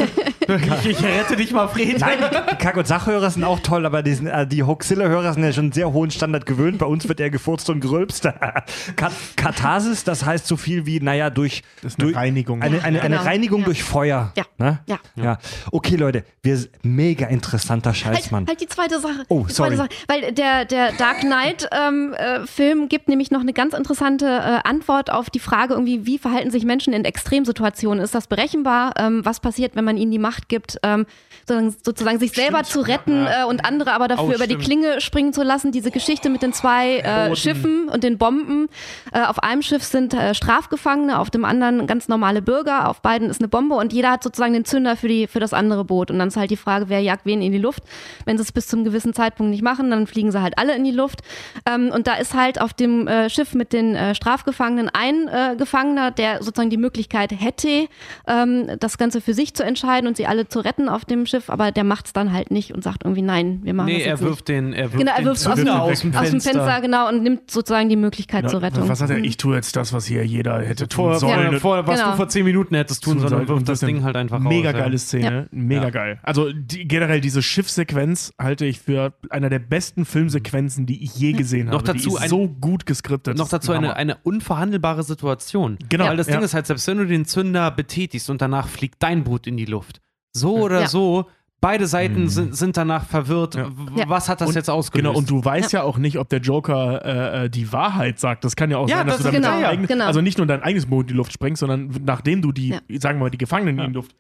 [0.49, 1.99] ich, ich rette dich mal, Fred.
[2.01, 2.19] Nein,
[2.51, 5.53] die Kack- und Sachhörer sind auch toll, aber die, sind, äh, die Hoaxilla-Hörer sind ja
[5.53, 6.79] schon einen sehr hohen Standard gewöhnt.
[6.79, 8.25] Bei uns wird er gefurzt und gerülpst.
[8.97, 12.63] Kat Katharsis, das heißt so viel wie, naja, durch, Das ist eine durch Reinigung.
[12.63, 13.23] eine, eine, eine Genau.
[13.29, 13.65] Reinigung Ja.
[13.67, 14.33] durch Feuer.
[14.37, 14.45] Ja.
[14.59, 14.79] Ne?
[14.87, 14.99] Ja.
[15.17, 15.39] ja.
[15.73, 18.47] Okay, Leute, wir mega interessanter Scheiß, Halt, Mann.
[18.47, 19.25] halt die zweite Sache.
[19.29, 19.77] Oh, die sorry.
[19.77, 19.89] Sache.
[20.09, 25.11] Weil der, der Dark Knight-Film äh, Film gibt nämlich noch eine ganz interessante äh, Antwort
[25.11, 28.03] auf die Frage, irgendwie, wie verhalten sich Menschen in Extremsituationen?
[28.03, 28.93] Ist das berechenbar?
[28.99, 31.07] Ähm, was passiert, wenn man ihnen die Macht gibt, ähm,
[31.47, 34.65] sozusagen, sozusagen sich selber zu retten äh, und andere aber dafür Oh, über die stimmt.
[34.65, 35.73] Klinge springen zu lassen?
[35.73, 38.69] Diese Geschichte mit den zwei äh, Schiffen und den Bomben.
[39.13, 42.89] Äh, auf einem Schiff sind äh, Strafgefangene, auf dem anderen ganz normale Bürger.
[42.89, 45.53] Auf beiden ist eine Bombe und jeder hat sozusagen den Zünder für, die, für das
[45.53, 46.11] andere Boot.
[46.11, 47.83] Und dann ist halt die Frage, wer jagt wen in die Luft.
[48.25, 50.85] Wenn sie es bis zum gewissen Zeitpunkt nicht machen, dann fliegen sie halt alle in
[50.85, 51.21] die Luft.
[51.67, 55.29] Ähm, und da ist halt auf dem äh, Schiff mit den äh, Strafgefangenen ein
[55.59, 57.89] Gefangener, der sozusagen die Möglichkeit hätte,
[58.27, 61.36] ähm, das Ganze für sich zu entscheiden und sie alle zu retten auf dem Schiff,
[61.49, 64.07] aber der macht es dann halt nicht und sagt irgendwie nein, wir machen Nee, das
[64.07, 66.11] er jetzt wirft den, er wirft Genau, er den wirft aus dem- Zünder aus dem
[66.11, 66.19] nicht.
[66.21, 68.89] Aus dem Fenster, genau, und nimmt sozusagen die Möglichkeit zur Rettung.
[68.89, 69.19] Was hat er?
[69.19, 71.51] Ich tue jetzt das, was hier jeder hätte tun Vor, sollen.
[71.61, 72.11] vor, vor, was Genau.
[72.13, 74.79] du vor zehn Minuten hättest tun sollen, und wirft das Ding halt einfach Mega raus.
[74.81, 76.19] geile Szene, mega geil.
[76.23, 81.33] Also die, generell diese Schiffsequenz halte ich für einer der besten Filmsequenzen, die ich je
[81.33, 81.85] gesehen Noch habe.
[81.85, 83.37] dazu die ist ein- so gut geskriptet.
[83.37, 85.77] Noch dazu ein eine, eine unverhandelbare Situation.
[85.89, 86.35] Genau, Weil das ja.
[86.37, 89.57] Ding ist halt, selbst wenn du den Zünder betätigst und danach fliegt dein Boot in
[89.57, 90.01] die Luft.
[90.41, 90.89] So oder Ja.
[90.89, 91.27] so,
[91.61, 93.55] beide Seiten sind, sind danach verwirrt.
[93.55, 93.71] Ja.
[93.97, 94.09] Ja.
[94.09, 95.07] Was hat das Und- jetzt ausgelöst?
[95.07, 98.45] Genau, und du weißt ja, auch nicht, ob der Joker äh, äh, die Wahrheit sagt.
[98.45, 100.05] Das kann ja auch Ja, sein, dass das du damit genau, eigenes, genau.
[100.07, 102.81] also nicht nur dein eigenes Boot in die Luft sprengst, sondern nachdem du die, Ja.
[103.01, 104.15] sagen wir mal, die Gefangenen in die Luft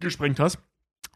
[0.00, 0.58] gesprengt hast,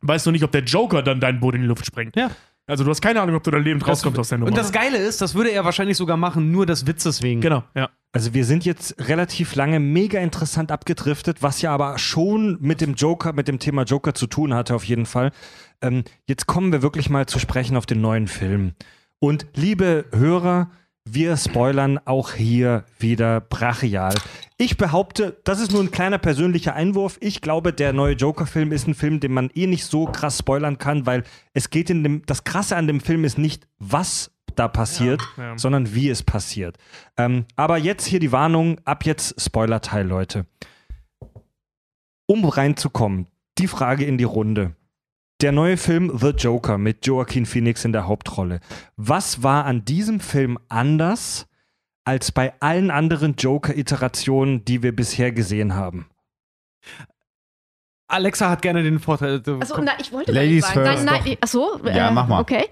[0.02, 2.16] weißt du nicht, ob der Joker dann dein Boot in die Luft sprengt.
[2.16, 2.31] Ja.
[2.71, 4.51] Also du hast keine Ahnung, ob du da lebend rauskommst aus der Nummer.
[4.51, 7.41] und das Geile ist, das würde er wahrscheinlich sogar machen, nur des Witzes wegen.
[7.41, 7.91] genau, ja.
[8.13, 12.95] Also wir sind jetzt relativ lange mega interessant abgedriftet, was ja aber schon mit dem
[12.95, 15.31] Joker, mit dem Thema Joker zu tun hatte auf jeden Fall.
[15.81, 18.73] Ähm, jetzt kommen wir wirklich mal zu sprechen auf den neuen Film.
[19.21, 20.71] Und liebe Hörer,
[21.05, 24.15] wir spoilern auch hier wieder brachial.
[24.61, 27.16] Ich behaupte, das ist nur ein kleiner persönlicher Einwurf.
[27.23, 30.77] Ich glaube, der neue Joker-Film ist ein Film, den man eh nicht so krass spoilern
[30.77, 31.24] kann, weil
[31.55, 35.45] es geht in dem, das Krasse an dem Film ist nicht, was da passiert, Ja,
[35.45, 35.59] ja.
[35.59, 36.77] sondern wie es passiert.
[37.16, 40.45] Ähm, aber jetzt hier die Warnung, ab jetzt Spoiler-Teil, Leute.
[42.27, 44.77] Um reinzukommen, die Frage in die Runde.
[45.41, 48.61] Der neue Film The Joker mit Joaquin Phoenix in der Hauptrolle.
[48.99, 51.47] Was war an diesem Film anders
[52.05, 56.10] als bei allen anderen Joker-Iterationen, die wir bisher gesehen haben?
[58.11, 59.43] Alexa hat gerne den Vorteil.
[59.61, 59.85] Achso, Komm.
[59.85, 60.85] na, ich wollte Ladies sagen.
[60.85, 61.81] first, Nein, nein, achso.
[61.85, 62.41] Ja, mach mal.
[62.41, 62.65] Okay.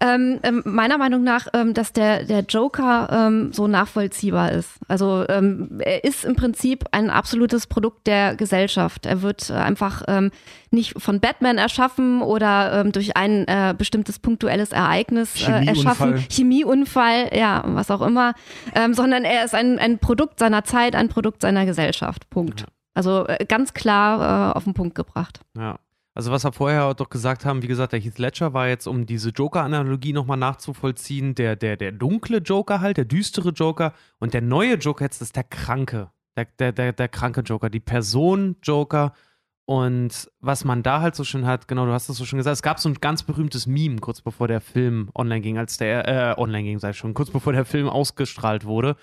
[0.00, 4.70] Ähm, ähm, meiner Meinung nach, ähm, dass der, der Joker ähm, so nachvollziehbar ist.
[4.88, 9.06] Also ähm, er ist im Prinzip ein absolutes Produkt der Gesellschaft.
[9.06, 10.30] Er wird äh, einfach ähm,
[10.70, 15.68] nicht von Batman erschaffen oder ähm, durch ein äh, bestimmtes punktuelles Ereignis äh, Chemieunfall.
[15.76, 16.26] erschaffen.
[16.28, 18.34] Chemieunfall, ja, was auch immer.
[18.74, 22.28] Ähm, sondern er ist ein, ein Produkt seiner Zeit, ein Produkt seiner Gesellschaft.
[22.30, 22.66] Punkt.
[22.94, 25.40] Also äh, ganz klar äh, auf den Punkt gebracht.
[25.56, 25.78] Ja.
[26.16, 29.04] Also was wir vorher doch gesagt haben, wie gesagt, der Heath Ledger war jetzt, um
[29.04, 34.40] diese Joker-Analogie nochmal nachzuvollziehen, der, der, der dunkle Joker halt, der düstere Joker und der
[34.40, 39.12] neue Joker jetzt ist der kranke, der, der, der, der kranke Joker, die Person Joker
[39.66, 42.54] und was man da halt so schön hat, genau, du hast es so schon gesagt,
[42.54, 46.06] es gab so ein ganz berühmtes Meme kurz bevor der Film online ging, als der,
[46.06, 48.96] äh, online ging, sei schon, kurz bevor der Film ausgestrahlt wurde.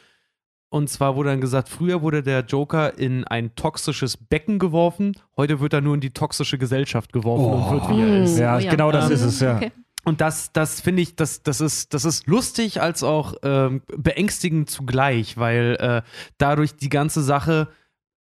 [0.74, 5.60] Und zwar wurde dann gesagt, früher wurde der Joker in ein toxisches Becken geworfen, heute
[5.60, 8.40] wird er nur in die toxische Gesellschaft geworfen und wird wie er ist.
[8.40, 9.58] Ja, Oh genau das Ähm, ist es, ja.
[9.58, 9.72] Okay.
[10.06, 14.70] Und das, das finde ich, das, das, ist, das ist lustig als auch ähm, beängstigend
[14.70, 16.02] zugleich, weil äh,
[16.38, 17.68] dadurch die ganze Sache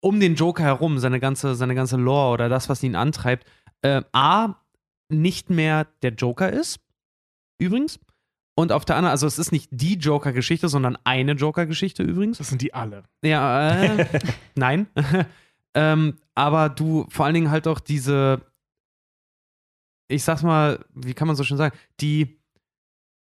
[0.01, 3.47] um den Joker herum, seine ganze, seine ganze Lore oder das, was ihn antreibt,
[3.83, 4.55] äh, A,
[5.11, 6.81] nicht mehr der Joker ist,
[7.59, 8.01] übrigens,
[8.59, 12.39] Und auf der anderen, also es ist nicht die Joker-Geschichte, sondern eine Joker-Geschichte übrigens.
[12.39, 13.05] Das sind die alle.
[13.23, 14.05] Ja, äh,
[14.57, 14.89] nein.
[15.75, 18.41] ähm, aber du vor allen Dingen halt auch diese,
[20.09, 22.41] ich sag's mal, wie kann man so schön sagen, die,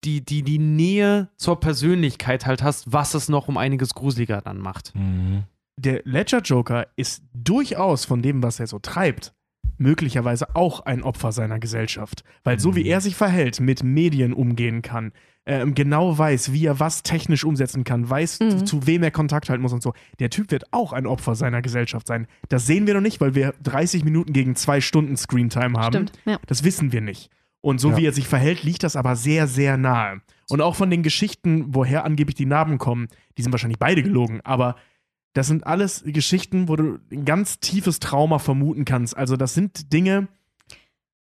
[0.05, 4.61] die, die, die Nähe zur Persönlichkeit halt hast, was es noch um einiges gruseliger dann
[4.61, 4.95] macht.
[4.95, 5.43] Mhm.
[5.77, 9.35] Der Ledger Joker ist durchaus von dem, was er so treibt,
[9.79, 12.25] möglicherweise auch ein Opfer seiner Gesellschaft.
[12.45, 15.13] Weil so wie er sich verhält, mit Medien umgehen kann,
[15.47, 18.51] ähm, genau weiß, wie er was technisch umsetzen kann, weiß, Mhm.
[18.51, 19.95] zu, zu wem er Kontakt halten muss und so.
[20.19, 22.27] Der Typ wird auch ein Opfer seiner Gesellschaft sein.
[22.51, 25.93] Das sehen wir noch nicht, weil wir 30 Minuten gegen zwei Stunden Screentime haben.
[25.95, 26.39] Stimmt, ja.
[26.47, 27.31] Das wissen wir nicht.
[27.61, 27.97] Und so Ja.
[27.97, 30.21] wie er sich verhält, liegt das aber sehr, sehr nahe.
[30.51, 34.41] Und auch von den Geschichten, woher angeblich die Narben kommen, die sind wahrscheinlich beide gelogen,
[34.45, 34.77] aber
[35.39, 39.17] das sind alles Geschichten, wo du ein ganz tiefes Trauma vermuten kannst.
[39.17, 40.27] Also das sind Dinge,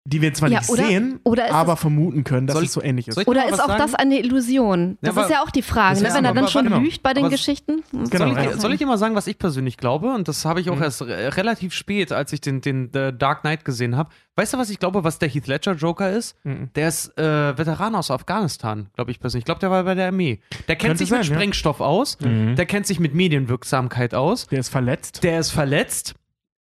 [0.03, 2.73] die wir zwar Ja, nicht oder- sehen, oder aber es- vermuten können, dass Soll es
[2.73, 3.28] so ähnlich ist.
[3.28, 3.80] Oder ist auch sagen?
[3.80, 4.98] das eine Illusion?
[5.02, 6.10] Das aber- ist ja auch die Frage, ne?
[6.11, 6.80] wenn er dann schon genau.
[6.80, 7.84] lügt bei den Aber- Geschichten.
[7.91, 8.57] Genau, soll, ich, ja.
[8.57, 10.11] soll ich dir mal sagen, was ich persönlich glaube?
[10.14, 10.82] Und das habe ich auch Mhm.
[10.84, 14.10] erst re relativ spät, als ich den, den äh, Dark Knight gesehen habe.
[14.36, 16.36] Weißt du, was ich glaube, was der Heath Ledger Joker ist?
[16.45, 16.72] Mhm.
[16.73, 19.41] Der ist äh, Veteran aus Afghanistan, glaube ich persönlich.
[19.44, 20.40] Ich glaube, der war bei der Armee.
[20.68, 21.36] Der kennt Könnte sich sein, mit ja.
[21.36, 22.18] Sprengstoff aus.
[22.22, 22.56] Mhm.
[22.56, 24.48] Der kennt sich mit Medienwirksamkeit aus.
[24.48, 25.23] Der ist verletzt.
[25.23, 26.15] Der ist verletzt.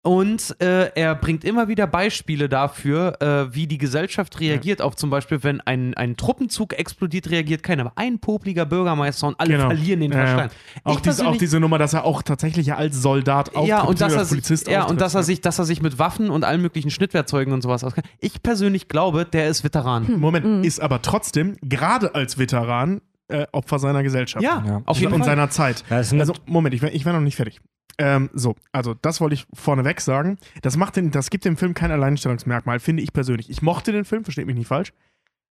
[0.03, 5.09] Und äh, er bringt immer wieder Beispiele dafür, äh, wie die Gesellschaft reagiert auf zum
[5.09, 7.81] Beispiel, wenn ein, ein Truppenzug explodiert, reagiert keiner.
[7.81, 9.65] Aber ein popliger Bürgermeister und alle Genau.
[9.67, 10.25] verlieren den Ja, ja.
[10.25, 10.53] Verstand.
[10.85, 13.99] Auch diese, auch diese Nummer, dass er auch tatsächlich ja als Soldat auftritt, ja, und
[13.99, 16.29] dass er, als Polizist ja, und auftritt, dass er sich, dass er sich mit Waffen
[16.29, 18.07] und allen möglichen Schnittwerkzeugen und sowas auskennt.
[18.19, 20.19] Ich persönlich glaube, der ist Veteran.
[20.21, 24.41] Moment, ist aber trotzdem, gerade als Veteran, äh, Opfer seiner Gesellschaft.
[24.41, 24.81] Ja, Ja.
[24.85, 25.27] auf jeden und Fall.
[25.31, 25.83] seiner Zeit.
[25.89, 27.59] Ja, Also, Moment, ich, war- ich war noch nicht fertig.
[27.99, 30.37] Ähm, so, also das wollte ich vorneweg sagen.
[30.61, 33.49] Das macht den, das gibt dem Film kein Alleinstellungsmerkmal, finde ich persönlich.
[33.49, 34.93] Ich mochte den Film, versteht mich nicht falsch.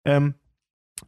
[0.06, 0.36] Ähm,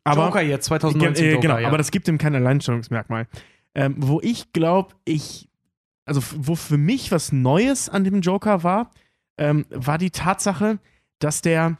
[0.03, 1.67] aber, Joker jetzt, 2019 Ge- äh, Joker, genau, ja.
[1.67, 3.27] aber das gibt ihm kein Alleinstellungsmerkmal.
[3.75, 5.47] Ähm, wo ich glaube, ich,
[6.05, 8.89] also wo für mich was Neues an dem Joker war,
[9.37, 10.79] ähm, war die Tatsache,
[11.19, 11.77] dass der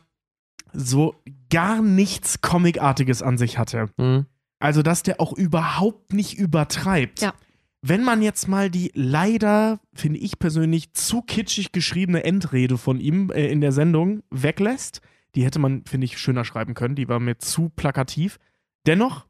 [0.73, 1.15] so
[1.49, 3.87] gar nichts Comicartiges an sich hatte.
[3.97, 4.27] Mhm.
[4.59, 7.21] Also, dass der auch überhaupt nicht übertreibt.
[7.21, 7.33] Ja.
[7.81, 13.31] Wenn man jetzt mal die leider, finde ich persönlich, zu kitschig geschriebene Endrede von ihm
[13.31, 15.01] äh, in der Sendung weglässt,
[15.35, 16.95] die hätte man, finde ich, schöner schreiben können.
[16.95, 18.39] Die war mir zu plakativ.
[18.87, 19.27] Dennoch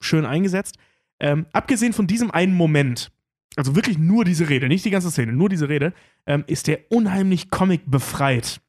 [0.00, 0.76] schön eingesetzt.
[1.18, 3.10] Ähm, abgesehen von diesem einen Moment,
[3.56, 5.92] also wirklich nur diese Rede, nicht die ganze Szene, nur diese Rede,
[6.26, 8.60] ähm, ist der unheimlich Comic befreit.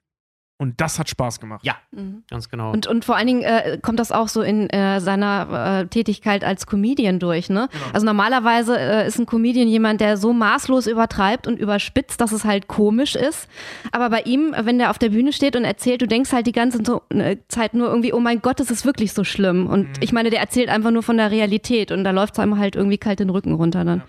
[0.62, 1.66] Und das hat Spaß gemacht.
[1.66, 2.24] Ja, Mhm.
[2.30, 2.74] ganz genau.
[2.74, 6.44] Und, und vor allen Dingen äh, kommt das auch so in äh, seiner äh, Tätigkeit
[6.44, 7.50] als Comedian durch.
[7.50, 7.70] Ne?
[7.94, 12.44] Also normalerweise äh, ist ein Comedian jemand, der so maßlos übertreibt und überspitzt, dass es
[12.44, 13.48] halt komisch ist.
[13.94, 16.52] Aber bei ihm, wenn der auf der Bühne steht und erzählt, du denkst halt die
[16.52, 19.66] ganze so, äh, Zeit nur irgendwie, oh mein Gott, das ist wirklich so schlimm.
[19.66, 22.58] Und ich meine, der erzählt einfach nur von der Realität und da läuft es einem
[22.60, 24.02] halt irgendwie kalt den Rücken runter dann.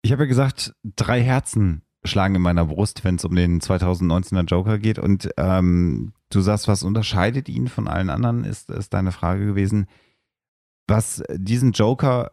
[0.00, 4.44] Ich habe ja gesagt, drei Herzen schlagen in meiner Brust, wenn es um den 2019er
[4.46, 4.98] Joker geht.
[4.98, 9.86] Und ähm, du sagst, was unterscheidet ihn von allen anderen, ist, ist deine Frage gewesen.
[10.86, 12.32] Was diesen Joker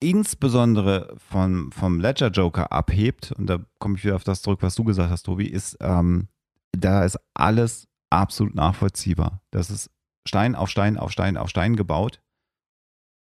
[0.00, 4.74] insbesondere vom, vom Ledger Joker abhebt, und da komme ich wieder auf das zurück, was
[4.74, 6.28] du gesagt hast, Tobi, ist, ähm,
[6.72, 9.42] da ist alles absolut nachvollziehbar.
[9.50, 9.90] Das ist
[10.26, 12.20] Stein auf Stein auf Stein auf Stein gebaut.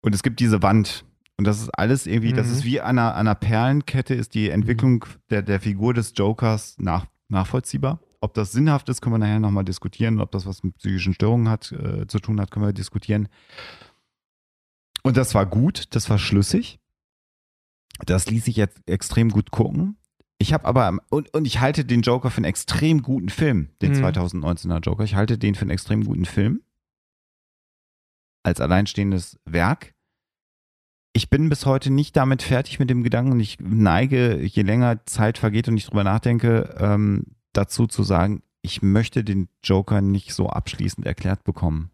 [0.01, 1.05] Und es gibt diese Wand.
[1.39, 2.53] Und das ist alles irgendwie, das Mhm.
[2.53, 6.77] ist wie an einer, an einer Perlenkette, ist die Entwicklung der, der Figur des Jokers
[6.79, 8.01] nach, nachvollziehbar.
[8.21, 10.21] Ob das sinnhaft ist, können wir nachher nochmal diskutieren.
[10.21, 13.29] Ob das was mit psychischen Störungen hat, äh, zu tun hat, können wir diskutieren.
[15.05, 16.81] Und das war gut, das war schlüssig.
[18.05, 19.97] Das ließ sich jetzt extrem gut gucken.
[20.39, 23.93] Ich habe aber, und, und ich halte den Joker für einen extrem guten Film, den
[23.93, 24.05] Mhm.
[24.05, 25.05] 2019er Joker.
[25.05, 26.63] Ich halte den für einen extrem guten Film.
[28.43, 29.95] Als alleinstehendes Werk.
[31.19, 35.05] Ich bin bis heute nicht damit fertig mit dem Gedanken und ich neige, je länger
[35.05, 40.33] Zeit vergeht und ich drüber nachdenke, ähm, dazu zu sagen, ich möchte den Joker nicht
[40.33, 41.91] so abschließend erklärt bekommen.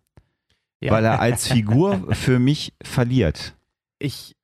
[0.82, 0.92] Ja.
[0.92, 3.55] Weil er als Figur für mich verliert.
[3.98, 4.36] ich,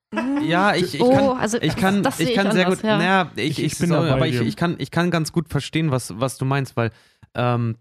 [0.43, 2.89] ja, ich, ich oh, kann, also ich kann, das sehe ich kann sehr anders, gut,
[2.89, 2.97] ja.
[2.97, 5.31] naja, ich, Ich- ich, ich bin so, dabei aber ich, ich, kann, ich kann ganz
[5.31, 6.90] gut verstehen, was, was du meinst, weil
[7.35, 7.77] ähm,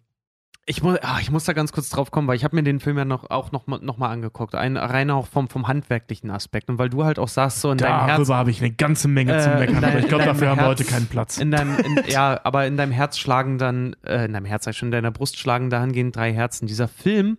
[0.69, 2.79] ich, muss, ah, ich muss da ganz kurz drauf kommen, weil ich habe mir den
[2.79, 6.29] Film ja noch, auch noch, mal- noch mal angeguckt, ein, rein auch vom, vom handwerklichen
[6.29, 8.71] Aspekt und weil du halt auch sagst, so in deinem Herz, Darüber habe ich eine
[8.71, 11.07] ganze Menge zu Äh, meckern, dein- aber ich glaube, dafür haben wir Herz- heute keinen
[11.07, 11.37] Platz.
[11.39, 14.89] in deinem, in, ja, aber in deinem Herz schlagen dann, äh, in deinem Herz, schon,
[14.89, 16.67] in deiner Brust schlagen dahingehend drei Herzen.
[16.67, 17.37] Dieser Film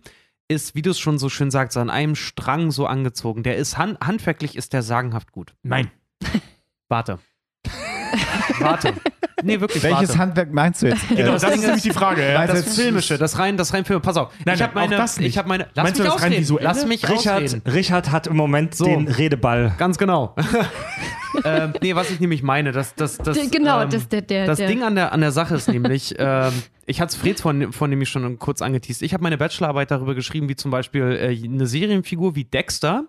[0.49, 3.43] ist, wie du es schon so schön sagst, an einem Strang so angezogen.
[3.43, 5.55] Der ist hand, handwerklich ist der sagenhaft gut.
[5.63, 5.89] Nein.
[6.89, 7.19] Warte.
[8.59, 8.93] Warte.
[9.43, 9.83] Nee, wirklich.
[9.83, 10.17] Welches warte.
[10.19, 11.07] Handwerk meinst du jetzt?
[11.09, 12.21] Genau, Äh, das ist nämlich die Frage.
[12.31, 12.41] Ja.
[12.41, 13.99] Du Das jetzt- Filmische, das rein, das rein Filme.
[14.01, 14.33] Pass auf.
[14.45, 15.27] Nein, ich habe meine, das nicht.
[15.29, 15.67] ich habe meine.
[15.73, 16.41] Lass Meinst du mich das rein ausreden.
[16.41, 16.63] visuelle?
[16.67, 17.61] Lass mich Richard, ausreden.
[17.71, 18.85] Richard hat im Moment So.
[18.85, 19.73] den Redeball.
[19.77, 20.35] Ganz genau.
[21.45, 24.57] ähm, nee, was ich nämlich meine, das, das, das, genau, ähm, das- der- der- das
[24.57, 26.51] der- Ding an der, an der Sache ist nämlich, ähm,
[26.85, 29.01] ich hatte es Fred von, von dem ich schon kurz angeteased.
[29.01, 33.05] Ich habe meine Bachelorarbeit darüber geschrieben, wie zum Beispiel äh, eine Serienfigur wie Dexter,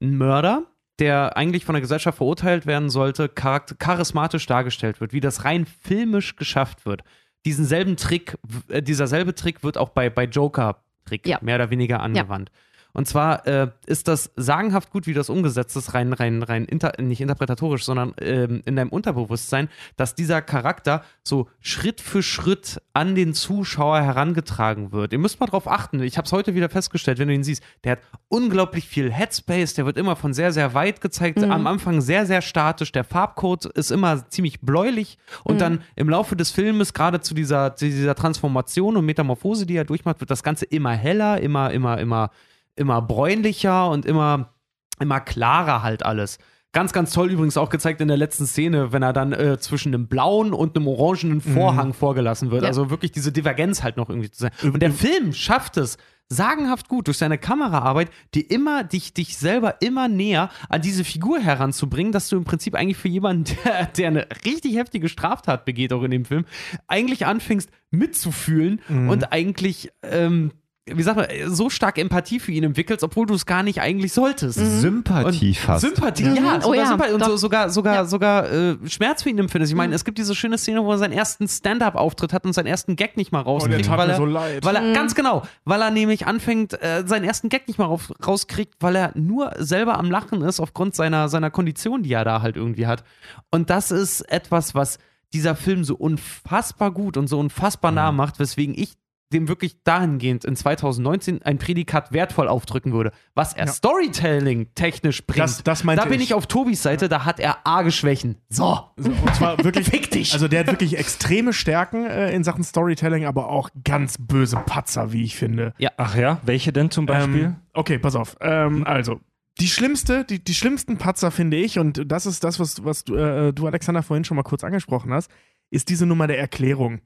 [0.00, 0.64] ein Mörder,
[1.02, 6.36] der eigentlich von der Gesellschaft verurteilt werden sollte, charismatisch dargestellt wird, wie das rein filmisch
[6.36, 7.02] geschafft wird.
[7.44, 8.38] Diesen selben Trick,
[8.68, 11.38] äh, dieser selbe Trick wird auch bei, bei Joker-Trick Ja.
[11.42, 12.52] mehr oder weniger angewandt.
[12.92, 16.92] Und zwar äh, ist das sagenhaft gut, wie das umgesetzt ist, rein, rein, rein, inter,
[17.00, 23.14] nicht interpretatorisch, sondern ähm, in deinem Unterbewusstsein, dass dieser Charakter so Schritt für Schritt an
[23.14, 25.12] den Zuschauer herangetragen wird.
[25.12, 26.02] Ihr müsst mal drauf achten.
[26.02, 27.62] Ich habe es heute wieder festgestellt, wenn du ihn siehst.
[27.84, 31.42] Der hat unglaublich viel Headspace, der wird immer von sehr, sehr weit gezeigt.
[31.42, 32.92] Am Anfang sehr, sehr statisch.
[32.92, 35.18] Der Farbcode ist immer ziemlich bläulich.
[35.44, 39.76] Und dann im Laufe des Filmes, gerade zu dieser, zu dieser Transformation und Metamorphose, die
[39.76, 42.30] er durchmacht, wird das Ganze immer heller, immer, immer, immer
[42.76, 44.54] immer bräunlicher und immer,
[45.00, 46.38] immer klarer halt alles.
[46.74, 49.94] Ganz, ganz toll übrigens auch gezeigt in der letzten Szene, wenn er dann äh, zwischen
[49.94, 52.62] einem blauen und einem orangenen Vorhang vorgelassen wird.
[52.62, 52.68] Ja.
[52.68, 54.52] Also wirklich diese Divergenz halt noch irgendwie zu sein.
[54.62, 55.98] Und der Film schafft es
[56.30, 61.40] sagenhaft gut durch seine Kameraarbeit, die immer dich, dich selber immer näher an diese Figur
[61.40, 65.92] heranzubringen, dass du im Prinzip eigentlich für jemanden, der, der eine richtig heftige Straftat begeht,
[65.92, 66.46] auch in dem Film,
[66.86, 70.52] eigentlich anfängst mitzufühlen und eigentlich ähm,
[70.90, 74.12] wie sagt man, so stark Empathie für ihn entwickelst, obwohl du es gar nicht eigentlich
[74.12, 74.58] solltest.
[74.58, 75.80] Sympathie Und fast.
[75.82, 76.36] Sympathie, ja, Mhm.
[76.36, 78.04] sogar Oh ja, Sympathie und so, sogar, sogar, Ja.
[78.04, 79.70] sogar äh, Schmerz für ihn empfindest.
[79.70, 82.66] Ich meine, es gibt diese schöne Szene, wo er seinen ersten Stand-up-Auftritt hat und seinen
[82.66, 84.64] ersten Gag nicht mal Oh, der rauskriegt, tat weil mir er, so leid.
[84.64, 88.12] weil er ganz genau, weil er nämlich anfängt, äh, seinen ersten Gag nicht mal rauf,
[88.26, 92.42] rauskriegt, weil er nur selber am Lachen ist aufgrund seiner seiner Kondition, die er da
[92.42, 93.04] halt irgendwie hat.
[93.52, 94.98] Und das ist etwas, was
[95.32, 98.94] dieser Film so unfassbar gut und so unfassbar nah macht, weswegen ich
[99.32, 103.10] dem wirklich dahingehend in 2019 ein Prädikat wertvoll aufdrücken würde.
[103.34, 106.28] Was er Storytelling technisch bringt, Das- das da bin ich.
[106.30, 108.36] ich auf Tobis Seite, da hat er arge Schwächen.
[108.48, 108.80] So.
[108.96, 109.88] So, und zwar wirklich.
[109.88, 110.32] Fick dich.
[110.32, 115.12] Also der hat wirklich extreme Stärken äh, in Sachen Storytelling, aber auch ganz böse Patzer,
[115.12, 115.74] wie ich finde.
[115.96, 117.44] Ach ja, welche denn zum Beispiel?
[117.44, 118.36] Ähm, okay, pass auf.
[118.40, 119.20] Ähm, also,
[119.60, 123.14] die schlimmste, die, die schlimmsten Patzer finde ich, und das ist das, was, was du,
[123.16, 125.30] äh, du, Alexander, vorhin schon mal kurz angesprochen hast,
[125.70, 127.00] ist diese Nummer der Erklärung.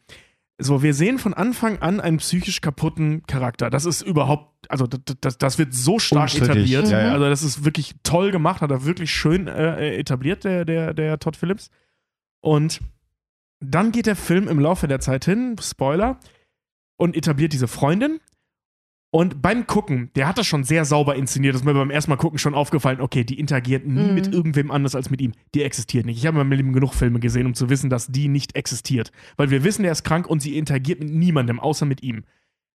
[0.58, 3.68] So, wir sehen von Anfang an einen psychisch kaputten Charakter.
[3.68, 6.88] Das ist überhaupt, also das, das, wird so stark Unstrittig, etabliert.
[6.88, 7.12] ja, ja.
[7.12, 11.18] Also, das ist wirklich toll gemacht, hat er wirklich schön äh, etabliert, der, der, der
[11.18, 11.70] Todd Phillips.
[12.40, 12.80] Und
[13.60, 16.18] dann geht der Film im Laufe der Zeit hin, Spoiler,
[16.96, 18.20] und etabliert diese Freundin.
[19.10, 21.54] Und beim Gucken, der hat das schon sehr sauber inszeniert.
[21.54, 23.00] Das ist mir beim ersten Mal gucken schon aufgefallen.
[23.00, 24.14] Okay, die interagiert nie Mhm.
[24.14, 25.32] mit irgendwem anders als mit ihm.
[25.54, 26.18] Die existiert nicht.
[26.18, 29.12] Ich habe in meinem Leben genug Filme gesehen, um zu wissen, dass die nicht existiert.
[29.36, 32.24] Weil wir wissen, er ist krank und sie interagiert mit niemandem, außer mit ihm.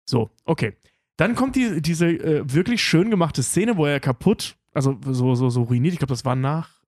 [0.06, 0.74] So, okay.
[1.18, 5.50] Dann kommt die, diese äh, wirklich schön gemachte Szene, wo er kaputt, also so, so,
[5.50, 5.94] so ruiniert.
[5.94, 6.82] Ich glaube, das war nach.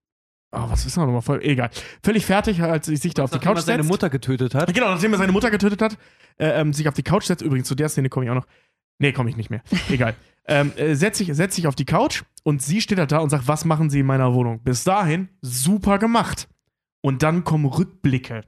[0.54, 1.42] Oh, was ist noch mal voll?
[1.44, 1.70] Egal.
[2.02, 3.92] Völlig fertig, als er sich da auf die Nachdem Couch er seine setzt.
[3.92, 4.74] Mutter getötet hat.
[4.74, 5.98] Genau, nachdem er seine Mutter getötet hat,
[6.38, 7.42] äh, ähm, sich auf die Couch setzt.
[7.44, 8.48] Übrigens, zu der Szene komme ich auch noch.
[9.00, 9.62] Nee, komme ich nicht mehr.
[9.90, 10.16] Egal.
[10.48, 13.30] ähm, äh, setzt sich, setzt sich auf die Couch und sie steht halt da und
[13.30, 14.60] sagt, was machen Sie in meiner Wohnung?
[14.64, 16.48] Bis dahin, super gemacht.
[17.02, 18.44] Und dann kommen Rückblicke.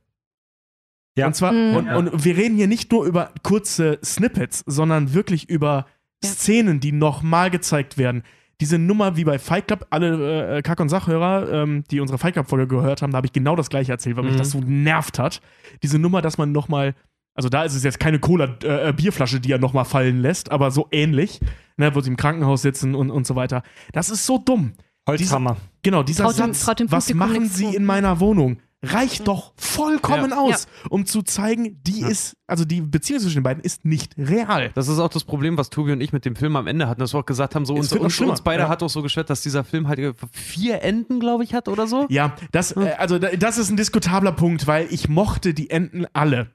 [1.18, 1.28] Ja.
[1.28, 1.76] Und zwar, Mhm.
[1.76, 5.86] und, und wir reden hier nicht nur über kurze Snippets, sondern wirklich über
[6.24, 6.30] Ja.
[6.30, 8.24] Szenen, die nochmal gezeigt werden.
[8.62, 12.34] Diese Nummer wie bei Fight Club, alle äh, Kack- und Sachhörer, ähm, die unsere Fight
[12.34, 14.38] Club-Folge gehört haben, da habe ich genau das gleiche erzählt, weil mich Mhm.
[14.38, 15.42] das so nervt hat.
[15.84, 16.96] Diese Nummer, dass man nochmal,
[17.36, 21.40] also da ist es jetzt keine Cola-Bierflasche, die er nochmal fallen lässt, aber so ähnlich,
[21.78, 23.62] ne, wo sie im Krankenhaus sitzen und, und so weiter.
[23.94, 24.74] Das ist so dumm.
[25.08, 25.58] Holzhammer.
[25.84, 30.38] Genau, dieser Traut Satz, traut was machen Sie in meiner Wohnung, reicht doch vollkommen Ja.
[30.38, 34.72] aus, um zu zeigen, die ist, also die Beziehung zwischen den beiden ist nicht real.
[34.74, 37.00] Das ist auch das Problem, was Tobi und ich mit dem Film am Ende hatten,
[37.02, 38.70] dass wir auch gesagt haben, so uns, uns, uns beide ja.
[38.70, 42.08] hat auch so gestört, dass dieser Film halt vier Enden, glaube ich, hat oder so.
[42.10, 46.06] Ja, das, äh, also da- das ist ein diskutabler Punkt, weil ich mochte die Enden
[46.14, 46.50] alle.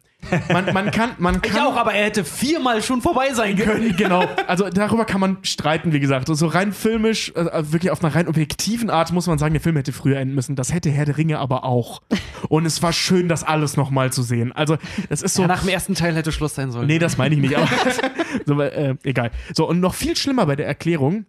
[0.53, 3.97] Man, man kann, man kann Ich auch, aber er hätte viermal schon vorbei sein können.
[3.97, 6.29] Genau, also darüber kann man streiten, wie gesagt.
[6.29, 9.77] So rein filmisch, äh, wirklich auf einer rein objektiven Art muss man sagen, der Film
[9.77, 10.57] hätte früher enden müssen.
[10.57, 12.03] Das hätte Herr der Ringe aber auch.
[12.49, 14.53] Und es war schön, das alles nochmal zu sehen.
[14.53, 14.77] Also,
[15.09, 15.43] es ist so.
[15.43, 16.87] Ja, nach dem ersten Teil hätte Schluss sein sollen.
[16.87, 17.57] Nee, das meine ich nicht.
[17.57, 17.69] Aber
[18.47, 19.31] so, äh, egal.
[19.55, 21.27] So, und noch viel schlimmer bei der Erklärung,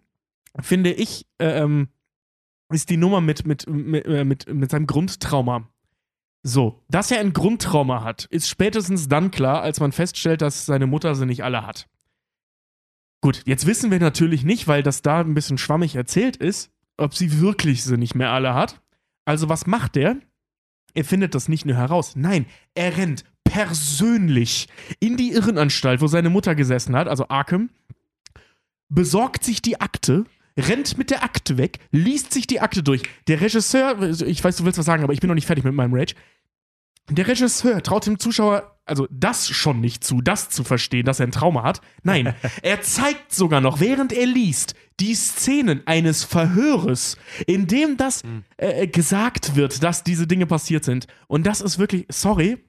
[0.60, 1.88] finde ich, äh, ähm,
[2.72, 5.68] ist die Nummer mit, mit, mit, äh, mit, mit seinem Grundtrauma.
[6.42, 10.86] So, dass er ein Grundtrauma hat, ist spätestens dann klar, als man feststellt, dass seine
[10.86, 11.88] Mutter sie nicht alle hat.
[13.20, 17.14] Gut, jetzt wissen wir natürlich nicht, weil das da ein bisschen schwammig erzählt ist, ob
[17.14, 18.80] sie wirklich sie nicht mehr alle hat.
[19.24, 20.16] Also was macht der?
[20.94, 22.16] Er findet das nicht nur heraus.
[22.16, 24.66] Nein, er rennt persönlich
[24.98, 27.70] in die Irrenanstalt, wo seine Mutter gesessen hat, also Arkham,
[28.88, 30.24] besorgt sich die Akte,
[30.58, 33.02] rennt mit der Akte weg, liest sich die Akte durch.
[33.28, 35.74] Der Regisseur, ich weiß, du willst was sagen, aber ich bin noch nicht fertig mit
[35.74, 36.14] meinem Rage.
[37.10, 41.26] Der Regisseur traut dem Zuschauer also das schon nicht zu, das zu verstehen, dass er
[41.26, 41.80] ein Trauma hat.
[42.02, 47.16] Nein, er zeigt sogar noch, während er liest, die Szenen eines Verhöres,
[47.46, 48.22] in dem das
[48.56, 51.06] äh, gesagt wird, dass diese Dinge passiert sind.
[51.28, 52.64] Und das ist wirklich, sorry,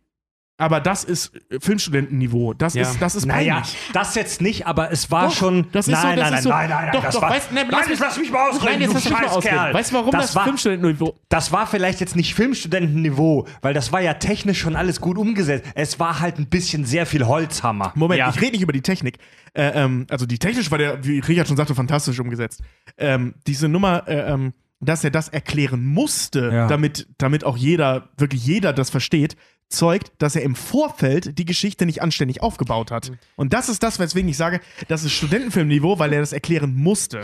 [0.57, 2.53] aber das ist äh, Filmstudentenniveau.
[2.53, 2.83] Das Ja.
[2.83, 3.75] ist, das ist Naja, peinlich.
[3.93, 5.67] das jetzt nicht, aber es war Doch, schon.
[5.71, 6.49] das ist so, nein, das nein, ist so.
[6.49, 8.49] nein, nein, nein, Doch, das doch, war, weißt- nein, nein, lass mich- lass mich mal
[8.49, 9.09] ausreden, Nein, jetzt du.
[9.15, 9.73] Scheißkerl.
[9.73, 13.91] Weißt du, warum das, das war, Filmstudentenniveau Das war vielleicht jetzt nicht Filmstudentenniveau, weil das
[13.91, 15.69] war ja technisch schon alles gut umgesetzt.
[15.75, 17.91] Es war halt ein bisschen sehr viel Holzhammer.
[17.95, 18.29] Moment, ja.
[18.29, 19.17] ich rede nicht über die Technik.
[19.53, 22.61] Äh, ähm, also die technisch war der, wie Richard schon sagte, fantastisch umgesetzt.
[22.97, 26.67] Ähm, diese Nummer, äh, ähm, dass er das erklären musste, Ja.
[26.67, 29.35] damit, damit auch jeder, wirklich jeder das versteht,
[29.73, 33.11] zeugt, dass er im Vorfeld die Geschichte nicht anständig aufgebaut hat.
[33.35, 37.23] Und das ist das, weswegen ich sage, das ist Studentenfilmniveau, weil er das erklären musste.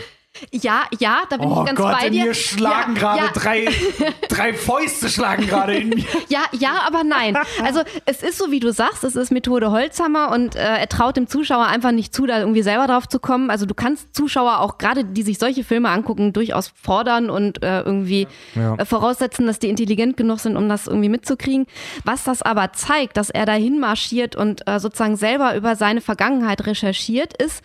[0.51, 2.25] Ja, ja, da bin Oh ich ganz Gott, bei dir.
[2.25, 3.67] mir schlagen ja, gerade ja, drei,
[4.29, 6.03] drei Fäuste schlagen gerade in mir.
[6.29, 7.37] Ja, ja, aber nein.
[7.63, 11.17] Also es ist so, wie du sagst, es ist Methode Holzhammer und äh, er traut
[11.17, 13.49] dem Zuschauer einfach nicht zu, da irgendwie selber drauf zu kommen.
[13.49, 17.81] Also du kannst Zuschauer auch gerade, die sich solche Filme angucken, durchaus fordern und äh,
[17.81, 18.75] irgendwie Ja.
[18.75, 21.65] äh, voraussetzen, dass die intelligent genug sind, um das irgendwie mitzukriegen.
[22.05, 26.65] Was das aber zeigt, dass er dahin marschiert und äh, sozusagen selber über seine Vergangenheit
[26.65, 27.61] recherchiert, ist,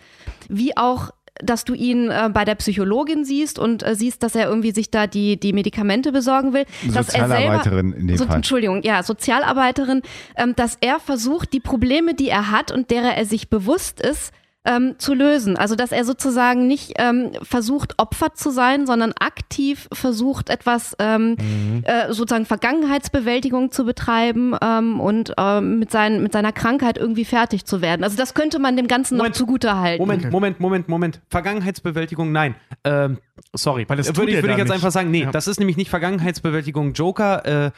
[0.49, 1.11] wie auch
[1.43, 4.89] dass du ihn äh, bei der Psychologin siehst und äh, siehst, dass er irgendwie sich
[4.89, 6.65] da die, die Medikamente besorgen will.
[6.93, 8.37] Dass er selber, Sozialarbeiterin in dem so, Fall.
[8.37, 10.01] Entschuldigung, ja, Sozialarbeiterin,
[10.37, 14.31] ähm, dass er versucht, die Probleme, die er hat und derer er sich bewusst ist,
[14.65, 15.57] ähm, zu lösen.
[15.57, 21.35] Also dass er sozusagen nicht ähm, versucht, Opfer zu sein, sondern aktiv versucht, etwas ähm,
[21.83, 27.65] äh, sozusagen Vergangenheitsbewältigung zu betreiben ähm, und ähm, mit, sein, mit seiner Krankheit irgendwie fertig
[27.65, 28.03] zu werden.
[28.03, 29.35] Also das könnte man dem Ganzen Moment.
[29.35, 30.01] noch zugute halten.
[30.01, 31.21] Moment, Moment, Moment, Moment.
[31.29, 32.55] Vergangenheitsbewältigung, nein.
[32.83, 33.19] Ähm,
[33.53, 33.85] sorry.
[33.87, 34.75] Weil das tut würde ich, würde ich jetzt nicht.
[34.75, 35.31] einfach sagen, nee, Ja.
[35.31, 37.65] das ist nämlich nicht Vergangenheitsbewältigung Joker.
[37.67, 37.71] Äh,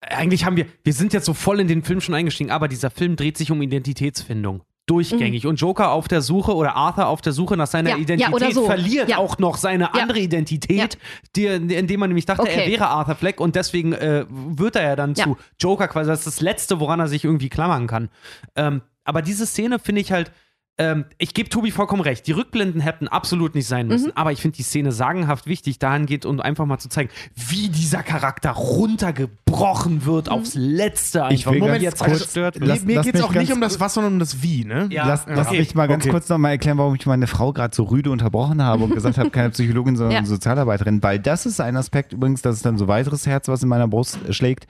[0.00, 2.90] eigentlich haben wir, wir sind jetzt so voll in den Film schon eingestiegen, aber dieser
[2.90, 4.62] Film dreht sich um Identitätsfindung.
[4.86, 5.46] Durchgängig.
[5.46, 8.34] Und Joker auf der Suche oder Arthur auf der Suche nach seiner Ja, ja, Identität
[8.34, 8.66] oder so.
[8.66, 9.18] verliert Ja.
[9.18, 9.90] auch noch seine Ja.
[10.00, 10.96] andere Identität,
[11.34, 12.70] die, indem man nämlich dachte, er Okay.
[12.70, 15.24] wäre Arthur Fleck und deswegen äh, wird er ja dann Ja.
[15.24, 16.08] zu Joker quasi.
[16.08, 18.10] Das ist das Letzte, woran er sich irgendwie klammern kann.
[18.54, 20.30] Ähm, aber diese Szene finde ich halt,
[20.78, 22.26] ähm, ich gebe Tobi vollkommen recht.
[22.26, 24.14] Die Rückblenden hätten absolut nicht sein müssen.
[24.14, 28.02] Aber ich finde die Szene sagenhaft wichtig, dahingehend, um einfach mal zu zeigen, wie dieser
[28.02, 31.52] Charakter runtergebrochen wird aufs Letzte einfach.
[31.52, 32.66] Ich will ganz jetzt kurz- zerstört wird.
[32.68, 34.88] Lass- mir geht es auch nicht um das Was, sondern um das Wie, ne?
[34.90, 35.58] Ja, lass lass okay.
[35.60, 36.10] mich mal ganz Okay.
[36.10, 39.18] kurz noch mal erklären, warum ich meine Frau gerade so rüde unterbrochen habe und gesagt
[39.18, 40.24] habe, keine Psychologin, sondern Ja.
[40.26, 41.02] Sozialarbeiterin.
[41.02, 43.88] Weil das ist ein Aspekt übrigens, das ist dann so weiteres Herz, was in meiner
[43.88, 44.66] Brust schlägt,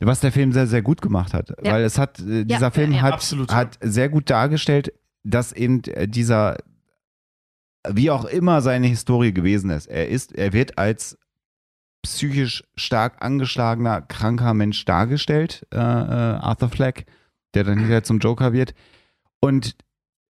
[0.00, 1.50] was der Film sehr, sehr gut gemacht hat.
[1.62, 1.72] Ja.
[1.72, 3.02] Weil es hat, äh, dieser Ja, Film ja, ja.
[3.04, 3.52] hat, Absolut.
[3.54, 4.92] hat sehr gut dargestellt,
[5.30, 6.58] dass eben äh, dieser,
[7.88, 11.18] wie auch immer seine Historie gewesen ist, er ist, er wird als
[12.02, 17.06] psychisch stark angeschlagener, kranker Mensch dargestellt, äh, äh, Arthur Fleck,
[17.54, 18.74] der dann hinterher zum Joker wird.
[19.40, 19.76] Und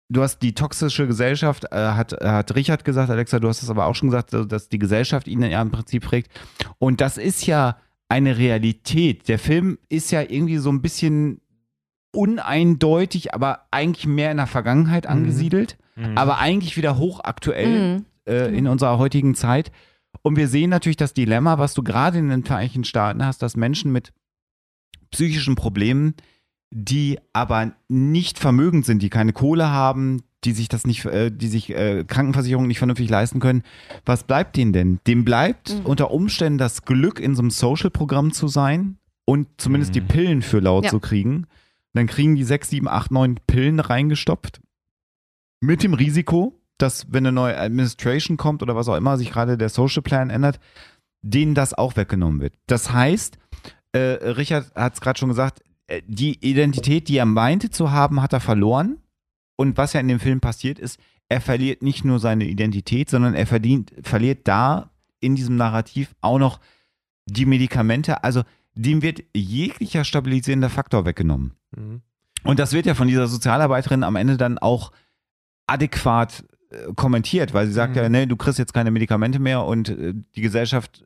[0.10, 3.86] du hast die toxische Gesellschaft, äh, hat, hat Richard gesagt, Alexa, du hast es aber
[3.86, 6.32] auch schon gesagt, also, dass die Gesellschaft ihn ja im Prinzip prägt.
[6.80, 7.78] Und das ist ja
[8.10, 9.28] eine Realität.
[9.30, 11.41] Der Film ist ja irgendwie so ein bisschen
[12.12, 15.78] uneindeutig, aber eigentlich mehr in der Vergangenheit angesiedelt,
[16.16, 18.06] aber eigentlich wieder hochaktuell Mhm.
[18.28, 19.72] äh, in unserer heutigen Zeit.
[20.24, 23.56] Und wir sehen natürlich das Dilemma, was du gerade in den Vereinigten Staaten hast, dass
[23.56, 24.12] Menschen mit
[25.12, 26.16] psychischen Problemen,
[26.72, 31.48] die aber nicht vermögend sind, die keine Kohle haben, die sich das nicht, äh, die
[31.48, 33.64] sich äh, Krankenversicherung nicht vernünftig leisten können,
[34.06, 35.00] was bleibt denen denn?
[35.08, 35.86] Dem bleibt Mhm.
[35.86, 40.60] unter Umständen das Glück, in so einem Social-Programm zu sein und zumindest die Pillen für
[40.60, 40.90] laut Ja.
[40.90, 41.46] zu kriegen.
[41.94, 44.62] Dann kriegen die sechs, sieben, acht, neun Pillen reingestopft.
[45.62, 49.58] Mit dem Risiko, dass, wenn eine neue Administration kommt oder was auch immer, sich gerade
[49.58, 50.60] der Social Plan ändert,
[51.22, 52.56] denen das auch weggenommen wird.
[52.68, 53.38] Das heißt,
[53.92, 58.22] äh, Richard hat es gerade schon gesagt, äh, die Identität, die er meinte zu haben,
[58.22, 58.98] hat er verloren.
[59.58, 61.00] Und was ja in dem Film passiert ist,
[61.30, 64.90] er verliert nicht nur seine Identität, sondern er verdient, verliert da
[65.20, 66.60] in diesem Narrativ auch noch
[67.26, 68.24] die Medikamente.
[68.24, 68.44] Also
[68.74, 71.54] dem wird jeglicher stabilisierender Faktor weggenommen.
[71.76, 72.02] Mhm.
[72.44, 74.92] Und das wird ja von dieser Sozialarbeiterin am Ende dann auch
[75.68, 78.02] adäquat äh, kommentiert, weil sie sagt Mhm.
[78.02, 81.04] ja, nee, du kriegst jetzt keine Medikamente mehr und äh, die Gesellschaft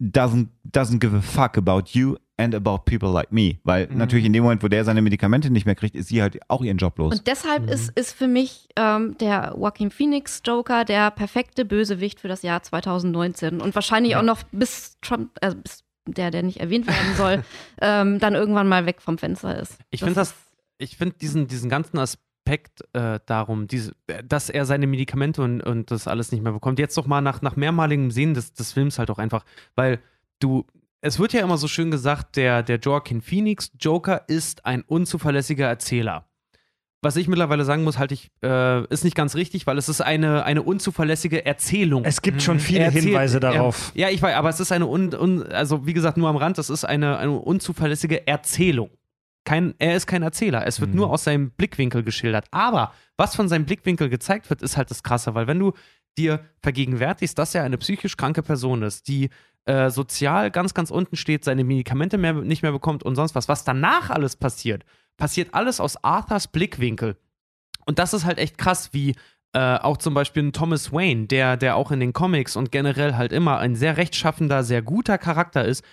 [0.00, 3.58] doesn't, doesn't give a fuck about you and about people like me.
[3.62, 3.98] Weil Mhm.
[3.98, 6.62] natürlich in dem Moment, wo der seine Medikamente nicht mehr kriegt, ist sie halt auch
[6.64, 7.12] ihren Job los.
[7.18, 12.26] Und deshalb ist, ist für mich ähm, der Joaquin Phoenix Joker der perfekte Bösewicht für
[12.28, 16.86] das Jahr 2019 und wahrscheinlich auch noch bis Trump, also bis der, der nicht erwähnt
[16.86, 17.44] werden soll,
[17.80, 19.78] ähm, dann irgendwann mal weg vom Fenster ist.
[19.90, 20.34] Ich finde das,
[20.78, 23.94] ich finde diesen, diesen ganzen Aspekt äh, darum, diese,
[24.24, 27.42] dass er seine Medikamente und, und das alles nicht mehr bekommt, jetzt doch mal nach,
[27.42, 29.44] nach mehrmaligem Sehen des, des Films halt auch einfach,
[29.74, 30.00] weil
[30.40, 30.66] du,
[31.00, 35.66] es wird ja immer so schön gesagt, der, der Joaquin Phoenix Joker ist ein unzuverlässiger
[35.66, 36.26] Erzähler.
[37.04, 40.00] Was ich mittlerweile sagen muss, halte ich, äh, ist nicht ganz richtig, weil es ist
[40.00, 42.04] eine, eine unzuverlässige Erzählung.
[42.04, 43.92] Es gibt schon viele Er erzählt- Hinweise er- darauf.
[43.94, 46.58] Ja, ich weiß, aber es ist eine, un, un, also wie gesagt, nur am Rand,
[46.58, 48.90] es ist eine, eine unzuverlässige Erzählung.
[49.44, 50.96] Kein, er ist kein Erzähler, es wird Mhm.
[50.96, 52.46] nur aus seinem Blickwinkel geschildert.
[52.50, 55.72] Aber was von seinem Blickwinkel gezeigt wird, ist halt das Krasse, weil wenn du
[56.16, 59.28] dir vergegenwärtigst, dass er eine psychisch kranke Person ist, die
[59.66, 63.48] äh, sozial ganz, ganz unten steht, seine Medikamente mehr, nicht mehr bekommt und sonst was,
[63.48, 64.84] was danach alles passiert,
[65.16, 67.16] passiert alles aus Arthurs Blickwinkel.
[67.86, 69.14] Und das ist halt echt krass, wie
[69.52, 73.14] äh, auch zum Beispiel ein Thomas Wayne, der, der auch in den Comics und generell
[73.14, 75.84] halt immer ein sehr rechtschaffender, sehr guter Charakter ist,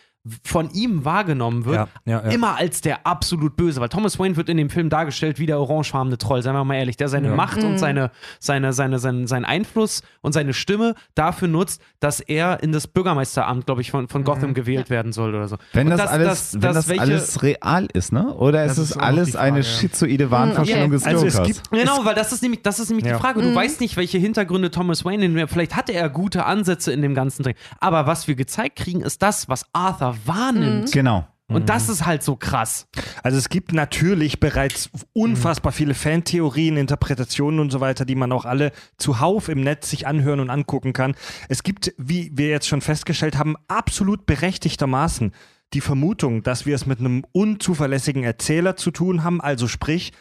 [0.44, 2.30] von ihm wahrgenommen wird, Ja, ja, ja.
[2.32, 3.82] immer als der absolut Böse.
[3.82, 6.76] Weil Thomas Wayne wird in dem Film dargestellt wie der orangefarbene Troll, seien wir mal
[6.76, 7.36] ehrlich, der seine Ja.
[7.36, 12.62] Macht und seine, seine, seine, seinen, seinen Einfluss und seine Stimme dafür nutzt, dass er
[12.62, 15.58] in das Bürgermeisteramt, glaube ich, von, von Gotham gewählt werden soll oder so.
[15.74, 18.34] Wenn Und das, alles, wenn das welche- alles real ist, ne?
[18.36, 19.64] Oder Das ist es ist alles Frage, eine ja.
[19.64, 20.92] schizoide Wahnvorstellung okay.
[20.98, 21.48] des Also es Jokers?
[21.48, 23.14] gibt Genau, weil das ist nämlich, das ist nämlich Ja.
[23.16, 23.42] die Frage.
[23.42, 25.48] Du weißt nicht, welche Hintergründe Thomas Wayne in mir.
[25.48, 27.56] Vielleicht hatte er gute Ansätze in dem ganzen Ding.
[27.80, 30.92] Aber was wir gezeigt kriegen, ist das, was Arthur wahrnimmt.
[30.92, 31.28] Genau.
[31.52, 32.88] Und das ist halt so krass.
[33.24, 38.46] Also es gibt natürlich bereits unfassbar viele Fantheorien, Interpretationen und so weiter, die man auch
[38.46, 41.16] alle zuhauf im Netz sich anhören und angucken kann.
[41.50, 45.34] Es gibt, wie wir jetzt schon festgestellt haben, absolut berechtigtermaßen
[45.74, 49.42] die Vermutung, dass wir es mit einem unzuverlässigen Erzähler zu tun haben.
[49.42, 50.14] Also sprich,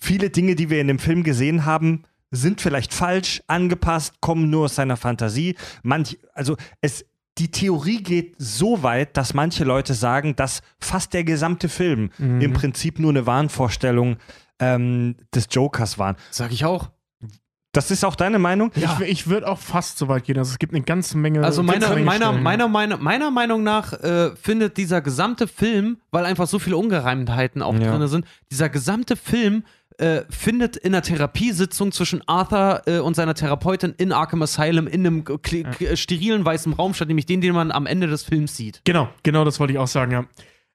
[0.00, 4.64] viele Dinge, die wir in dem Film gesehen haben, sind vielleicht falsch, angepasst, kommen nur
[4.64, 5.54] aus seiner Fantasie.
[5.82, 7.04] Manch, also es,
[7.38, 12.52] die Theorie geht so weit, dass manche Leute sagen, dass fast der gesamte Film im
[12.52, 14.16] Prinzip nur eine Wahnvorstellung
[14.60, 16.16] ähm, des Jokers war.
[16.30, 16.90] Sag ich auch.
[17.72, 18.70] Das ist auch deine Meinung?
[18.76, 20.38] Ich, ich würde auch fast so weit gehen.
[20.38, 21.42] Also es gibt eine ganze Menge.
[21.42, 25.98] Also ganze meiner, Menge meiner, meiner, meiner, meiner Meinung nach äh, findet dieser gesamte Film,
[26.12, 27.96] weil einfach so viele Ungereimtheiten auch Ja.
[27.96, 29.64] drin sind, dieser gesamte Film
[29.98, 35.06] äh, findet in einer Therapiesitzung zwischen Arthur äh, und seiner Therapeutin in Arkham Asylum in
[35.06, 38.56] einem kli- k- sterilen weißen Raum statt, nämlich den, den man am Ende des Films
[38.56, 38.80] sieht.
[38.84, 40.24] Genau, genau, das wollte ich auch sagen, ja.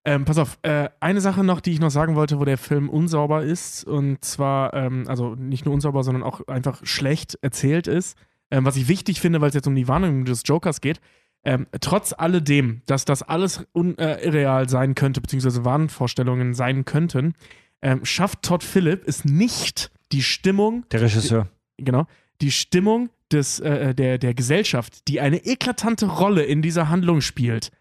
[0.05, 2.89] Ähm, pass auf, äh, eine Sache noch, die ich noch sagen wollte, wo der Film
[2.89, 8.17] unsauber ist, und zwar, ähm, also nicht nur unsauber, sondern auch einfach schlecht erzählt ist,
[8.49, 11.01] ähm, was ich wichtig finde, weil es jetzt um die Warnung des Jokers geht.
[11.43, 17.33] Ähm, trotz alledem, dass das alles un äh, irreal sein könnte, beziehungsweise Wahnvorstellungen sein könnten,
[17.81, 21.47] ähm, schafft Todd Phillip es nicht, die Stimmung Der Regisseur.
[21.77, 22.05] genau,
[22.41, 27.71] die Stimmung des, äh, der, der Gesellschaft, die eine eklatante Rolle in dieser Handlung spielt,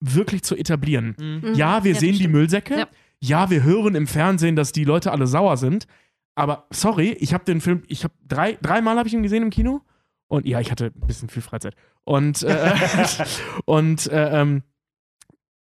[0.00, 1.16] wirklich zu etablieren.
[1.18, 1.54] Mhm.
[1.54, 2.28] Ja, wir Ja, sehen die.
[2.28, 2.78] Müllsäcke.
[2.78, 2.88] Ja.
[3.20, 3.50] Ja.
[3.50, 5.86] wir hören im Fernsehen, dass die Leute alle sauer sind.
[6.34, 9.50] Aber sorry, ich habe den Film, ich habe drei, dreimal habe ich ihn gesehen im
[9.50, 9.80] Kino.
[10.26, 11.74] Und ja, ich hatte ein bisschen viel Freizeit.
[12.04, 12.74] Und, äh,
[13.64, 14.62] und äh, ähm,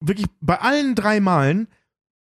[0.01, 1.69] wirklich bei allen drei Malen,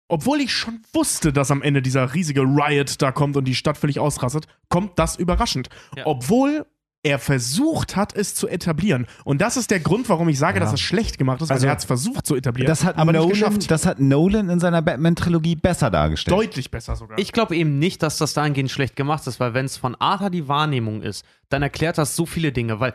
[0.08, 3.78] obwohl ich schon wusste, dass am Ende dieser riesige Riot da kommt und die Stadt
[3.78, 5.70] völlig ausrastet, kommt das überraschend.
[5.96, 6.06] Ja.
[6.06, 6.66] Obwohl
[7.04, 9.06] er versucht hat, es zu etablieren.
[9.26, 10.66] Und das ist der Grund, warum ich sage, Ja.
[10.66, 12.68] dass es schlecht gemacht ist, weil Also, er hat es versucht zu etablieren.
[12.68, 13.70] Das hat, aber nicht Nolan, geschafft.
[13.70, 16.36] das hat Nolan in seiner Batman-Trilogie besser dargestellt.
[16.36, 17.20] Deutlich besser sogar.
[17.20, 20.32] Ich glaube eben nicht, dass das dahingehend schlecht gemacht ist, weil wenn es von Arthur
[20.32, 22.80] die Wahrnehmung ist, dann erklärt das so viele Dinge.
[22.80, 22.94] Weil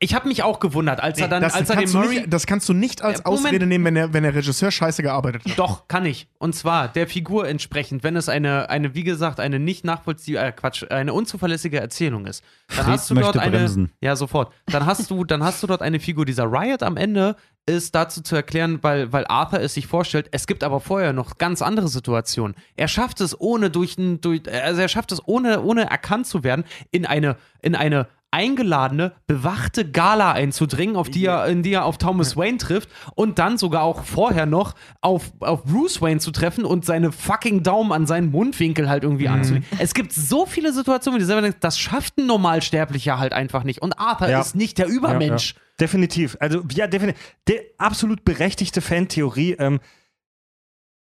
[0.00, 2.14] ich habe mich auch gewundert, als er dann, das, als er den kannst du Murray.
[2.20, 3.46] nicht, das kannst du nicht als Ja, Moment.
[3.46, 5.58] Ausrede nehmen, wenn der, wenn der Regisseur scheiße gearbeitet hat.
[5.58, 6.28] Doch, kann ich.
[6.38, 10.52] Und zwar der Figur entsprechend, wenn es eine, eine wie gesagt, eine nicht nachvollziehbare, äh,
[10.52, 12.44] Quatsch, eine unzuverlässige Erzählung ist.
[12.68, 13.56] Dann Fred hast du dort eine.
[13.58, 13.90] bremsen.
[14.00, 14.52] Ja, sofort.
[14.66, 17.34] Dann hast du, dann hast du dort eine Figur, dieser Riot am Ende
[17.68, 21.38] ist dazu zu erklären, weil, weil Arthur es sich vorstellt, es gibt aber vorher noch
[21.38, 22.56] ganz andere Situationen.
[22.76, 26.64] Er schafft es ohne durch durch, also er schafft es ohne, ohne erkannt zu werden,
[26.90, 31.98] in eine, in eine eingeladene, bewachte Gala einzudringen, auf die er, in die er auf
[31.98, 36.64] Thomas Wayne trifft und dann sogar auch vorher noch auf, auf Bruce Wayne zu treffen
[36.64, 39.66] und seine fucking Daumen an seinen Mundwinkel halt irgendwie anzulegen.
[39.78, 43.64] Es gibt so viele Situationen, wo du selber denkst, das schafft ein Normalsterblicher halt einfach
[43.64, 43.80] nicht.
[43.80, 44.40] Und Arthur Ja.
[44.40, 45.54] ist nicht der Übermensch.
[45.80, 46.36] Definitiv.
[46.40, 47.20] Also, ja, definitiv.
[47.46, 49.52] De absolut berechtigte Fantheorie.
[49.58, 49.80] Ähm,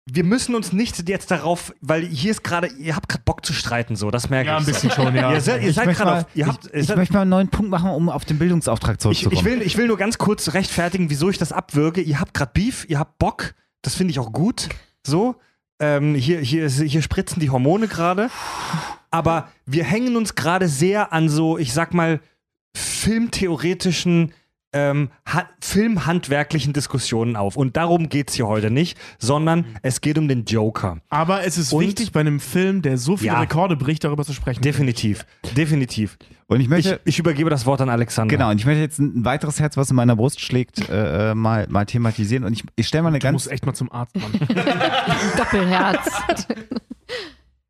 [0.07, 3.53] wir müssen uns nicht jetzt darauf, weil hier ist gerade, ihr habt gerade Bock zu
[3.53, 4.59] streiten, so, das merke Ja, ich.
[4.61, 5.31] ein bisschen schon, ja.
[5.33, 7.31] Ihr seid, ihr Ich seid gerade auf, ihr habt, ich, ich seid, möchte mal einen
[7.31, 9.37] neuen Punkt machen, um auf den Bildungsauftrag ich, zurückzukommen.
[9.37, 12.01] ich, will, ich will nur ganz kurz rechtfertigen, wieso ich das abwürge.
[12.01, 14.69] Ihr habt gerade Beef, ihr habt Bock, das finde ich auch gut.
[15.05, 15.35] So,
[15.79, 18.29] ähm, hier, hier, hier spritzen die Hormone gerade.
[19.09, 22.19] Aber wir hängen uns gerade sehr an so, ich sag mal,
[22.75, 24.33] filmtheoretischen
[24.75, 27.55] ähm, ha filmhandwerklichen Diskussionen auf.
[27.57, 30.97] Und darum geht es hier heute nicht, sondern es geht um den Joker.
[31.09, 33.39] Aber es ist Und- wichtig, bei einem Film, der so viele Ja.
[33.39, 34.61] Rekorde bricht, darüber zu sprechen.
[34.61, 35.25] Definitiv,
[35.55, 36.17] definitiv.
[36.47, 36.99] Und ich Ich, möchte.
[37.05, 38.35] ich übergebe das Wort an Alexander.
[38.35, 41.35] Genau, und ich möchte jetzt ein weiteres Herz, was in meiner Brust schlägt, äh, äh,
[41.35, 42.43] mal, mal thematisieren.
[42.43, 43.33] Und ich, ich stelle mal eine Du ganz.
[43.33, 44.31] musst echt mal zum Arzt, Mann.
[45.37, 46.11] Doppelherz.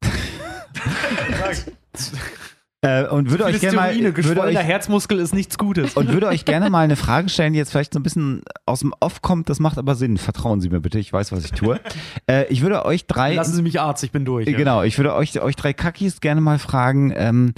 [2.86, 3.96] Äh, und würde euch gerne mal.
[3.96, 5.96] Würde euch, Herzmuskel ist nichts Gutes.
[5.96, 8.82] und würde euch gerne mal eine Frage stellen, die jetzt vielleicht so ein bisschen aus
[8.82, 9.50] dem Off kommt.
[9.50, 10.18] Das macht aber Sinn.
[10.18, 11.00] Vertrauen Sie mir bitte.
[11.00, 11.80] Ich weiß, was ich tue.
[12.28, 13.36] äh, ich würde euch drei.
[13.36, 14.48] Lassen Sie mich Arzt, ich bin durch.
[14.48, 14.58] Äh, ja.
[14.58, 17.54] Genau, ich würde euch, euch drei Kackis gerne mal fragen, ähm,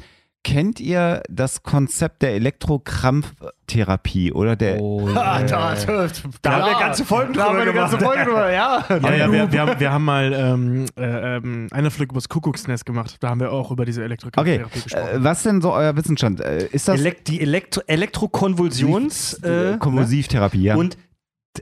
[0.48, 5.76] kennt ihr das Konzept der Elektrokrampftherapie oder der Ah, da,
[6.42, 8.82] da haben wir ganze Folgen drüber haben wir eine ganze Folge drüber, ja.
[8.90, 12.86] Ja, ja, wir, wir, haben, wir haben mal ähm, äh, ähm, eine Flug übers Kuckucksnest
[12.86, 13.18] gemacht.
[13.20, 15.10] Da haben wir auch über diese Okay, Elektrokrafttherapie gesprochen.
[15.10, 16.40] äh, was denn so euer Wissensstand?
[16.40, 20.78] Äh, ist das Elek die Elektro Elektrokonvulsions äh, äh, Konvulsivtherapie, ja?
[20.78, 20.98] Und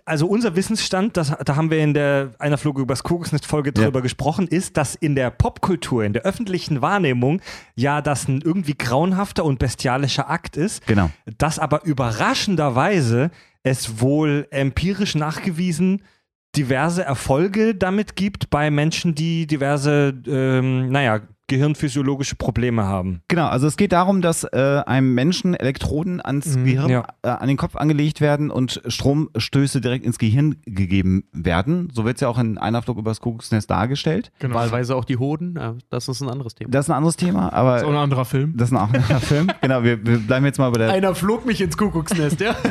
[0.05, 3.85] also unser Wissensstand, das, da haben wir in der einer Flug übers Kuckucksnest-Folge Ja.
[3.85, 7.41] drüber gesprochen, ist, dass in der Popkultur, in der öffentlichen Wahrnehmung
[7.75, 11.09] ja das ein irgendwie grauenhafter und bestialischer Akt ist, genau.
[11.37, 13.31] dass aber überraschenderweise
[13.63, 16.03] es wohl empirisch nachgewiesen
[16.55, 23.21] diverse Erfolge damit gibt bei Menschen, die diverse, ähm, naja, gehirnphysiologische Probleme haben.
[23.27, 27.05] Genau, also es geht darum, dass äh, einem Menschen Elektroden ans Mhm, Gehirn, ja.
[27.21, 31.89] äh, an den Kopf angelegt werden und Stromstöße direkt ins Gehirn gegeben werden.
[31.93, 34.31] So wird es ja auch in einer Flug übers Kuckucksnest dargestellt.
[34.39, 34.55] genau.
[34.55, 35.59] Wahlweise auch die Hoden,
[35.89, 36.71] das ist ein anderes Thema.
[36.71, 38.53] Das ist ein anderes Thema, aber Das ist auch ein anderer Film.
[38.57, 39.47] das ist auch ein anderer Film.
[39.61, 42.55] Genau, wir, wir bleiben jetzt mal bei der Einer flog mich ins Kuckucksnest, ja.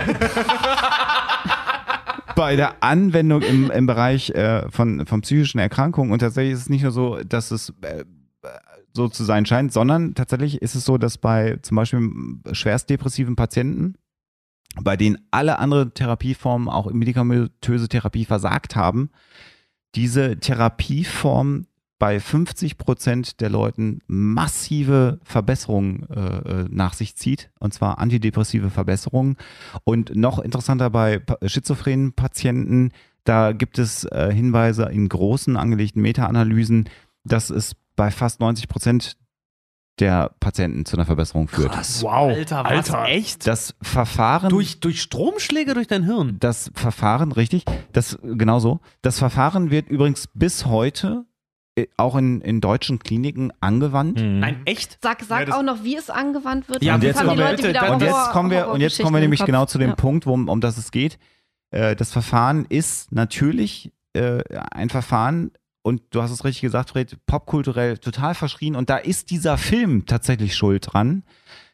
[2.36, 6.12] bei der Anwendung im, im Bereich äh, von, von psychischen Erkrankungen.
[6.12, 8.04] Und tatsächlich ist es nicht nur so, dass es äh,
[8.94, 12.10] so zu sein scheint, sondern tatsächlich ist es so, dass bei zum Beispiel
[12.52, 13.94] schwerst depressiven Patienten,
[14.80, 19.10] bei denen alle anderen Therapieformen, auch medikamentöse Therapie versagt haben,
[19.94, 21.66] diese Therapieform
[21.98, 28.70] bei 50 Prozent der Leuten massive Verbesserungen äh, äh, nach sich zieht, und zwar antidepressive
[28.70, 29.36] Verbesserungen.
[29.84, 32.90] Und noch interessanter bei schizophrenen Patienten,
[33.22, 36.90] da gibt es äh, Hinweise in großen angelegten Meta-Analysen,
[37.24, 39.16] dass es bei fast 90 Prozent
[40.00, 41.72] der Patienten zu einer Verbesserung führt.
[42.02, 42.30] Wow.
[42.36, 42.70] Alter, was?
[42.90, 43.04] Alter.
[43.04, 43.46] Echt?
[43.46, 46.36] Das Verfahren Durch, durch Stromschläge durch dein Hirn?
[46.40, 48.80] das Verfahren, richtig, das genau so.
[49.02, 51.26] Das Verfahren wird übrigens bis heute
[51.76, 54.20] äh, auch in, in deutschen Kliniken angewandt.
[54.20, 54.98] Nein, echt?
[55.00, 56.82] Sag, sag Ja, auch noch, wie es angewandt wird.
[56.82, 58.80] Ja, und jetzt haben die kommen wir- Leute wieder Und Horror- jetzt kommen wir, und
[58.80, 59.94] jetzt kommen wir nämlich genau zu dem Ja.
[59.94, 61.20] Punkt, worum, um das es geht.
[61.70, 64.42] Äh, das Verfahren ist natürlich äh,
[64.72, 65.52] ein Verfahren,
[65.84, 68.74] und du hast es richtig gesagt, Fred, popkulturell total verschrien.
[68.74, 71.22] Und da ist dieser Film tatsächlich schuld dran.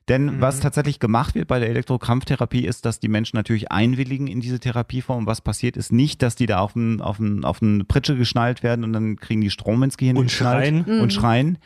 [0.08, 0.40] Denn Mhm.
[0.40, 4.58] was tatsächlich gemacht wird bei der Elektrokrampftherapie ist, dass die Menschen natürlich einwilligen in diese
[4.58, 5.18] Therapieform.
[5.20, 8.64] Und was passiert ist nicht, dass die da auf, ein, auf, auf eine Pritsche geschnallt
[8.64, 10.84] werden und dann kriegen die Strom ins Gehirn Und schreien.
[10.88, 11.00] Mhm.
[11.02, 11.58] und schreien,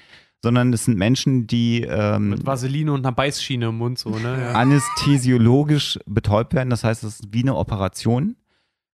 [0.43, 4.37] sondern es sind Menschen, die ähm, Mit Vaseline und einer Beißschiene im Mund so, ne?
[4.39, 4.53] Ja.
[4.53, 6.69] anästhesiologisch betäubt werden.
[6.71, 8.37] Das heißt, es ist wie eine Operation.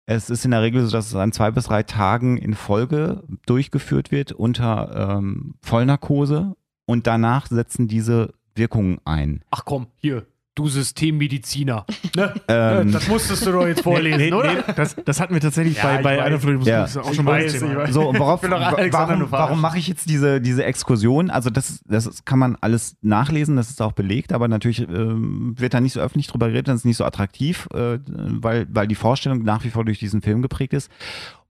[0.05, 3.23] Es ist in der Regel so, dass es an zwei bis drei Tagen in Folge
[3.45, 6.55] durchgeführt wird unter ähm, Vollnarkose
[6.85, 9.43] und danach setzen diese Wirkungen ein.
[9.51, 10.25] Ach komm, hier,
[10.55, 11.85] du Systemmediziner.
[12.13, 12.33] Ne?
[12.49, 14.53] Ähm, das musstest du doch jetzt vorlesen, Nee, oder?
[14.53, 16.83] nee, das, das hatten wir tatsächlich Ja, bei, bei einer übers Ja.
[17.01, 17.47] Auch schon mal.
[17.89, 21.29] So, und worauf, warum, warum mache ich jetzt diese, diese Exkursion?
[21.29, 25.73] Also das, das kann man alles nachlesen, das ist auch belegt, aber natürlich ähm, wird
[25.73, 28.95] da nicht so öffentlich drüber geredet, das ist nicht so attraktiv, äh, weil, weil die
[28.95, 30.91] Vorstellung nach wie vor durch diesen Film geprägt ist.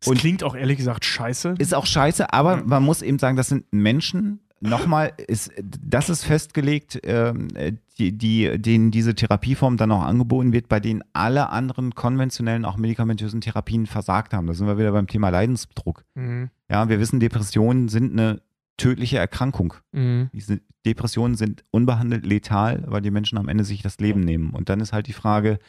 [0.06, 1.56] Das klingt auch ehrlich gesagt scheiße.
[1.58, 6.24] Ist auch scheiße, aber man muss eben sagen, das sind Menschen, nochmal, ist, das ist
[6.24, 7.50] festgelegt, ähm,
[7.98, 12.78] die, die, denen diese Therapieform dann auch angeboten wird, bei denen alle anderen konventionellen, auch
[12.78, 14.48] medikamentösen Therapien versagt haben.
[14.48, 16.06] Da sind wir wieder beim Thema Leidensdruck.
[16.16, 16.50] Mhm.
[16.70, 18.42] Ja, wir wissen, Depressionen sind eine
[18.78, 19.74] tödliche Erkrankung.
[19.92, 20.30] Mhm.
[20.34, 24.52] Diese Depressionen sind unbehandelt letal, weil die Menschen am Ende sich das Leben nehmen.
[24.52, 25.60] Und dann ist halt die Frage,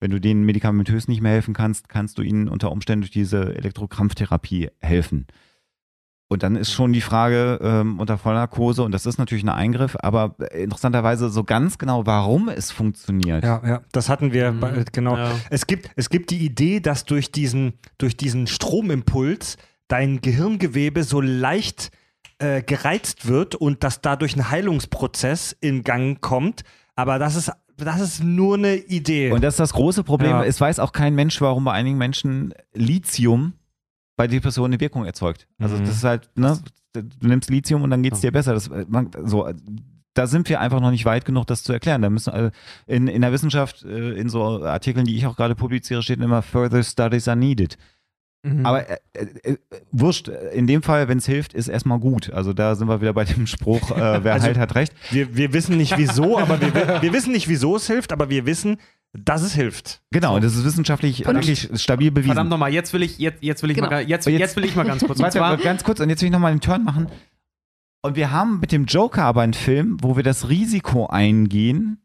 [0.00, 3.54] wenn du denen medikamentös nicht mehr helfen kannst, kannst du ihnen unter Umständen durch diese
[3.56, 5.26] Elektrokrampftherapie helfen.
[6.30, 9.96] Und dann ist schon die Frage ähm, unter Vollnarkose, und das ist natürlich ein Eingriff,
[10.00, 13.42] aber interessanterweise so ganz genau, warum es funktioniert.
[13.44, 14.60] Ja, ja, das hatten wir, Mhm.
[14.60, 15.16] bei, genau.
[15.16, 15.30] Ja.
[15.48, 19.56] Es, gibt, es gibt die Idee, dass durch diesen, durch diesen Stromimpuls
[19.88, 21.90] dein Gehirngewebe so leicht
[22.40, 26.62] äh, gereizt wird und dass dadurch ein Heilungsprozess in Gang kommt.
[26.94, 29.30] Aber das ist, das ist nur eine Idee.
[29.32, 30.30] Und das ist das große Problem.
[30.30, 30.44] Ja.
[30.44, 33.54] Es weiß auch kein Mensch, warum bei einigen Menschen Lithium
[34.18, 35.46] bei Depressionen eine Wirkung erzeugt.
[35.58, 35.80] Also Mhm.
[35.86, 36.58] das ist halt, ne,
[36.92, 38.52] du nimmst Lithium und dann geht es dir besser.
[38.52, 39.48] Das, man, so,
[40.14, 42.02] da sind wir einfach noch nicht weit genug, das zu erklären.
[42.02, 42.50] Da müssen äh,
[42.86, 46.42] in, in der Wissenschaft, äh, in so Artikeln, die ich auch gerade publiziere, steht immer
[46.42, 47.78] further studies are needed.
[48.42, 48.66] Mhm.
[48.66, 49.56] Aber äh, äh, äh,
[49.92, 52.30] wurscht, in dem Fall, wenn es hilft, ist erstmal gut.
[52.32, 54.92] Also da sind wir wieder bei dem Spruch, äh, wer Also- heilt, hat recht.
[55.10, 58.46] Wir, wir wissen nicht wieso, aber wir, wir wissen nicht, wieso es hilft, aber wir
[58.46, 58.78] wissen,
[59.12, 60.02] dass es hilft.
[60.10, 62.28] Genau, und das ist wissenschaftlich wirklich stabil bewiesen.
[62.28, 63.90] Verdammt nochmal, jetzt will ich, jetzt, jetzt will ich Genau.
[63.90, 65.18] mal, jetzt, Jetzt- jetzt, will ich mal ganz kurz.
[65.20, 67.08] Und Warte, ganz kurz, und jetzt will ich nochmal einen Turn machen.
[68.02, 72.00] Und wir haben mit dem Joker aber einen Film, wo wir das Risiko eingehen,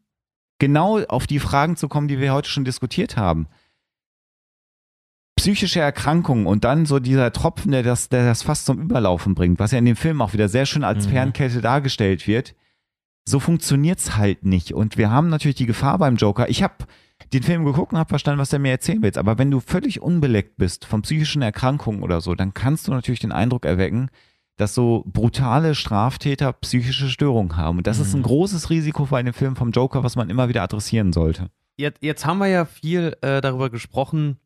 [0.58, 3.46] genau auf die Fragen zu kommen, die wir heute schon diskutiert haben.
[5.36, 9.58] Psychische Erkrankungen und dann so dieser Tropfen, der das, der das fast zum Überlaufen bringt,
[9.58, 11.10] was ja in dem Film auch wieder sehr schön als Mhm.
[11.12, 12.54] Perlenkette dargestellt wird.
[13.24, 14.72] So funktioniert's halt nicht.
[14.72, 16.48] Und wir haben natürlich die Gefahr beim Joker.
[16.48, 16.74] Ich habe
[17.32, 19.12] den Film geguckt und habe verstanden, was der mir erzählen will.
[19.16, 23.20] Aber wenn du völlig unbeleckt bist von psychischen Erkrankungen oder so, dann kannst du natürlich
[23.20, 24.10] den Eindruck erwecken,
[24.56, 27.78] dass so brutale Straftäter psychische Störungen haben.
[27.78, 30.62] Und das ist ein großes Risiko bei einem Film vom Joker, was man immer wieder
[30.62, 31.50] adressieren sollte.
[31.76, 34.38] jetzt, jetzt haben wir ja viel äh, darüber gesprochen.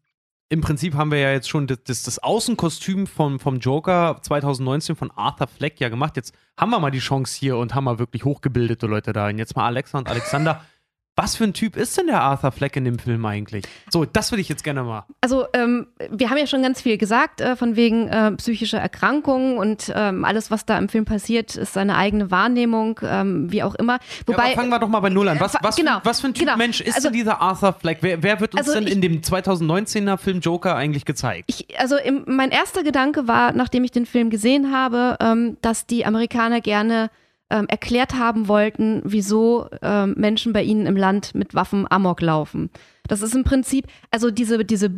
[0.51, 4.97] Im Prinzip haben wir ja jetzt schon das, das, das Außenkostüm vom, vom Joker 2019
[4.97, 6.16] von Arthur Fleck ja gemacht.
[6.16, 9.29] Jetzt haben wir mal die Chance hier und haben mal wirklich hochgebildete Leute da.
[9.29, 10.65] Und jetzt mal Alexa und Alexander.
[11.20, 13.65] Was für ein Typ ist denn der Arthur Fleck in dem Film eigentlich?
[13.90, 15.05] So, das würde ich jetzt gerne mal.
[15.20, 19.59] Also ähm, wir haben ja schon ganz viel gesagt, äh, von wegen äh, psychische Erkrankungen
[19.59, 23.74] und ähm, alles, was da im Film passiert, ist seine eigene Wahrnehmung, ähm, wie auch
[23.74, 23.99] immer.
[24.27, 25.40] Wobei, ja, aber fangen wir doch mal bei Null an.
[25.40, 26.57] Was, Fa- was, genau, für, was für ein Typ genau.
[26.57, 27.99] Mensch ist Also- denn dieser Arthur Fleck?
[28.01, 31.45] Wer, wer wird uns Also denn ich- in dem 2019er Film Joker eigentlich gezeigt?
[31.49, 35.85] Ich, also im, mein erster Gedanke war, nachdem ich den Film gesehen habe, ähm, dass
[35.86, 37.11] die Amerikaner gerne
[37.51, 42.70] ähm, erklärt haben wollten, wieso ähm, Menschen bei ihnen im Land mit Waffen Amok laufen.
[43.07, 44.91] Das ist im Prinzip, also diese, diese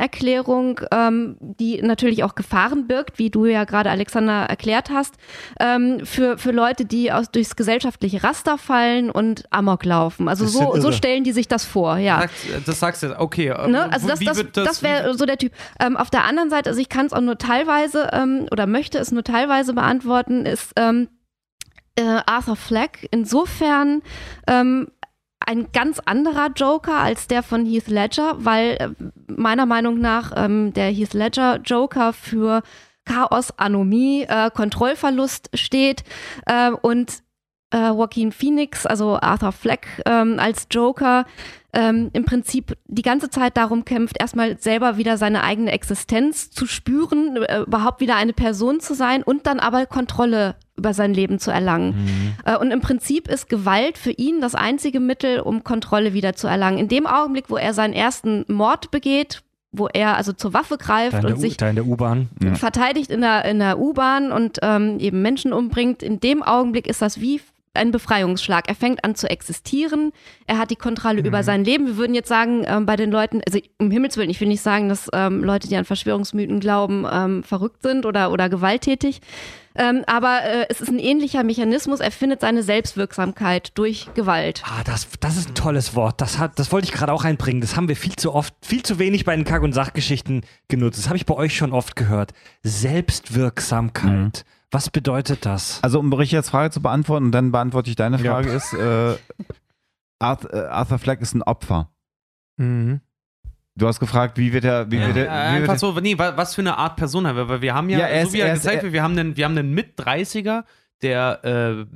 [0.00, 5.14] Blümchenerklärung, ähm, die natürlich auch Gefahren birgt, wie du ja gerade Alexander erklärt hast,
[5.60, 10.28] ähm, für, für Leute, die aus, durchs gesellschaftliche Raster fallen und Amok laufen.
[10.28, 12.20] Also Das so, so stellen die sich das vor, ja.
[12.20, 13.48] Sagst- Das sagst du, okay.
[13.48, 13.92] äh, Ne?
[13.92, 15.52] Also das, das, das, wie wäre so der Typ.
[15.78, 18.98] Ähm, auf der anderen Seite, also ich kann es auch nur teilweise ähm, oder möchte
[18.98, 21.08] es nur teilweise beantworten, ist ähm,
[21.96, 23.08] äh, Arthur Fleck.
[23.10, 24.02] Insofern
[24.46, 24.88] ähm,
[25.40, 28.88] ein ganz anderer Joker als der von Heath Ledger, weil äh,
[29.26, 32.62] meiner Meinung nach ähm, der Heath Ledger Joker für
[33.04, 36.04] Chaos, Anomie, äh, Kontrollverlust steht.
[36.46, 37.22] Äh, und
[37.72, 41.24] äh, Joaquin Phoenix, also Arthur Fleck ähm, als Joker,
[41.72, 46.66] ähm, im Prinzip die ganze Zeit darum kämpft, erstmal selber wieder seine eigene Existenz zu
[46.66, 51.38] spüren, äh, überhaupt wieder eine Person zu sein und dann aber Kontrolle über sein Leben
[51.38, 52.34] zu erlangen.
[52.44, 56.48] Äh, und im Prinzip ist Gewalt für ihn das einzige Mittel, um Kontrolle wieder zu
[56.48, 56.78] erlangen.
[56.78, 59.42] In dem Augenblick, wo er seinen ersten Mord begeht,
[59.72, 62.28] wo er also zur Waffe greift und sich da in der U-Bahn.
[62.54, 67.02] Verteidigt in der, in der U-Bahn und ähm, eben Menschen umbringt, in dem Augenblick ist
[67.02, 67.40] das wie
[67.74, 68.68] ein Befreiungsschlag.
[68.68, 70.12] Er fängt an zu existieren,
[70.46, 71.86] er hat die Kontrolle über sein Leben.
[71.86, 74.62] Wir würden jetzt sagen, ähm, bei den Leuten, also um Himmels Willen, ich will nicht
[74.62, 79.20] sagen, dass ähm, Leute, die an Verschwörungsmythen glauben, ähm, verrückt sind oder, oder gewalttätig.
[79.76, 82.00] Ähm, aber äh, es ist ein ähnlicher Mechanismus.
[82.00, 84.62] Er findet seine Selbstwirksamkeit durch Gewalt.
[84.66, 86.20] Ah, das, das ist ein tolles Wort.
[86.20, 87.60] Das, hat, das wollte ich gerade auch einbringen.
[87.60, 90.98] Das haben wir viel zu oft, viel zu wenig bei den Kack- und Sachgeschichten genutzt.
[90.98, 92.32] Das habe ich bei euch schon oft gehört.
[92.64, 94.44] Selbstwirksamkeit.
[94.70, 95.80] Was bedeutet das?
[95.82, 98.32] Also um Richards Frage zu beantworten, und dann beantworte ich deine Ja.
[98.34, 99.16] Frage, ist, äh,
[100.18, 101.90] Arthur, äh, Arthur Fleck ist ein Opfer.
[102.56, 103.00] Mhm.
[103.76, 105.92] Du hast gefragt, wie wird er, wie wird er, Ja, wie wird einfach er so,
[106.00, 107.48] nee, wa- was für eine Art Person haben wir?
[107.48, 109.36] Weil wir haben ja, Ja, er so wie er, er gezeigt wird, wir haben einen,
[109.36, 110.64] wir haben einen Mit-30er,
[111.02, 111.86] der, äh,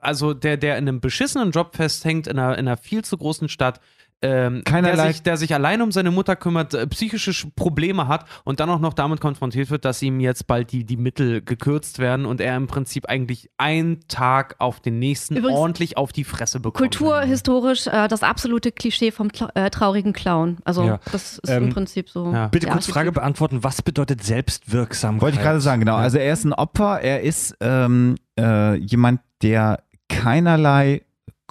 [0.00, 3.48] also der, der in einem beschissenen Job festhängt, in einer, in einer viel zu großen
[3.48, 3.80] Stadt,
[4.22, 8.24] ähm, der, sich, der sich allein um seine Mutter kümmert, äh, psychische Sch- Probleme hat
[8.44, 11.98] und dann auch noch damit konfrontiert wird, dass ihm jetzt bald die, die Mittel gekürzt
[11.98, 16.24] werden und er im Prinzip eigentlich einen Tag auf den nächsten Übrigens- ordentlich auf die
[16.24, 16.76] Fresse bekommt.
[16.98, 20.58] Kulturhistorisch äh, das absolute Klischee vom Kla äh, traurigen Clown.
[20.64, 21.00] Also Ja.
[21.10, 22.32] das ist Ähm, im Prinzip so.
[22.32, 22.48] ja.
[22.48, 23.14] Bitte kurz Frage Archetyp.
[23.14, 23.64] beantworten.
[23.64, 25.22] Was bedeutet Selbstwirksamkeit?
[25.22, 25.96] Wollte ich gerade sagen, genau.
[25.96, 31.02] Also er ist ein Opfer, er ist ähm, äh, jemand, der keinerlei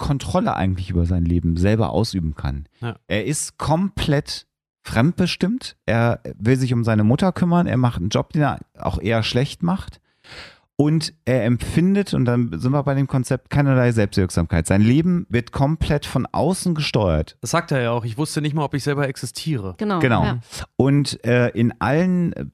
[0.02, 2.66] Kontrolle eigentlich über sein Leben selber ausüben kann.
[2.80, 2.96] Ja.
[3.06, 4.48] Er ist komplett
[4.82, 9.00] fremdbestimmt, er will sich um seine Mutter kümmern, er macht einen Job, den er auch
[9.00, 10.00] eher schlecht macht.
[10.74, 14.66] Und er empfindet, und dann sind wir bei dem Konzept, keinerlei Selbstwirksamkeit.
[14.66, 17.36] Sein Leben wird komplett von außen gesteuert.
[17.40, 18.04] Das sagt er ja auch.
[18.04, 19.76] Ich wusste nicht mal, ob ich selber existiere.
[19.78, 20.00] Genau.
[20.00, 20.24] Genau.
[20.24, 20.40] Ja.
[20.74, 22.52] Und äh, in allen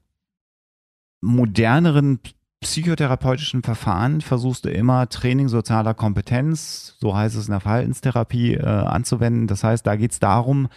[1.21, 2.19] moderneren
[2.61, 8.65] psychotherapeutischen Verfahren versuchst du immer Training sozialer Kompetenz, so heißt es in der Verhaltenstherapie, äh,
[8.65, 9.47] anzuwenden.
[9.47, 10.67] Das heißt, da geht es darum,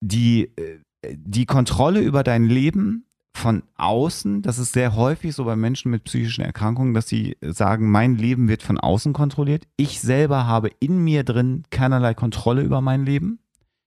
[0.00, 5.56] die, äh, die Kontrolle über dein Leben von außen, das ist sehr häufig so bei
[5.56, 9.66] Menschen mit psychischen Erkrankungen, dass sie sagen, mein Leben wird von außen kontrolliert.
[9.76, 13.38] Ich selber habe in mir drin keinerlei Kontrolle über mein Leben.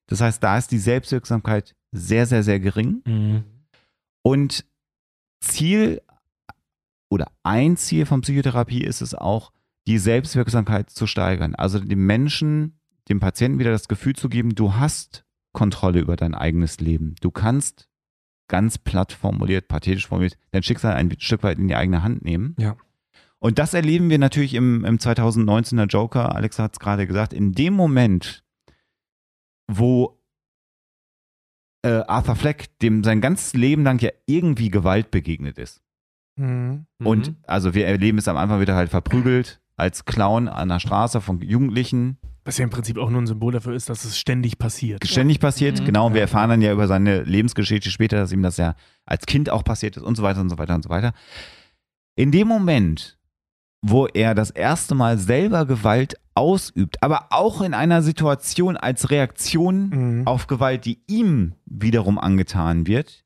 [0.07, 3.01] Das heißt, da ist die Selbstwirksamkeit sehr, sehr, sehr gering.
[3.05, 3.43] Mhm.
[4.23, 4.65] Und
[5.41, 6.01] Ziel
[7.11, 9.51] oder ein Ziel von Psychotherapie ist es auch,
[9.85, 11.55] die Selbstwirksamkeit zu steigern.
[11.55, 16.33] Also dem Menschen, dem Patienten wieder das Gefühl zu geben, du hast Kontrolle über dein
[16.33, 17.15] eigenes Leben.
[17.19, 17.89] Du kannst
[18.47, 22.55] ganz platt formuliert, pathetisch formuliert, dein Schicksal ein Stück weit in die eigene Hand nehmen.
[22.57, 22.77] Ja.
[23.39, 27.51] Und das erleben wir natürlich im, im 2019er Joker, Alex hat es gerade gesagt, in
[27.51, 28.45] dem Moment,
[29.67, 30.21] wo
[31.83, 35.81] äh, Arthur Fleck, dem sein ganzes Leben lang ja irgendwie Gewalt begegnet ist.
[36.41, 37.07] Mhm.
[37.07, 41.21] Und also wir erleben es am Anfang wieder halt verprügelt als Clown an der Straße
[41.21, 42.17] von Jugendlichen.
[42.43, 45.05] Was ja im Prinzip auch nur ein Symbol dafür ist, dass es ständig passiert.
[45.07, 45.85] Ständig passiert, Mhm.
[45.85, 46.07] genau.
[46.07, 49.49] Und wir erfahren dann ja über seine Lebensgeschichte später, dass ihm das ja als Kind
[49.49, 51.13] auch passiert ist und so weiter und so weiter und so weiter.
[52.15, 53.17] In dem Moment,
[53.83, 59.89] wo er das erste Mal selber Gewalt ausübt, aber auch in einer Situation als Reaktion
[59.89, 60.27] Mhm.
[60.27, 63.23] auf Gewalt, die ihm wiederum angetan wird,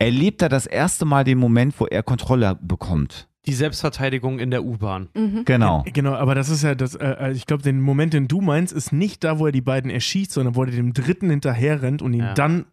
[0.00, 3.28] erlebt er das erste Mal den Moment, wo er Kontrolle bekommt.
[3.46, 5.08] Die Selbstverteidigung in der U-Bahn.
[5.14, 5.44] Mhm.
[5.44, 5.84] Genau.
[5.92, 8.72] Genau, aber das ist ja das, äh, äh, ich glaube, den Moment, den du meinst,
[8.72, 12.02] ist nicht da, wo er die beiden erschießt, sondern wo er dem dritten hinterher rennt
[12.02, 12.34] und ihn Ja.
[12.34, 12.66] dann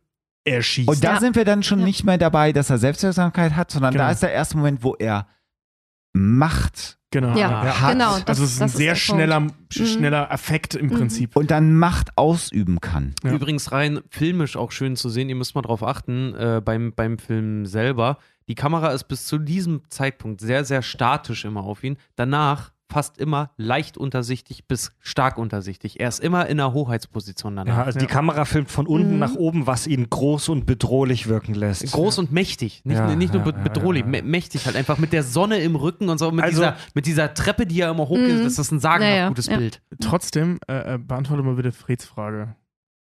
[0.44, 0.90] erschießt.
[0.90, 1.20] Und da Ja.
[1.20, 1.86] sind wir dann schon Ja.
[1.86, 4.06] nicht mehr dabei, dass er Selbstwirksamkeit hat, sondern Genau.
[4.06, 5.28] da ist der erste Moment, wo er
[6.18, 7.38] Macht genau.
[7.38, 7.92] Ja, hat.
[7.94, 8.18] genau.
[8.20, 9.56] Das, also es ist ein sehr der schneller, Punkt.
[9.74, 10.92] sch- schneller Affekt im Mhm.
[10.92, 11.36] Prinzip.
[11.36, 13.14] und dann Macht ausüben kann.
[13.24, 13.32] Ja.
[13.34, 17.18] Übrigens rein filmisch auch schön zu sehen, ihr müsst mal drauf achten, äh, beim, beim
[17.18, 18.18] Film selber.
[18.50, 21.98] Die Kamera ist bis zu diesem Zeitpunkt sehr, sehr statisch immer auf ihn.
[22.16, 26.00] Danach fast immer leicht untersichtig bis stark untersichtig.
[26.00, 27.86] Er ist immer in einer Hoheitsposition Ja, danach.
[27.86, 28.06] also Ja.
[28.06, 29.20] die Kamera filmt von unten Mhm.
[29.20, 31.92] nach oben, was ihn groß und bedrohlich wirken lässt.
[31.92, 32.82] Groß und mächtig.
[32.86, 34.20] Nicht, Ja, nicht nur ja, be- ja, bedrohlich, ja, ja.
[34.20, 36.32] mä- mächtig halt einfach mit der Sonne im Rücken und so.
[36.32, 38.40] Mit, Also- dieser, mit dieser Treppe, die er immer hochgeht.
[38.40, 38.44] Mhm.
[38.44, 39.58] Das ist ein sagenhaft Ja, ja, gutes ja.
[39.58, 39.82] Bild.
[40.02, 42.56] Trotzdem, äh, äh, beantworte mal bitte Freds Frage.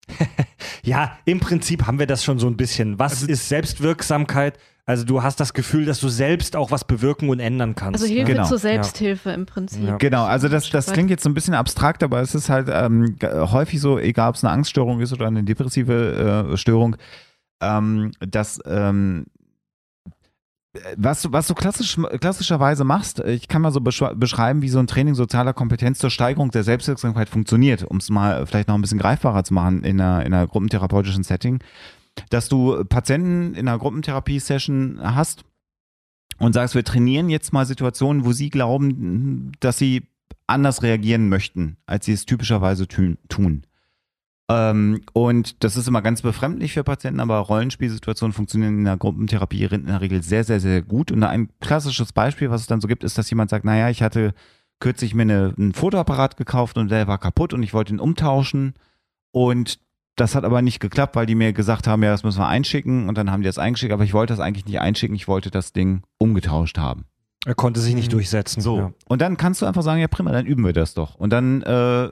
[0.83, 2.99] Ja, im Prinzip haben wir das schon so ein bisschen.
[2.99, 4.59] Was Also- ist Selbstwirksamkeit?
[4.87, 8.03] Also du hast das Gefühl, dass du selbst auch was bewirken und ändern kannst.
[8.03, 8.47] Also Hilfe Genau.
[8.49, 9.85] zur Selbsthilfe im Prinzip.
[9.85, 9.97] Ja.
[9.99, 13.17] Genau, also das, das klingt jetzt so ein bisschen abstrakt, aber es ist halt ähm,
[13.23, 16.97] häufig so, egal ob es eine Angststörung ist oder eine depressive äh, Störung,
[17.61, 19.27] ähm, dass ähm,
[20.97, 24.79] was du, was du klassisch, klassischerweise machst, ich kann mal so besch beschreiben, wie so
[24.79, 28.81] ein Training sozialer Kompetenz zur Steigerung der Selbstwirksamkeit funktioniert, um es mal vielleicht noch ein
[28.81, 31.61] bisschen greifbarer zu machen in einer, in einer gruppentherapeutischen Setting,
[32.31, 35.45] dass du Patienten in einer Gruppentherapie-Session hast
[36.39, 40.09] und sagst, wir trainieren jetzt mal Situationen, wo sie glauben, dass sie
[40.47, 43.65] anders reagieren möchten, als sie es typischerweise tun.
[44.51, 49.65] Ähm, und das ist immer ganz befremdlich für Patienten, aber Rollenspielsituationen funktionieren in der Gruppentherapie
[49.65, 51.13] in der Regel sehr, sehr, sehr gut.
[51.13, 54.03] Und ein klassisches Beispiel, was es dann so gibt, ist, dass jemand sagt, naja, ich
[54.03, 54.33] hatte
[54.81, 58.75] kürzlich mir eine, einen Fotoapparat gekauft und der war kaputt und ich wollte ihn umtauschen.
[59.33, 59.81] Und
[60.17, 63.09] das hat aber nicht geklappt, weil die mir gesagt haben, ja, das müssen wir einschicken.
[63.09, 65.51] Und dann haben die das eingeschickt, aber ich wollte das eigentlich nicht einschicken, ich wollte
[65.51, 67.05] das Ding umgetauscht haben.
[67.45, 68.63] er konnte sich nicht durchsetzen.
[68.63, 68.79] So.
[68.79, 68.93] Ja.
[69.09, 71.17] Und dann kannst du einfach sagen, ja prima, dann üben wir das doch.
[71.17, 72.09] Und dann äh,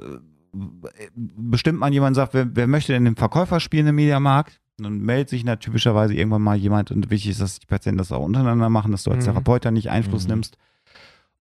[1.15, 4.61] bestimmt man jemand sagt, wer, wer möchte denn den Verkäufer spielen im Mediamarkt?
[4.79, 7.99] Und dann meldet sich da typischerweise irgendwann mal jemand und wichtig ist, dass die Patienten
[7.99, 9.31] das auch untereinander machen, dass du als Mhm.
[9.31, 10.31] Therapeut da nicht Einfluss Mhm.
[10.35, 10.59] nimmst.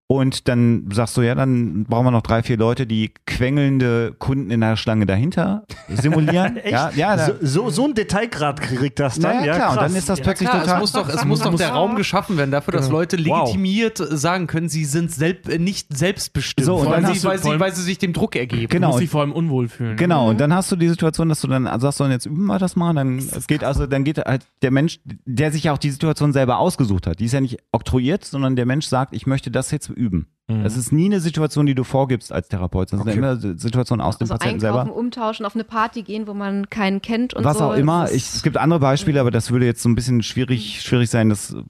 [0.08, 4.51] Und dann sagst du, ja, dann brauchen wir noch drei, vier Leute, die quengelnde Kunden
[4.51, 6.58] in der Schlange dahinter simulieren.
[6.64, 6.72] Echt?
[6.72, 9.38] Ja, ja, da, so, so, so ein Detailgrad kriegt das dann.
[9.38, 9.69] naja, klar.
[9.72, 9.88] Und krass.
[9.88, 10.75] dann ist das Ja, plötzlich klar, total.
[10.75, 13.00] es muss doch, es muss doch der Raum geschaffen werden dafür, dass Genau.
[13.00, 13.48] Leute Wow.
[13.48, 17.40] legitimiert sagen können, sie sind selb, äh, nicht selbstbestimmt, So, und weil, dann sie, weil,
[17.40, 18.67] sie, weil sie sich dem Druck ergeben.
[18.69, 18.90] Genau.
[18.90, 19.98] Musst dich vor allem unwohl fühlen.
[19.98, 22.45] Genau, und dann hast du die Situation, dass du dann sagst, so, und jetzt üben
[22.45, 22.93] wir das mal.
[22.93, 26.59] Dann geht also, dann geht halt der Mensch, der sich ja auch die Situation selber
[26.59, 29.94] ausgesucht hat, die ist ja nicht oktroyiert, sondern der Mensch sagt, ich möchte das jetzt
[29.95, 30.27] üben.
[30.48, 30.64] Mhm.
[30.64, 33.17] Das ist nie eine Situation, die du vorgibst als Therapeut, sondern Okay.
[33.17, 34.99] immer Situationen aus dem Also Patienten einkaufen, selber.
[34.99, 37.64] umtauschen, auf eine Party gehen, wo man keinen kennt und Was so.
[37.65, 38.03] auch immer.
[38.03, 41.09] Das Ich, es gibt andere Beispiele, aber das würde jetzt so ein bisschen schwierig, schwierig
[41.09, 41.64] sein, das äh,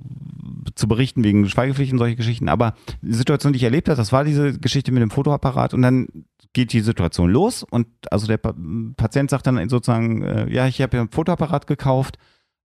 [0.75, 2.49] zu berichten wegen Schweigepflicht und solche Geschichten.
[2.49, 5.81] Aber die Situation, die ich erlebt habe, das war diese Geschichte mit dem Fotoapparat und
[5.81, 6.07] dann
[6.51, 8.55] geht die Situation los und also der Pa-
[8.97, 12.17] Patient sagt dann sozusagen, äh, ja, ich habe ja ein Fotoapparat gekauft,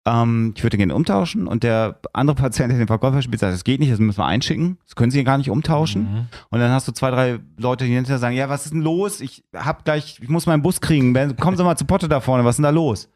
[0.06, 3.64] ähm, ich würde gerne umtauschen und der andere Patient, der den Verkäufer spielt, sagt, das
[3.64, 6.02] geht nicht, das müssen wir einschicken, das können Sie gar nicht umtauschen.
[6.04, 6.28] Mhm.
[6.50, 9.22] Und dann hast du zwei, drei Leute, die hinterher sagen, ja, was ist denn los?
[9.22, 11.14] Ich hab gleich, ich muss meinen Bus kriegen.
[11.38, 13.10] Kommen Sie mal zu Potte da vorne, was ist denn da los?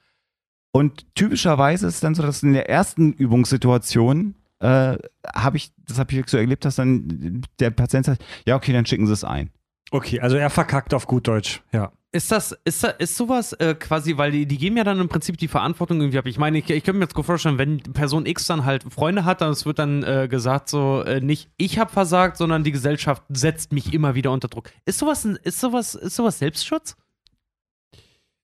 [0.71, 4.97] Und typischerweise ist es dann so, dass in der ersten Übungssituation äh,
[5.35, 8.85] habe ich, das habe ich so erlebt, dass dann der Patient sagt, ja, okay, dann
[8.85, 9.51] schicken Sie es ein.
[9.91, 11.61] Okay, also er verkackt auf gut Deutsch.
[11.71, 11.91] Ja.
[12.15, 15.09] Ist das, ist, da, ist sowas äh, quasi, weil die, die geben ja dann im
[15.09, 16.27] Prinzip die Verantwortung irgendwie ab.
[16.27, 19.25] Ich meine, ich, ich könnte mir jetzt gut vorstellen, wenn Person X dann halt Freunde
[19.25, 22.71] hat, dann es wird dann äh, gesagt, so äh, nicht ich habe versagt, sondern die
[22.71, 24.69] Gesellschaft setzt mich immer wieder unter Druck.
[24.85, 26.95] Ist sowas, ist sowas, ist sowas Selbstschutz?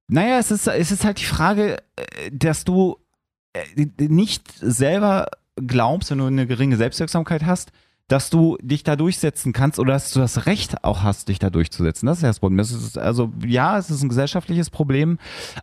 [0.08, 2.98] Naja, es ist, es ist halt die Frage, äh, dass du
[3.54, 7.72] äh, nicht selber glaubst, wenn du eine geringe Selbstwirksamkeit hast,
[8.10, 11.50] dass du dich da durchsetzen kannst oder dass du das Recht auch hast, dich da
[11.50, 12.08] durchzusetzen.
[12.08, 12.58] Das ist ja das Problem.
[12.58, 15.18] Das ist also, ja, es ist ein gesellschaftliches Problem,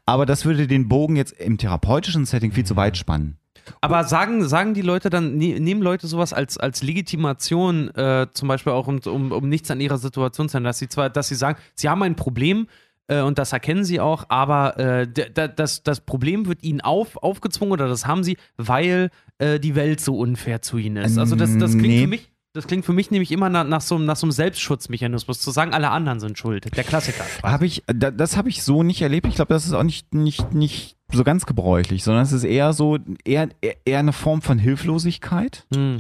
[0.07, 3.37] aber das würde den Bogen jetzt im therapeutischen Setting viel zu weit spannen.
[3.81, 8.47] Aber sagen, sagen die Leute dann, ne, nehmen Leute sowas als, als Legitimation, äh, zum
[8.47, 11.27] Beispiel auch um, um, um nichts an ihrer Situation zu ändern, dass sie zwar, dass
[11.29, 12.69] sie sagen, sie haben ein Problem
[13.09, 17.73] äh, und das erkennen sie auch, aber äh, das, das Problem wird ihnen auf, aufgezwungen
[17.73, 21.19] oder das haben sie, weil äh, die Welt so unfair zu ihnen ist.
[21.19, 22.01] Also das, das klingt Nee.
[22.03, 22.31] für mich.
[22.57, 25.51] Das klingt für mich nämlich immer nach, nach, so, einem- nach so einem Selbstschutzmechanismus, zu
[25.51, 26.75] sagen, alle anderen sind schuld.
[26.77, 27.25] Der Klassiker.
[27.43, 29.27] Habe ich, da, das habe ich so nicht erlebt.
[29.27, 32.73] Ich glaube, das ist auch nicht, nicht, nicht so ganz gebräuchlich, sondern es ist eher
[32.73, 33.49] so, eher,
[33.85, 35.67] eher eine Form von Hilflosigkeit.
[35.75, 35.99] Hm.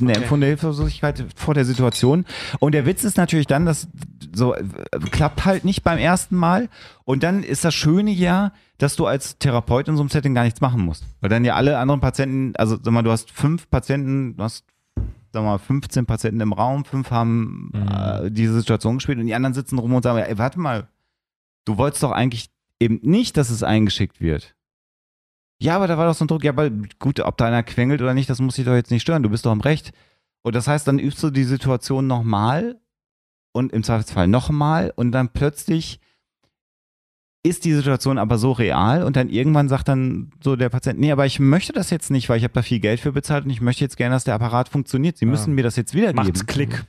[0.00, 2.26] eine Empfundene Hilflosigkeit vor der Situation.
[2.58, 3.88] Und der Witz ist natürlich dann, dass
[4.34, 4.62] so äh,
[5.10, 6.68] klappt halt nicht beim ersten Mal.
[7.04, 10.44] Und dann ist das Schöne ja, dass du als Therapeut in so einem Setting gar
[10.44, 11.04] nichts machen musst.
[11.20, 14.64] Weil dann ja alle anderen Patienten, also sag mal, du hast fünf Patienten, du hast
[15.32, 19.54] sag mal, 15 Patienten im Raum, fünf haben äh, diese Situation gespielt und die anderen
[19.54, 20.88] sitzen rum und sagen, ey, warte mal,
[21.64, 22.50] du wolltest doch eigentlich
[22.80, 24.54] eben nicht, dass es eingeschickt wird.
[25.60, 26.44] Ja, aber da war doch so ein Druck.
[26.44, 29.02] Ja, aber gut, ob da einer quengelt oder nicht, das muss dich doch jetzt nicht
[29.02, 29.22] stören.
[29.22, 29.92] Du bist doch im Recht.
[30.42, 32.80] Und das heißt, dann übst du die Situation nochmal
[33.52, 36.00] und im Zweifelsfall nochmal und dann plötzlich
[37.44, 41.12] ist die Situation aber so real und dann irgendwann sagt dann so der Patient, nee,
[41.12, 43.50] aber ich möchte das jetzt nicht, weil ich habe da viel Geld für bezahlt und
[43.50, 45.16] ich möchte jetzt gerne, dass der Apparat funktioniert.
[45.16, 45.30] Sie Ja.
[45.30, 46.24] müssen mir das jetzt wiedergeben.
[46.26, 46.84] Macht's Klick.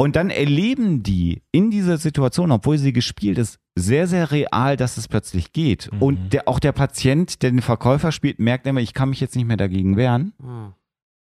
[0.00, 4.96] Und dann erleben die in dieser Situation, obwohl sie gespielt ist, sehr, sehr real, dass
[4.96, 5.90] es plötzlich geht.
[5.92, 6.02] Mhm.
[6.02, 9.34] Und der, auch der Patient, der den Verkäufer spielt, merkt immer, ich kann mich jetzt
[9.34, 10.32] nicht mehr dagegen wehren.
[10.42, 10.72] Ah.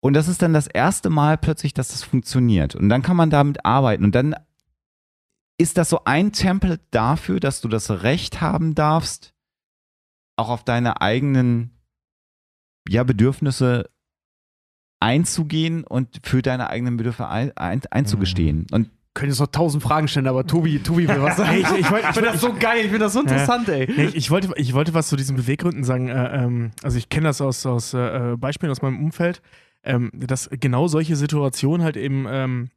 [0.01, 2.75] Und das ist dann das erste Mal plötzlich, dass das funktioniert.
[2.75, 4.05] Und dann kann man damit arbeiten.
[4.05, 4.35] Und dann
[5.59, 9.35] ist das so ein Template dafür, dass du das Recht haben darfst,
[10.37, 11.71] auch auf deine eigenen
[12.89, 13.89] ja, Bedürfnisse
[15.01, 18.67] einzugehen und für deine eigenen Bedürfnisse ein, ein, einzugestehen.
[18.73, 21.57] Und Können jetzt noch tausend Fragen stellen, aber Tobi, Tobi will was sagen.
[21.61, 23.87] Ich- ich wollt- ich finde das so geil, ich finde das so interessant, ey.
[23.97, 26.09] Nee, ich, wollte, ich wollte was zu diesen Beweggründen sagen.
[26.09, 29.41] Äh, ähm, also ich kenne das aus, aus äh, Beispielen aus meinem Umfeld,
[29.85, 32.71] ähm, dass genau solche Situationen halt eben ähm,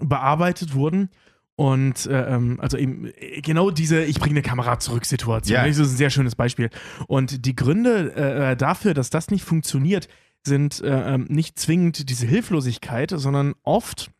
[0.00, 1.10] bearbeitet wurden.
[1.56, 5.54] Und äh, ähm, also eben äh, genau diese Ich bringe eine Kamera zurück Situation.
[5.54, 5.66] Ja.
[5.66, 6.68] Das ist ein sehr schönes Beispiel.
[7.06, 10.08] Und die Gründe äh, dafür, dass das nicht funktioniert,
[10.44, 14.10] sind äh, ähm, nicht zwingend diese Hilflosigkeit, sondern oft,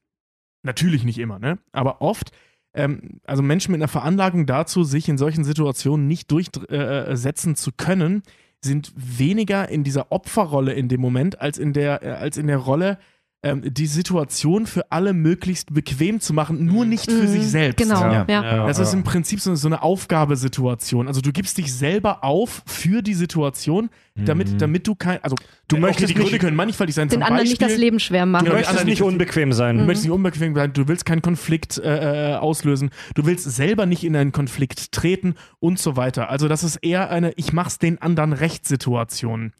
[0.62, 1.58] natürlich nicht immer, ne?
[1.73, 2.32] aber oft
[2.76, 8.23] ähm, also Menschen mit einer Veranlagung dazu, sich in solchen Situationen nicht durchsetzen zu können,
[8.60, 12.58] sind weniger in dieser Opferrolle in dem Moment, als in der, äh, als in der
[12.58, 12.98] Rolle,
[13.42, 17.76] ähm, die Situation für alle möglichst bequem zu machen, nur nicht für Mhm, sich selbst.
[17.78, 18.24] Genau, Ja.
[18.28, 18.66] ja.
[18.66, 21.06] Das ist im Prinzip so, so eine Aufgabesituation.
[21.06, 25.36] Also du gibst dich selber auf für die Situation, damit, damit du kein, also
[25.68, 27.08] Du äh, möchtest die Gründe nicht- können mannigfaltig sein.
[27.08, 28.47] Den zum anderen nicht Beispiel, das Leben schwer machen.
[28.47, 29.78] Du die möchtest anderen nicht nicht- unbequem sein.
[29.78, 33.84] Du möchtest nicht unbequem sein, du willst keinen Konflikt äh, äh, auslösen, du willst selber
[33.86, 36.31] nicht in einen Konflikt treten und so weiter.
[36.31, 39.52] Also das ist eher eine Ich mach's den anderen Rechtssituation.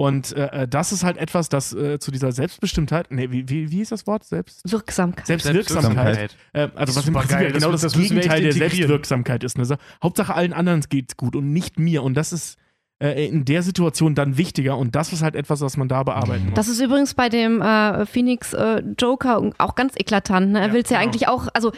[0.00, 3.70] Und äh, äh, das ist halt etwas, das äh, zu dieser Selbstbestimmtheit, nee, wie, wie,
[3.70, 4.24] wie ist das Wort?
[4.24, 5.26] Selbst, Wirksamkeit.
[5.26, 6.38] Selbstwirksamkeit.
[6.54, 8.54] Äh, also was im Prinzip genau das das, Gegenteil der.
[8.54, 9.58] Selbstwirksamkeit ist.
[9.58, 9.76] Ne?
[10.02, 12.02] Hauptsache allen anderen geht's gut und nicht mir.
[12.02, 12.56] Und das ist
[13.00, 14.76] äh, in der Situation dann wichtiger.
[14.78, 16.54] Und das ist halt etwas, was man da bearbeiten muss.
[16.54, 20.52] Das ist übrigens bei dem äh, Phoenix äh, Joker auch ganz eklatant.
[20.52, 20.60] Ne?
[20.60, 21.08] Er Ja, will es ja genau.
[21.10, 21.72] eigentlich auch, also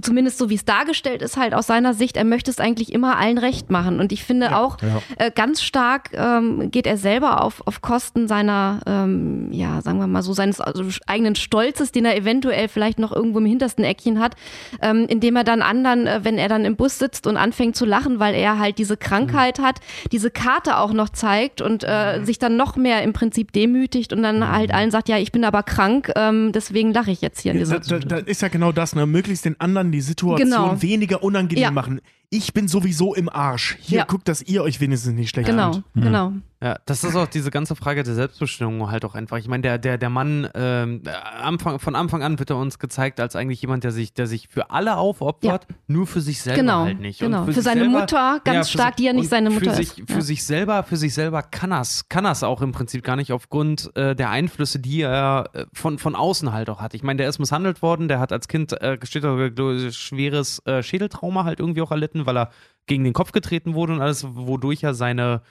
[0.00, 3.18] zumindest so wie es dargestellt ist, halt aus seiner Sicht, er möchte es eigentlich immer
[3.18, 4.00] allen recht machen.
[4.00, 4.76] Und ich finde auch
[5.18, 10.06] Äh, ganz stark ähm, geht er selber auf, auf Kosten seiner, ähm, ja, sagen wir
[10.06, 14.20] mal so, seines also eigenen Stolzes, den er eventuell vielleicht noch irgendwo im hintersten Eckchen
[14.20, 14.34] hat,
[14.82, 17.84] ähm, indem er dann anderen, äh, wenn er dann im Bus sitzt und anfängt zu
[17.86, 19.80] lachen, weil er halt diese Krankheit hat,
[20.12, 24.22] diese Karte auch noch zeigt und äh, sich dann noch mehr im Prinzip demütigt und
[24.22, 27.52] dann halt allen sagt, ja, ich bin aber krank, ähm, deswegen lache ich jetzt hier
[27.52, 29.06] in Da, dieser da, da ist ja genau das, ne?
[29.06, 30.82] möglichst den anderen die Situation Genau.
[30.82, 31.70] weniger unangenehm Ja.
[31.70, 32.00] machen.
[32.30, 33.76] Ich bin sowieso im Arsch.
[33.80, 34.04] Hier, Ja.
[34.04, 35.84] guckt, dass ihr euch wenigstens nicht schlecht Genau, fühlt.
[35.94, 36.32] genau.
[36.62, 39.36] Ja, das ist auch diese ganze Frage der Selbstbestimmung halt auch einfach.
[39.36, 41.02] Ich meine, der, der, der Mann, ähm,
[41.38, 44.48] Anfang, von Anfang an wird er uns gezeigt als eigentlich jemand, der sich, der sich
[44.48, 47.20] für alle aufopfert, nur für sich selber Genau, halt nicht.
[47.20, 47.40] genau.
[47.40, 49.80] Und Für sich seine selber, Mutter ganz für stark, die ja nicht seine Mutter für
[49.82, 49.96] ist.
[49.96, 50.20] sich, Für Ja.
[50.22, 53.94] sich selber, für sich selber kann er's, kann er's auch im Prinzip gar nicht aufgrund
[53.94, 56.94] äh, der Einflüsse, die er äh, von, von außen halt auch hat.
[56.94, 61.44] Ich meine, der ist misshandelt worden, der hat als Kind äh, ich, schweres äh, Schädeltrauma
[61.44, 62.15] halt irgendwie auch erlitten.
[62.16, 62.50] Gehalten, weil er
[62.86, 65.42] gegen den Kopf getreten wurde und alles, wodurch er seine,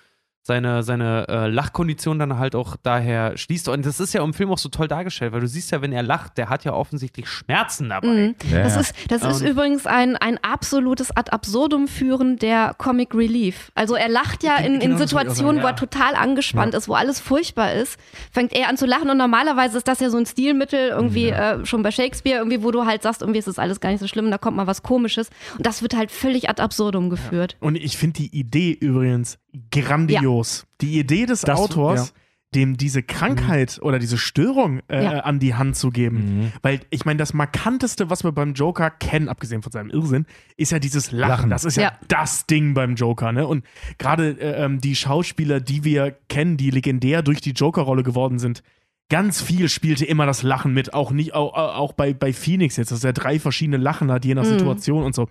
[0.47, 3.67] seine, seine äh, Lachkondition dann halt auch daher schließt.
[3.67, 5.91] Und das ist ja im Film auch so toll dargestellt, weil du siehst ja, wenn
[5.91, 8.07] er lacht, der hat ja offensichtlich Schmerzen dabei.
[8.07, 8.35] Mhm.
[8.51, 8.81] Ja, Das ja.
[8.81, 9.47] ist, das ist Ähm.
[9.47, 13.71] übrigens ein, ein absolutes Ad absurdum führen der Comic Relief.
[13.73, 15.71] Also er lacht ja in, in Genau, Situationen, wo ja.
[15.71, 17.99] er total angespannt ist, wo alles furchtbar ist,
[18.31, 21.65] fängt er an zu lachen und normalerweise ist das ja so ein Stilmittel irgendwie äh,
[21.65, 24.07] schon bei Shakespeare, irgendwie, wo du halt sagst, irgendwie ist das alles gar nicht so
[24.07, 27.57] schlimm, da kommt mal was komisches und das wird halt völlig ad absurdum geführt.
[27.61, 29.39] Und ich finde die Idee übrigens
[29.71, 30.65] grandios.
[30.81, 32.13] Die Idee des Das- Autors,
[32.53, 35.11] dem diese Krankheit oder diese Störung äh, Ja.
[35.21, 36.53] an die Hand zu geben.
[36.61, 40.25] Weil ich meine, das markanteste, was wir beim Joker kennen, abgesehen von seinem Irrsinn,
[40.55, 41.29] ist ja dieses Lachen.
[41.29, 41.49] Lachen.
[41.49, 41.99] Das ist ja, Ja.
[42.07, 43.33] das Ding beim Joker.
[43.33, 43.45] Ne?
[43.45, 43.65] Und
[43.97, 48.63] gerade äh, ähm, die Schauspieler, die wir kennen, die legendär durch die Joker-Rolle geworden sind,
[49.09, 50.93] ganz viel spielte immer das Lachen mit.
[50.93, 54.33] Auch, nicht, auch, auch bei, bei Phoenix jetzt, dass er drei verschiedene Lachen hat, je
[54.33, 54.59] nach Mhm.
[54.59, 55.27] Situation und so.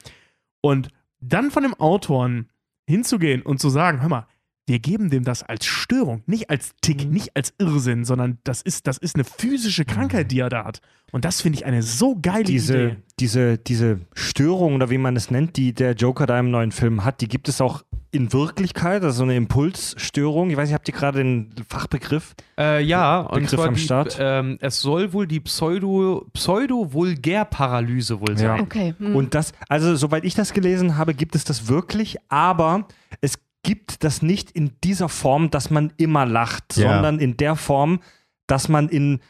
[0.60, 0.88] Und
[1.20, 2.50] dann von dem Autoren
[2.86, 4.26] hinzugehen und zu sagen, hör mal,
[4.66, 7.12] wir geben dem das als Störung, nicht als Tick, Mhm.
[7.12, 10.80] nicht als Irrsinn, sondern das ist, das ist eine physische Krankheit, die er da hat.
[11.12, 12.96] Und das finde ich eine so geile diese, Idee.
[13.20, 17.04] diese, diese Störung oder wie man es nennt, die der Joker da im neuen Film
[17.04, 20.50] hat, die gibt es auch in Wirklichkeit, also so eine Impulsstörung.
[20.50, 22.34] Ich weiß nicht, habt ihr gerade den Fachbegriff?
[22.58, 24.16] Äh, ja, und Begriff zwar am die, Start.
[24.20, 28.60] Ähm, es soll wohl die Pseudo, Pseudo-Vulgärparalyse wohl sein.
[28.60, 28.94] Okay.
[28.98, 29.14] hm.
[29.16, 32.86] Und das, also soweit ich das gelesen habe, gibt es das wirklich, aber
[33.20, 36.92] es gibt das nicht in dieser Form, dass man immer lacht, Ja.
[36.94, 37.98] sondern in der Form,
[38.46, 39.20] dass man in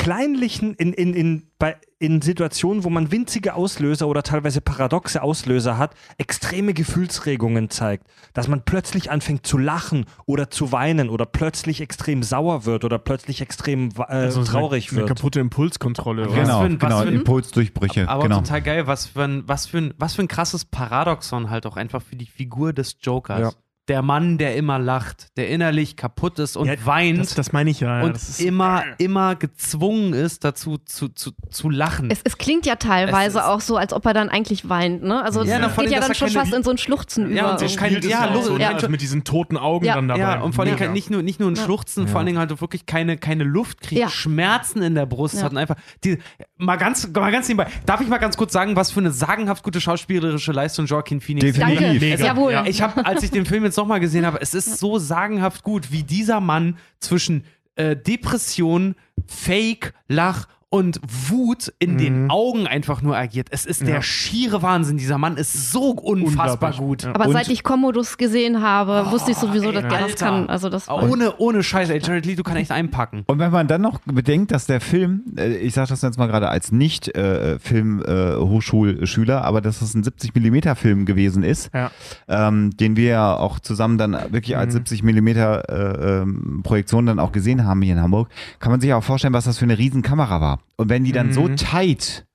[0.00, 5.76] kleinlichen, in, in, in, bei, in Situationen, wo man winzige Auslöser oder teilweise paradoxe Auslöser
[5.76, 8.06] hat, extreme Gefühlsregungen zeigt.
[8.32, 12.98] Dass man plötzlich anfängt zu lachen oder zu weinen oder plötzlich extrem sauer wird oder
[12.98, 15.18] plötzlich extrem äh, Also traurig eine, eine wird.
[15.18, 16.28] kaputte Impulskontrolle.
[16.28, 16.34] oder?
[16.42, 18.08] Genau, für ein- was genau, für ein- Impulsdurchbrüche.
[18.08, 18.38] Aber genau.
[18.40, 21.76] total geil, was für, ein, was, für ein, was für ein krasses Paradoxon halt auch
[21.76, 23.40] einfach für die Figur des Jokers.
[23.40, 23.52] Ja.
[23.88, 27.70] Der Mann, der immer lacht, der innerlich kaputt ist und Ja, weint Das, das meine
[27.70, 27.98] ich ja.
[28.00, 28.04] ja.
[28.04, 32.08] und immer, immer gezwungen ist, dazu zu, zu, zu lachen.
[32.08, 35.02] Es, es klingt ja Es teilweise ist- auch so, als ob er dann eigentlich weint,
[35.02, 35.24] ne?
[35.24, 37.52] Also Ja, es geht allem, ja dann schon fast in so ein Schluchzen Ja, über.
[37.52, 38.62] und so kein- ja, so, ne?
[38.62, 38.70] ja.
[38.74, 39.94] also mit diesen toten Augen Ja.
[39.96, 40.20] dann dabei.
[40.20, 41.64] Ja, und vor allem kein- nicht nur, nicht nur ein Ja.
[41.64, 44.08] Schluchzen, vor allen Dingen halt wirklich keine, keine Luft kriegt, Ja.
[44.08, 45.42] Schmerzen in der Brust Ja.
[45.44, 46.18] hat und einfach die,
[46.58, 47.68] mal ganz, mal ganz nebenbei.
[47.86, 51.44] Darf ich mal ganz kurz sagen, was für eine sagenhaft gute schauspielerische Leistung Joaquin Phoenix
[51.46, 51.80] Definitiv.
[51.88, 52.00] Danke.
[52.00, 52.24] Mega.
[52.24, 52.52] Jawohl.
[52.52, 52.64] Ja.
[52.66, 55.92] Ich habe, als ich den Film jetzt nochmal gesehen habe, es ist so sagenhaft gut,
[55.92, 57.44] wie dieser Mann zwischen
[57.76, 63.48] äh, Depression, Fake, Lach und Wut in den Augen einfach nur agiert.
[63.50, 64.98] Es ist der schiere Wahnsinn.
[64.98, 67.02] Dieser Mann ist so unfassbar gut.
[67.02, 67.12] Ja.
[67.14, 70.48] Aber Und- seit ich Commodus gesehen habe, wusste ich sowieso, dass der das kann.
[70.48, 73.24] Also das war Ohne, ohne Scheiß, ey, Jared Leto kann echt einpacken.
[73.26, 76.28] Und wenn man dann noch bedenkt, dass der Film, äh, ich sage das jetzt mal
[76.28, 81.90] gerade als Nicht-Film-Hochschulschüler, aber dass es ein 70 mm Film gewesen ist, Ja.
[82.28, 87.18] ähm, den wir ja auch zusammen dann wirklich als 70 mm äh, ähm, Projektion dann
[87.18, 88.28] auch gesehen haben hier in Hamburg,
[88.60, 90.59] kann man sich auch vorstellen, was das für eine riesen Kamera war.
[90.76, 91.56] Und wenn die dann so Mhm.
[91.56, 92.26] tight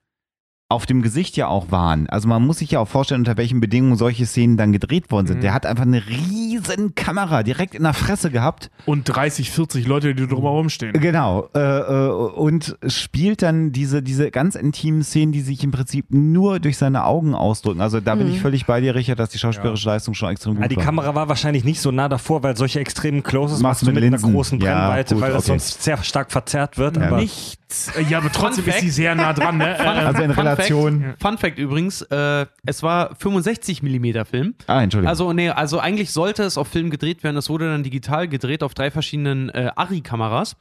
[0.67, 2.09] auf dem Gesicht ja auch waren.
[2.09, 5.27] Also man muss sich ja auch vorstellen, unter welchen Bedingungen solche Szenen dann gedreht worden
[5.27, 5.37] sind.
[5.37, 5.41] Mhm.
[5.41, 10.15] Der hat einfach eine riesen Kamera direkt in der Fresse gehabt Und 30, 40 Leute,
[10.15, 10.93] die drumherum stehen.
[10.93, 11.49] Genau.
[11.53, 16.59] Äh, äh, und spielt dann diese, diese ganz intimen Szenen, die sich im Prinzip nur
[16.59, 17.79] durch seine Augen ausdrücken.
[17.81, 20.63] Also da bin ich völlig bei dir, Richard, dass die schauspielerische Leistung schon extrem gut
[20.63, 20.83] Ja, die war.
[20.83, 23.95] Kamera war wahrscheinlich nicht so nah davor, weil solche extremen Closes Machst machst du mit
[23.95, 25.59] mit einer großen Ja, Brennweite, gut, weil das okay.
[25.59, 26.97] sonst sehr stark verzerrt wird.
[26.97, 27.03] Ja.
[27.07, 27.91] Aber Nichts.
[27.95, 29.57] Äh, Ja, aber trotzdem ist sie sehr nah dran.
[29.57, 29.77] Ne?
[29.77, 31.01] Äh, Also in Fun Relation.
[31.03, 34.55] Fact, Fun Fact übrigens, äh, es war 65 mm Film.
[34.67, 35.09] Ah, Entschuldigung.
[35.09, 37.37] Also, nee, also eigentlich sollte es auf Film gedreht werden.
[37.37, 40.55] Es wurde dann digital gedreht auf drei verschiedenen äh, Arri-Kameras.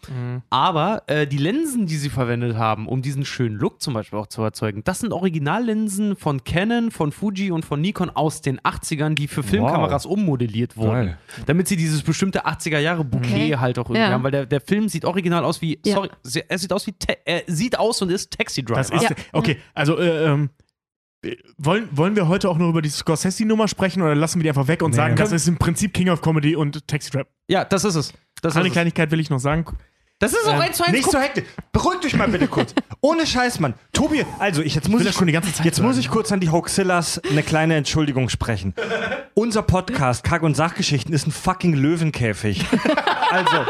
[0.50, 4.26] Aber äh, die Linsen, die sie verwendet haben, um diesen schönen Look zum Beispiel auch
[4.26, 9.14] zu erzeugen, das sind Originallinsen von Canon, von Fuji und von Nikon aus den 80ern,
[9.14, 10.92] die für Filmkameras ummodelliert wurden.
[11.06, 11.18] Geil.
[11.46, 13.56] Damit sie dieses bestimmte 80er-Jahre-Bouquet Okay.
[13.56, 14.10] halt auch irgendwie Ja.
[14.10, 14.22] haben.
[14.24, 15.94] Weil der, der Film sieht original aus wie, Ja.
[15.94, 16.08] sorry,
[16.48, 18.78] er sieht aus wie, er sieht aus und ist Taxi Driver.
[18.78, 19.10] Das ist, Ja.
[19.32, 20.50] Okay, also äh, ähm,
[21.24, 24.48] äh, wollen, wollen wir heute auch noch über die Scorsese-Nummer sprechen oder lassen wir die
[24.48, 27.28] einfach weg und sagen, das ist im Prinzip King of Comedy und Taxi Trap?
[27.48, 28.12] ja, das ist es.
[28.42, 28.72] Das Eine ist es.
[28.74, 29.64] Kleinigkeit will ich noch sagen.
[30.20, 30.92] Das ist auch Ähm, eins zu eins.
[30.92, 31.44] nicht Guck- so hektisch.
[31.72, 32.72] Beruhigt euch mal bitte kurz.
[33.00, 33.74] Ohne Scheiß, Mann.
[33.92, 36.08] Tobi, also ich jetzt muss will ich, das schon die ganze Zeit jetzt muss ich
[36.08, 38.74] kurz an die Hoaxillas eine kleine Entschuldigung sprechen.
[39.34, 42.64] Unser Podcast Kack und Sachgeschichten ist ein fucking Löwenkäfig.
[43.30, 43.66] also,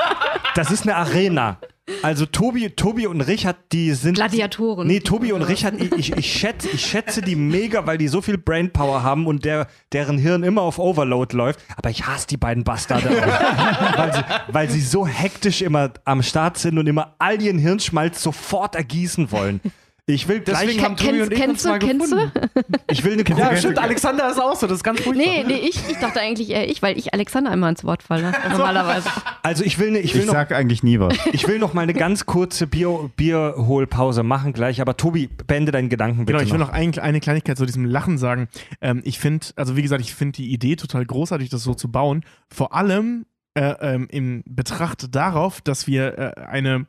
[0.55, 1.59] das ist eine Arena.
[2.02, 4.86] Also Tobi, Tobi und Richard, die sind Gladiatoren.
[4.86, 8.38] Nee, Tobi und Richard, ich, ich, schätze, ich schätze die mega, weil die so viel
[8.38, 11.60] Brainpower haben und der, deren Hirn immer auf Overload läuft.
[11.76, 13.98] Aber ich hasse die beiden Bastarde auch.
[13.98, 18.22] weil, sie, weil sie so hektisch immer am Start sind und immer all ihren Hirnschmalz
[18.22, 19.60] sofort ergießen wollen.
[20.07, 22.16] Ich will gleich, Deswegen haben Tobi und ich uns kennst du, mal kennst du?
[22.16, 22.49] gefunden.
[22.91, 25.24] ich will eine Ja, kongruente- stimmt, Alexander ist auch so, das ist ganz furchtbar.
[25.26, 28.31] Nee, nee, ich, ich dachte eigentlich eher ich, weil ich Alexander immer ins Wort falle.
[28.50, 29.08] Normalerweise.
[29.42, 31.15] Also ich will, ne, ich will Ich noch sag eigentlich nie was.
[31.33, 35.89] Ich will noch mal eine ganz kurze Bier, Bierholpause machen gleich, aber Tobi, beende deinen
[35.89, 36.68] Gedanken bitte Genau, ich will noch.
[36.68, 38.49] noch ein, eine Kleinigkeit zu diesem Lachen sagen.
[38.83, 41.91] Ähm, ich finde, also wie gesagt, ich finde die Idee total großartig, das so zu
[41.91, 42.24] bauen.
[42.52, 43.24] Vor allem
[43.55, 46.86] äh, ähm, im Betracht darauf, dass wir äh, eine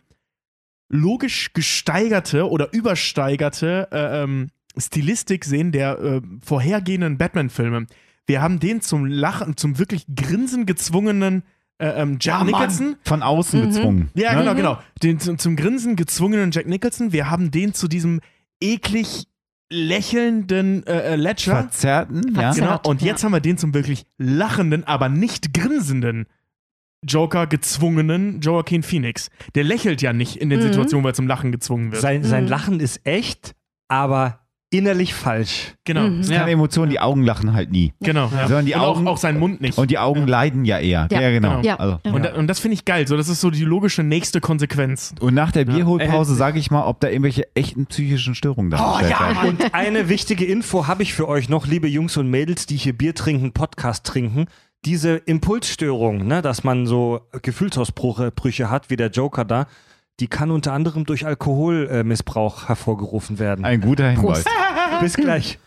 [0.90, 7.88] logisch gesteigerte oder übersteigerte äh, ähm, Stilistik sehen der äh, vorhergehenden Batman-Filme.
[8.28, 11.44] Wir haben den zum Lachen, zum wirklich Grinsen gezwungenen
[11.78, 12.96] äh, ähm, Jack Nicholson.
[13.04, 13.66] Von außen Mhm.
[13.68, 14.10] gezwungen.
[14.16, 14.40] Ja, ne?
[14.40, 14.80] genau, genau.
[15.04, 17.12] Den zum, zum Grinsen gezwungenen Jack Nicholson.
[17.12, 18.22] Wir haben den zu diesem
[18.62, 19.28] eklig
[19.70, 21.56] lächelnden äh, äh, Ledger.
[21.56, 22.42] Verzerrten, ja.
[22.54, 22.84] Verzerrt.
[22.84, 22.90] Genau.
[22.90, 23.08] Und ja.
[23.08, 26.28] jetzt haben wir den zum wirklich lachenden, aber nicht grinsenden
[27.08, 29.30] Joker gezwungenen Joaquin Phoenix.
[29.56, 30.64] Der lächelt ja nicht in den Mhm.
[30.64, 32.02] Situationen, weil er zum Lachen gezwungen wird.
[32.02, 32.50] Sein, sein Mhm.
[32.50, 33.54] Lachen ist echt,
[33.88, 34.40] aber
[34.72, 35.76] innerlich falsch.
[35.86, 36.02] genau.
[36.10, 36.24] Mhm.
[36.28, 37.94] Keine Emotionen, die Augen lachen halt nie.
[38.02, 38.30] Genau.
[38.36, 38.48] Ja.
[38.48, 39.78] Sondern die und Augen- auch, auch sein Mund nicht.
[39.78, 41.08] Und die Augen leiden ja eher.
[41.12, 41.62] Ja, genau.
[41.62, 42.12] Ja, Also, ja.
[42.12, 43.08] Und, da- und das finde ich geil.
[43.08, 45.14] So, das ist so die logische nächste Konsequenz.
[45.22, 49.18] und nach der Bierholpause Äh, sage ich mal, ob da irgendwelche echten psychischen Störungen dargestellt
[49.18, 49.50] werden.
[49.50, 52.94] Und eine wichtige Info habe ich für euch noch, liebe Jungs und Mädels, die hier
[52.98, 54.48] Bier trinken, Podcast trinken.
[54.86, 59.66] Diese Impulsstörung, ne, dass man so Gefühlsausbrüche Brüche hat, wie der Joker da,
[60.20, 63.66] die kann unter anderem durch Alkoholmissbrauch äh, Missbrauch hervorgerufen werden.
[63.66, 64.44] Ein guter Hinweis.
[64.44, 64.48] Prost.
[65.02, 65.58] Bis gleich.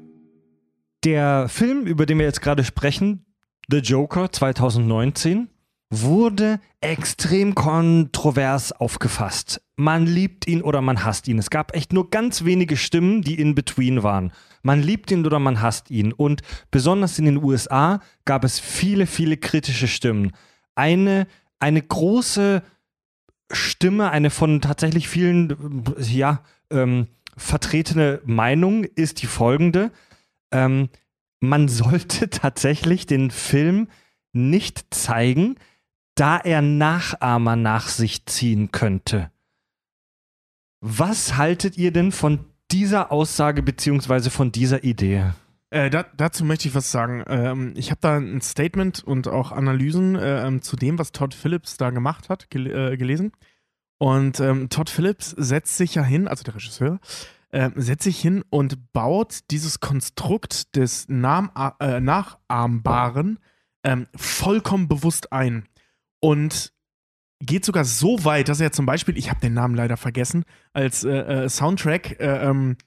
[1.05, 3.27] Der Film, über den wir jetzt gerade sprechen,
[3.73, 5.49] The Joker 2019,
[5.89, 9.63] wurde extrem kontrovers aufgefasst.
[9.75, 11.39] Man liebt ihn oder man hasst ihn.
[11.39, 14.31] Es gab echt nur ganz wenige Stimmen, die in between waren.
[14.61, 16.13] Man liebt ihn oder man hasst ihn.
[16.13, 20.33] Und besonders in den USA gab es viele, viele kritische Stimmen.
[20.75, 21.25] Eine,
[21.57, 22.61] eine große
[23.51, 29.89] Stimme, eine von tatsächlich vielen, ja, ähm, vertretene Meinung ist die folgende.
[30.51, 30.89] Ähm,
[31.43, 33.87] man sollte tatsächlich den Film
[34.31, 35.55] nicht zeigen,
[36.15, 39.31] da er Nachahmer nach sich ziehen könnte.
[40.79, 45.31] Was haltet ihr denn von dieser Aussage beziehungsweise von dieser Idee?
[45.69, 47.23] Äh, da, dazu möchte ich was sagen.
[47.27, 51.77] Ähm, ich habe da ein Statement und auch Analysen ähm, zu dem, was Todd Phillips
[51.77, 53.31] da gemacht hat, gel äh, gelesen.
[53.97, 56.99] Und ähm, Todd Phillips setzt sich ja hin, also der Regisseur,
[57.53, 63.39] äh, setzt sich hin und baut dieses Konstrukt des Nam äh, Nachahmbaren
[63.83, 65.65] ähm, vollkommen bewusst ein.
[66.19, 66.73] Und
[67.41, 71.03] geht sogar so weit, dass er zum Beispiel, ich habe den Namen leider vergessen, als
[71.03, 71.09] äh,
[71.43, 72.77] äh, Soundtrack äh, ähm,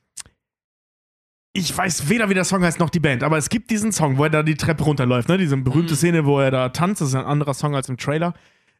[1.52, 4.18] ich weiß weder, wie der Song heißt, noch die Band, aber es gibt diesen Song,
[4.18, 5.38] wo er da die Treppe runterläuft, ne?
[5.38, 5.96] Diese berühmte Mhm.
[5.96, 8.34] Szene, wo er da tanzt, das ist ein anderer Song als im Trailer.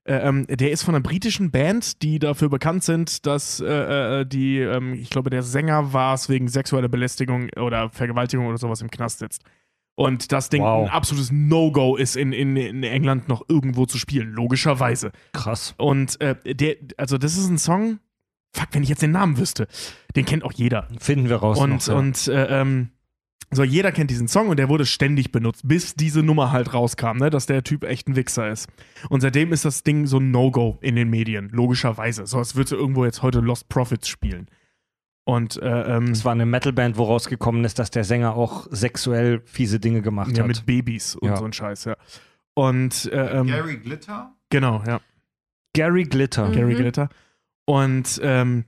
[0.07, 4.27] Äh, ähm, der ist von einer britischen Band, die dafür bekannt sind, dass äh, äh,
[4.27, 8.81] die, ähm, ich glaube, der Sänger war es wegen sexueller Belästigung oder Vergewaltigung oder sowas
[8.81, 9.43] im Knast sitzt.
[9.97, 10.87] Und das Ding Wow.
[10.87, 15.11] ein absolutes No-Go ist, in, in, in England noch irgendwo zu spielen, logischerweise.
[15.33, 15.75] Krass.
[15.79, 17.99] Und äh, der, also das ist ein Song,
[18.55, 19.67] fuck, wenn ich jetzt den Namen wüsste,
[20.15, 20.87] den kennt auch jeder.
[20.99, 21.59] Finden wir raus.
[21.59, 21.95] Und, noch, ja.
[21.95, 22.91] und äh, ähm,
[23.53, 27.19] so jeder kennt diesen Song und der wurde ständig benutzt, bis diese Nummer halt rauskam,
[27.19, 28.69] ne, dass der Typ echt ein Wichser ist.
[29.09, 32.27] Und seitdem ist das Ding so ein No-Go in den Medien, logischerweise.
[32.27, 34.49] So als würdest du irgendwo jetzt heute Lost Profits spielen.
[35.25, 39.41] Und äh, ähm, es war eine Metalband, wo rausgekommen ist, dass der Sänger auch sexuell
[39.45, 40.49] fiese Dinge gemacht ja, hat.
[40.49, 41.37] mit Babys und Ja.
[41.37, 41.97] so ein Scheiß, ja.
[42.55, 44.35] Und äh, ähm, Gary Glitter?
[44.51, 45.01] genau, ja,
[45.75, 46.49] Gary Glitter.
[46.49, 46.53] Mhm.
[46.53, 47.09] Gary Glitter.
[47.65, 48.65] Und ähm,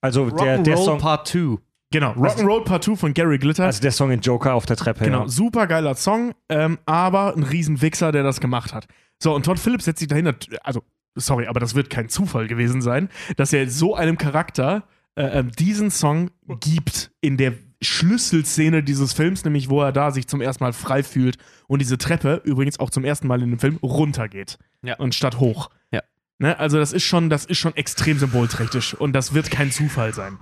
[0.00, 1.58] Also der, der Rock'n'Roll Song, Part 2.
[1.92, 3.66] genau, Rock'n'Roll Part 2 von Gary Glitter.
[3.66, 5.04] also der Song in Joker auf der Treppe.
[5.04, 5.28] Genau, Ja.
[5.28, 8.86] super geiler Song, ähm, aber ein Riesenwichser, der das gemacht hat.
[9.22, 10.82] So, und Todd Phillips setzt sich dahinter, also,
[11.14, 14.82] sorry, aber das wird kein Zufall gewesen sein, dass er so einem Charakter
[15.14, 16.30] äh, ähm, diesen Song
[16.60, 21.02] gibt in der Schlüsselszene dieses Films, nämlich wo er da sich zum ersten Mal frei
[21.02, 24.58] fühlt und diese Treppe übrigens auch zum ersten Mal in dem Film runtergeht.
[24.82, 24.96] Ja.
[24.96, 25.70] Und statt hoch.
[25.92, 26.00] Ja.
[26.38, 30.12] Ne, also das ist schon, das ist schon extrem symbolträchtig und das wird kein Zufall
[30.14, 30.38] sein.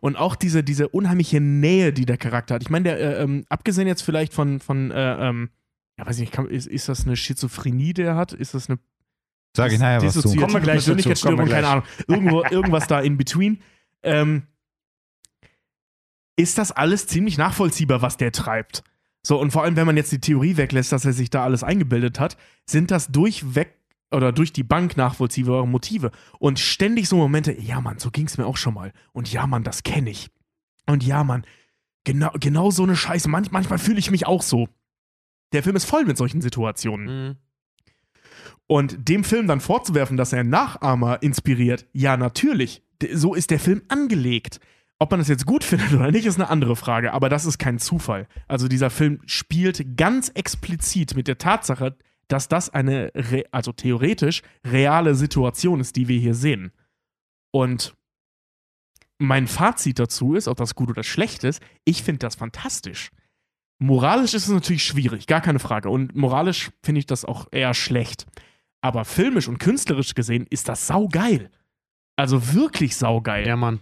[0.00, 2.62] Und auch diese, diese unheimliche Nähe, die der Charakter hat.
[2.62, 5.50] Ich meine, der, äh, ähm, abgesehen jetzt vielleicht von, von äh, ähm,
[5.98, 8.32] ja, weiß ich nicht, kann, ist, ist das eine Schizophrenie, der er hat?
[8.32, 8.78] Ist das eine
[9.56, 10.34] Sag ich nachher was zu.
[10.34, 11.38] Kommen wir gleich Persönlichkeitsstörung?
[11.38, 11.84] kommen wir Keine Ahnung.
[12.08, 13.62] Irgendwo, irgendwas da in between.
[14.02, 14.48] Ähm,
[16.36, 18.82] ist das alles ziemlich nachvollziehbar, was der treibt?
[19.22, 21.62] So, und vor allem, wenn man jetzt die Theorie weglässt, dass er sich da alles
[21.62, 23.78] eingebildet hat, sind das durchweg
[24.14, 28.38] oder durch die Bank nachvollziehbare Motive und ständig so Momente, ja Mann, so ging es
[28.38, 30.30] mir auch schon mal und ja Mann, das kenne ich
[30.86, 31.44] und ja Mann,
[32.04, 34.68] genau, genau so eine Scheiße, Manch, manchmal fühle ich mich auch so.
[35.52, 37.06] Der Film ist voll mit solchen Situationen.
[37.06, 37.36] Mhm.
[38.66, 42.82] Und dem Film dann vorzuwerfen, dass er Nachahmer inspiriert, ja, natürlich.
[43.12, 44.60] So ist der Film angelegt.
[44.98, 47.58] Ob man das jetzt gut findet oder nicht, ist eine andere Frage, aber das ist
[47.58, 48.26] kein Zufall.
[48.48, 51.96] Also dieser Film spielt ganz explizit mit der Tatsache,
[52.28, 56.72] dass das eine, re also theoretisch, reale Situation ist, die wir hier sehen.
[57.52, 57.94] Und
[59.18, 63.10] mein Fazit dazu ist, ob das gut oder schlecht ist, ich finde das fantastisch.
[63.78, 65.90] Moralisch ist es natürlich schwierig, gar keine Frage.
[65.90, 68.26] Und moralisch finde ich das auch eher schlecht.
[68.80, 71.50] Aber filmisch und künstlerisch gesehen ist das saugeil.
[72.16, 73.46] Also wirklich saugeil.
[73.46, 73.80] Ja, Mann.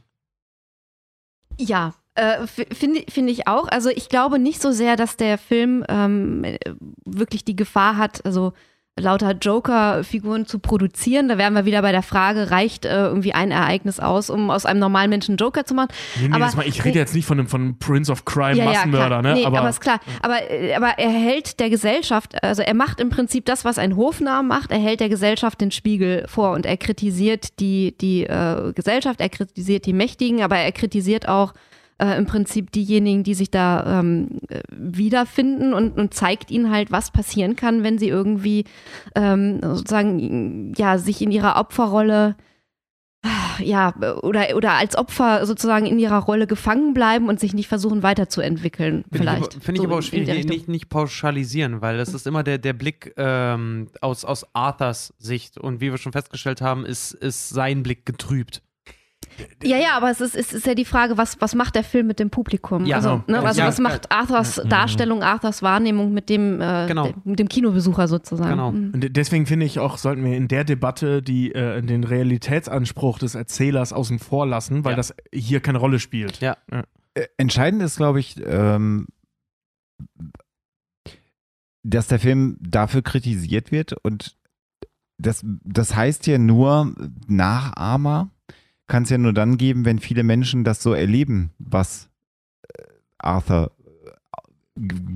[1.58, 3.68] Ja, äh, finde finde ich auch.
[3.68, 6.58] Also ich glaube nicht so sehr, dass der Film ähm, äh,
[7.04, 8.52] wirklich die Gefahr hat, also
[9.00, 11.26] lauter Joker-Figuren zu produzieren.
[11.28, 14.66] Da wären wir wieder bei der Frage, reicht äh, irgendwie ein Ereignis aus, um aus
[14.66, 15.88] einem normalen Menschen Joker zu machen?
[16.20, 18.64] Nee, nee, Aber- mal, ich rede jetzt nicht von einem von Prince of Crime, Ja,
[18.64, 19.22] ja, Massenmörder, klar.
[19.22, 19.32] ne?
[19.34, 19.98] Nee, aber, aber, ist klar.
[20.20, 20.36] Aber,
[20.76, 24.70] aber er hält der Gesellschaft, also er macht im Prinzip das, was ein Hofnarr macht,
[24.70, 29.30] er hält der Gesellschaft den Spiegel vor und er kritisiert die, die äh, Gesellschaft, er
[29.30, 31.54] kritisiert die Mächtigen, aber er kritisiert auch
[32.02, 36.90] äh, im Prinzip diejenigen, die sich da ähm, äh, wiederfinden und, und zeigt ihnen halt,
[36.90, 38.64] was passieren kann, wenn sie irgendwie
[39.14, 42.36] ähm, sozusagen ja sich in ihrer Opferrolle
[43.60, 48.02] ja, oder, oder als Opfer sozusagen in ihrer Rolle gefangen bleiben und sich nicht versuchen
[48.02, 49.04] weiterzuentwickeln.
[49.04, 49.54] Finde ich, vielleicht.
[49.54, 52.58] aber- finde ich So aber auch schwierig, nicht, nicht pauschalisieren, weil das ist immer der,
[52.58, 55.58] der Blick ähm, aus, aus Arthurs Sicht.
[55.58, 58.62] Und wie wir schon festgestellt haben, ist, ist sein Blick getrübt.
[59.62, 62.06] Ja, ja, aber es ist, es ist ja die Frage, was, was macht der Film
[62.06, 62.84] mit dem Publikum?
[62.86, 63.40] Ja, also, genau.
[63.40, 67.04] ne, also Ja, was macht Arthurs Darstellung, Arthurs Wahrnehmung mit dem, äh, Genau.
[67.04, 68.50] de- mit dem Kinobesucher sozusagen?
[68.50, 68.72] Genau.
[68.72, 68.90] Mhm.
[68.94, 73.18] Und de- deswegen finde ich auch, sollten wir in der Debatte die, äh, den Realitätsanspruch
[73.18, 74.96] des Erzählers außen vor lassen, weil Ja.
[74.96, 76.40] das hier keine Rolle spielt.
[76.40, 76.56] Ja.
[77.14, 79.06] Äh, Entscheidend ist, glaube ich, ähm,
[81.84, 84.36] dass der Film dafür kritisiert wird und
[85.18, 86.94] das, das heißt ja nur,
[87.28, 88.30] Nachahmer
[88.88, 92.08] kann es ja nur dann geben, wenn viele Menschen das so erleben, was
[92.62, 92.82] äh,
[93.18, 93.72] Arthur
[94.06, 94.10] äh,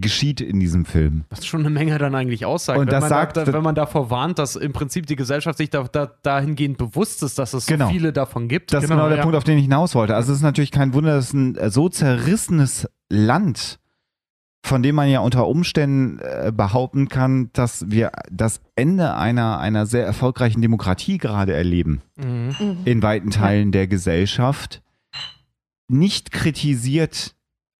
[0.00, 1.24] geschieht in diesem Film.
[1.30, 2.78] Was schon eine Menge dann eigentlich aussagt.
[2.78, 5.58] Und wenn, das man sagt- da, wenn man davor warnt, dass im Prinzip die Gesellschaft
[5.58, 7.86] sich da, da, dahingehend bewusst ist, dass es Genau.
[7.86, 8.72] so viele davon gibt.
[8.72, 9.22] Das ist Genau, genau der ja.
[9.22, 10.14] Punkt, auf den ich hinaus wollte.
[10.14, 13.78] Also es ist natürlich kein Wunder, dass ein äh, so zerrissenes Land,
[14.66, 19.86] von dem man ja unter Umständen äh, behaupten kann, dass wir das Ende einer, einer
[19.86, 22.54] sehr erfolgreichen Demokratie gerade erleben, Mhm.
[22.58, 22.76] Mhm.
[22.84, 24.82] in weiten Teilen der Gesellschaft,
[25.88, 27.34] nicht kritisiert,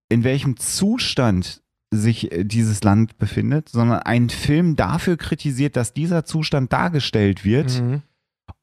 [0.09, 6.25] in welchem Zustand sich äh, dieses Land befindet, sondern einen Film dafür kritisiert, dass dieser
[6.25, 7.81] Zustand dargestellt wird.
[7.83, 8.03] Mhm.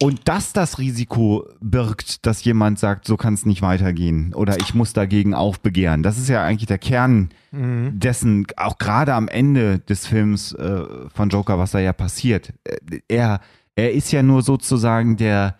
[0.01, 4.73] Und dass das Risiko birgt, dass jemand sagt, so kann es nicht weitergehen oder ich
[4.73, 6.03] muss dagegen aufbegehren.
[6.03, 7.99] Das ist ja eigentlich der Kern Mhm.
[7.99, 12.51] dessen, auch gerade am Ende des Films äh, von Joker, was da ja passiert.
[12.63, 13.41] Äh, Er,
[13.75, 15.57] er ist ja nur sozusagen der,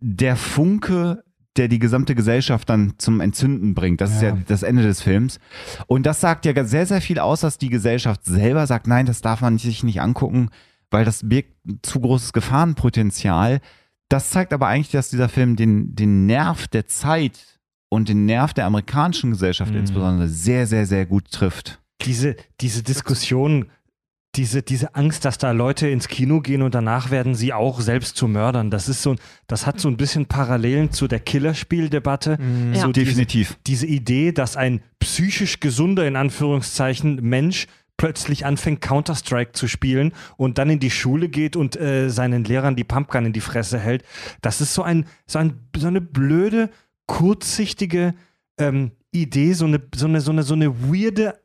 [0.00, 1.22] der Funke,
[1.56, 4.00] der die gesamte Gesellschaft dann zum Entzünden bringt.
[4.00, 4.38] Das ist ja Ja.
[4.48, 5.38] das Ende des Films.
[5.86, 9.20] Und das sagt ja sehr, sehr viel aus, dass die Gesellschaft selber sagt, nein, das
[9.20, 10.48] darf man sich nicht angucken,
[10.90, 13.60] weil das birgt ein zu großes Gefahrenpotenzial.
[14.08, 18.52] Das zeigt aber eigentlich, dass dieser Film den, den Nerv der Zeit und den Nerv
[18.54, 19.78] der amerikanischen Gesellschaft Mhm.
[19.80, 21.80] insbesondere sehr, sehr, sehr gut trifft.
[22.02, 23.66] diese, diese Diskussion,
[24.36, 28.16] diese, diese Angst, dass da Leute ins Kino gehen und danach werden sie auch selbst
[28.16, 29.16] zu Mördern, das ist so,
[29.48, 32.38] das hat so ein bisschen Parallelen zu der Killerspieldebatte.
[32.40, 32.72] Mhm.
[32.74, 32.80] Ja.
[32.82, 33.58] So diese, Definitiv.
[33.66, 37.66] diese Idee, dass ein psychisch gesunder, in Anführungszeichen, Mensch
[38.00, 42.74] plötzlich anfängt, Counter-Strike zu spielen und dann in die Schule geht und äh, seinen Lehrern
[42.74, 44.04] die Pumpgun in die Fresse hält.
[44.40, 46.70] Das ist so, ein, so, ein, so eine blöde,
[47.06, 48.14] kurzsichtige
[48.58, 51.38] ähm, Idee, so eine, so, eine, so, eine, so eine weirde,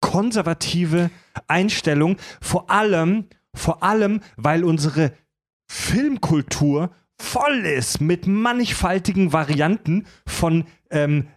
[0.00, 1.10] konservative
[1.48, 2.16] Einstellung.
[2.40, 5.12] Vor allem, vor allem, weil unsere
[5.70, 11.28] Filmkultur voll ist mit mannigfaltigen Varianten von ähm,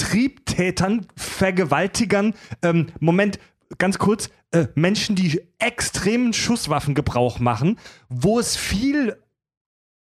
[0.00, 3.38] Triebtätern, Vergewaltigern, ähm, Moment,
[3.76, 9.22] ganz kurz, äh, Menschen, die extremen Schusswaffengebrauch machen, wo es viel,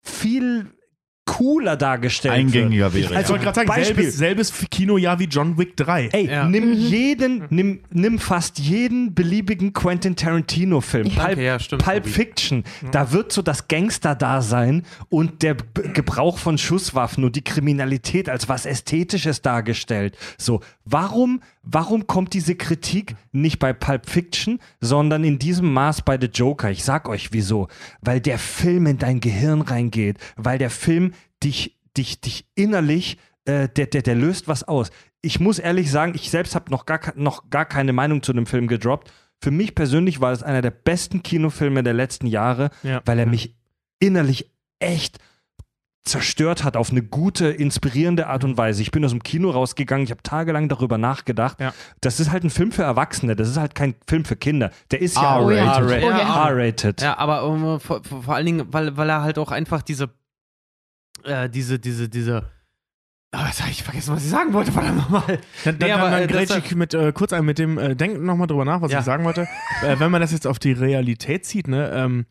[0.01, 0.74] viel
[1.25, 3.05] cooler dargestellt Eingängiger wird.
[3.05, 3.21] wäre, ja.
[3.21, 4.11] Ich wollte gerade sagen, Beispiel.
[4.11, 4.17] selbes,
[4.51, 6.09] selbes Kinojahr wie John Wick 3.
[6.13, 6.47] Ey, Ja.
[6.47, 11.05] nimm jeden, nimm, nimm fast jeden beliebigen Quentin Tarantino-Film.
[11.09, 12.05] Pulp, Danke, ja, stimmt, Pulp.
[12.07, 12.63] Fiction.
[12.91, 18.47] Da wird so das Gangster-Dasein und der B Gebrauch von Schusswaffen und die Kriminalität als
[18.49, 20.17] was Ästhetisches dargestellt.
[20.37, 26.19] So, warum, warum kommt diese Kritik nicht bei Pulp Fiction, sondern in diesem Maß bei
[26.19, 26.69] The Joker?
[26.71, 27.67] Ich sag euch wieso.
[28.01, 31.13] Weil der Film in dein Gehirn reingeht, weil der Film
[31.43, 34.89] dich, dich, dich innerlich äh, der, der, der löst was aus.
[35.21, 38.45] Ich muss ehrlich sagen, ich selbst habe noch gar, noch gar keine Meinung zu dem
[38.45, 39.11] Film gedroppt.
[39.41, 43.01] Für mich persönlich war das einer der besten Kinofilme der letzten Jahre, Ja.
[43.05, 43.55] weil er mich
[43.99, 45.19] innerlich echt
[46.03, 48.83] zerstört hat auf eine gute, inspirierende Art und Weise.
[48.83, 51.59] Ich bin aus dem Kino rausgegangen, ich habe tagelang darüber nachgedacht.
[51.59, 51.73] Ja.
[51.99, 54.69] Das ist halt ein Film für Erwachsene, das ist halt kein Film für Kinder.
[54.91, 56.03] Der ist ja R-rated.
[56.03, 56.45] Oh ja.
[56.49, 57.01] R-rated.
[57.01, 57.17] Ja.
[57.17, 60.11] Aber um, vor, vor vor allen Dingen, weil, weil er halt auch einfach diese,
[61.25, 62.51] äh, diese, diese, diese,
[63.31, 65.39] Ah, jetzt habe ich vergessen, was ich sagen wollte, verdammt nochmal.
[65.65, 67.93] Dann, dann, Nee, aber, dann äh, das- ich mit, äh, kurz ein mit dem, äh,
[67.93, 68.99] denkt nochmal drüber nach, was Ja.
[68.99, 69.45] ich sagen wollte.
[69.83, 72.25] äh, wenn man das jetzt auf die Realität zieht, ne, ähm,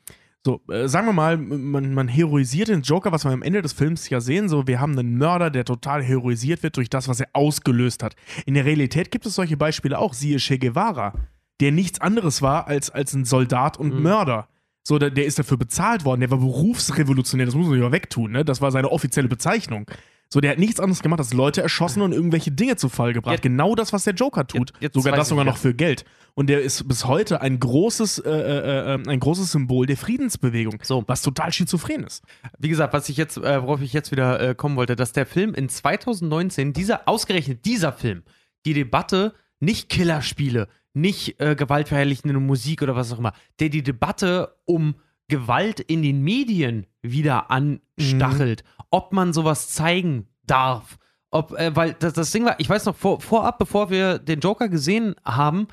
[0.46, 3.74] so, äh, sagen wir mal, man, man heroisiert den Joker, was wir am Ende des
[3.74, 7.20] Films ja sehen, so, wir haben einen Mörder, der total heroisiert wird durch das, was
[7.20, 8.14] er ausgelöst hat.
[8.46, 11.12] In der Realität gibt es solche Beispiele auch, siehe Che Guevara,
[11.60, 14.02] der nichts anderes war als, als ein Soldat und Mhm.
[14.02, 14.48] Mörder.
[14.86, 18.32] So, der, der ist dafür bezahlt worden, der war berufsrevolutionär, das muss man ja wegtun,
[18.32, 18.44] ne?
[18.44, 19.86] Das war seine offizielle Bezeichnung.
[20.28, 23.34] So, der hat nichts anderes gemacht, als Leute erschossen und irgendwelche Dinge zu Fall gebracht.
[23.34, 24.70] Jetzt- genau das, was der Joker tut.
[24.72, 25.50] Jetzt- jetzt sogar das ich, sogar ja.
[25.52, 26.04] noch für Geld.
[26.34, 30.80] Und der ist bis heute ein großes, äh, äh, äh, ein großes Symbol der Friedensbewegung.
[30.82, 31.04] So.
[31.06, 32.24] Was total schizophren ist.
[32.58, 35.24] Wie gesagt, was ich jetzt, äh, worauf ich jetzt wieder äh, kommen wollte, dass der
[35.26, 38.24] Film in 2019, dieser, ausgerechnet dieser Film,
[38.66, 44.56] die Debatte, nicht Killerspiele, nicht äh, gewaltverherrlichende Musik oder was auch immer, der die Debatte
[44.64, 44.94] um
[45.28, 50.98] Gewalt in den Medien wieder anstachelt, ob man sowas zeigen darf.
[51.30, 54.40] Ob, äh, weil das, das Ding war, ich weiß noch, vor, vorab, bevor wir den
[54.40, 55.66] Joker gesehen haben,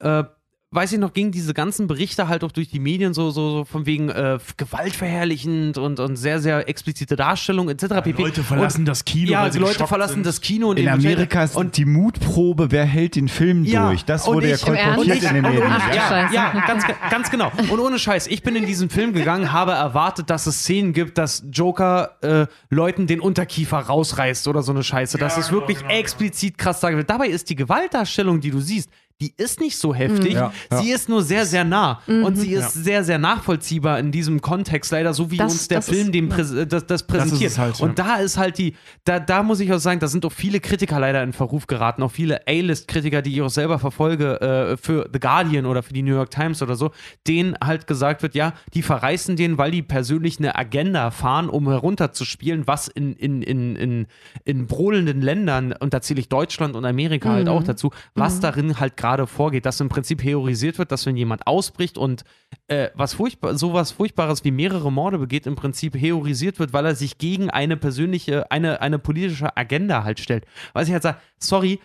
[0.00, 0.24] äh,
[0.72, 3.64] weiß ich noch, gingen diese ganzen Berichte halt auch durch die Medien so, so, so
[3.64, 8.02] von wegen äh, gewaltverherrlichend und, und sehr, sehr explizite Darstellung etc.
[8.02, 8.22] pp.
[8.22, 10.26] Leute verlassen und, das Kino, Ja, weil sie die Leute verlassen sind.
[10.26, 14.04] das Kino und In Amerika ist und die Mutprobe, wer hält den Film Ja, durch.
[14.04, 15.62] Das wurde ja kolportiert in den Medien.
[15.94, 17.52] ja, ja ganz, ganz genau.
[17.70, 21.16] Und ohne Scheiß, ich bin in diesen Film gegangen, habe erwartet, dass es Szenen gibt,
[21.18, 25.16] dass Joker äh, Leuten den Unterkiefer rausreißt oder so eine Scheiße.
[25.18, 27.08] Das ist wirklich explizit krass dargestellt.
[27.08, 27.10] wird.
[27.10, 28.90] Dabei ist die Gewaltdarstellung, die du siehst,
[29.22, 30.34] die ist nicht so heftig.
[30.34, 30.82] Ja, ja.
[30.82, 32.00] Sie ist nur sehr, sehr nah.
[32.06, 35.78] Und sie ist sehr, sehr nachvollziehbar in diesem Kontext, leider so wie Das- uns der
[35.78, 37.52] das Film ist- den Präs äh, das, das präsentiert.
[37.52, 37.84] es halt, ja.
[37.86, 40.60] Und da ist halt die, da, da muss ich auch sagen, da sind auch viele
[40.60, 45.08] Kritiker leider in Verruf geraten, auch viele A-List-Kritiker, die ich auch selber verfolge, äh, für
[45.10, 46.90] The Guardian oder für die New York Times oder so,
[47.26, 51.66] denen halt gesagt wird, ja, die verreißen den, weil die persönlich eine Agenda fahren, um
[51.68, 54.06] herunterzuspielen, was in, in, in, in,
[54.44, 58.78] in brodelnden Ländern, und da zähle ich Deutschland und Amerika halt auch dazu, was darin
[58.78, 62.24] halt gerade vorgeht, dass im Prinzip heorisiert wird, dass wenn jemand ausbricht und
[62.68, 66.94] äh, was furchtbar, sowas Furchtbares wie mehrere Morde begeht, im Prinzip heorisiert wird, weil er
[66.94, 70.46] sich gegen eine persönliche, eine, eine politische Agenda halt stellt.
[70.72, 71.80] Was ich halt sage, sorry,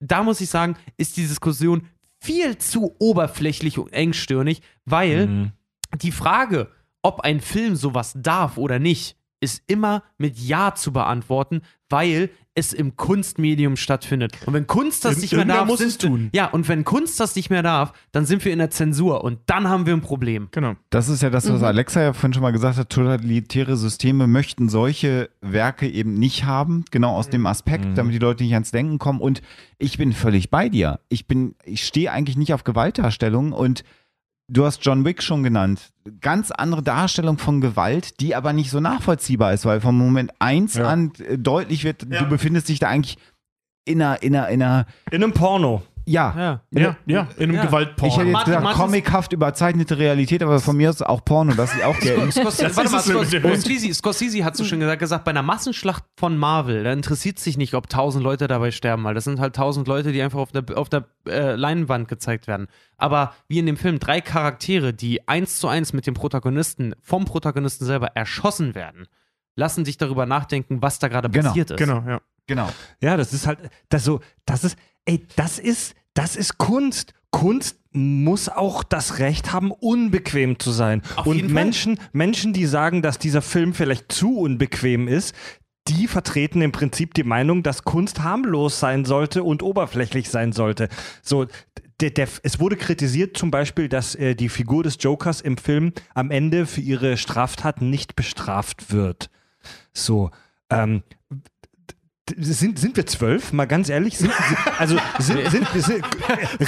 [0.00, 1.86] da muss ich sagen, ist die Diskussion
[2.20, 5.52] viel zu oberflächlich und engstirnig, weil Mhm.
[6.00, 6.70] die Frage,
[7.02, 11.60] ob ein Film sowas darf oder nicht, ist immer mit Ja zu beantworten,
[11.94, 14.36] weil es im Kunstmedium stattfindet.
[14.46, 16.30] Und wenn Kunst das Irg- nicht mehr darf, muss sind es tun.
[16.32, 19.40] Ja, und wenn Kunst das nicht mehr darf, dann sind wir in der Zensur und
[19.46, 20.46] dann haben wir ein Problem.
[20.52, 20.74] Genau.
[20.90, 22.90] Das ist ja das, was Alexa ja vorhin schon mal gesagt hat.
[22.90, 28.44] Totalitäre Systeme möchten solche Werke eben nicht haben, genau aus dem Aspekt, damit die Leute
[28.44, 29.20] nicht ans Denken kommen.
[29.20, 29.42] Und
[29.78, 31.00] ich bin völlig bei dir.
[31.08, 33.82] Ich bin, ich stehe eigentlich nicht auf Gewaltdarstellungen und
[34.48, 35.90] du hast John Wick schon genannt.
[36.20, 40.74] Ganz andere Darstellung von Gewalt, die aber nicht so nachvollziehbar ist, weil vom Moment eins
[40.74, 40.88] Ja.
[40.88, 43.16] an äh, deutlich wird, du befindest dich da eigentlich
[43.86, 45.82] in einer, in einer, in einer, In einem Porno.
[46.06, 46.60] Ja, Ja.
[46.70, 47.64] Ja, ja, in einem Ja.
[47.66, 48.10] Gewaltporn.
[48.10, 51.74] ich hätte jetzt gesagt, Martin- comichaft überzeichnete Realität, aber von mir aus auch Porno, das
[51.74, 52.30] ich auch gerne.
[52.30, 55.30] Scorsese, warte mal, ist es mit dem- Scorsese, Scorsese hat so schön gesagt, gesagt, bei
[55.30, 59.24] einer Massenschlacht von Marvel, da interessiert sich nicht, ob tausend Leute dabei sterben, weil das
[59.24, 62.66] sind halt tausend Leute, die einfach auf der, auf der äh, Leinwand gezeigt werden.
[62.96, 67.24] Aber wie in dem Film, drei Charaktere, die eins zu eins mit dem Protagonisten, vom
[67.24, 69.06] Protagonisten selber erschossen werden,
[69.56, 71.78] lassen sich darüber nachdenken, was da gerade Genau, passiert ist.
[71.78, 72.20] Genau, ja.
[72.46, 72.68] Genau.
[73.00, 73.58] Ja, das ist halt,
[73.88, 74.76] das so, das ist,
[75.06, 77.14] ey, das ist, das ist Kunst.
[77.30, 81.02] Kunst muss auch das Recht haben, unbequem zu sein.
[81.16, 81.48] Auf Und Fall.
[81.48, 85.34] Menschen, Menschen, die sagen, dass dieser Film vielleicht zu unbequem ist,
[85.88, 90.88] die vertreten im Prinzip die Meinung, dass Kunst harmlos sein sollte und oberflächlich sein sollte.
[91.22, 91.46] So,
[92.00, 95.92] der, der, es wurde kritisiert zum Beispiel, dass äh, die Figur des Jokers im Film
[96.14, 99.30] am Ende für ihre Straftat nicht bestraft wird.
[99.92, 100.30] So,
[100.70, 101.02] ähm,
[102.36, 103.52] sind, sind wir zwölf?
[103.52, 106.04] Mal ganz ehrlich, sind, sind, also sind, sind, sind,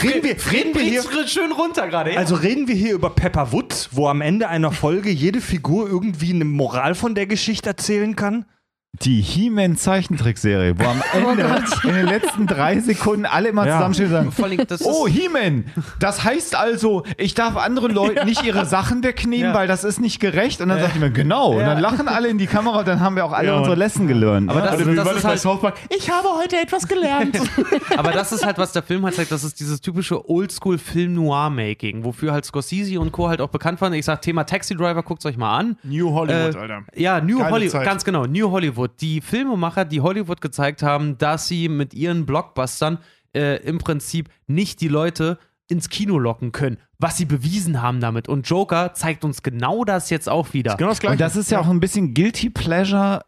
[0.03, 2.13] reden wir, reden wir hier, schön runter gerade.
[2.13, 2.19] ja.
[2.19, 6.33] also reden wir hier über Pepper Wood, wo am Ende einer Folge jede Figur irgendwie
[6.33, 8.45] eine Moral von der Geschichte erzählen kann?
[9.03, 13.75] Die He-Man Zeichentrickserie, wo am Ende in den letzten drei Sekunden alle immer Ja.
[13.77, 15.65] zusammenstehen und sagen, das Oh, He-Man!
[16.01, 19.55] Das heißt also, ich darf anderen Leuten nicht ihre Sachen wegnehmen, Ja.
[19.55, 20.61] weil das ist nicht gerecht.
[20.61, 21.53] Und dann sagt jemand, genau.
[21.53, 23.77] Und dann lachen alle in die Kamera und dann haben wir auch alle Ja, unsere
[23.77, 23.79] Mann.
[23.81, 24.51] Lesson gelernt.
[24.51, 25.75] Aber das, Also, wie das war ist halt, South Park?
[25.97, 27.39] Ich habe heute etwas gelernt.
[27.97, 32.33] aber das ist halt, was der Film halt zeigt, das ist dieses typische Oldschool-Film-Noir-Making, wofür
[32.33, 33.29] halt Scorsese und Co.
[33.29, 33.93] halt auch bekannt waren.
[33.93, 35.77] Ich sag, Thema Taxi Driver, guckt's euch mal an.
[35.83, 36.83] New Hollywood, Äh, Alter.
[36.95, 37.85] Ja, New Geile Hollywood, Zeit.
[37.85, 38.86] ganz genau, New Hollywood.
[38.89, 42.99] Die Filmemacher, die Hollywood gezeigt haben, dass sie mit ihren Blockbustern
[43.35, 48.29] äh, im Prinzip nicht die Leute ins Kino locken können, was sie bewiesen haben damit.
[48.29, 50.77] Und Joker zeigt uns genau das jetzt auch wieder.
[50.77, 51.13] Genau das Gleiche.
[51.13, 53.23] Und das ist ja auch ein bisschen Guilty Pleasure,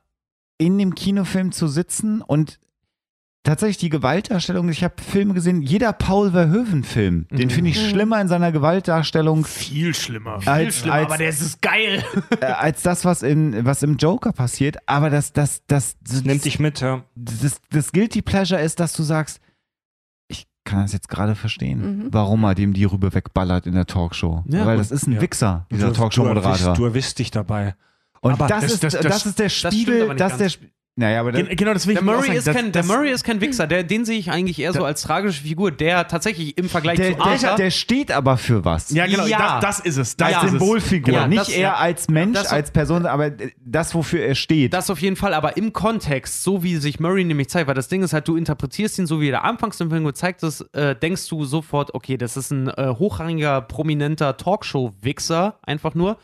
[0.58, 2.58] in dem Kinofilm zu sitzen und
[3.44, 4.68] tatsächlich die Gewaltdarstellung.
[4.68, 9.94] Ich habe Filme gesehen, jeder Paul Verhoeven-Film, den finde ich schlimmer in seiner Gewaltdarstellung viel
[9.94, 10.40] schlimmer.
[10.46, 12.04] als, als, aber der ist geil.
[12.40, 14.76] äh, als das, was, in, was im Joker passiert.
[14.86, 17.02] Aber das, das, das, das, Nimmt dich mit, ja.
[17.14, 19.40] das, das Guilty Pleasure ist, dass du sagst,
[20.28, 22.08] ich kann das jetzt gerade verstehen, Mhm.
[22.12, 24.44] warum er dem die Rübe wegballert in der Talkshow.
[24.48, 25.20] Ja, Weil das ist ein ja.
[25.22, 26.50] Wichser, dieser Du- Du Talkshow-Moderator.
[26.50, 27.74] erwischst, du erwischst dich dabei.
[28.20, 30.38] Und Aber das, das- ist, das- das, das- ist der Spiegel, aber nicht das ist
[30.40, 30.52] der ganz.
[30.58, 32.38] Sp- naja, aber das, Gen genau, das will ich Der Murray, sagen.
[32.38, 34.72] ist Das- kein, der das- Murray ist kein Wichser, der, den sehe ich eigentlich eher
[34.72, 37.38] so als tragische Figur, der tatsächlich im Vergleich der, zu Arthur.
[37.48, 38.90] der, der steht aber für was.
[38.90, 39.60] Ja, genau, Ja.
[39.60, 40.16] Das, das ist es.
[40.16, 40.50] Das als ist.
[40.50, 41.74] Symbolfigur, Genau, nicht das- er ja.
[41.76, 43.30] als Mensch, Das- als Person, aber
[43.64, 44.72] das, wofür er steht.
[44.74, 47.88] Das auf jeden Fall, aber im Kontext, so wie sich Murray nämlich zeigt, weil das
[47.88, 50.96] Ding ist halt, du interpretierst ihn so, wie er anfangs im Film gezeigt ist, äh,
[50.96, 56.16] denkst du sofort, okay, das ist ein äh, hochrangiger, prominenter Talkshow-Wichser, einfach nur.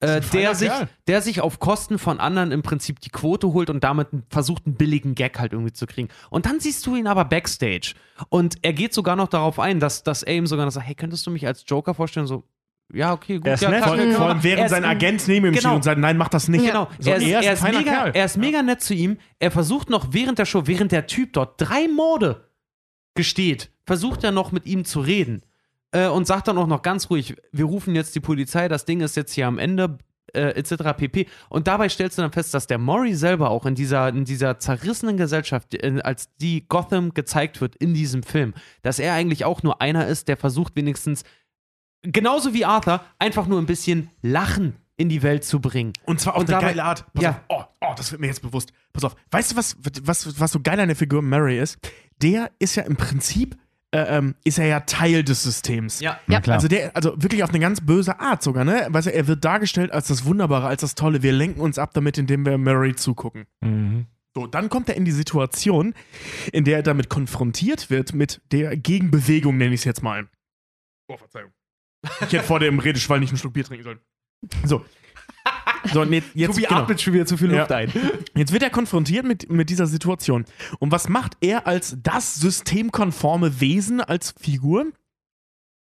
[0.00, 0.88] Äh, der, sich, Kerl.
[1.08, 4.76] der sich auf Kosten von anderen im Prinzip die Quote holt und damit versucht, einen
[4.76, 6.08] billigen Gag halt irgendwie zu kriegen.
[6.30, 7.94] Und dann siehst du ihn aber backstage.
[8.28, 10.94] Und er geht sogar noch darauf ein, dass, dass er ihm sogar noch sagt: Hey,
[10.94, 12.28] könntest du mich als Joker vorstellen?
[12.28, 12.44] So,
[12.92, 13.48] ja, okay, gut.
[13.48, 13.82] Er ist ja, nett.
[13.82, 14.38] Vor, vor allem.
[14.38, 15.74] Er während ist sein ein- Agent neben ihm steht Genau.
[15.74, 16.64] und sagt, nein, mach das nicht.
[16.64, 18.10] Genau, So, er, ist, er, ist ein feiner mega, Kerl.
[18.14, 19.18] er ist mega nett zu ihm.
[19.40, 22.48] Er versucht noch während der Show, während der Typ dort drei Morde
[23.14, 25.42] gesteht, versucht er noch mit ihm zu reden.
[25.92, 29.00] Äh, und sagt dann auch noch ganz ruhig, wir rufen jetzt die Polizei, das Ding
[29.00, 29.98] ist jetzt hier am Ende,
[30.34, 30.94] äh, etc.
[30.96, 31.26] pp.
[31.48, 34.58] Und dabei stellst du dann fest, dass der Maury selber auch in dieser, in dieser
[34.58, 38.52] zerrissenen Gesellschaft, äh, als die Gotham gezeigt wird in diesem Film,
[38.82, 41.24] dass er eigentlich auch nur einer ist, der versucht wenigstens,
[42.02, 45.92] genauso wie Arthur, einfach nur ein bisschen Lachen in die Welt zu bringen.
[46.04, 47.06] Und zwar auf Und eine dabei- geile Art.
[47.14, 47.40] Pass Ja.
[47.48, 47.66] auf.
[47.80, 48.72] Oh, oh, das wird mir jetzt bewusst.
[48.92, 49.14] Pass auf.
[49.30, 51.78] Weißt du, was, was, was so geil an der Figur Murray ist?
[52.20, 53.56] Der ist ja im Prinzip,
[53.90, 56.00] äh, ähm, ist er ja Teil des Systems.
[56.00, 56.20] Ja.
[56.26, 56.56] Na klar.
[56.56, 58.86] Also der, also wirklich auf eine ganz böse Art sogar, ne?
[58.90, 61.22] Weißt du, er wird dargestellt als das Wunderbare, als das Tolle.
[61.22, 63.46] Wir lenken uns ab damit, indem wir Murray zugucken.
[63.60, 64.06] Mhm.
[64.34, 65.94] So, dann kommt er in die Situation,
[66.52, 70.28] in der er damit konfrontiert wird mit der Gegenbewegung, nenne ich es jetzt mal.
[71.08, 71.50] Oh, Verzeihung.
[72.20, 73.98] Ich hätte vor dem Redeschwall nicht einen Schluck Bier trinken sollen.
[74.64, 74.84] So.
[75.92, 76.80] So, nee, jetzt, Tobi genau.
[76.82, 77.76] atmet schon wieder zu viel Luft Ja.
[77.76, 77.92] ein.
[78.34, 80.44] Jetzt wird er konfrontiert mit, mit dieser Situation.
[80.80, 84.86] Und was macht er als das systemkonforme Wesen, als Figur?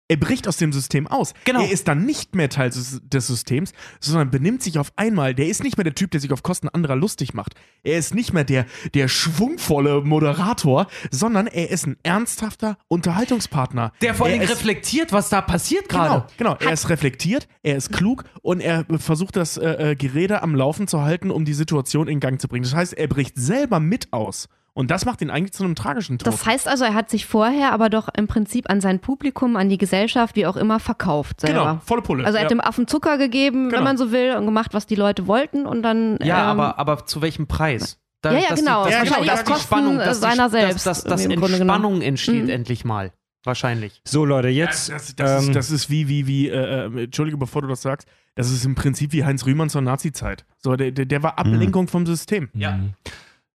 [0.09, 1.35] Er bricht aus dem System aus.
[1.45, 1.61] Genau.
[1.61, 5.35] Er ist dann nicht mehr Teil des Systems, sondern benimmt sich auf einmal.
[5.35, 7.55] Der ist nicht mehr der Typ, der sich auf Kosten anderer lustig macht.
[7.83, 8.65] Er ist nicht mehr der,
[8.95, 13.93] der schwungvolle Moderator, sondern er ist ein ernsthafter Unterhaltungspartner.
[14.01, 16.27] Der vor allem reflektiert, was da passiert Genau, gerade.
[16.37, 16.57] genau.
[16.59, 20.89] Er ist reflektiert, er ist klug und er versucht das äh, äh, Gerede am Laufen
[20.89, 22.65] zu halten, um die Situation in Gang zu bringen.
[22.65, 24.49] Das heißt, er bricht selber mit aus.
[24.79, 26.29] Und das macht ihn eigentlich zu einem tragischen Tod.
[26.33, 29.69] Das heißt also, er hat sich vorher aber doch im Prinzip an sein Publikum, an
[29.69, 31.59] die Gesellschaft, wie auch immer, verkauft selber.
[31.65, 32.25] genau, volle Pulle.
[32.25, 32.57] Also er hat ja.
[32.57, 33.79] dem Affen Zucker gegeben, Genau.
[33.79, 36.17] wenn man so will, und gemacht, was die Leute wollten und dann.
[36.23, 37.99] Ja, ähm, aber, aber zu welchem Preis?
[38.23, 38.85] Da- Ja, ja, dass genau.
[38.85, 41.03] Die, dass, Wahrscheinlich dass auf die Kosten, Spannung, äh, dass seiner die, dass, selbst, dass,
[41.03, 41.43] dass genommen.
[41.53, 42.49] Entspannung entsteht Mhm.
[42.51, 43.13] endlich mal.
[43.45, 44.01] Wahrscheinlich.
[44.07, 44.91] So, Leute, jetzt.
[44.91, 47.83] das, das, ähm, ist, das ist wie, wie, wie, äh, äh, Entschuldige, bevor du das
[47.83, 50.45] sagst, das ist im Prinzip wie Heinz Rühmann zur Nazi-Zeit.
[50.59, 52.49] So, der, der, der war Ablenkung vom System.
[52.55, 52.79] Ja.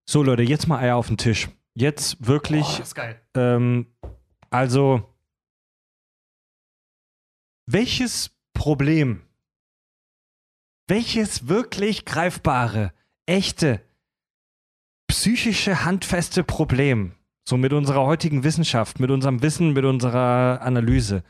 [0.06, 1.48] So, Leute, jetzt mal Eier auf den Tisch.
[1.74, 3.20] Jetzt wirklich, Oh, das ist geil.
[3.34, 3.86] ähm,
[4.50, 5.12] also,
[7.66, 9.22] welches Problem,
[10.88, 12.92] welches wirklich greifbare,
[13.26, 13.80] echte,
[15.08, 17.14] psychische, handfeste Problem,
[17.48, 21.24] so mit unserer heutigen Wissenschaft, mit unserem Wissen, mit unserer Analyse,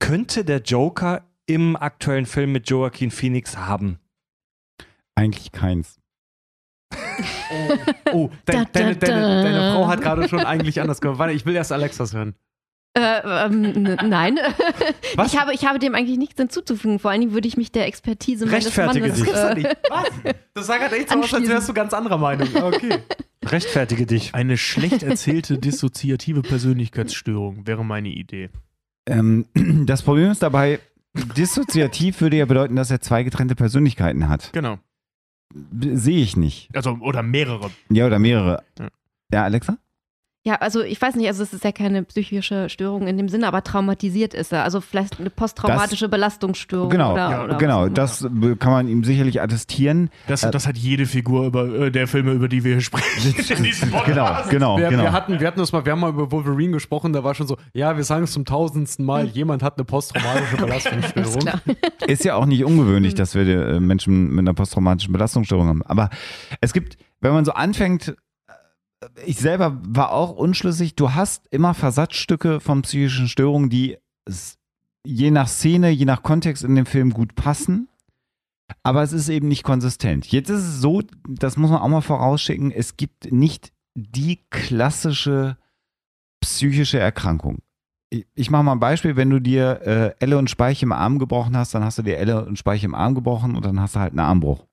[0.00, 4.00] könnte der Joker im aktuellen Film mit Joaquin Phoenix haben?
[5.14, 5.99] Eigentlich keins.
[8.12, 11.18] Oh, dein, Da, da, deine, deine, deine Frau hat gerade schon eigentlich anders gemacht.
[11.18, 12.34] Warte, ich will erst Alexas hören.
[12.94, 14.38] Äh, ähm, nein.
[15.14, 15.32] Was?
[15.32, 16.98] Ich habe, ich habe dem eigentlich nichts hinzuzufügen.
[16.98, 19.54] Vor allen Dingen würde ich mich der Expertise meines Rechtfertige Mannes.
[19.54, 19.64] dich.
[19.64, 20.34] Äh, Was?
[20.54, 22.48] Das sah gerade echt so aus, als wärst du ganz anderer Meinung.
[22.54, 22.98] Okay.
[23.44, 24.34] Rechtfertige dich.
[24.34, 28.50] Eine schlecht erzählte dissoziative Persönlichkeitsstörung wäre meine Idee.
[29.06, 29.46] Ähm,
[29.86, 30.80] das Problem ist dabei,
[31.36, 34.52] dissoziativ würde ja bedeuten, dass er zwei getrennte Persönlichkeiten hat.
[34.52, 34.78] Genau.
[35.52, 36.68] Sehe ich nicht.
[36.74, 37.70] Also, oder mehrere.
[37.88, 38.62] Ja, oder mehrere.
[38.78, 38.88] Ja.
[39.32, 39.78] Ja, Alexa?
[40.42, 43.46] Ja, also ich weiß nicht, also es ist ja keine psychische Störung in dem Sinne,
[43.46, 44.64] aber traumatisiert ist er.
[44.64, 46.88] Also vielleicht eine posttraumatische Belastungsstörung.
[46.88, 47.88] Genau, oder, ja, oder genau.
[47.88, 48.22] Das
[48.58, 50.08] kann man ihm sicherlich attestieren.
[50.28, 53.34] Das, Äh, das hat jede Figur über, äh, der Filme, über die wir hier sprechen.
[53.58, 54.48] in diesem Genau, Podcast.
[54.50, 55.02] genau, Wir, genau.
[55.02, 57.46] wir, hatten, wir hatten das mal, wir haben mal über Wolverine gesprochen, da war schon
[57.46, 61.40] so, ja, wir sagen es zum tausendsten Mal, jemand hat eine posttraumatische Belastungsstörung.
[61.40, 61.60] klar.
[62.06, 65.82] Ist ja auch nicht ungewöhnlich, dass wir äh, Menschen mit einer posttraumatischen Belastungsstörung haben.
[65.82, 66.08] Aber
[66.62, 68.14] es gibt, wenn man so anfängt,
[69.24, 73.98] ich selber war auch unschlüssig, du hast immer Versatzstücke von psychischen Störungen, die
[75.06, 77.88] je nach Szene, je nach Kontext in dem Film gut passen.
[78.82, 80.26] Aber es ist eben nicht konsistent.
[80.26, 85.56] Jetzt ist es so, das muss man auch mal vorausschicken, es gibt nicht die klassische
[86.40, 87.58] psychische Erkrankung.
[88.10, 91.18] Ich, ich mache mal ein Beispiel, wenn du dir äh, Elle und Speich im Arm
[91.18, 93.96] gebrochen hast, dann hast du dir Elle und Speich im Arm gebrochen und dann hast
[93.96, 94.66] du halt einen Armbruch.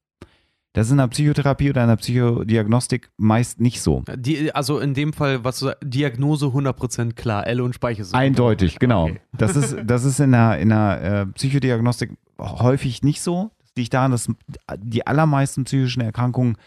[0.74, 4.04] Das ist in der Psychotherapie oder in der Psychodiagnostik meist nicht so.
[4.16, 8.16] Die, also in dem Fall, was du sagst, Diagnose 100% klar, Elle und Speiche sind.
[8.16, 9.06] Eindeutig, genau.
[9.06, 9.22] Okay.
[9.38, 13.52] Das ist, das ist in der, in der äh, Psychodiagnostik häufig nicht so.
[13.60, 14.30] Das liegt daran, dass
[14.78, 16.58] die allermeisten psychischen Erkrankungen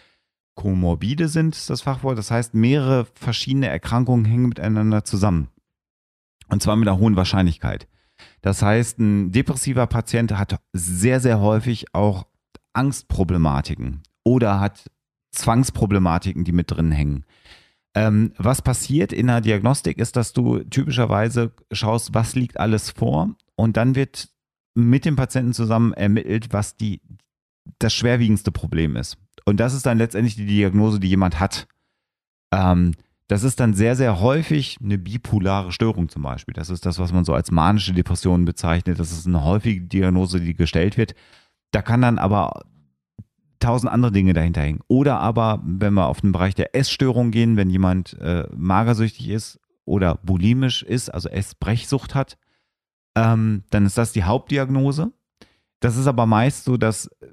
[0.55, 2.19] komorbide sind, ist das Fachwort.
[2.19, 5.49] Das heißt, mehrere verschiedene Erkrankungen hängen miteinander zusammen.
[6.49, 7.87] Und zwar mit einer hohen Wahrscheinlichkeit.
[8.43, 12.27] Das heißt, ein depressiver Patient hat sehr, sehr häufig auch
[12.81, 14.91] Angstproblematiken oder hat
[15.33, 17.27] Zwangsproblematiken, die mit drin hängen.
[17.95, 23.35] Ähm, was passiert in der Diagnostik ist, dass du typischerweise schaust, was liegt alles vor
[23.55, 24.31] und dann wird
[24.75, 27.03] mit dem Patienten zusammen ermittelt, was die,
[27.79, 29.19] das schwerwiegendste Problem ist.
[29.45, 31.67] Und das ist dann letztendlich die Diagnose, die jemand hat.
[32.51, 32.95] Ähm,
[33.29, 36.55] das ist dann sehr, sehr häufig eine bipolare Störung zum Beispiel.
[36.55, 38.99] Das ist das, was man so als manische Depression bezeichnet.
[38.99, 41.15] Das ist eine häufige Diagnose, die gestellt wird.
[41.71, 42.63] Da kann dann aber
[43.61, 44.81] tausend andere Dinge dahinter hängen.
[44.89, 49.61] Oder aber, wenn wir auf den Bereich der Essstörung gehen, wenn jemand äh, magersüchtig ist
[49.85, 52.39] oder bulimisch ist, also Essbrechsucht hat,
[53.15, 55.13] ähm, dann ist das die Hauptdiagnose.
[55.81, 57.29] Das ist aber meist so, dass äh,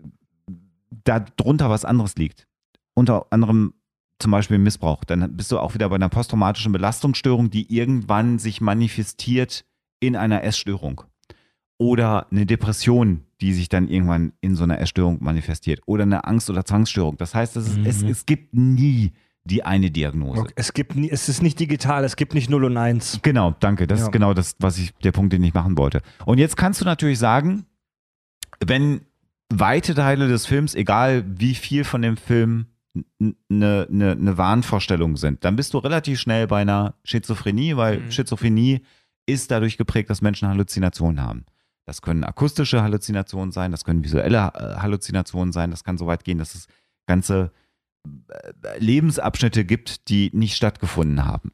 [1.03, 2.47] da drunter was anderes liegt.
[2.93, 3.73] Unter anderem
[4.19, 5.03] zum Beispiel Missbrauch.
[5.03, 9.65] Dann bist du auch wieder bei einer posttraumatischen Belastungsstörung, die irgendwann sich manifestiert
[9.99, 11.03] in einer Essstörung.
[11.79, 15.81] Oder eine Depression, die sich dann irgendwann in so einer Essstörung manifestiert.
[15.85, 17.17] Oder eine Angst- oder Zwangsstörung.
[17.17, 18.09] Das heißt, es, ist, es, Mhm.
[18.09, 19.11] es gibt nie
[19.45, 20.41] die eine Diagnose.
[20.41, 20.53] Okay.
[20.55, 23.19] Es, gibt nie, es ist nicht digital, es gibt nicht 0 und 1.
[23.21, 23.87] Genau, danke.
[23.87, 24.05] Das Ja.
[24.07, 26.01] ist genau das, was ich, der Punkt, den ich machen wollte.
[26.25, 27.65] Und jetzt kannst du natürlich sagen,
[28.65, 29.01] wenn
[29.49, 32.65] weite Teile des Films, egal wie viel von dem Film
[33.49, 38.11] eine ne, ne Wahnvorstellung sind, dann bist du relativ schnell bei einer Schizophrenie, weil Mhm.
[38.11, 38.81] Schizophrenie
[39.27, 41.45] ist dadurch geprägt, dass Menschen Halluzinationen haben.
[41.87, 46.25] Das können akustische Halluzinationen sein, das können visuelle äh, Halluzinationen sein, das kann so weit
[46.25, 46.67] gehen, dass es
[47.07, 47.53] ganze
[48.05, 51.53] äh, Lebensabschnitte gibt, die nicht stattgefunden haben.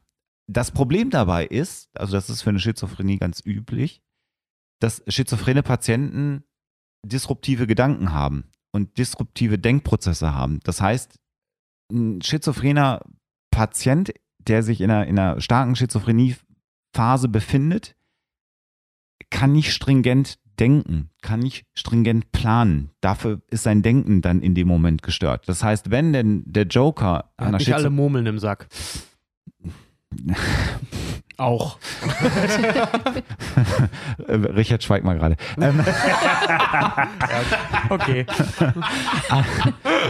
[0.50, 4.02] Das Problem dabei ist, also das ist für eine Schizophrenie ganz üblich,
[4.80, 6.44] dass schizophrene Patienten
[7.06, 10.58] disruptive Gedanken haben und disruptive Denkprozesse haben.
[10.64, 11.16] Das heißt,
[11.92, 13.00] ein schizophrener
[13.52, 17.94] Patient, der sich in einer, in einer starken Schizophrenie-Phase befindet,
[19.30, 22.90] kann nicht stringent denken, kann nicht stringent planen.
[23.00, 25.48] Dafür ist sein Denken dann in dem Moment gestört.
[25.48, 28.68] Das heißt, wenn denn der Joker Er an der nicht alle Murmeln im Sack.
[31.36, 31.78] Auch.
[34.28, 35.36] Richard schweigt mal gerade.
[35.60, 35.84] Ähm,
[37.88, 38.24] Okay.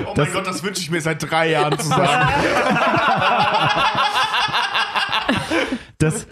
[0.06, 2.28] Oh mein Gott, das wünsche ich mir seit drei Jahren zu sagen.
[5.98, 6.26] Das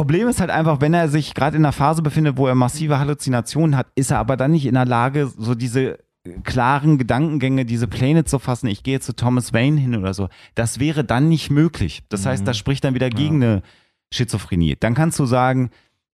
[0.00, 2.98] Problem ist halt einfach, wenn er sich gerade in einer Phase befindet, wo er massive
[2.98, 5.98] Halluzinationen hat, ist er aber dann nicht in der Lage, so diese
[6.42, 10.30] klaren Gedankengänge, diese Pläne zu fassen, ich gehe zu Thomas Wayne hin oder so.
[10.54, 12.02] Das wäre dann nicht möglich.
[12.08, 13.62] Das heißt, das spricht dann wieder gegen eine
[14.10, 14.74] Schizophrenie.
[14.80, 15.68] Dann kannst du sagen,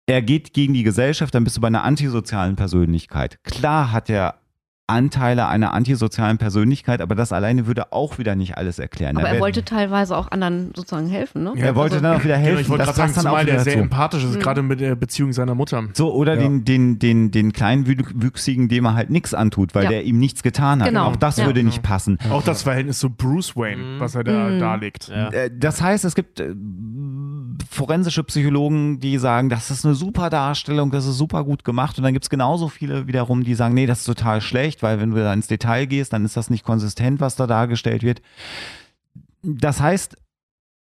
[0.07, 3.43] er geht gegen die Gesellschaft, dann bist du bei einer antisozialen Persönlichkeit.
[3.43, 4.42] Klar hat er
[4.89, 9.17] Anteile einer antisozialen Persönlichkeit, aber das alleine würde auch wieder nicht alles erklären.
[9.17, 11.53] Aber er wollte teilweüber auch anderen sozusagen helfen, ne?
[11.57, 12.61] er wollte also, dann auch wieder helfen.
[12.63, 13.85] ich wollte das gerade sagen, passt dann auch zumal der sehr dazu.
[13.85, 14.41] empathisch ist, Mhm.
[14.41, 15.85] gerade mit der Beziehung seiner Mutter.
[15.95, 16.41] So, oder Ja.
[16.41, 19.91] den, den, den, den Kleinwüchsigen, dem er halt nichts antut, weil Ja.
[19.91, 20.89] der ihm nichts getan hat.
[20.89, 21.07] Genau.
[21.07, 21.47] Auch das Ja.
[21.47, 22.19] würde nicht passen.
[22.31, 24.01] Auch das Verhältnis zu Bruce Wayne, Mhm.
[24.01, 24.59] was er da Mhm.
[24.59, 25.09] darlegt.
[25.09, 25.29] Ja.
[25.31, 26.55] Äh, Das heißt, es gibt äh,
[27.71, 31.97] forensische Psychologen, die sagen, das ist eine super Darstellung, das ist super gut gemacht.
[31.99, 35.01] Und dann gibt es genauso viele wiederum, die sagen, nee, das ist total schlecht, weil
[35.01, 38.23] wenn du da ins Detail gehst, dann ist das nicht konsistent, was da dargestellt wird.
[39.43, 40.17] Das heißt,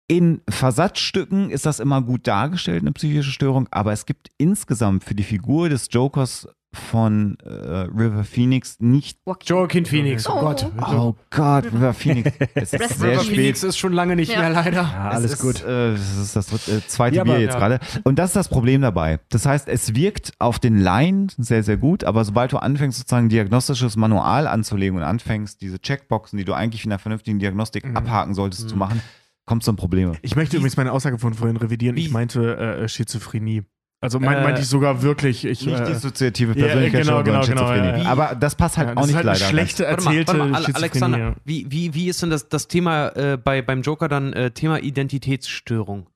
[0.08, 5.16] in Versatzstücken ist das immer gut dargestellt, eine psychische Störung, aber es gibt insgesamt für
[5.16, 9.20] die Figur des Jokers von äh, River Phoenix nicht.
[9.46, 10.40] Joaquin Phoenix, oh, Oh.
[10.42, 10.72] Gott.
[10.80, 12.32] Oh Gott, River Phoenix.
[12.56, 13.36] Es ist Rest sehr River spät.
[13.36, 14.40] Phoenix ist schon lange nicht Ja.
[14.40, 14.82] mehr, leider.
[14.84, 15.64] Ja, Es alles ist, gut.
[15.64, 17.60] Äh, das ist das dritte, äh, zweite Ja, Bier aber- jetzt ja.
[17.60, 17.80] gerade.
[18.04, 19.20] Und das ist das Problem dabei.
[19.30, 23.28] Das heißt, es wirkt auf den Laien sehr, sehr gut, aber sobald du anfängst, sozusagen
[23.28, 27.86] ein diagnostisches Manual anzulegen und anfängst, diese Checkboxen, die du eigentlich in einer vernünftigen Diagnostik
[27.86, 27.98] Mhm.
[27.98, 29.02] abhaken solltest, zu machen,
[29.46, 30.14] kommst du in Probleme.
[30.22, 31.96] Ich möchte übrigens meine Aussage von vorhin revidieren.
[31.96, 32.02] Wie?
[32.02, 33.64] Ich meinte äh, Schizophrenie.
[34.00, 35.44] Also mein, Äh, meinte ich sogar wirklich.
[35.44, 37.98] Ich, Nicht äh, dissoziative ja, Persönlichkeitsstörung, genau, sondern genau, Schizophrenie.
[38.00, 38.12] ja, ja.
[38.12, 39.40] Aber das passt halt ja, auch das ist nicht halt leider.
[39.40, 40.76] eine schlechte Warte mal, erzählte warte mal.
[40.76, 44.52] Alexander, wie, wie, wie ist denn das, das Thema äh, bei, beim Joker dann äh,
[44.52, 46.10] Thema Identitätsstörung?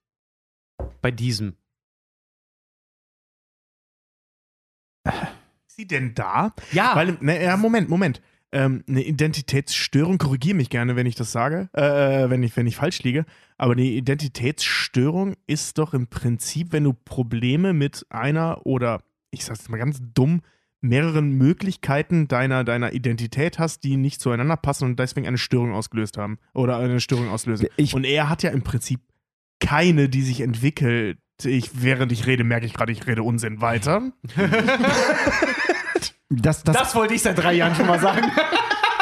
[1.02, 1.56] Bei diesem.
[5.68, 6.54] Ist sie denn da?
[6.72, 8.22] Ja, Weil, ne, ja, Moment, Moment.
[8.54, 12.76] Ähm, eine Identitätsstörung, korrigiere mich gerne, wenn ich das sage, äh, wenn, ich, wenn ich
[12.76, 13.26] falsch liege,
[13.58, 19.70] aber eine Identitätsstörung ist doch im Prinzip, wenn du Probleme mit einer oder, ich sag's
[19.70, 20.42] mal ganz dumm,
[20.82, 26.18] mehreren Möglichkeiten deiner, deiner Identität hast, die nicht zueinander passen und deswegen eine Störung ausgelöst
[26.18, 27.68] haben oder eine Störung auslösen.
[27.78, 29.00] Ich- und er hat ja im Prinzip
[29.60, 31.20] keine, die sich entwickelt.
[31.44, 34.12] Ich, während ich rede, merke ich gerade, ich rede Unsinn weiter.
[36.32, 38.32] Das, das, das wollte ich seit drei Jahren schon mal sagen.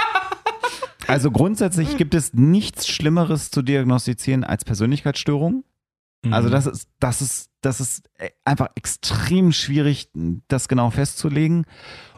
[1.07, 5.63] also grundsätzlich gibt es nichts Schlimmeres zu diagnostizieren als Persönlichkeitsstörung.
[6.23, 6.33] Mhm.
[6.33, 10.09] Also das ist, das ist, das ist äh, einfach extrem schwierig,
[10.47, 11.65] das genau festzulegen.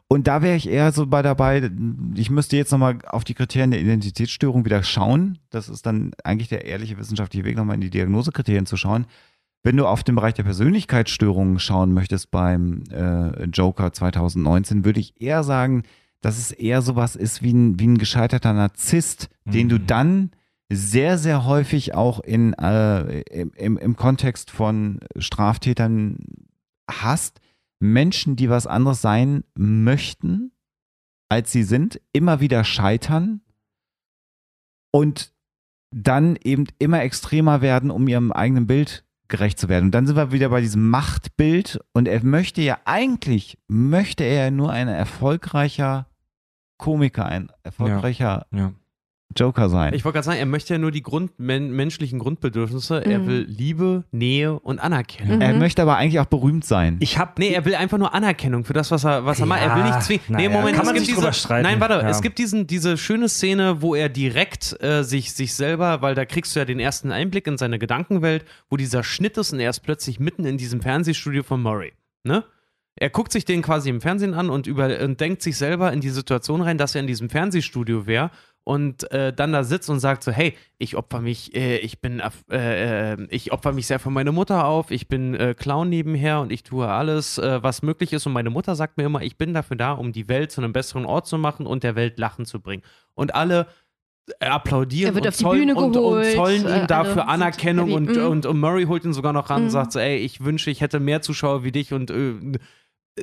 [0.08, 1.72] Und da wäre ich eher so bei dabei,
[2.16, 5.40] ich müsste jetzt nochmal auf die Kriterien der Identitätsstörung wieder schauen.
[5.50, 9.06] Das ist dann eigentlich der ehrliche wissenschaftliche Weg, nochmal in die Diagnosekriterien zu schauen.
[9.64, 15.22] Wenn du auf den Bereich der Persönlichkeitsstörungen schauen möchtest beim äh, Joker 2019, würde ich
[15.22, 15.84] eher sagen,
[16.22, 19.88] dass es eher sowas ist wie ein, wie ein gescheiterter Narzisst, den du Mhm.
[19.88, 20.32] dann
[20.72, 26.18] sehr, sehr häufig auch in, äh, im, im, im Kontext von Straftätern
[26.90, 27.40] hast.
[27.80, 30.52] Menschen, die was anderes sein möchten,
[31.30, 33.42] als sie sind, immer wieder scheitern
[34.92, 35.34] und
[35.94, 39.86] dann eben immer extremer werden, um ihrem eigenen Bild gerecht zu werden.
[39.86, 44.46] Und dann sind wir wieder bei diesem Machtbild und er möchte ja eigentlich, möchte er
[44.46, 46.06] ja nur ein erfolgreicher
[46.78, 48.74] Komiker, ein erfolgreicher ja.
[49.36, 49.94] Joker sein.
[49.94, 53.04] Ich wollte gerade sagen, er möchte ja nur die Grund, men, menschlichen Grundbedürfnisse.
[53.06, 53.28] Er Mhm.
[53.28, 55.36] will Liebe, Nähe und Anerkennung.
[55.38, 55.42] Mhm.
[55.42, 56.98] Er möchte aber eigentlich auch berühmt sein.
[57.00, 59.62] Ich habe Nee, er will einfach nur Anerkennung für das, was er, was er macht.
[59.62, 60.22] Er will nicht zwingen.
[60.30, 61.40] naja, nee, Moment, kann man es gibt sich drüber diese.
[61.42, 61.64] streiten.
[61.64, 62.10] Nein, warte, Ja.
[62.10, 66.26] es gibt diesen, diese schöne Szene, wo er direkt äh, sich, sich selber, weil da
[66.26, 69.70] kriegst du ja den ersten Einblick in seine Gedankenwelt, wo dieser Schnitt ist und er
[69.70, 71.94] ist plötzlich mitten in diesem Fernsehstudio von Murray.
[72.24, 72.44] Ne?
[72.98, 76.02] Er guckt sich den quasi im Fernsehen an und, über, und denkt sich selber in
[76.02, 78.32] die Situation rein, dass er in diesem Fernsehstudio wäre
[78.64, 82.22] und äh, dann da sitzt und sagt so, hey, ich opfer mich, äh, ich bin,
[82.52, 86.42] äh, äh, ich opfer mich sehr für meine Mutter auf, ich bin äh, Clown nebenher
[86.42, 89.38] und ich tue alles, äh, was möglich ist und meine Mutter sagt mir immer, ich
[89.38, 92.20] bin dafür da, um die Welt zu einem besseren Ort zu machen und der Welt
[92.20, 92.84] Lachen zu bringen.
[93.16, 93.68] Und alle
[94.40, 97.98] applaudieren Er und, zollen, und, und zollen ihm dafür Anerkennung happy.
[97.98, 98.26] und, Mhm.
[98.28, 99.72] und, und Murray holt ihn sogar noch ran und Mhm.
[99.72, 102.34] sagt so, ey, ich wünsche, ich hätte mehr Zuschauer wie dich und äh,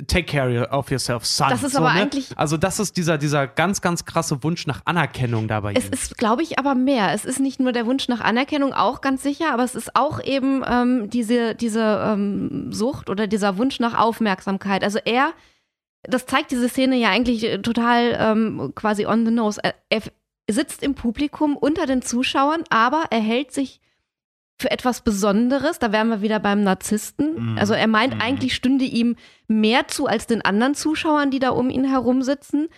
[0.06, 1.48] take care of yourself, son.
[1.50, 2.02] Das ist so, aber ne?
[2.02, 5.72] eigentlich- Also das ist dieser, dieser ganz, ganz krasse Wunsch nach Anerkennung dabei.
[5.74, 7.12] Es ist, glaube ich, aber mehr.
[7.14, 10.22] Es ist nicht nur der Wunsch nach Anerkennung, auch ganz sicher, aber es ist auch
[10.22, 14.84] eben ähm, diese, diese ähm, Sucht oder dieser Wunsch nach Aufmerksamkeit.
[14.84, 15.32] Also er,
[16.02, 19.60] das zeigt diese Szene ja eigentlich äh, total ähm, quasi on the nose.
[19.62, 20.02] Er, er
[20.54, 23.80] sitzt im Publikum unter den Zuschauern, aber er hält sich
[24.60, 27.52] für etwas Besonderes, da wären wir wieder beim Narzissten.
[27.52, 27.58] Mhm.
[27.58, 28.20] Also er meint, Mhm.
[28.20, 29.14] eigentlich stünde ihm
[29.46, 32.68] mehr zu als den anderen Zuschauern, die da um ihn herum sitzen.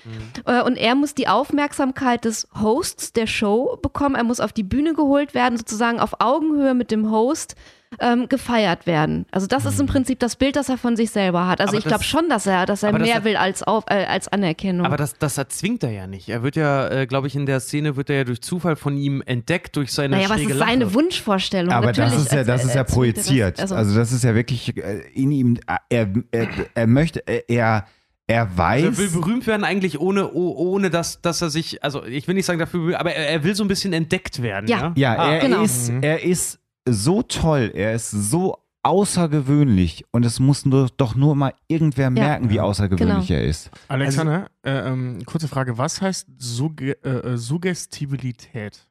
[0.44, 4.14] Äh, Und er muss die Aufmerksamkeit des Hosts der Show bekommen.
[4.14, 7.54] Er muss auf die Bühne geholt werden, sozusagen auf Augenhöhe mit dem Host
[7.98, 9.26] ähm, gefeiert werden.
[9.32, 11.60] Also das ist im Prinzip das Bild, das er von sich selber hat.
[11.60, 13.62] Also Aber ich glaube das- schon, dass er, dass er das mehr hat- will als,
[13.64, 14.86] auf, äh, als Anerkennung.
[14.86, 16.28] Aber das, das erzwingt er ja nicht.
[16.28, 18.96] Er wird ja, äh, glaube ich, in der Szene wird er ja durch Zufall von
[18.96, 20.78] ihm entdeckt, durch seine naja, was ist seine Lache.
[20.78, 21.72] Genau, Wunschvorstellung?
[21.72, 23.58] Aber das Natürlich ist ja, das ist ja er projiziert.
[23.58, 23.72] Das.
[23.72, 27.86] Also, das ist ja wirklich äh, in ihm, er, er, er möchte, er,
[28.28, 28.84] er weiß.
[28.84, 32.28] Also er will berühmt werden eigentlich ohne, oh- ohne dass, dass er sich, also ich
[32.28, 34.68] will nicht sagen dafür, aber er, er will so ein bisschen entdeckt werden.
[34.68, 34.92] Ja.
[34.94, 35.14] Ja.
[35.14, 35.62] ja, Ah, er, genau.
[35.62, 36.58] ist, er ist
[36.92, 42.48] so toll, er ist so außergewöhnlich und es muss nur, doch nur mal irgendwer merken,
[42.50, 43.40] wie außergewöhnlich Genau.
[43.40, 43.70] er ist.
[43.88, 45.76] Alexander, äh, ähm, kurze Frage.
[45.78, 48.86] Was heißt Sugge äh, äh, Suggestibilität?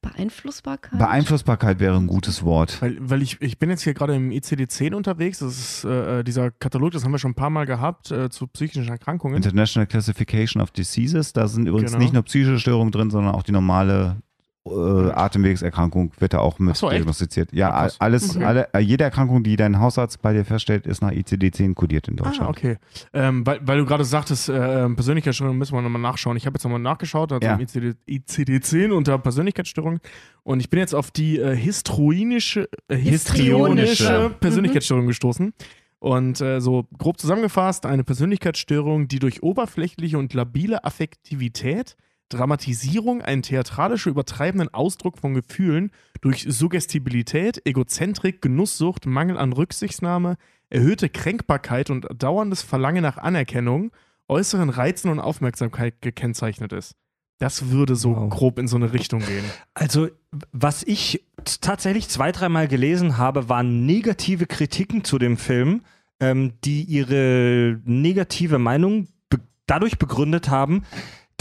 [0.00, 0.98] Beeinflussbarkeit.
[0.98, 2.82] Beeinflussbarkeit wäre ein gutes Wort.
[2.82, 5.38] Weil, weil ich, ich bin jetzt hier gerade im ICD-10 unterwegs.
[5.38, 8.48] Das ist äh, dieser Katalog, das haben wir schon ein paar Mal gehabt, äh, zu
[8.48, 9.36] psychischen Erkrankungen.
[9.36, 12.02] International Classification of Diseases, da sind übrigens Genau.
[12.02, 14.16] nicht nur psychische Störungen drin, sondern auch die normale
[14.64, 14.70] äh,
[15.10, 17.52] Atemwegserkrankung wird da auch mit so, diagnostiziert.
[17.52, 17.96] Ja, krass.
[17.98, 18.44] alles, Okay.
[18.44, 22.16] alle, äh, jede Erkrankung, die dein Hausarzt bei dir feststellt, ist nach ICD-10 kodiert in
[22.16, 22.42] Deutschland.
[22.46, 22.76] Ah, okay.
[23.12, 26.36] Ähm, weil, weil du gerade sagtest, äh, Persönlichkeitsstörungen müssen wir nochmal nachschauen.
[26.36, 27.58] Ich habe jetzt nochmal nachgeschaut, also Ja.
[27.58, 30.00] ICD, ICD-10 unter Persönlichkeitsstörungen.
[30.44, 34.34] Und ich bin jetzt auf die äh, histrionische, äh, histrionische Histrionische.
[34.40, 35.52] Persönlichkeitsstörung gestoßen.
[35.98, 41.96] Und äh, so grob zusammengefasst, eine Persönlichkeitsstörung, die durch oberflächliche und labile Affektivität,
[42.32, 50.36] Dramatisierung, einen theatralische übertreibenden Ausdruck von Gefühlen durch Suggestibilität, Egozentrik, Genusssucht, Mangel an Rücksichtnahme,
[50.70, 53.92] erhöhte Kränkbarkeit und dauerndes Verlangen nach Anerkennung,
[54.28, 56.94] äußeren Reizen und Aufmerksamkeit gekennzeichnet ist.
[57.38, 58.30] Das würde so Wow.
[58.30, 59.44] grob in so eine Richtung gehen.
[59.74, 60.08] Also,
[60.52, 61.26] was ich
[61.60, 65.82] tatsächlich zwei, dreimal gelesen habe, waren negative Kritiken zu dem Film,
[66.20, 70.84] ähm, die ihre negative Meinung be dadurch begründet haben,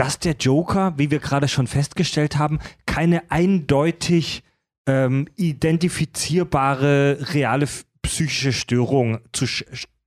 [0.02, 2.58] dass der Joker, wie wir gerade schon festgestellt haben,
[2.88, 4.42] keine eindeutig
[4.88, 7.68] ähm, identifizierbare reale
[8.02, 9.46] psychische Störung zu,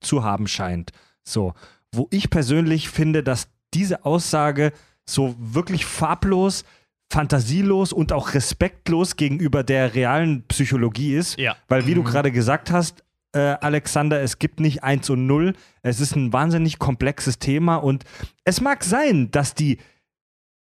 [0.00, 0.90] zu haben scheint.
[1.22, 1.54] So,
[1.92, 4.72] wo ich persönlich finde, dass diese Aussage
[5.08, 6.64] so wirklich farblos,
[7.08, 11.38] fantasielos und auch respektlos gegenüber der realen Psychologie ist.
[11.38, 11.54] Ja.
[11.68, 15.54] Weil, wie du gerade gesagt hast, äh, Alexander, es gibt nicht eins und null.
[15.82, 18.04] Es ist ein wahnsinnig komplexes Thema und
[18.44, 19.78] es mag sein, dass die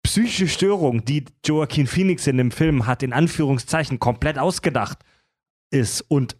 [0.02, 4.98] psychische Störung, die Joaquin Phoenix in dem Film hat, in Anführungszeichen komplett ausgedacht
[5.70, 6.36] ist und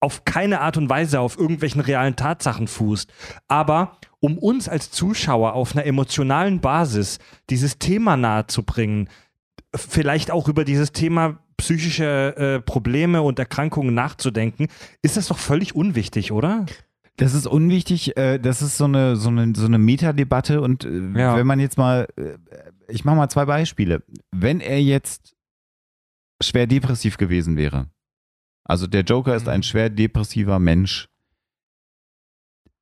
[0.00, 3.10] auf keine Art und Weise auf irgendwelchen realen Tatsachen fußt.
[3.48, 7.18] Aber um uns als Zuschauer auf einer emotionalen Basis
[7.50, 9.08] dieses Thema nahezubringen,
[9.76, 14.68] vielleicht auch über dieses Thema psychische äh, Probleme und Erkrankungen nachzudenken,
[15.02, 16.66] ist das doch völlig unwichtig, oder?
[17.16, 21.18] Das ist unwichtig, äh, das ist so eine, so eine, so eine Metadebatte und äh,
[21.18, 21.36] Ja.
[21.36, 22.36] wenn man jetzt mal, äh,
[22.88, 24.02] ich mache mal zwei Beispiele.
[24.32, 25.34] Wenn er jetzt
[26.42, 27.88] schwer depressiv gewesen wäre,
[28.64, 31.08] also der Joker ist ein schwer depressiver Mensch,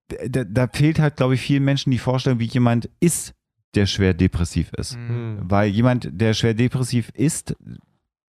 [0.08, 3.34] da, da fehlt halt, glaube ich, vielen Menschen die Vorstellung, wie jemand ist,
[3.74, 4.94] der schwer depressiv ist.
[4.94, 5.38] Hm.
[5.42, 7.56] Weil jemand, der schwer depressiv ist,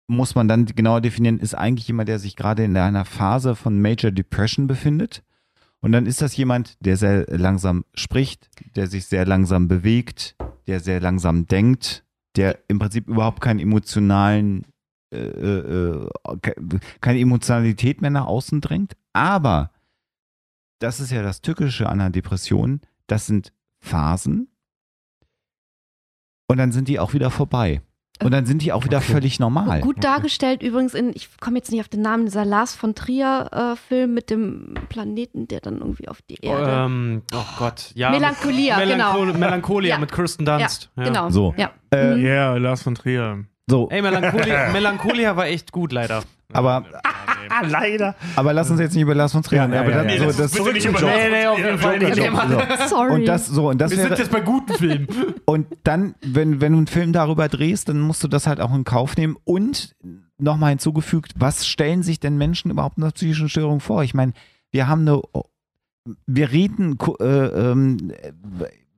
[0.06, 3.80] muss man dann genauer definieren, ist eigentlich jemand, der sich gerade in einer Phase von
[3.80, 5.22] Major Depression befindet.
[5.80, 10.80] Und dann ist das jemand, der sehr langsam spricht, der sich sehr langsam bewegt, der
[10.80, 12.04] sehr langsam denkt,
[12.36, 14.66] der im Prinzip überhaupt keinen emotionalen,
[15.12, 16.08] äh, äh,
[16.40, 16.56] ke-
[17.00, 18.96] keine Emotionalität mehr nach außen drängt.
[19.12, 19.70] Aber
[20.80, 22.80] das ist ja das Tückische an einer Depression.
[23.06, 24.48] Das sind Phasen.
[26.46, 27.80] Und dann sind die auch wieder vorbei.
[28.22, 29.80] Und dann sind die auch wieder völlig normal.
[29.80, 34.14] Gut dargestellt übrigens in, ich komme jetzt nicht auf den Namen, dieser Lars von Trier-Film
[34.14, 36.84] mit dem Planeten, der dann irgendwie auf die Erde.
[36.86, 38.10] Ähm, oh Gott, ja.
[38.10, 39.38] Melancholia, Melanchol genau.
[39.38, 39.98] Melancholia Ja.
[39.98, 40.90] mit Kirsten ja, Dunst.
[40.96, 41.30] Ja, genau.
[41.30, 41.54] So.
[41.56, 41.72] Ja.
[41.92, 42.16] Äh.
[42.20, 43.44] Ja, Lars von Trier.
[43.68, 46.22] So, Ey, Melancholia, Melancholia war echt gut, leider.
[46.54, 46.84] Aber,
[47.68, 48.14] leider.
[48.36, 49.74] aber lass uns jetzt nicht über Lars von Trier Ja, reden.
[49.74, 50.18] ja, aber dann, ja.
[50.18, 52.16] so, Lass das uns bitte nicht über Nee, nee, auf jeden Fall nicht.
[52.16, 52.86] So.
[52.88, 53.12] Sorry.
[53.12, 55.08] Und das so und das Wir sind wäre, jetzt bei guten Filmen.
[55.44, 58.74] und dann wenn wenn du einen Film darüber drehst, dann musst du das halt auch
[58.74, 59.94] in Kauf nehmen und
[60.38, 64.02] nochmal hinzugefügt, was stellen sich denn Menschen überhaupt einer psychischen Störung vor?
[64.04, 64.32] Ich meine,
[64.70, 65.20] wir haben eine
[66.26, 67.96] wir reden äh, äh,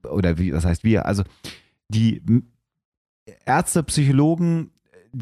[0.08, 1.22] oder wie was heißt wir, also
[1.88, 2.22] die
[3.44, 4.70] Ärzte, Psychologen,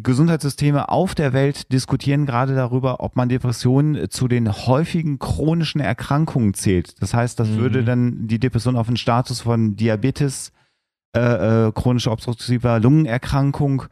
[0.02, 6.54] Gesundheitssysteme auf der Welt diskutieren gerade darüber, ob man Depressionen zu den häufigen chronischen Erkrankungen
[6.54, 7.00] zählt.
[7.00, 7.56] Das heißt, das Mhm.
[7.56, 10.52] würde dann die Depression auf den Status von Diabetes,
[11.16, 13.84] äh, äh, chronische obstruktiver Lungenerkrankung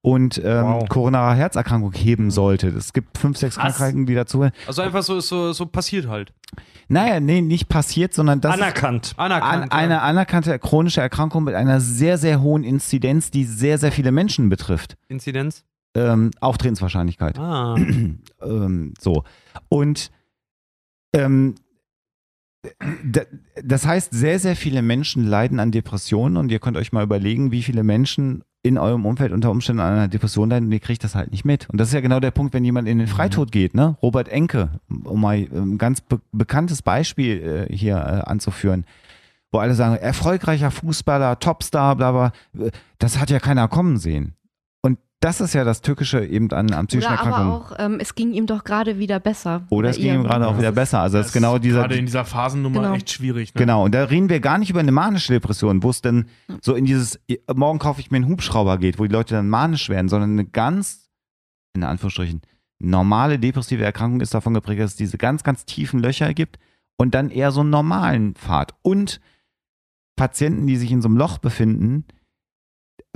[0.00, 0.88] und ähm, Wow.
[0.88, 2.68] koronarer Herzerkrankung heben sollte.
[2.68, 3.76] Es gibt fünf, sechs Was?
[3.76, 4.48] Krankheiten, die dazu.
[4.66, 6.32] Also einfach so, so, so passiert halt.
[6.88, 9.14] Naja, nee, nicht passiert, sondern das ist Anerkannt.
[9.16, 9.72] an, Anerkannt.
[9.72, 14.48] eine anerkannte chronische Erkrankung mit einer sehr, sehr hohen Inzidenz, die sehr, sehr viele Menschen
[14.48, 14.96] betrifft.
[15.08, 15.64] Inzidenz.
[15.94, 17.38] Ähm, Auftretenswahrscheinlichkeit.
[17.38, 17.74] Ah.
[18.42, 19.24] ähm, so.
[19.68, 20.10] Und
[21.12, 21.56] ähm,
[23.62, 27.50] das heißt, sehr, sehr viele Menschen leiden an Depressionen und ihr könnt euch mal überlegen,
[27.52, 31.04] wie viele Menschen in eurem Umfeld unter Umständen an einer Depression leiden und ihr kriegt
[31.04, 31.68] das halt nicht mit.
[31.70, 33.96] Und das ist ja genau der Punkt, wenn jemand in den Freitod geht, ne?
[34.02, 38.84] Robert Enke, um mal ein ganz be bekanntes Beispiel äh, hier äh, anzuführen,
[39.52, 44.34] wo alle sagen, erfolgreicher Fußballer, Topstar, bla bla, äh, das hat ja keiner kommen sehen.
[45.20, 47.72] Das ist ja das Tückische eben an, an psychischen Oder aber Erkrankungen.
[47.72, 49.62] auch, ähm, es ging ihm doch gerade wieder besser.
[49.68, 51.00] Oder es ging ihm gerade auch wieder besser.
[51.00, 52.94] Also das ist genau dieser, Gerade in dieser Phasennummer Genau.
[52.94, 53.52] echt schwierig.
[53.52, 53.58] Ne?
[53.58, 56.26] Genau, und da reden wir gar nicht über eine manische Depression, wo es dann
[56.62, 57.18] so in dieses,
[57.52, 60.44] morgen kaufe ich mir einen Hubschrauber geht, wo die Leute dann manisch werden, sondern eine
[60.44, 61.08] ganz,
[61.74, 62.42] in Anführungsstrichen,
[62.78, 66.60] normale depressive Erkrankung ist davon geprägt, dass es diese ganz, ganz tiefen Löcher gibt
[66.96, 68.74] und dann eher so einen normalen Pfad.
[68.82, 69.20] Und
[70.14, 72.04] Patienten, die sich in so einem Loch befinden,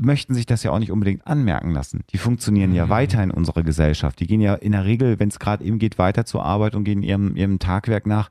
[0.03, 2.01] möchten sich das ja auch nicht unbedingt anmerken lassen.
[2.11, 2.91] Die funktionieren ja Mhm.
[2.91, 4.21] weiter in unserer Gesellschaft.
[4.21, 6.85] Die gehen ja in der Regel, wenn es gerade eben geht, weiter zur Arbeit und
[6.85, 8.31] gehen ihrem, ihrem Tagwerk nach.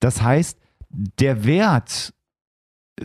[0.00, 0.58] Das heißt,
[0.90, 2.12] der Wert,
[3.00, 3.04] äh,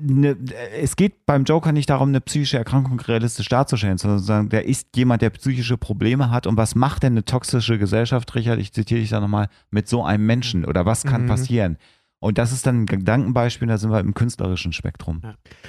[0.00, 0.36] ne,
[0.80, 4.66] es geht beim Joker nicht darum, eine psychische Erkrankung realistisch darzustellen, sondern zu sagen, der
[4.66, 8.72] ist jemand, der psychische Probleme hat und was macht denn eine toxische Gesellschaft, Richard, ich
[8.72, 11.26] zitiere dich da nochmal, mit so einem Menschen oder was kann Mhm.
[11.28, 11.76] passieren?
[12.22, 15.22] Und das ist dann ein Gedankenbeispiel, da sind wir im künstlerischen Spektrum.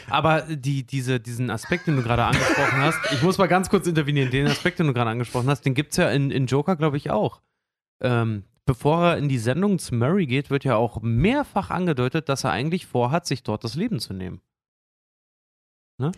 [0.09, 3.87] Aber die, diese, diesen Aspekt, den du gerade angesprochen hast, ich muss mal ganz kurz
[3.87, 6.75] intervenieren, den Aspekt, den du gerade angesprochen hast, den gibt es ja in, in Joker,
[6.75, 7.41] glaube ich, auch.
[8.03, 12.43] Ähm, bevor er in die Sendung zu Murray geht, wird ja auch mehrfach angedeutet, dass
[12.43, 14.41] er eigentlich vorhat, sich dort das Leben zu nehmen.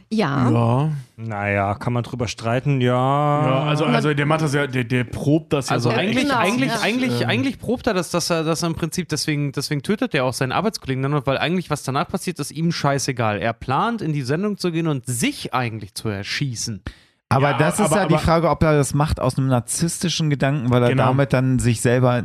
[0.10, 0.50] Ja.
[0.50, 0.92] Ja.
[1.18, 2.92] Naja, kann man drüber streiten, ja.
[2.94, 5.96] Ja, also, also der macht das ja, der, der probt das ja Also so.
[5.96, 6.80] eigentlich, genau, eigentlich, ja.
[6.82, 7.30] eigentlich, Ähm.
[7.30, 10.34] eigentlich probt er das, dass er, dass er im Prinzip deswegen, deswegen tötet er auch
[10.34, 13.40] seinen Arbeitskollegen dann noch, weil eigentlich was danach passiert, ist ihm scheißegal.
[13.40, 16.82] Er plant, in die Sendung zu gehen und sich eigentlich zu erschießen.
[17.30, 20.30] Aber Ja, das ist aber- ja die Frage, ob er das macht aus einem narzisstischen
[20.30, 21.06] Gedanken, weil er Genau.
[21.08, 22.24] damit dann sich selber,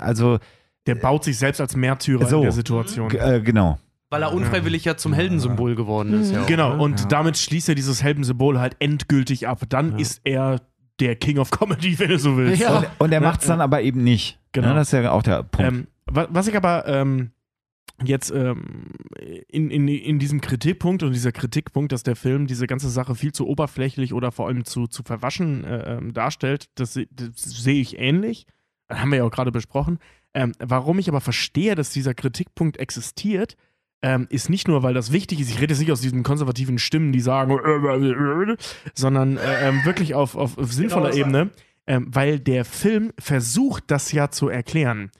[0.00, 0.38] also
[0.86, 2.36] Der baut sich selbst als Märtyrer So.
[2.38, 3.08] in der Situation.
[3.08, 3.78] g- äh, genau.
[4.10, 6.32] Weil er unfreiwillig ja zum Heldensymbol geworden ist.
[6.32, 6.82] Ja Genau, ne?
[6.82, 7.06] und Ja.
[7.06, 9.62] damit schließt er dieses Heldensymbol halt endgültig ab.
[9.68, 9.98] Dann Ja.
[9.98, 10.60] ist er
[11.00, 12.60] der King of Comedy, wenn du so willst.
[12.62, 12.78] Ja.
[12.78, 14.38] Und, und er macht es dann aber eben nicht.
[14.52, 14.68] Genau.
[14.68, 15.72] Ne, das ist ja auch der Punkt.
[15.72, 17.30] Ähm, wa- was ich aber ähm,
[18.02, 18.86] jetzt ähm,
[19.48, 23.32] in, in, in diesem Kritikpunkt und dieser Kritikpunkt, dass der Film diese ganze Sache viel
[23.32, 27.98] zu oberflächlich oder vor allem zu, zu verwaschen äh, ähm, darstellt, das, das sehe ich
[27.98, 28.46] ähnlich.
[28.88, 29.98] Das haben wir ja auch gerade besprochen.
[30.34, 33.56] Ähm, warum ich aber verstehe, dass dieser Kritikpunkt existiert,
[34.02, 36.78] ähm, ist nicht nur, weil das wichtig ist, ich rede jetzt nicht aus diesen konservativen
[36.78, 37.58] Stimmen, die sagen,
[38.94, 41.50] sondern äh, ähm, wirklich auf, auf, auf sinnvoller Ebene,
[41.86, 45.10] ähm, weil der Film versucht, das ja zu erklären.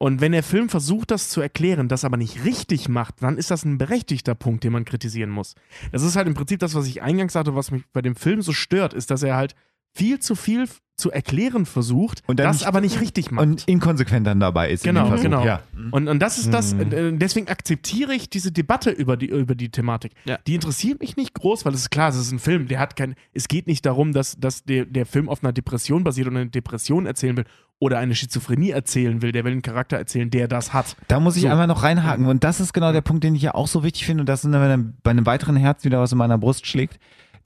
[0.00, 3.50] Und wenn der Film versucht, das zu erklären, das aber nicht richtig macht, dann ist
[3.50, 5.56] das ein berechtigter Punkt, den man kritisieren muss.
[5.90, 8.40] Das ist halt im Prinzip das, was ich eingangs sagte, was mich bei dem Film
[8.40, 9.56] so stört, ist, dass er halt
[9.98, 13.46] viel zu viel zu erklären versucht, Und das nicht- aber nicht richtig macht.
[13.46, 14.82] Und inkonsequent dann dabei ist.
[14.82, 15.22] Genau, Versuch.
[15.22, 15.44] genau.
[15.44, 15.60] Ja.
[15.92, 16.92] Und, und das ist das, Mhm.
[16.92, 20.10] äh, deswegen akzeptiere ich diese Debatte über die, über die Thematik.
[20.24, 20.38] Ja.
[20.48, 22.96] Die interessiert mich nicht groß, weil es ist klar, es ist ein Film, der hat
[22.96, 26.36] kein, es geht nicht darum, dass, dass der, der Film auf einer Depression basiert und
[26.36, 27.44] eine Depression erzählen will
[27.78, 30.96] oder eine Schizophrenie erzählen will, der will einen Charakter erzählen, der das hat.
[31.06, 31.48] Da muss ich So.
[31.48, 32.26] einmal noch reinhaken.
[32.26, 34.22] Und das ist genau der Punkt, den ich ja auch so wichtig finde.
[34.22, 36.98] Und das ist bei einem, bei einem weiteren Herz wieder, was in meiner Brust schlägt.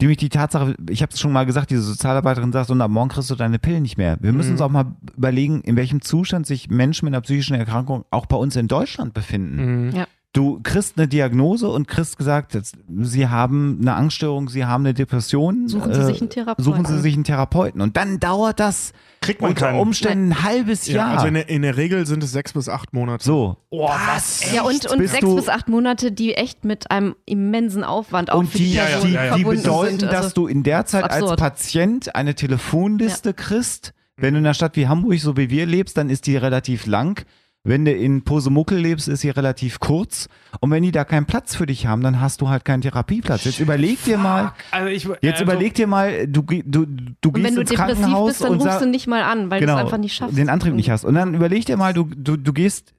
[0.02, 3.08] Nämlich die Tatsache, ich habe es schon mal gesagt, diese Sozialarbeiterin sagt, so, na, morgen
[3.08, 4.18] kriegst du deine Pillen nicht mehr.
[4.20, 4.54] Wir müssen Mhm.
[4.54, 8.36] uns auch mal überlegen, in welchem Zustand sich Menschen mit einer psychischen Erkrankung auch bei
[8.36, 9.86] uns in Deutschland befinden.
[9.86, 9.94] Mhm.
[10.34, 14.94] Du kriegst eine Diagnose und kriegst gesagt, jetzt, sie haben eine Angststörung, sie haben eine
[14.94, 15.68] Depression.
[15.68, 16.64] Suchen Sie äh, sich einen Therapeuten.
[16.64, 17.82] Suchen Sie sich einen Therapeuten.
[17.82, 19.80] Und dann dauert das Kriegt man unter keinen.
[19.80, 21.08] Umständen ein halbes Ja, Jahr.
[21.10, 23.22] also in der, in der Regel sind es sechs bis acht Monate.
[23.22, 23.58] so.
[23.68, 24.50] Oh, was?
[24.54, 28.32] Ja, und, und Bist sechs du- bis acht Monate, die echt mit einem immensen Aufwand
[28.32, 30.04] auch Und für die, die, Person die, die bedeuten, sind.
[30.08, 31.36] Also, dass du in der Zeit als.
[31.36, 33.92] Patient eine Telefonliste kriegst.
[34.16, 36.86] Wenn du in einer Stadt wie Hamburg, so wie wir lebst, dann ist die relativ
[36.86, 37.24] lang.
[37.64, 40.28] Wenn du in Posemuckel lebst, ist sie relativ kurz.
[40.60, 43.44] Und wenn die da keinen Platz für dich haben, dann hast du halt keinen Therapieplatz.
[43.44, 46.86] Jetzt überleg dir mal, Also ich, jetzt also, überleg dir mal, du, du,
[47.20, 49.48] du gehst wenn du ins depressiv Krankenhaus bist, dann und rufst du nicht mal an,
[49.50, 50.36] weil du genau, es einfach nicht schaffst.
[50.36, 51.04] den Antrieb nicht hast.
[51.04, 52.94] Und dann überleg dir mal, du, du, du gehst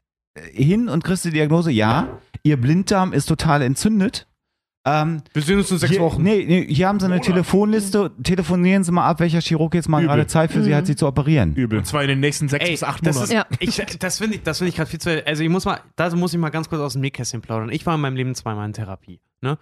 [0.53, 4.27] hin und kriegst die Diagnose, ja, ihr Blinddarm ist total entzündet.
[4.85, 6.23] Ähm, Wir sehen uns in sechs hier, Wochen.
[6.23, 8.11] Nee, nee, hier haben sie eine Telefonliste.
[8.21, 10.07] Telefonieren Sie mal ab, welcher Chirurg jetzt mal Übel.
[10.09, 10.75] gerade Zeit für Sie Mhm.
[10.75, 11.53] hat, Sie zu operieren.
[11.55, 11.79] Übel.
[11.79, 13.53] Und zwar in den nächsten sechs Ey, bis acht das Monaten.
[13.59, 13.85] ist, Ja.
[13.87, 15.25] ich, das finde ich, das finde ich gerade viel zu.
[15.25, 17.69] Also ich muss mal, da muss ich mal ganz kurz aus dem Nähkästchen plaudern.
[17.69, 19.21] Ich war in meinem Leben zweimal in Therapie.
[19.41, 19.57] Ne?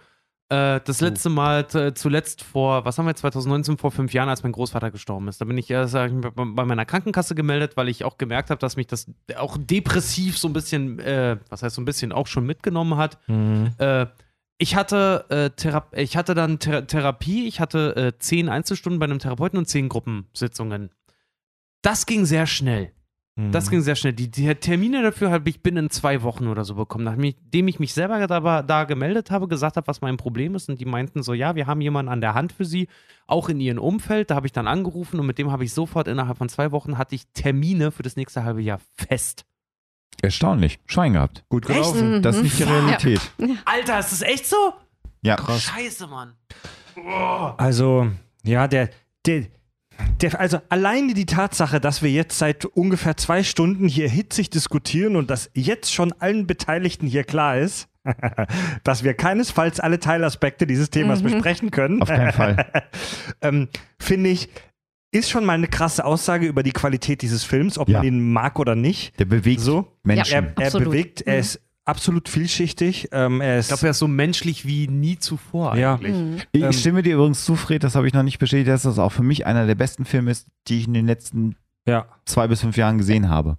[0.48, 4.52] Äh, das letzte Mal, zuletzt vor, was haben wir, 2019, vor fünf Jahren, als mein
[4.52, 5.40] Großvater gestorben ist.
[5.40, 8.76] Da bin ich äh, ich, bei meiner Krankenkasse gemeldet, weil ich auch gemerkt habe, dass
[8.76, 12.44] mich das auch depressiv so ein bisschen, äh, was heißt so ein bisschen, auch schon
[12.44, 13.18] mitgenommen hat.
[13.28, 13.70] Mhm.
[13.78, 14.06] Äh,
[14.62, 19.04] ich hatte, äh, Thera ich hatte dann Thera Therapie, ich hatte äh, zehn Einzelstunden bei
[19.04, 20.90] einem Therapeuten und zehn Gruppensitzungen.
[21.82, 22.92] Das ging sehr schnell.
[23.34, 24.12] Das ging sehr schnell.
[24.12, 27.94] Die, die Termine dafür habe ich binnen zwei Wochen oder so bekommen, nachdem ich mich
[27.94, 30.68] selber da, da gemeldet habe, gesagt habe, was mein Problem ist.
[30.68, 32.88] Und die meinten so, ja, wir haben jemanden an der Hand für sie,
[33.26, 34.30] auch in ihrem Umfeld.
[34.30, 36.98] Da habe ich dann angerufen und mit dem habe ich sofort innerhalb von zwei Wochen
[36.98, 39.46] hatte ich Termine für das nächste halbe Jahr fest.
[40.20, 40.78] Erstaunlich.
[40.86, 41.44] Schwein gehabt.
[41.48, 41.74] Gut Echt?
[41.78, 42.22] gelaufen.
[42.22, 42.70] Das ist nicht die Mhm.
[42.70, 43.20] Realität.
[43.64, 44.74] Alter, ist das echt so?
[45.22, 45.36] Ja.
[45.38, 46.34] Scheiße, Mann.
[47.56, 48.08] Also,
[48.44, 48.90] ja, der,
[49.26, 49.44] der,
[50.20, 55.16] der, also alleine die Tatsache, dass wir jetzt seit ungefähr zwei Stunden hier hitzig diskutieren
[55.16, 57.88] und dass jetzt schon allen Beteiligten hier klar ist,
[58.84, 62.66] dass wir keinesfalls alle Teilaspekte dieses Themas besprechen können, Auf keinen Fall.
[63.42, 63.68] ähm,
[63.98, 64.48] finde ich,
[65.12, 67.98] ist schon mal eine krasse Aussage über die Qualität dieses Films, ob Ja.
[67.98, 69.18] man ihn mag oder nicht.
[69.20, 69.86] Der bewegt So.
[70.02, 70.32] Menschen.
[70.56, 73.08] Er, er bewegt, er ist absolut vielschichtig.
[73.12, 75.94] Ähm, er ist, Ich glaube, er ist so menschlich wie nie zuvor Ja.
[75.96, 76.46] eigentlich.
[76.52, 78.98] Ich Ähm, stimme dir übrigens zu, Fred, das habe ich noch nicht bestätigt, dass das
[78.98, 82.46] auch für mich einer der besten Filme ist, die ich in den letzten ja, zwei
[82.48, 83.58] bis fünf Jahren gesehen habe.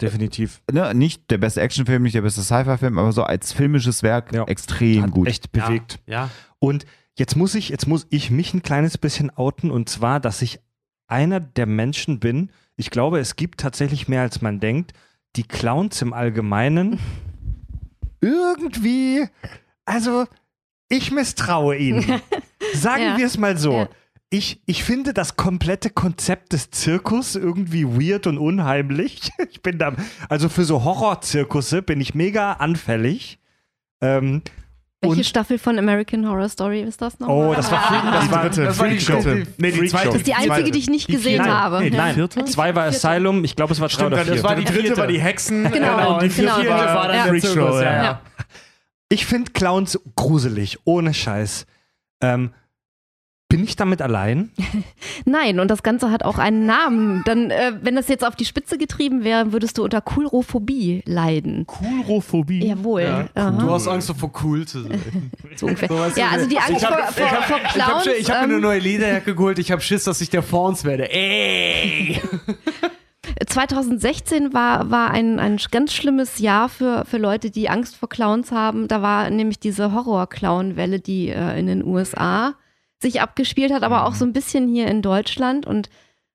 [0.00, 0.60] definitiv.
[0.72, 4.42] Ne, nicht der beste Actionfilm, nicht der beste Sci-Fi-Film, aber so als filmisches Werk Ja.
[4.44, 5.28] extrem Hat gut.
[5.28, 6.00] echt bewegt.
[6.08, 6.30] Ja.
[6.58, 6.84] Und
[7.16, 10.58] jetzt muss ich, jetzt muss ich mich ein kleines bisschen outen und zwar, dass ich
[11.06, 12.50] einer der Menschen bin.
[12.76, 14.92] Ich glaube, es gibt tatsächlich mehr als man denkt.
[15.36, 16.98] Die Clowns im Allgemeinen
[18.20, 19.26] irgendwie,
[19.84, 20.26] also
[20.88, 22.20] ich misstraue ihnen.
[22.74, 23.18] Sagen Ja.
[23.18, 23.72] wir es mal so.
[23.72, 23.88] Ja.
[24.30, 29.30] Ich, ich finde das komplette Konzept des Zirkus irgendwie weird und unheimlich.
[29.50, 29.94] Ich bin da,
[30.28, 33.38] also für so Horrorzirkusse bin ich mega anfällig.
[34.00, 34.42] Ähm,
[35.04, 37.28] Welche und- Staffel von American Horror Story ist das noch?
[37.28, 37.80] Oh, das war,
[38.12, 38.64] das war, dritte.
[38.64, 39.50] das war die Freak dritte.
[39.58, 40.04] Nee, die Freak zweite.
[40.04, 40.10] Show.
[40.12, 41.80] Das ist die einzige, die ich nicht gesehen nein, habe.
[41.80, 42.14] Nee, nein.
[42.14, 42.44] Vierte?
[42.44, 44.42] Zwei war Asylum, ich glaube, es war drei Stimmt, oder das vier.
[44.42, 46.54] war die dritte war die Hexen Genau, und die genau.
[46.54, 46.94] vierte Ja.
[46.94, 47.24] war dann Ja.
[47.24, 47.80] der Freak Show.
[47.80, 48.20] Ja, Ja.
[49.08, 51.66] Ich finde Clowns gruselig, ohne Scheiß.
[52.22, 52.52] Ähm,
[53.54, 54.50] bin ich damit allein?
[55.24, 57.22] Nein, und das Ganze hat auch einen Namen.
[57.24, 61.64] Dann, äh, wenn das jetzt auf die Spitze getrieben wäre, würdest du unter Kulrophobie leiden.
[61.66, 62.66] Kulrophobie.
[62.66, 63.28] Jawohl.
[63.32, 63.50] Aha.
[63.52, 65.00] Du hast Angst davor, cool zu sein.
[65.54, 65.88] So ungefähr.
[65.88, 68.06] So, ja, also die Angst ich hab, vor, vor, vor Clowns.
[68.18, 69.60] ich hab mir eine ähm, neue Lederjacke geholt.
[69.60, 71.12] Ich habe Schiss, dass ich der Fawns werde.
[71.12, 72.20] Ey!
[73.46, 78.52] 2016 war, war ein, ein ganz schlimmes Jahr für, für Leute, die Angst vor Clowns
[78.52, 78.88] haben.
[78.88, 82.54] Da war nämlich diese Horror-Clown-Welle, die äh, in den USA
[83.04, 85.66] sich abgespielt hat, aber auch so ein bisschen hier in Deutschland.
[85.66, 85.88] Und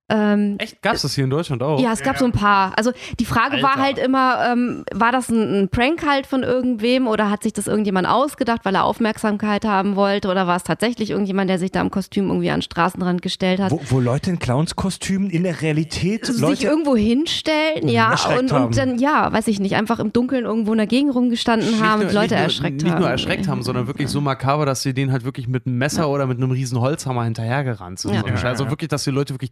[0.09, 0.81] ähm, Echt?
[0.81, 1.79] Gab's das hier in Deutschland auch?
[1.79, 2.73] ja, es gab so ein paar.
[2.77, 3.81] Also die Frage war Alter.
[3.81, 7.67] halt immer, ähm, war das ein, ein Prank halt von irgendwem oder hat sich das
[7.67, 11.81] irgendjemand ausgedacht, weil er Aufmerksamkeit haben wollte oder war es tatsächlich irgendjemand, der sich da
[11.81, 13.71] im Kostüm irgendwie an den Straßenrand gestellt hat?
[13.71, 18.51] Wo, wo Leute in Clownskostümen in der Realität sich Leute irgendwo hinstellen, ja, erschreckt und,
[18.51, 21.83] und dann, ja, weiß ich nicht, einfach im Dunkeln irgendwo in der Gegend rumgestanden Nicht
[21.83, 23.01] haben und Leute nicht nur, erschreckt nicht haben.
[23.01, 26.09] nur erschreckt haben, sondern wirklich so makaber, dass sie den halt wirklich mit einem Messer
[26.09, 28.13] oder mit einem riesen Holzhammer hinterhergerannt sind.
[28.13, 28.23] Ja.
[28.43, 29.51] Also wirklich, dass die Leute wirklich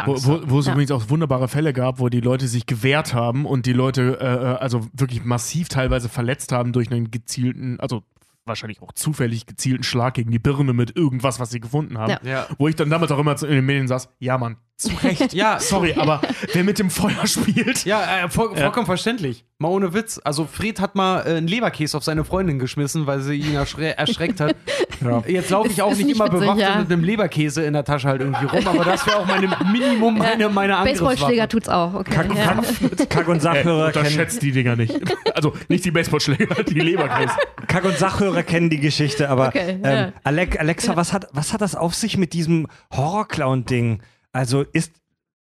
[0.00, 0.72] Todesangst Wo, wo, wo es Ja.
[0.72, 4.24] übrigens auch wunderbare Fälle gab, wo die Leute sich gewehrt haben und die Leute äh,
[4.24, 8.02] äh, also wirklich massiv teilweise verletzt haben durch einen gezielten, also
[8.44, 12.10] wahrscheinlich auch zufällig gezielten Schlag gegen die Birne mit irgendwas, was sie gefunden haben.
[12.24, 12.30] Ja.
[12.30, 12.46] Ja.
[12.58, 15.32] Wo ich dann damals auch immer in den Medien saß, ja Mann, zu Recht.
[15.42, 16.20] Ja, Sorry, aber
[16.52, 19.44] wer mit dem Feuer spielt, Ja, äh, voll, vollkommen verständlich.
[19.58, 20.20] Mal ohne Witz.
[20.24, 23.96] Also Fred hat mal äh, einen Leberkäse auf seine Freundin geschmissen, weil sie ihn erschre
[23.96, 24.56] erschreckt hat.
[25.02, 25.20] Ja.
[25.26, 26.78] Jetzt laufe ich auch nicht, nicht immer witzig, bewaffnet ja.
[26.78, 30.16] mit einem Leberkäse in der Tasche halt irgendwie rum, aber das wäre auch meine Minimum
[30.16, 32.12] meine, meine Baseballschläger tut's auch, okay.
[32.12, 32.54] Kack, ja.
[32.54, 34.94] Kack, Kack und äh, Sachhörer kennen, unterschätzt die Dinger nicht.
[35.34, 37.34] Also nicht die Baseballschläger, die Leberkäse.
[37.66, 40.12] Kack und Sachhörer kennen die Geschichte, aber Okay, ähm, ja.
[40.22, 44.02] Alexa, was hat, was hat das auf sich mit diesem Horror-Clown-Ding?
[44.32, 44.92] Also ist,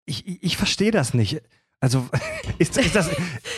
[0.06, 1.42] ich, ich, verstehe das nicht.
[1.80, 2.08] Also
[2.60, 3.10] ist, ist, das,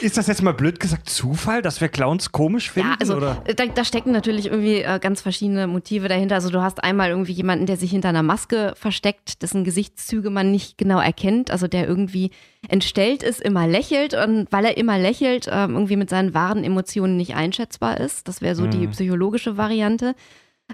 [0.02, 2.92] ist das jetzt mal blöd gesagt Zufall, dass wir Clowns komisch finden?
[2.92, 3.44] Ja, also oder?
[3.56, 6.36] da, da stecken natürlich irgendwie äh, ganz verschiedene Motive dahinter.
[6.36, 10.52] Also du hast einmal irgendwie jemanden, der sich hinter einer Maske versteckt, dessen Gesichtszüge man
[10.52, 12.32] nicht genau erkennt, also der irgendwie
[12.70, 17.18] entstellt ist, immer lächelt und weil er immer lächelt, ähm, irgendwie mit seinen wahren Emotionen
[17.18, 18.30] nicht einschätzbar ist.
[18.30, 20.16] Das wäre so die psychologische Variante.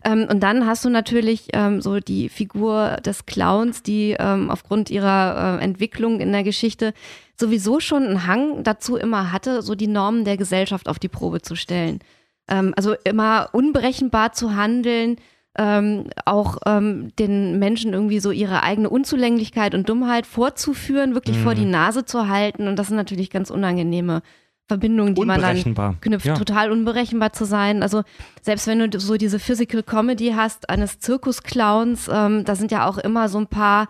[0.04, 4.90] Ähm, und dann hast du natürlich ähm, so die Figur des Clowns, die ähm, aufgrund
[4.90, 6.94] ihrer äh, Entwicklung in der Geschichte
[7.36, 11.42] sowieso schon einen Hang dazu immer hatte, so die Normen der Gesellschaft auf die Probe
[11.42, 12.00] zu stellen.
[12.48, 15.18] Ähm, also immer unberechenbar zu handeln,
[15.58, 21.56] ähm, auch ähm, den Menschen irgendwie so ihre eigene Unzulänglichkeit und Dummheit vorzuführen, wirklich vor
[21.56, 22.68] die Nase zu halten.
[22.68, 24.22] Und das sind natürlich ganz unangenehme
[24.70, 25.56] Verbindungen, die man dann
[26.00, 26.36] knüpft, Ja.
[26.36, 27.84] total unberechenbar zu sein.
[27.84, 28.04] Also
[28.42, 32.98] selbst wenn du so diese Physical Comedy hast eines Zirkusclowns, ähm, da sind ja auch
[33.00, 33.88] immer so ein paar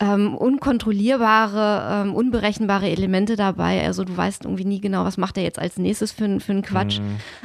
[0.00, 3.84] ähm, unkontrollierbare, ähm, unberechenbare Elemente dabei.
[3.84, 6.62] Also du weißt irgendwie nie genau, was macht er jetzt als nächstes für, für einen
[6.62, 6.98] Quatsch.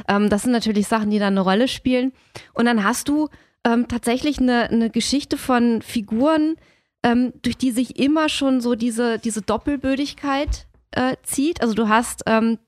[0.08, 2.12] Ähm, das sind natürlich Sachen, die da eine Rolle spielen.
[2.54, 3.28] Und dann hast du
[3.64, 6.56] ähm, tatsächlich eine, eine Geschichte von Figuren,
[7.04, 11.60] ähm, durch die sich immer schon so diese, diese Doppelbödigkeit äh, zieht.
[11.60, 12.58] Also du hast ähm,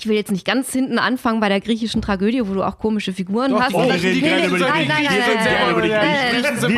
[0.00, 3.12] Ich will jetzt nicht ganz hinten anfangen bei der griechischen Tragödie, wo du auch komische
[3.12, 3.74] Figuren Doch, hast.
[3.74, 4.50] oh, wir die nein, nein, Griechen.
[4.50, 4.88] nein, Wir sind nein,
[5.42, 6.16] sehr nein, über die nein, Griechen.
[6.16, 6.74] nein, nein, sind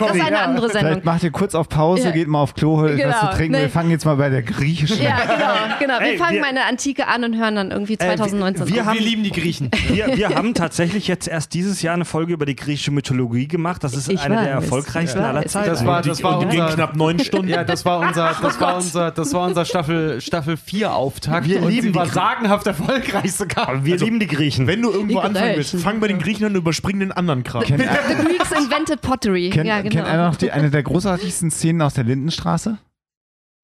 [0.00, 0.88] das- ist eine andere Sendung.
[0.92, 2.10] Vielleicht macht ihr kurz auf Pause, Ja.
[2.12, 3.20] geht mal auf Klo, holt was Genau.
[3.30, 3.52] zu trinken.
[3.52, 3.60] Nee.
[3.60, 6.00] Wir fangen jetzt mal bei der griechischen Ja, genau, genau.
[6.00, 8.68] Wir Ey, fangen wir- mal in der Antike an und hören dann irgendwie wir- 2019
[8.68, 8.86] wir auf.
[8.88, 9.70] haben- Wir lieben die Griechen.
[9.88, 13.84] Wir, wir haben tatsächlich jetzt erst dieses Jahr eine Folge über die griechische Mythologie gemacht.
[13.84, 15.44] Das ist Ich eine der weiß, erfolgreichsten ich aller.
[15.46, 15.68] Zeiten.
[15.68, 17.48] Das war, das war und die ging unser, knapp neun Stunden.
[17.48, 21.46] Ja, das war unser, das war unser, das war unser Staffel, Staffel 4 Auftakt.
[21.46, 23.68] Wir lieben die- sagenhaft erfolgreich sogar.
[23.68, 24.66] Aber wir lieben die Griechen.
[24.66, 25.84] Wenn du irgendwo Die anfangen willst, Griechen.
[25.84, 27.62] fang bei den Griechen an und überspring den anderen Kram.
[27.62, 29.50] Kennt, The Greeks invented pottery.
[29.50, 30.06] kennt, ja, kennt genau.
[30.06, 32.78] einer noch die, eine der großartigsten Szenen aus der Lindenstraße?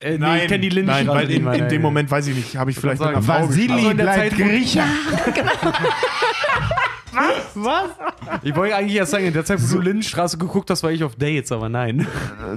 [0.00, 2.56] Äh, nee, ich kenne die Lindenstraße Nein, weil in, in dem Moment weiß ich nicht,
[2.56, 3.26] habe ich vielleicht sagen.
[3.26, 3.82] Vasili geschlafen.
[3.82, 4.84] Also in der
[7.54, 8.40] wo- Grieche.
[8.42, 11.02] Ich wollte eigentlich erst sagen, in der Zeit, wo du Lindenstraße geguckt hast, war ich
[11.04, 12.06] auf Dates, aber nein.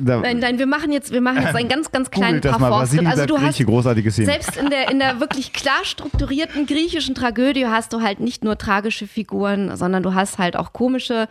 [0.01, 2.59] Da, Nein, nein, wir machen jetzt, wir machen jetzt einen ganz, ganz kleinen googelt das
[2.59, 2.69] mal.
[2.69, 2.97] Parforce.
[3.05, 4.25] Also du hast großartige Szene.
[4.27, 8.57] selbst in der, in der wirklich klar strukturierten griechischen Tragödie hast du halt nicht nur
[8.57, 11.27] tragische Figuren, sondern du hast halt auch komische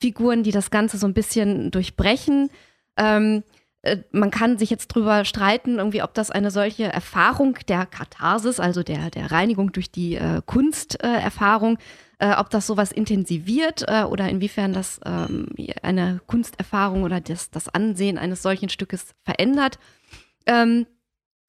[0.00, 2.50] Figuren, die das Ganze so ein bisschen durchbrechen.
[2.96, 3.42] Ähm,
[3.82, 8.58] äh, man kann sich jetzt drüber streiten, irgendwie, ob das eine solche Erfahrung der Katharsis,
[8.60, 11.78] also der, der Reinigung durch die äh, Kunsterfahrung, äh,
[12.22, 15.48] äh, ob das sowas intensiviert äh, oder inwiefern das ähm,
[15.82, 19.80] eine Kunsterfahrung oder das, das Ansehen eines solchen Stückes verändert.
[20.46, 20.86] Ähm,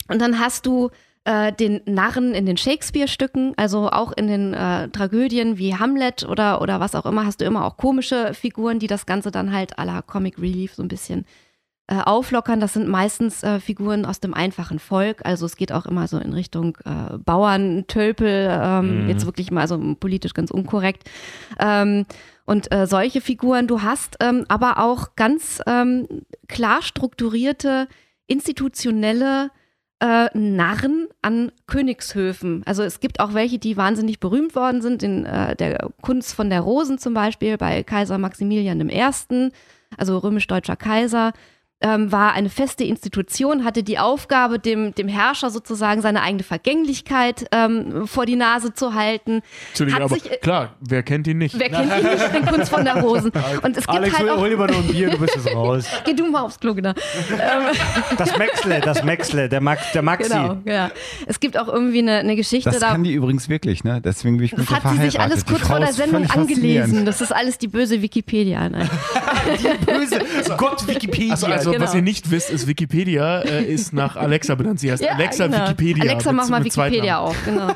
[0.10, 0.90] und dann hast du
[1.26, 6.60] äh, den Narren in den Shakespeare-Stücken, also auch in den äh, Tragödien wie Hamlet oder,
[6.60, 9.78] oder was auch immer, hast du immer auch komische Figuren, die das Ganze dann halt
[9.78, 11.26] à la Comic Relief so ein bisschen
[11.88, 12.60] äh, auflockern.
[12.60, 15.26] Das sind meistens äh, Figuren aus dem einfachen Volk.
[15.26, 19.08] Also es geht auch immer so in Richtung äh, Bauern, Tölpel, ähm, Mhm.
[19.10, 21.10] jetzt wirklich mal so politisch ganz unkorrekt.
[21.60, 22.06] Ähm,
[22.46, 26.08] und äh, solche Figuren du hast, ähm, aber auch ganz ähm,
[26.48, 27.88] klar strukturierte
[28.28, 29.52] institutionelle
[30.00, 32.64] äh, Narren an Königshöfen.
[32.66, 36.50] Also es gibt auch welche, die wahnsinnig berühmt worden sind, in äh, der Kunst von
[36.50, 39.52] der Rosen zum Beispiel bei Kaiser Maximilian I.,
[39.98, 41.34] also römisch-deutscher Kaiser,
[41.84, 47.46] ähm, war eine feste Institution, hatte die Aufgabe, dem, dem Herrscher sozusagen seine eigene Vergänglichkeit
[47.52, 49.42] ähm, vor die Nase zu halten.
[49.70, 51.60] Entschuldigung, Hat aber sich, äh, klar, wer kennt ihn nicht?
[51.60, 53.32] Wer kennt ihn nicht, den Kunst von der Rosen?
[53.62, 55.48] Und es gibt Alex, halt hol, auch, hol lieber noch ein Bier, du bist jetzt
[55.56, 55.86] raus.
[56.06, 56.94] geh du mal aufs Klo, genau.
[58.18, 60.30] Das Maxle, das Maxle, der, Max, der Maxi.
[60.30, 60.90] genau, ja.
[61.28, 64.02] Es gibt auch irgendwie eine, eine Geschichte, Das da kann die übrigens wirklich, ne?
[64.02, 67.06] Deswegen bin ich mit das hat sie sich alles kurz vor der Sendung angelesen.
[67.06, 68.70] Das ist alles die böse Wikipedia.
[69.46, 69.76] Ne?
[69.86, 70.20] Böse.
[70.58, 71.32] Gott, Wikipedia.
[71.32, 71.84] Also, also genau.
[71.86, 74.80] was ihr nicht wisst, ist Wikipedia äh, ist nach Alexa benannt.
[74.80, 75.64] Sie heißt Ja, Alexa genau.
[75.66, 76.04] Wikipedia.
[76.04, 77.68] Alexa, mit- mach mal Wikipedia auf, genau.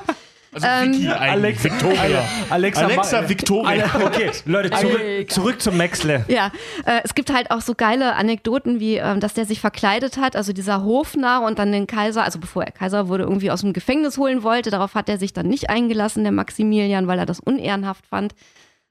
[0.54, 1.64] Also Ähm, Wiki eigentlich.
[1.64, 2.24] Victoria.
[2.50, 3.86] Alexa, Alexa Victoria.
[4.04, 6.26] Okay, Leute, zurück, zurück zum Maxle.
[6.30, 6.52] Ja,
[6.86, 10.36] äh, es gibt halt auch so geile Anekdoten, wie ähm, dass der sich verkleidet hat,
[10.36, 13.74] also dieser Hofnarr und dann den Kaiser, also bevor er Kaiser wurde, irgendwie aus dem
[13.74, 14.72] Gefängnis holen wollte.
[14.72, 18.34] Darauf hat er sich dann nicht eingelassen, der Maximilian, weil er das unehrenhaft fand.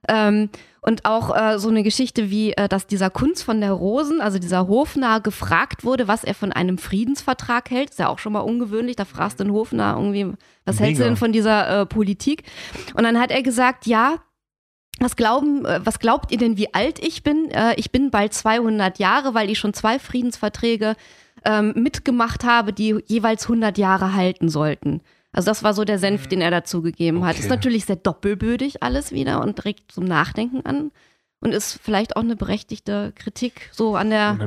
[0.09, 0.51] Ähm,
[0.86, 4.39] und auch äh, so eine Geschichte wie, äh, dass dieser Kunz von der Rosen, also
[4.39, 7.90] dieser Hofnarr, gefragt wurde, was er von einem Friedensvertrag hält.
[7.90, 8.94] Ist ja auch schon mal ungewöhnlich.
[8.94, 10.32] Da fragst du den Hofnarr irgendwie,
[10.65, 12.44] was hältst du denn von dieser äh, Politik?
[12.94, 14.18] Und dann hat er gesagt, ja,
[15.00, 17.50] was, glauben, äh, was glaubt ihr denn, wie alt ich bin?
[17.50, 20.94] Äh, ich bin bald 200 Jahre, weil ich schon zwei Friedensverträge
[21.44, 25.00] ähm, mitgemacht habe, die jeweils 100 Jahre halten sollten.
[25.33, 27.39] Also das war so der Senf, den er dazu gegeben hat.
[27.39, 30.93] Ist natürlich sehr doppelbödig alles wieder und regt zum Nachdenken an
[31.41, 34.39] und ist vielleicht auch eine berechtigte Kritik so an der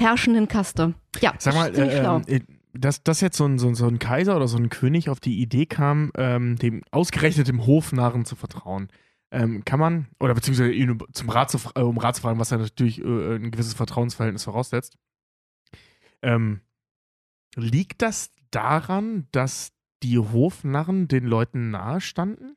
[0.00, 0.94] herrschenden Kaste.
[1.20, 2.22] Ja, Sag mal, äh, schlau.
[2.26, 5.08] ähm, dass, dass jetzt so ein, so, ein, so ein Kaiser oder so ein König
[5.08, 8.88] auf die Idee kam, ähm, dem ausgerechnet dem Hofnarren zu vertrauen.
[9.30, 12.50] Ähm, kann man, oder beziehungsweise ihn zum Rat zu, äh, um Rat zu fragen, was
[12.50, 14.96] ja natürlich äh, ein gewisses Vertrauensverhältnis voraussetzt.
[16.22, 16.60] Ähm,
[17.54, 22.56] liegt das daran, dass die Hofnarren den Leuten nahestanden?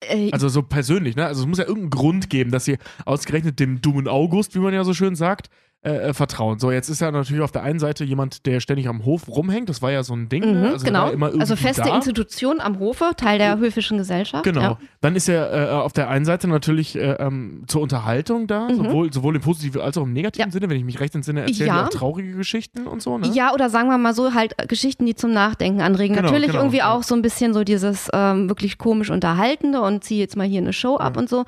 [0.00, 1.26] Äh, Also so persönlich, ne?
[1.26, 4.74] Also es muss ja irgendeinen Grund geben, dass sie ausgerechnet dem dummen August, wie man
[4.74, 5.50] ja so schön sagt,
[5.86, 6.58] äh, äh, vertrauen.
[6.58, 9.68] So, jetzt ist ja natürlich auf der einen Seite jemand, der ständig am Hof rumhängt.
[9.68, 10.44] Das war ja so ein Ding.
[10.44, 10.68] mhm, ne?
[10.72, 11.10] also genau.
[11.38, 11.94] Also feste da.
[11.94, 14.44] Institution am Hofe, Teil der höfischen Gesellschaft.
[14.44, 14.60] Genau.
[14.60, 14.78] Ja.
[15.00, 18.76] Dann ist er äh, auf der einen Seite natürlich äh, ähm, zur Unterhaltung da, Mhm.
[18.76, 20.52] sowohl, sowohl im positiven als auch im negativen Ja.
[20.52, 20.68] Sinne.
[20.68, 21.84] Wenn ich mich recht entsinne, erzählen Ja.
[21.84, 23.28] auch traurige Geschichten und so, ne?
[23.32, 26.16] Ja, oder sagen wir mal so, halt äh, Geschichten, die zum Nachdenken anregen.
[26.16, 30.02] Genau, Natürlich genau, irgendwie auch so ein bisschen so dieses ähm, wirklich komisch Unterhaltende und
[30.02, 31.44] zieh jetzt mal hier eine Show ab und so.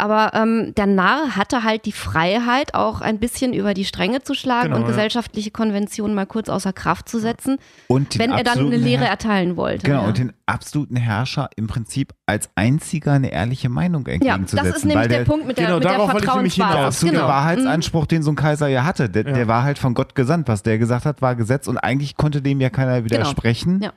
[0.00, 4.34] Aber ähm, der Narr hatte halt die Freiheit, auch ein bisschen über die Stränge zu
[4.34, 4.88] schlagen Genau, und ja.
[4.88, 8.82] gesellschaftliche Konventionen mal kurz außer Kraft zu setzen, Und den wenn er dann eine absoluten
[8.82, 9.86] Lehre erteilen wollte.
[9.86, 10.08] Genau, ja.
[10.08, 14.66] und den absoluten Herrscher im Prinzip als einziger eine ehrliche Meinung ja, entgegenzusetzen.
[14.68, 16.54] das ist nämlich weil der, Punkt mit der, Genau, mit der darauf wollte ich nämlich
[16.56, 16.74] Der hinaus.
[16.80, 16.96] Vertrauensbasis.
[17.04, 17.28] absolute Genau.
[17.28, 19.32] Wahrheitsanspruch, den so ein Kaiser ja hatte, der, Ja.
[19.32, 20.48] der war halt von Gott gesandt.
[20.48, 23.80] Was der gesagt hat, war Gesetz und eigentlich konnte dem ja keiner widersprechen.
[23.82, 23.92] Ja.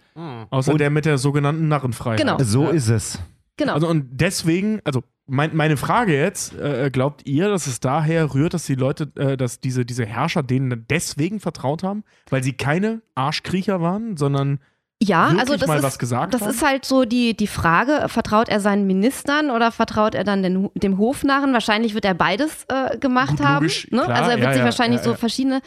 [0.50, 2.20] Außer Und- der mit der sogenannten Narrenfreiheit.
[2.20, 2.38] Genau.
[2.40, 2.70] So Ja.
[2.72, 3.20] ist es.
[3.58, 3.74] Genau.
[3.74, 8.54] Also und deswegen, also mein, meine Frage jetzt, äh, glaubt ihr, dass es daher rührt,
[8.54, 13.02] dass die Leute, äh, dass diese, diese Herrscher denen deswegen vertraut haben, weil sie keine
[13.16, 14.60] Arschkriecher waren, sondern
[15.02, 16.50] Ja, also das mal ist, was gesagt das haben?
[16.50, 20.70] ist halt so die, die Frage, vertraut er seinen Ministern oder vertraut er dann den,
[20.76, 21.54] dem Hofnarren?
[21.54, 23.64] Wahrscheinlich wird er beides äh, gemacht Gut, haben.
[23.64, 24.02] logisch, ne?
[24.02, 25.62] klar, also er wird ja, sich ja, wahrscheinlich ja, so verschiedene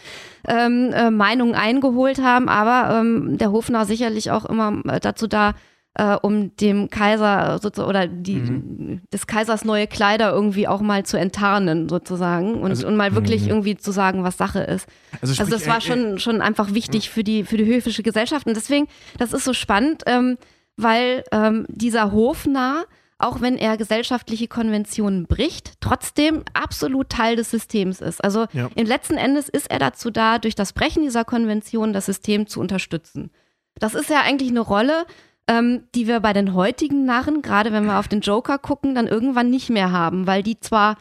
[0.47, 5.55] ähm, äh, Meinungen eingeholt haben, aber ähm, der Hofnarr sicherlich auch immer äh, dazu da,
[5.99, 9.01] äh, um dem Kaiser sozusagen oder die, Mhm.
[9.13, 13.43] des Kaisers neue Kleider irgendwie auch mal zu enttarnen sozusagen und, Also- und mal wirklich
[13.45, 13.49] Mhm.
[13.49, 14.87] irgendwie zu sagen, was Sache ist.
[15.23, 18.47] Also sprich, das war äh, schon, schon einfach wichtig für die, für die höfische Gesellschaft.
[18.47, 20.37] Und deswegen, das ist so spannend, ähm,
[20.77, 22.85] weil ähm, dieser Hofnarr,
[23.19, 28.23] auch wenn er gesellschaftliche Konventionen bricht, trotzdem absolut Teil des Systems ist.
[28.23, 28.69] Also Ja.
[28.75, 32.61] in letzten Endes ist er dazu da, durch das Brechen dieser Konvention das System zu
[32.61, 33.31] unterstützen.
[33.79, 35.07] Das ist ja eigentlich eine Rolle,
[35.49, 39.07] ähm, die wir bei den heutigen Narren, gerade wenn wir auf den Joker gucken, dann
[39.07, 40.97] irgendwann nicht mehr haben, weil die zwar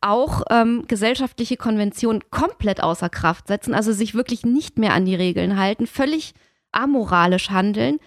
[0.00, 5.14] auch ähm, gesellschaftliche Konventionen komplett außer Kraft setzen, also sich wirklich nicht mehr an die
[5.14, 6.34] Regeln halten, völlig
[6.72, 7.98] amoralisch handeln,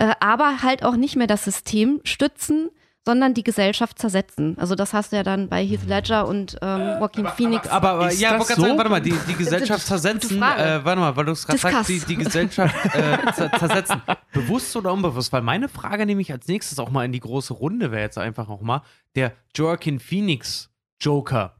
[0.00, 2.70] äh, aber halt auch nicht mehr das System stützen,
[3.04, 4.56] sondern die Gesellschaft zersetzen.
[4.58, 7.66] Also das hast du ja dann bei Heath Ledger und ähm, Joaquin Phoenix.
[7.68, 8.44] Aber, aber Ist ja, so?
[8.44, 11.88] sagen, warte mal, die, die Gesellschaft zersetzen, äh, warte mal, weil du es gerade sagst,
[11.88, 14.02] die, die Gesellschaft äh, zer zersetzen.
[14.32, 15.32] Bewusst oder unbewusst?
[15.32, 18.48] Weil meine Frage nämlich als nächstes auch mal in die große Runde wäre jetzt einfach
[18.48, 18.82] auch mal,
[19.14, 20.70] der Joaquin Phoenix
[21.00, 21.56] Joker.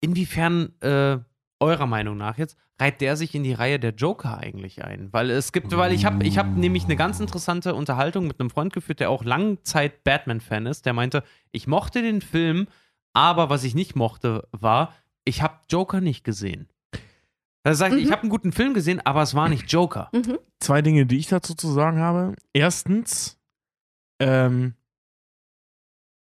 [0.00, 1.18] Inwiefern, äh,
[1.60, 5.12] eurer Meinung nach jetzt, reiht der sich in die Reihe der Joker eigentlich ein?
[5.12, 8.50] Weil es gibt, weil ich habe ich hab nämlich eine ganz interessante Unterhaltung mit einem
[8.50, 12.66] Freund geführt, der auch Langzeit Batman-Fan ist, der meinte, ich mochte den Film,
[13.12, 14.92] aber was ich nicht mochte, war,
[15.24, 16.68] ich habe Joker nicht gesehen.
[17.62, 18.10] Er sagt, ich Mhm.
[18.12, 20.10] habe einen guten Film gesehen, aber es war nicht Joker.
[20.12, 20.38] Mhm.
[20.60, 22.34] zwei Dinge, die ich dazu zu sagen habe.
[22.52, 23.38] Erstens,
[24.20, 24.74] ähm,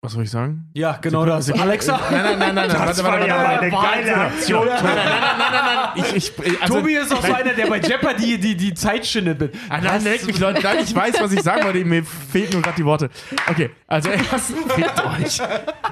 [0.04, 0.68] was soll ich sagen?
[0.74, 1.66] Ja, Sekunde, Sekunde.
[1.66, 1.98] Alexa.
[2.10, 2.86] Nein, nein, nein, nein, nein.
[2.86, 4.66] Das war ja eine geile Aktion.
[4.66, 8.54] Nein, nein, nein, nein, nein, also, Tobi ist auch so einer, der bei Jeopardy die,
[8.54, 9.54] die Zeit schindet.
[9.70, 10.60] Ah, nein, leck mich, Leute.
[10.62, 11.82] Nein, ich weiß, was ich sagen wollte.
[11.86, 13.08] Mir fehlten nur gerade die Worte.
[13.48, 15.40] Okay, also erstens, fickt euch.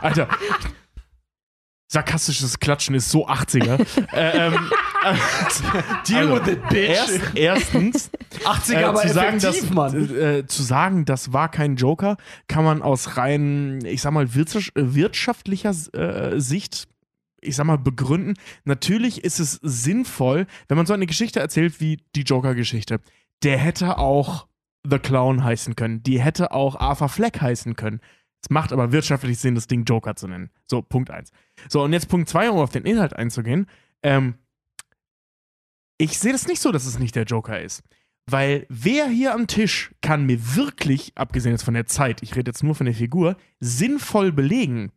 [0.03, 0.29] Alter.
[1.93, 3.79] Sarkastisches Klatschen ist so 80er.
[4.15, 4.71] äh, ähm,
[6.09, 6.89] Deal Also, with it, bitch.
[6.89, 8.11] erst, erstens,
[8.45, 10.17] 80er, äh, aber zu, sagen, dass, Mann.
[10.17, 12.17] äh, zu sagen, das war kein Joker,
[12.49, 14.29] kann man aus rein, ich sag mal, äh,
[14.75, 16.89] wirtschaftlicher äh, Sicht
[17.45, 18.35] ich sag mal, begründen.
[18.65, 23.01] Natürlich ist es sinnvoll, wenn man so eine Geschichte erzählt wie die Joker-Geschichte.
[23.43, 24.47] Der hätte auch
[24.89, 26.05] The Clown heißen können.
[26.05, 28.01] Die hätte auch Arthur Fleck heißen können.
[28.43, 30.51] Es macht aber wirtschaftlich Sinn, das Ding Joker zu nennen.
[30.67, 31.31] So, Punkt eins.
[31.69, 33.67] So, und jetzt Punkt zwei, um auf den Inhalt einzugehen.
[34.03, 34.35] Ähm,
[35.99, 37.83] ich sehe das nicht so, dass es nicht der Joker ist.
[38.27, 42.51] Weil wer hier am Tisch kann mir wirklich, abgesehen jetzt von der Zeit, ich rede
[42.51, 44.93] jetzt nur von der Figur, sinnvoll belegen,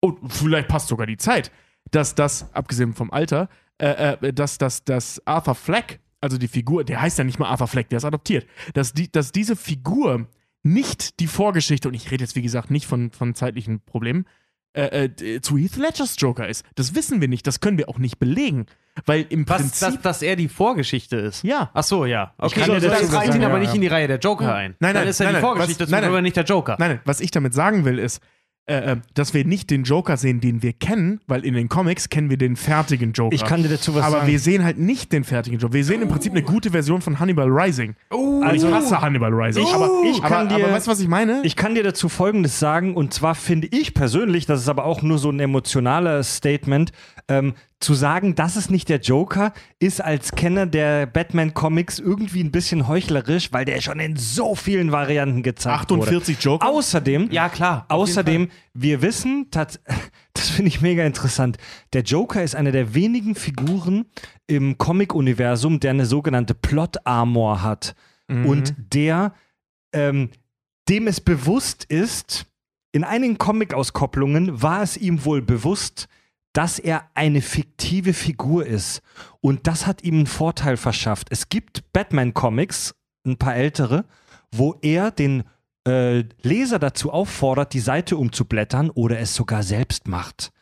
[0.00, 1.50] und vielleicht passt sogar die Zeit,
[1.90, 3.48] dass das, abgesehen vom Alter,
[3.78, 7.48] äh, äh, dass, dass, dass Arthur Fleck, also die Figur, der heißt ja nicht mal
[7.48, 10.28] Arthur Fleck, der ist adoptiert, dass, die, dass diese Figur
[10.62, 14.26] nicht die Vorgeschichte, und ich rede jetzt wie gesagt nicht von, von zeitlichen Problemen,
[14.74, 16.64] äh, äh, zu Heath Ledgers Joker ist.
[16.74, 18.66] Das wissen wir nicht, das können wir auch nicht belegen.
[19.06, 19.80] Weil im Was, Prinzip.
[19.88, 21.42] dass, dass er die Vorgeschichte ist?
[21.42, 21.70] ja.
[21.74, 22.32] Ach so, ja.
[22.38, 23.74] Okay, kann dir so, das reiht ihn aber ja, nicht ja.
[23.74, 24.76] in die Reihe der Joker ein.
[24.78, 26.10] Nein, nein, Dann ist ja nein, die Vorgeschichte was- nein, nein.
[26.10, 26.76] aber nicht der Joker.
[26.78, 28.20] Nein, nein, was ich damit sagen will, ist,
[28.66, 32.08] äh, äh, dass wir nicht den Joker sehen, den wir kennen, weil in den Comics
[32.08, 33.34] kennen wir den fertigen Joker.
[33.34, 34.26] Ich kann dir dazu was aber sagen.
[34.28, 35.74] wir sehen halt nicht den fertigen Joker.
[35.74, 37.94] Wir sehen im Prinzip eine gute Version von Hannibal Rising.
[38.10, 39.66] also, ich hasse Hannibal Rising.
[39.74, 41.42] aber, ich kann aber, dir- aber weißt du, was ich meine?
[41.44, 45.02] Ich kann dir dazu Folgendes sagen, und zwar finde ich persönlich, das ist aber auch
[45.02, 46.92] nur so ein emotionales Statement,
[47.28, 47.52] ähm,
[47.84, 52.88] zu sagen, das ist nicht der Joker, ist als Kenner der Batman-Comics irgendwie ein bisschen
[52.88, 56.42] heuchlerisch, weil der schon in so vielen Varianten gezeigt 48 wurde.
[56.42, 56.66] Joker?
[56.68, 57.84] Außerdem, Ja, klar.
[57.88, 59.78] Außerdem, wir wissen, tats-
[60.34, 61.58] das finde ich mega interessant,
[61.92, 64.06] der Joker ist einer der wenigen Figuren
[64.46, 67.94] im Comic-Universum, der eine sogenannte Plot-Armor hat.
[68.28, 68.46] Mhm.
[68.46, 69.32] Und der,
[69.92, 70.30] ähm,
[70.88, 72.46] dem es bewusst ist,
[72.92, 76.08] in einigen Comic-Auskopplungen war es ihm wohl bewusst,
[76.54, 79.02] dass er eine fiktive Figur ist.
[79.42, 81.28] Und das hat ihm einen Vorteil verschafft.
[81.30, 82.94] Es gibt Batman-Comics,
[83.26, 84.06] ein paar ältere,
[84.50, 85.42] wo er den
[85.86, 90.52] äh, Leser dazu auffordert, die Seite umzublättern oder es sogar selbst macht.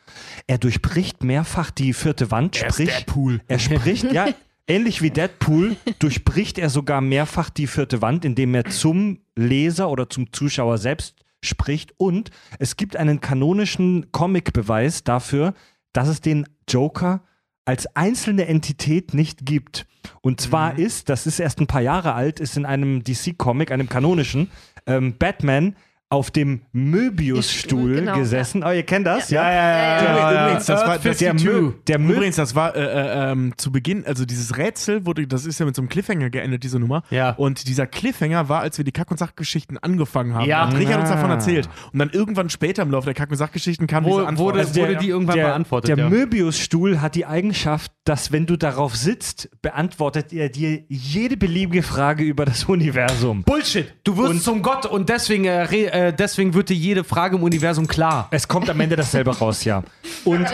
[0.47, 3.41] Er durchbricht mehrfach die vierte Wand, sprich, Deadpool.
[3.47, 4.27] er spricht, ja,
[4.67, 10.09] ähnlich wie Deadpool, durchbricht er sogar mehrfach die vierte Wand, indem er zum Leser oder
[10.09, 11.93] zum Zuschauer selbst spricht.
[11.97, 15.53] Und es gibt einen kanonischen Comic-Beweis dafür,
[15.93, 17.23] dass es den Joker
[17.65, 19.85] als einzelne Entität nicht gibt.
[20.21, 23.87] Und zwar ist, das ist erst ein paar Jahre alt, ist in einem DC-Comic, einem
[23.87, 24.51] kanonischen,
[24.85, 25.75] ähm, Batman
[26.13, 28.63] auf dem Möbius-Stuhl Ist- genau, gesessen.
[28.65, 29.29] Oh, ihr kennt das?
[29.29, 33.31] Ja, Ja, übrigens, das war das der, Mö der Mö Übrigens, das war äh, äh,
[33.31, 36.63] ähm, zu Beginn, also dieses Rätsel wurde, das ist ja mit so einem Cliffhanger geendet,
[36.63, 37.03] diese Nummer.
[37.09, 37.31] Ja.
[37.31, 40.45] Und dieser Cliffhanger war, als wir die Kack- und Sachgeschichten angefangen haben.
[40.47, 40.65] Ja.
[40.65, 41.35] Und Richard hat uns davon Ah.
[41.35, 41.67] erzählt.
[41.91, 44.53] Und dann irgendwann später im Laufe der Kack- und Sachgeschichten kam Wo, diese Antwort.
[44.55, 45.89] wurde, Also wurde die irgendwann der, beantwortet?
[45.89, 46.09] Der ja.
[46.09, 52.23] Möbius-Stuhl hat die Eigenschaft, dass wenn du darauf sitzt, beantwortet er dir jede beliebige Frage
[52.23, 53.43] über das Universum.
[53.43, 53.93] Bullshit.
[54.03, 57.35] Du wirst Und- zum Gott und deswegen, äh, re, äh, deswegen wird dir jede Frage
[57.37, 58.27] im Universum klar.
[58.31, 59.83] Es kommt am Ende dasselbe raus, ja.
[60.25, 60.47] Und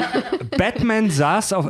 [0.58, 1.70] Batman saß auf.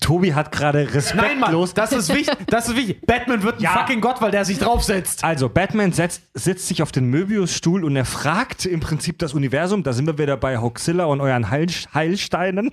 [0.00, 1.74] Tobi hat gerade Nein, Mann, respektlos.
[1.74, 2.36] das ist wichtig.
[2.46, 3.00] Das ist wichtig.
[3.06, 3.70] Batman wird ein Ja.
[3.78, 5.24] fucking Gott, weil der sich draufsetzt.
[5.24, 9.82] Also, Batman setzt, sitzt sich auf den Möbius-Stuhl und er fragt im Prinzip das Universum.
[9.82, 12.70] Da sind wir wieder bei Hoxilla und euren Heil Heilsteinen.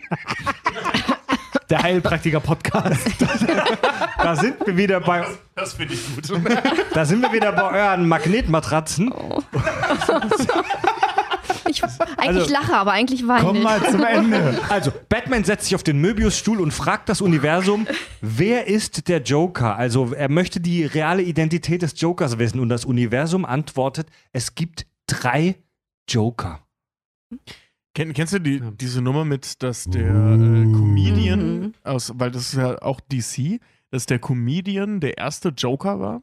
[1.72, 3.02] Der Heilpraktiker-Podcast.
[4.22, 5.26] Da sind wir wieder bei.
[5.56, 6.30] das finde ich gut.
[6.94, 9.12] Da sind wir wieder bei euren Magnetmatratzen.
[11.68, 13.64] Ich eigentlich Also- lache, aber eigentlich weine Komm ich.
[13.64, 14.60] mal zum Ende.
[14.68, 17.88] Also, Batman setzt sich auf den Möbius-Stuhl und fragt das Universum,
[18.20, 19.78] wer ist der Joker?
[19.78, 24.86] Also, er möchte die reale Identität des Jokers wissen und das Universum antwortet, es gibt
[25.08, 25.56] drei
[26.10, 26.60] Joker.
[27.94, 32.56] Kenn, kennst du die, diese Nummer mit, dass der äh, Comedian aus, weil das ist
[32.58, 36.22] ja auch DC, dass der Comedian der erste Joker war?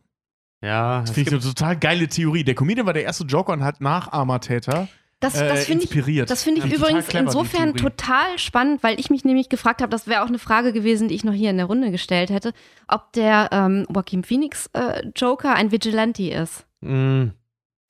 [0.63, 2.43] Ja, Das finde ich eine total geile Theorie.
[2.43, 4.89] Der Comedian war der erste Joker und hat Nachahmertäter
[5.21, 6.31] Das, äh, das finde ich, inspiriert.
[6.31, 9.91] das finde ich Ja, übrigens clever, insofern total spannend, weil ich mich nämlich gefragt habe,
[9.91, 12.55] das wäre auch eine Frage gewesen, die ich noch hier in der Runde gestellt hätte,
[12.89, 16.67] ob der ähm, Joaquin Phoenix äh, Joker ein Vigilante ist.
[16.81, 17.29] Mm,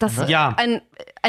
[0.01, 0.55] Das Ja.
[0.59, 0.81] ein,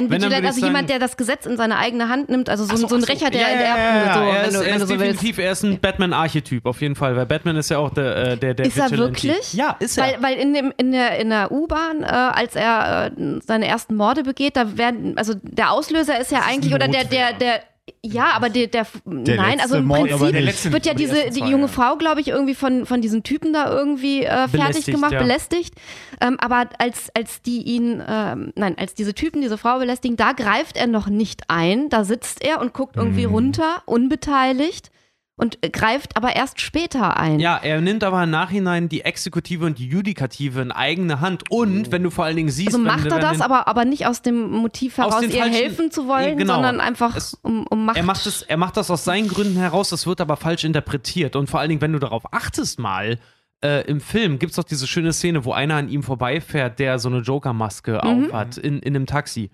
[0.05, 2.65] ein Wenn, ich also sagen- jemand, der das Gesetz in seine eigene Hand nimmt, also
[2.65, 3.03] so, so, so ein.
[3.03, 5.13] Rächer, der ja, enterbt so, er wenn ist, du, er wenn du ist so willst.
[5.21, 8.37] definitiv, er ist ein Batman-Archetyp, auf jeden Fall, weil Batman ist ja auch der, äh,
[8.37, 8.97] der, der Ist er Vigilante.
[9.23, 9.53] wirklich?
[9.53, 10.03] Ja, ist er.
[10.05, 13.95] Weil, weil in, dem, in der, in der U-Bahn, äh, als er äh, seine ersten
[13.95, 17.61] Morde begeht, da werden, also der Auslöser ist ja eigentlich, oder der, der, der,
[18.03, 21.67] ja, aber der, der, nein, also im Mord, Prinzip der wird ja diese, die junge.
[21.67, 25.19] Frau, glaube ich, irgendwie von, von diesen Typen da irgendwie äh, fertig Belästigt, gemacht, ja.
[25.19, 25.73] belästigt.
[26.21, 30.31] Ähm, aber als, als die ihn, ähm, nein, als diese Typen diese Frau belästigen, da
[30.33, 33.33] greift er noch nicht ein, da sitzt er und guckt irgendwie Mhm.
[33.33, 34.91] runter, unbeteiligt
[35.39, 37.39] und greift aber erst später ein.
[37.39, 41.49] Ja, er nimmt aber im Nachhinein die Exekutive und die Judikative in eigene Hand.
[41.49, 43.67] Und wenn du vor allen Dingen siehst, Also wenn, macht er wenn das, den- aber,
[43.67, 46.53] aber nicht aus dem Motiv Aus heraus, ihr falschen- helfen zu wollen, Genau.
[46.55, 47.97] sondern einfach Es- um, um Macht.
[47.97, 51.35] Er macht, es, er macht das aus seinen Gründen heraus, das wird aber falsch interpretiert.
[51.35, 53.17] Und vor allen Dingen, wenn du darauf achtest mal,
[53.63, 56.99] äh, im Film gibt es doch diese schöne Szene, wo einer an ihm vorbeifährt, der
[56.99, 58.25] so eine Joker-Maske Mhm.
[58.25, 59.49] aufhat in, in einem Taxi.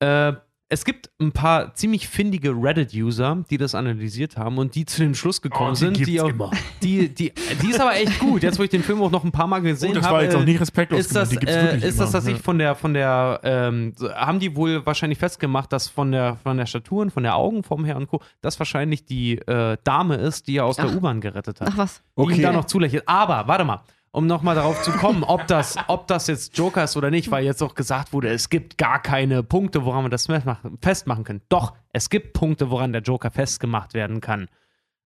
[0.00, 0.34] Äh,
[0.72, 5.14] es gibt ein paar ziemlich findige Reddit-User, die das analysiert haben und die zu dem
[5.14, 5.92] Schluss gekommen Oh, die sind.
[5.98, 6.50] gibt's Die, auch, immer.
[6.82, 8.42] die, die, die ist aber echt gut.
[8.42, 10.14] Jetzt, wo ich den Film auch noch ein paar Mal gesehen Oh, das habe.
[10.16, 12.10] war jetzt auch äh, nicht respektlos ist das, gemeint, die gibt's äh, wirklich ist das
[12.12, 12.44] tatsächlich Ja.
[12.44, 16.64] von der, von der, ähm, haben die wohl wahrscheinlich festgemacht, dass von der, von der
[16.66, 20.56] Statur und von der Augenform her und Co., das wahrscheinlich die äh, Dame ist, die
[20.56, 20.94] er aus der Ach.
[20.96, 21.68] U-Bahn gerettet hat.
[21.70, 22.02] Ach was.
[22.16, 22.42] Die ihm Okay.
[22.42, 23.02] da noch zulächelt.
[23.06, 23.82] Aber, warte mal,
[24.12, 27.44] um nochmal darauf zu kommen, ob das, ob das jetzt Joker ist oder nicht, weil
[27.44, 31.42] jetzt auch gesagt wurde, es gibt gar keine Punkte, woran wir das festmachen können.
[31.48, 34.48] Doch, es gibt Punkte, woran der Joker festgemacht werden kann.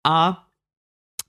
[0.03, 0.49] A,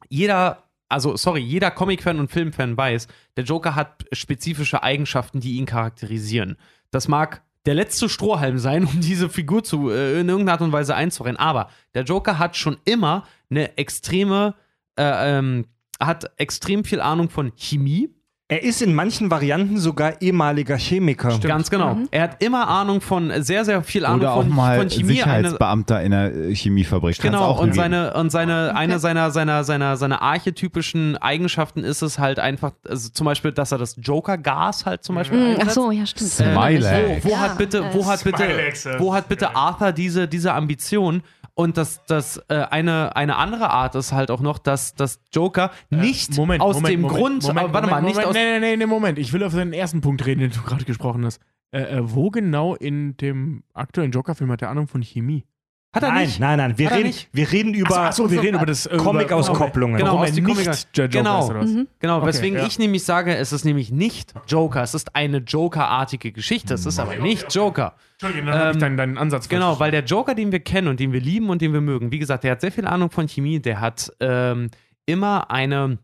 [0.10, 3.08] jeder, also sorry, jeder Comic-Fan und Filmfan weiß,
[3.38, 6.58] der Joker hat spezifische Eigenschaften, die ihn charakterisieren.
[6.90, 10.72] Das mag der letzte Strohhalm sein, um diese Figur zu, äh, in irgendeiner Art und
[10.72, 11.38] Weise einzurennen.
[11.38, 14.56] Aber der Joker hat schon immer eine extreme,
[14.98, 15.66] äh, ähm,
[16.00, 18.10] hat extrem viel Ahnung von Chemie.
[18.52, 21.38] Er ist in manchen Varianten sogar ehemaliger Chemiker.
[21.38, 21.98] Ganz genau.
[22.10, 25.22] Er hat immer Ahnung von, sehr, sehr viel Ahnung Oder auch von, mal von Chemie.
[25.22, 27.22] Eine, Sicherheitsbeamter in der äh, Chemiefabrik.
[27.22, 32.18] Genau, auch und seine, und seine, eine seiner, seiner, seiner, seiner archetypischen Eigenschaften ist es
[32.18, 35.68] halt einfach, also zum Beispiel, dass er das Joker-Gas halt zum Beispiel einsetzt.
[35.68, 36.32] Ach so, ja, stimmt.
[36.32, 37.22] Smiley.
[37.22, 40.28] Wo, wo Ja, hat bitte, wo äh, hat bitte, Smilex, wo hat bitte Arthur diese,
[40.28, 41.22] diese Ambition?
[41.60, 45.72] Und das, das äh, eine, eine andere Art ist halt auch noch, dass das Joker
[45.90, 48.60] nicht Moment, aus Moment, dem Moment, Grund, Moment, aber warte mal, nicht aus Nee, nee,
[48.62, 49.20] nee, nee, Moment.
[49.20, 51.42] Ich will auf den ersten Punkt reden, den du gerade gesprochen hast.
[51.72, 55.44] Äh, äh, wo genau in dem aktuellen Joker-Film hat er Ahnung von Chemie?
[55.92, 56.40] Hat er Nein, nicht?
[56.40, 56.78] nein, nein.
[56.78, 57.30] Wir reden, nicht?
[57.32, 59.98] wir reden über Achso, wir reden über das äh, Comic-Auskopplungen.
[59.98, 61.40] Genau, Warum aus er nicht Comic- der Joker Genau.
[61.44, 61.70] ist, oder was?
[62.00, 62.66] Genau, Okay, weswegen ja.
[62.68, 64.84] ich nämlich sage, es ist nämlich nicht Joker.
[64.84, 66.76] Es ist eine Joker-artige Geschichte.
[66.76, 67.96] Es ist aber nicht Joker.
[68.22, 70.90] Entschuldigung, dann hab ich Ähm, deinen, deinen Ansatz Genau, weil der Joker, den wir kennen
[70.90, 73.10] und den wir lieben und den wir mögen, wie gesagt, der hat sehr viel Ahnung
[73.10, 74.70] von Chemie, der hat ähm,
[75.08, 75.98] immer eine,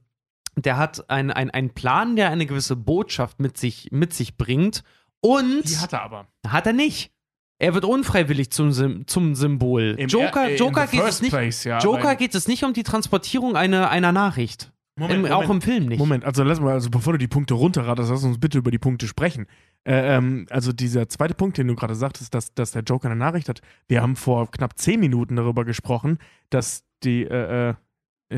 [0.56, 4.84] der hat ein- ein- einen Plan, der eine gewisse Botschaft mit sich, mit sich bringt
[5.22, 6.26] und Die hat er aber.
[6.48, 7.12] hat er nicht.
[7.58, 9.96] Er wird unfreiwillig zum, zum Symbol.
[9.98, 11.32] Im Joker, er- äh, Joker geht es nicht.
[11.32, 14.72] place, ja, Joker geht es nicht um die Transportierung einer, einer Nachricht.
[14.98, 15.52] Moment, Im, Auch Moment.
[15.52, 16.00] im Film nicht.
[16.00, 18.78] Moment, also lass mal, also bevor du die Punkte runterratest, lass uns bitte über die
[18.78, 19.46] Punkte sprechen.
[19.84, 23.18] Äh, ähm, also dieser zweite Punkt, den du gerade sagtest, dass, dass der Joker eine
[23.18, 23.60] Nachricht hat.
[23.90, 26.18] Wir haben vor knapp zehn Minuten darüber gesprochen,
[26.50, 27.74] dass die, äh, äh,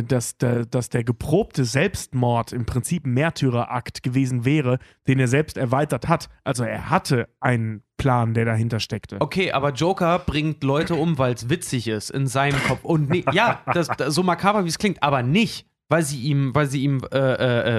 [0.04, 5.58] dass, der, dass der geprobte Selbstmord im Prinzip ein Märtyrerakt gewesen wäre, den er selbst
[5.58, 6.30] erweitert hat.
[6.44, 9.18] Also er hatte einen Plan, der dahinter steckte.
[9.20, 12.84] Okay, aber Joker bringt Leute um, weil es witzig ist in seinem Kopf.
[12.84, 16.54] Und nee, ja, das, das, so makaber wie es klingt, aber nicht, weil sie ihm,
[16.54, 17.18] weil sie ihm äh,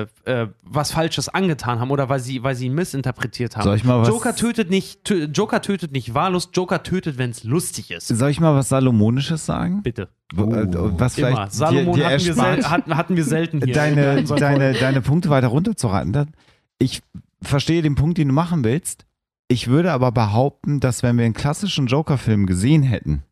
[0.03, 3.65] äh, äh, was Falsches angetan haben oder weil sie, weil sie ihn missinterpretiert haben.
[3.65, 7.31] Soll ich mal was- Joker tötet nicht, tö Joker tötet nicht wahllos, Joker tötet, wenn
[7.31, 8.09] es lustig ist.
[8.09, 9.83] Soll ich mal was Salomonisches sagen?
[9.83, 10.09] Bitte.
[10.35, 11.51] Äh, Was vielleicht Immer.
[11.51, 13.75] Salomon dir, dir hatten, wir hatten, hatten wir selten hier.
[13.75, 16.33] deine, deine, deine Punkte weiter runterzuraten.
[16.79, 17.03] Ich
[17.43, 19.05] verstehe den Punkt, den du machen willst.
[19.49, 23.23] Ich würde aber behaupten, dass wenn wir einen klassischen Joker-Film gesehen hätten,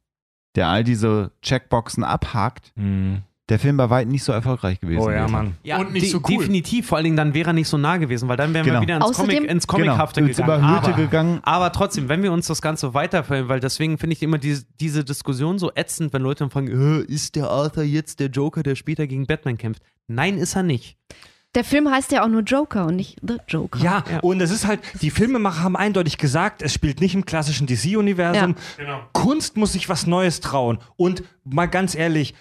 [0.54, 3.22] der all diese Checkboxen abhakt, Hm.
[3.48, 5.30] Der Film bei weitem nicht so erfolgreich gewesen Oh ja, wäre.
[5.30, 5.54] Mann.
[5.62, 6.38] Ja, Und nicht so cool.
[6.38, 8.78] Definitiv, vor allen Dingen, dann wäre er nicht so nah gewesen, weil dann wären Genau.
[8.78, 10.64] wir wieder ins, Außerdem- Comic, ins Genau, Comichafte ins gegangen.
[10.64, 11.40] Überhöhte Aber, gegangen.
[11.44, 15.04] aber trotzdem, wenn wir uns das Ganze weiterführen, weil deswegen finde ich immer diese, diese
[15.04, 18.74] Diskussion so ätzend, wenn Leute dann fragen, äh, ist der Arthur jetzt der Joker, der
[18.74, 19.80] später gegen Batman kämpft?
[20.08, 20.96] Nein, ist er nicht.
[21.54, 23.78] Der Film heißt ja auch nur Joker und nicht The Joker.
[23.80, 24.18] Ja, Ja.
[24.20, 28.56] und es ist halt, die Filmemacher haben eindeutig gesagt, es spielt nicht im klassischen DC-Universum.
[29.12, 30.78] Kunst muss sich was Neues trauen.
[30.96, 32.34] Und mal ganz ehrlich,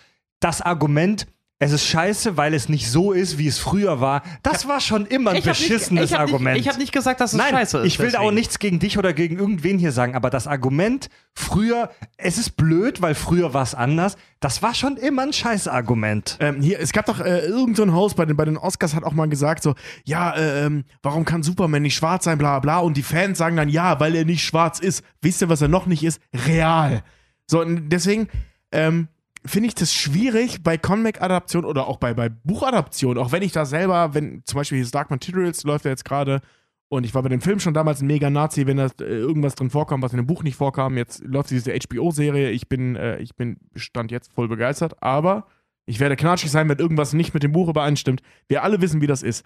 [0.46, 1.26] das Argument,
[1.58, 5.06] es ist scheiße, weil es nicht so ist, wie es früher war, das war schon
[5.06, 6.56] immer ein nicht- beschissenes ich hab Argument.
[6.58, 7.86] Nicht, ich habe nicht gesagt, dass es Nein, scheiße ist.
[7.88, 8.36] ich will da auch deswegen.
[8.36, 13.02] nichts gegen dich oder gegen irgendwen hier sagen, aber das Argument früher, es ist blöd,
[13.02, 16.38] weil früher war es anders, das war schon immer ein Scheißargument.
[16.42, 18.94] Ähm, hier, es gab doch äh, irgend so ein Haus bei den, bei den Oscars
[18.94, 22.60] hat auch mal gesagt so, ja, äh, ähm, warum kann Superman nicht schwarz sein, bla
[22.60, 22.80] bla.
[22.80, 25.04] Und die Fans sagen dann, ja, weil er nicht schwarz ist.
[25.22, 26.20] Wisst ihr, was er noch nicht ist?
[26.48, 27.02] Real.
[27.48, 28.28] So, und deswegen
[28.74, 29.08] ähm,
[29.46, 33.66] finde ich das schwierig bei Comic-Adaptionen oder auch bei, bei Buchadaptionen, auch wenn ich da
[33.66, 36.42] selber, wenn zum Beispiel hier Dark Materials läuft ja jetzt gerade
[36.88, 39.56] und ich war bei dem Film schon damals ein mega Nazi, wenn da äh, irgendwas
[39.56, 40.98] drin vorkam, was in dem Buch nicht vorkam.
[40.98, 42.52] Jetzt läuft diese HBO-Serie.
[42.52, 45.48] Ich bin, äh, ich bin stand jetzt voll begeistert, aber
[45.86, 48.22] ich werde knatschig sein, wenn irgendwas nicht mit dem Buch übereinstimmt.
[48.48, 49.46] Wir alle wissen, wie das ist.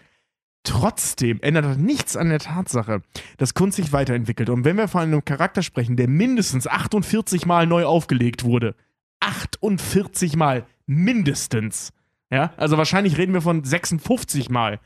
[0.63, 3.01] Trotzdem ändert das nichts an der Tatsache,
[3.37, 4.49] dass Kunst sich weiterentwickelt.
[4.49, 8.75] Und wenn wir von einem Charakter sprechen, der mindestens 48 Mal neu aufgelegt wurde,
[9.19, 11.93] 48 Mal mindestens,
[12.31, 14.79] ja, also wahrscheinlich reden wir von 56 Mal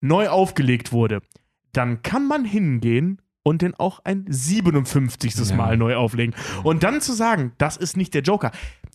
[0.00, 1.22] neu aufgelegt wurde,
[1.72, 5.34] dann kann man hingehen und den auch ein 57.
[5.50, 5.54] Ja.
[5.54, 6.34] Mal neu auflegen.
[6.64, 8.50] Und dann zu sagen, das ist nicht der Joker.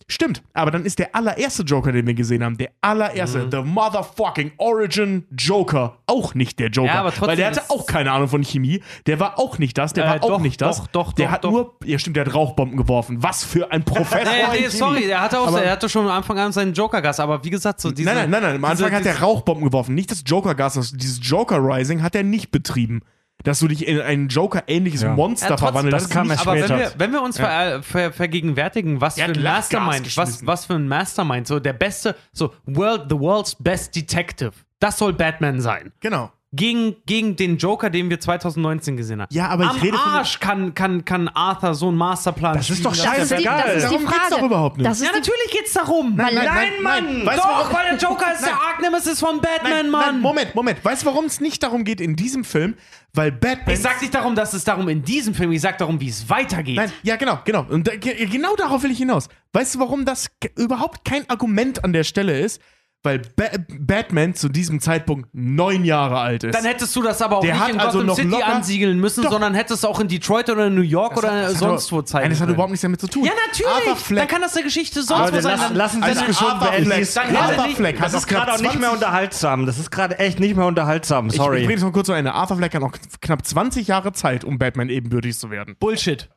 [0.08, 3.50] Stimmt, aber dann ist der allererste Joker, den wir gesehen haben, der allererste, Mhm.
[3.52, 6.88] the motherfucking Origin Joker, auch nicht der Joker.
[6.88, 8.82] Ja, aber trotzdem weil der hatte auch keine Ahnung von Chemie.
[9.06, 10.78] Der war auch nicht das, der Äh, war auch doch, nicht das.
[10.78, 11.50] doch, doch, der doch, hat doch.
[11.52, 13.22] nur, ja stimmt, der hat Rauchbomben geworfen.
[13.22, 14.32] Was für ein Professor.
[14.52, 17.20] Nee, nee, sorry, er hatte, auch, Aber- er hatte schon am Anfang an seinen Joker-Gas,
[17.20, 18.08] aber wie gesagt, so diese.
[18.08, 18.56] nein, nein, nein, nein.
[18.56, 19.94] Am Anfang diese, hat er Rauchbomben geworfen.
[19.94, 23.02] Nicht das Joker-Gas, dieses Joker-Rising hat er nicht betrieben.
[23.42, 25.14] Dass du dich in ein Joker-ähnliches Ja.
[25.14, 25.94] Monster Ja, trotzdem, verwandelst.
[25.94, 26.78] das ist kam erst Aber wenn später.
[26.78, 30.88] wir, wenn wir uns ver, ver, vergegenwärtigen, was für ein Mastermind, was, was für ein
[30.88, 35.92] Mastermind, so der beste, so World, the world's best detective, das soll Batman sein.
[36.00, 36.30] Genau.
[36.52, 39.28] Gegen, gegen den Joker, den wir 2019 gesehen haben.
[39.32, 42.68] Ja, aber ich Am rede von- Arsch kann, kann, kann Arthur so einen Masterplan Das
[42.68, 43.56] ist doch dass Das ist die, Scheißegal.
[43.58, 44.30] das ist die Darum geht's Frage.
[44.34, 44.90] doch überhaupt nicht.
[44.90, 46.18] Das ist Ja, die, natürlich geht's darum.
[46.18, 47.24] Weil- Nein, nein, Mann!
[47.26, 50.00] Weißt du, Doch, warum- weil der Joker ist der Arc Nemesis von Batman, Nein, Mann.
[50.14, 50.84] nein, Moment, Moment.
[50.84, 52.74] Weißt du, warum es nicht darum geht in diesem Film?
[53.14, 53.72] Weil Batman.
[53.76, 56.28] Ich sag nicht darum, dass es darum in diesem Film, ich sag darum, wie es
[56.28, 56.76] weitergeht.
[56.76, 57.64] Nein, ja, genau, genau.
[57.68, 59.28] Und da, ge- genau darauf will ich hinaus.
[59.52, 62.60] Weißt du, warum das ge- überhaupt kein Argument an der Stelle ist?
[63.02, 63.44] Weil ba
[63.78, 66.54] Batman zu diesem Zeitpunkt neun Jahre alt ist.
[66.54, 68.46] Dann hättest du das aber auch Der nicht hat in also Gotham noch City locker-
[68.46, 69.30] ansiegeln müssen, Doch.
[69.30, 71.86] sondern hättest du auch in Detroit oder in New York Das oder hat- hat sonst
[71.90, 72.54] aber- wo zeigen Nein, das hat können.
[72.56, 73.24] überhaupt nichts damit zu tun.
[73.24, 74.04] Ja, Arthur natürlich.
[74.04, 75.52] Fleck, Dann kann das eine Geschichte sonst Leute, wo sein.
[75.58, 76.92] lass- Dann- lass uns also Arthur beenden.
[76.92, 79.64] Hat Das ist gerade auch nicht mehr 20 unterhaltsam.
[79.66, 81.28] Das ist gerade echt nicht mehr unterhaltsam.
[81.28, 81.60] Ich, Sorry.
[81.60, 82.34] ich bringe es mal kurz zu Ende.
[82.34, 85.74] Arthur Fleck hat noch knapp 20 Jahre Zeit, um Batman ebenbürtig zu werden.
[85.80, 86.28] Bullshit.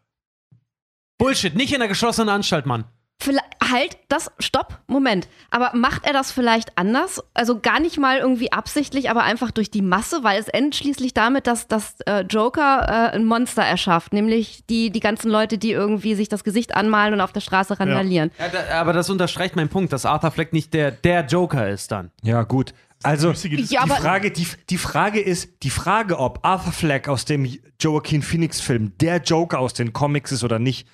[1.18, 1.56] Bullshit.
[1.56, 2.86] Nicht in der geschlossenen Anstalt, Mann.
[3.20, 5.28] Vielleicht, halt, das, stopp, Moment.
[5.50, 7.24] Aber macht er das vielleicht anders?
[7.34, 11.14] Also gar nicht mal irgendwie absichtlich, aber einfach durch die Masse, weil es endet schließlich
[11.14, 15.72] damit, dass, dass äh, Joker äh, ein Monster erschafft, nämlich die, die ganzen Leute, die
[15.72, 18.32] irgendwie sich das Gesicht anmalen und auf der Straße randalieren.
[18.38, 21.92] Ja, da, aber das unterstreicht meinen Punkt, dass Arthur Fleck nicht der, der Joker ist
[21.92, 22.12] dann.
[22.24, 22.74] Ja, gut.
[23.04, 27.46] Also, die, Ja, Frage, die, die Frage ist, die Frage, ob Arthur Fleck aus dem
[27.80, 30.88] Joaquin Phoenix-Film der Joker aus den Comics ist oder nicht.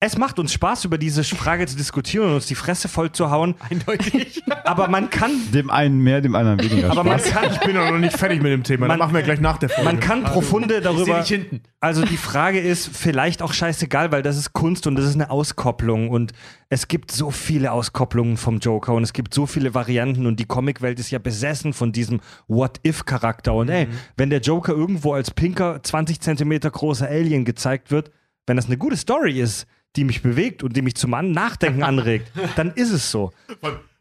[0.00, 3.32] Es macht uns Spaß, über diese Frage zu diskutieren und uns die Fresse voll zu
[3.32, 3.56] hauen.
[3.68, 4.40] Eindeutig.
[4.64, 6.90] Aber man kann, Dem einen mehr, dem anderen weniger.
[6.92, 8.86] aber man kann, Ich bin doch noch nicht fertig mit dem Thema.
[8.86, 9.84] Man- das machen wir gleich nach der Folge.
[9.84, 11.18] man kann profunde Ich sehe darüber.
[11.20, 11.62] dich hinten.
[11.80, 15.30] Also die Frage ist vielleicht auch scheißegal, weil das ist Kunst und das ist eine
[15.30, 16.32] Auskopplung und
[16.68, 20.44] es gibt so viele Auskopplungen vom Joker und es gibt so viele Varianten und die
[20.46, 25.82] Comicwelt ist ja besessen von diesem What-If-Charakter und ey, wenn der Joker irgendwo als pinker
[25.82, 28.10] 20 Zentimeter großer Alien gezeigt wird,
[28.46, 32.30] wenn das eine gute Story ist, die mich bewegt und die mich zum Nachdenken anregt,
[32.56, 33.32] dann ist es so.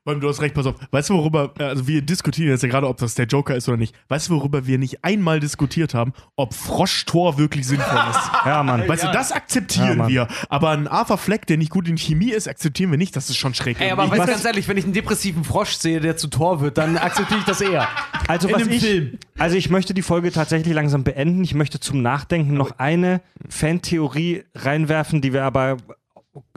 [0.08, 0.76] Weil, du hast recht, pass auf.
[0.92, 3.68] Weißt du, worüber, äh, also wir diskutieren jetzt ja gerade, ob das der Joker ist
[3.68, 3.94] oder nicht.
[4.08, 6.14] Weißt du, worüber wir nicht einmal diskutiert haben?
[6.38, 8.18] Ob Froschtor wirklich sinnvoll ist.
[8.46, 8.88] Ja, Mann.
[8.88, 10.28] Weißt du, das akzeptieren Ja, wir.
[10.48, 13.18] Aber ein Arthur Fleck, der nicht gut in Chemie ist, akzeptieren wir nicht.
[13.18, 13.82] Das ist schon schräg.
[13.82, 14.20] Ey, aber irgendwie.
[14.20, 16.96] weißt du, ganz ehrlich, wenn ich einen depressiven Frosch sehe, der zu Tor wird, dann
[16.98, 17.90] akzeptiere ich das eher.
[18.30, 19.18] Also In was dem ich, Film.
[19.38, 21.44] also ich möchte die Folge tatsächlich langsam beenden.
[21.44, 23.20] Ich möchte zum Nachdenken noch eine
[23.50, 25.76] Fantheorie reinwerfen, die wir aber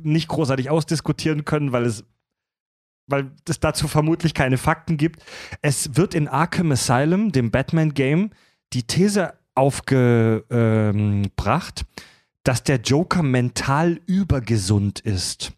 [0.02, 2.04] nicht großartig ausdiskutieren können, weil es
[3.10, 5.22] weil es dazu vermutlich keine Fakten gibt.
[5.62, 8.30] Es wird in Arkham Asylum, dem Batman-Game,
[8.72, 11.84] die These aufgebracht,
[12.44, 15.52] dass der Joker mental übergesund ist.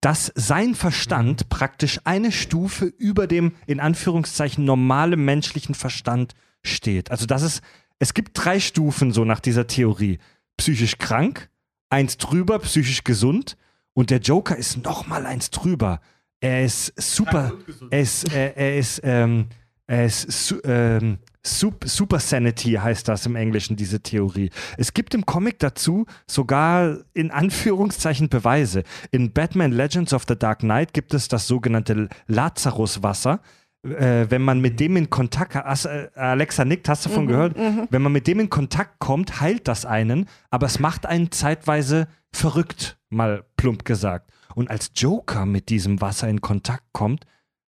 [0.00, 7.10] Dass sein Verstand praktisch eine Stufe über dem, in Anführungszeichen, normalen menschlichen Verstand steht.
[7.10, 7.60] Also, dass es,
[7.98, 10.18] es gibt drei Stufen so nach dieser Theorie.
[10.56, 11.50] Psychisch krank,
[11.90, 13.56] eins drüber, psychisch gesund
[13.94, 16.00] und der Joker ist noch mal eins drüber.
[16.44, 17.52] Er ist super,
[17.90, 19.46] er ist, er, er ist, ähm,
[19.86, 24.50] er ist su, ähm, Sup- Super Sanity heißt das im Englischen, diese Theorie.
[24.76, 28.82] Es gibt im Comic dazu sogar in Anführungszeichen Beweise.
[29.10, 33.40] In Batman Legends of the Dark Knight gibt es das sogenannte Lazaruswasser.
[33.82, 37.56] Äh, wenn man mit dem in Kontakt, äh, Alexa nickt, hast du davon gehört?
[37.90, 42.06] Wenn man mit dem in Kontakt kommt, heilt das einen, aber es macht einen zeitweise
[42.32, 44.30] verrückt, mal plump gesagt.
[44.54, 47.26] Und als Joker mit diesem Wasser in Kontakt kommt,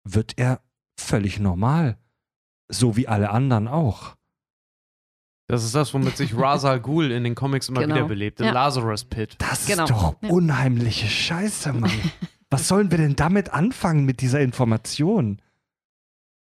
[0.04, 0.60] wird er
[0.98, 1.98] völlig normal.
[2.68, 4.16] So wie alle anderen auch.
[5.48, 7.96] Das ist das, womit sich Ra's al Ghul in den Comics immer Genau.
[7.96, 8.40] wiederbelebt.
[8.40, 8.52] Im Ja.
[8.52, 9.36] Lazarus Pit.
[9.38, 9.84] Das Genau.
[9.84, 10.28] ist doch Ja.
[10.30, 11.92] unheimliche Scheiße, Mann.
[12.50, 15.40] Was sollen wir denn damit anfangen mit dieser Information?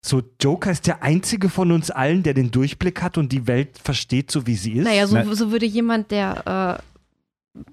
[0.06, 3.78] So, Joker ist der einzige von uns allen, der den Durchblick hat und die Welt
[3.78, 4.86] versteht, so wie sie ist.
[4.86, 6.99] Naja, so, so würde jemand, der äh,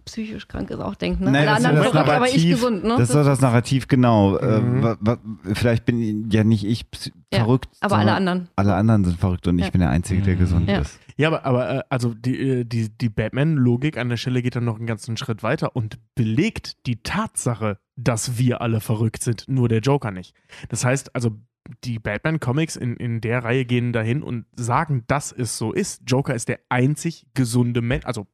[0.05, 1.25] psychisch krank ist, auch denken.
[1.25, 1.33] Ne?
[1.33, 2.51] Nein, Alle das ist anderen verrückt, aber ich Narrativ.
[2.51, 2.85] gesund.
[2.85, 2.95] Ne?
[2.99, 4.37] Das ist doch das Narrativ, genau.
[4.39, 4.83] Äh, Mhm.
[5.01, 5.19] wa,
[5.55, 6.87] vielleicht bin ja nicht ich
[7.33, 7.69] Ja, verrückt.
[7.81, 8.49] aber alle anderen.
[8.57, 9.67] Alle anderen sind verrückt und Ja.
[9.67, 10.79] ich bin der Einzige, der gesund Ja.
[10.81, 10.99] ist.
[11.19, 14.65] Ja, aber, aber äh, also die, äh, die, die Batman-Logik an der Stelle geht dann
[14.65, 19.69] noch einen ganzen Schritt weiter und belegt die Tatsache, dass wir alle verrückt sind, nur
[19.69, 20.35] der Joker nicht.
[20.69, 21.31] Das heißt, also
[21.85, 26.03] die Batman-Comics in, in der Reihe gehen dahin und sagen, dass es so ist.
[26.07, 28.27] Joker ist der einzig gesunde Mensch, also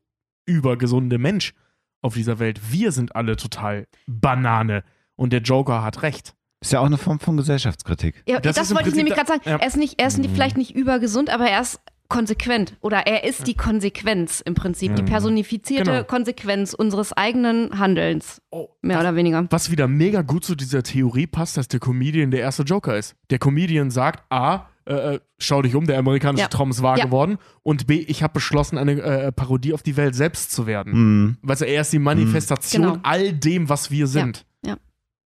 [0.46, 1.54] übergesunde Mensch
[2.00, 2.60] auf dieser Welt.
[2.72, 4.84] Wir sind alle total Banane
[5.16, 6.34] und der Joker hat recht.
[6.60, 8.22] Ist ja auch eine Form von Gesellschaftskritik.
[8.28, 9.42] Ja, Das das, wollte ich nämlich gerade sagen.
[9.44, 9.56] ja.
[9.56, 12.76] Er ist, nicht, er ist nicht, vielleicht nicht übergesund, aber er ist konsequent.
[12.82, 14.94] Oder er ist die Konsequenz im Prinzip.
[14.96, 16.04] Die personifizierte Genau.
[16.04, 18.42] Konsequenz unseres eigenen Handelns.
[18.50, 19.46] Oh, Mehr oder weniger.
[19.50, 23.16] Was wieder mega gut zu dieser Theorie passt, dass der Comedian der erste Joker ist.
[23.30, 26.48] Der Comedian sagt, A, äh, äh, schau dich um, der amerikanische Ja.
[26.48, 27.04] Traum ist wahr Ja.
[27.06, 27.38] geworden.
[27.62, 30.92] Und B, ich habe beschlossen, eine äh, Parodie auf die Welt selbst zu werden.
[30.92, 31.36] Mhm.
[31.42, 32.98] Weißt du, er ist die Manifestation Genau.
[33.02, 34.46] all dem, was wir sind.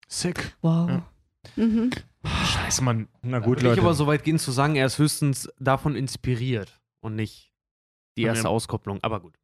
[0.09, 0.57] Sick.
[0.63, 0.89] Wow.
[0.89, 1.03] Ja.
[1.57, 1.91] Mhm.
[2.25, 3.09] Scheiße, Mann.
[3.23, 3.81] Na gut, ich Leute.
[3.81, 7.51] aber so weit gehen zu sagen, er ist höchstens davon inspiriert und nicht
[8.17, 8.99] die erste Auskopplung.
[9.03, 9.35] Aber gut.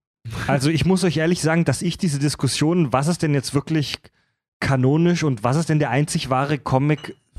[0.46, 3.98] Also ich muss euch ehrlich sagen, dass ich diese Diskussion, was ist denn jetzt wirklich
[4.60, 6.58] kanonisch und was ist denn der einzig wahre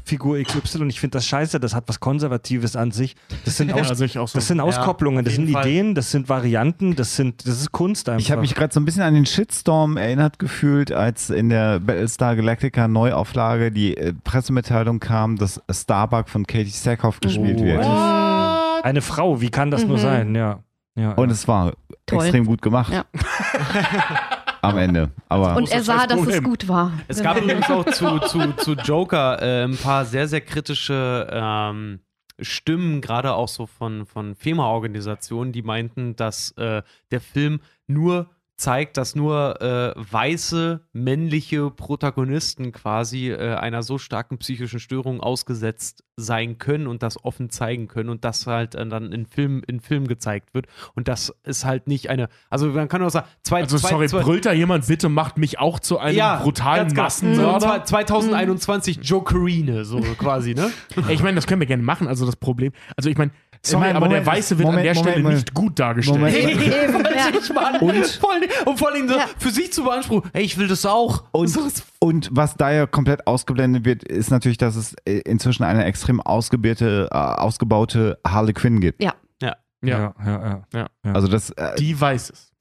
[0.05, 3.15] Comic-Figur XY, ich finde das scheiße, das hat was Konservatives an sich.
[3.45, 4.37] Das sind, Ja, Aus, also ich auch so.
[4.37, 5.65] das sind Auskopplungen, das jeden sind Fall.
[5.67, 8.21] Ideen, das sind Varianten, das sind, das ist Kunst einfach.
[8.21, 11.79] Ich habe mich gerade so ein bisschen an den Shitstorm erinnert gefühlt, als in der
[11.79, 17.79] Battlestar Galactica Neuauflage die äh, Pressemitteilung kam, dass Starbuck von Katie Sackhoff gespielt Oh, wird.
[17.83, 20.01] eine, eine Frau, wie kann das nur Mhm.
[20.01, 20.35] sein?
[20.35, 20.59] Ja.
[20.95, 21.33] ja Und ja.
[21.33, 21.73] es war
[22.05, 22.19] Toll.
[22.23, 22.91] extrem gut gemacht.
[22.93, 23.05] Ja.
[24.63, 25.11] Am Ende.
[25.27, 26.93] Aber Und er sah, dass es gut war.
[27.07, 31.99] Es gab übrigens auch zu, zu, zu Joker äh, ein paar sehr, sehr kritische ähm,
[32.39, 38.29] Stimmen, gerade auch so von, von FEMA-Organisationen, die meinten, dass äh, der Film nur
[38.63, 46.05] zeigt, dass nur äh, weiße männliche Protagonisten quasi äh, einer so starken psychischen Störung ausgesetzt
[46.15, 49.81] sein können und das offen zeigen können und das halt äh, dann in Film in
[49.81, 53.63] Film gezeigt wird und das ist halt nicht eine also man kann auch sagen zwei,
[53.63, 57.19] Also zwei, sorry, zwei, brüllt da jemand, bitte macht mich auch zu einem brutalen ganz
[57.19, 57.51] genau.
[57.51, 57.83] Massenmörder?
[57.83, 60.71] 2021 Jokerine so quasi ne
[61.09, 62.07] Ich meine, das können wir gerne machen.
[62.07, 63.31] Also das Problem, also ich meine,
[63.65, 65.39] sorry, Moment, aber der Weiße wird Moment, an der Moment, Stelle Moment.
[65.41, 66.19] nicht gut dargestellt.
[66.19, 66.35] Moment.
[66.37, 66.55] Hey,
[66.93, 67.25] wollte Ja.
[67.41, 67.77] ich mal.
[67.79, 69.25] Und- und vor Dingen so Ja.
[69.37, 71.23] für sich zu beanspruchen, hey, ich will das auch.
[71.31, 75.19] Und, so, ist- und was da ja komplett ausgeblendet wird, ist natürlich, dass es äh,
[75.19, 79.01] inzwischen eine extrem ausgebaute, äh, ausgebaute Harley Quinn gibt.
[79.01, 80.61] Ja, Ja, ja, ja.
[80.73, 81.13] ja.
[81.13, 82.52] Also das, äh, die weiß es.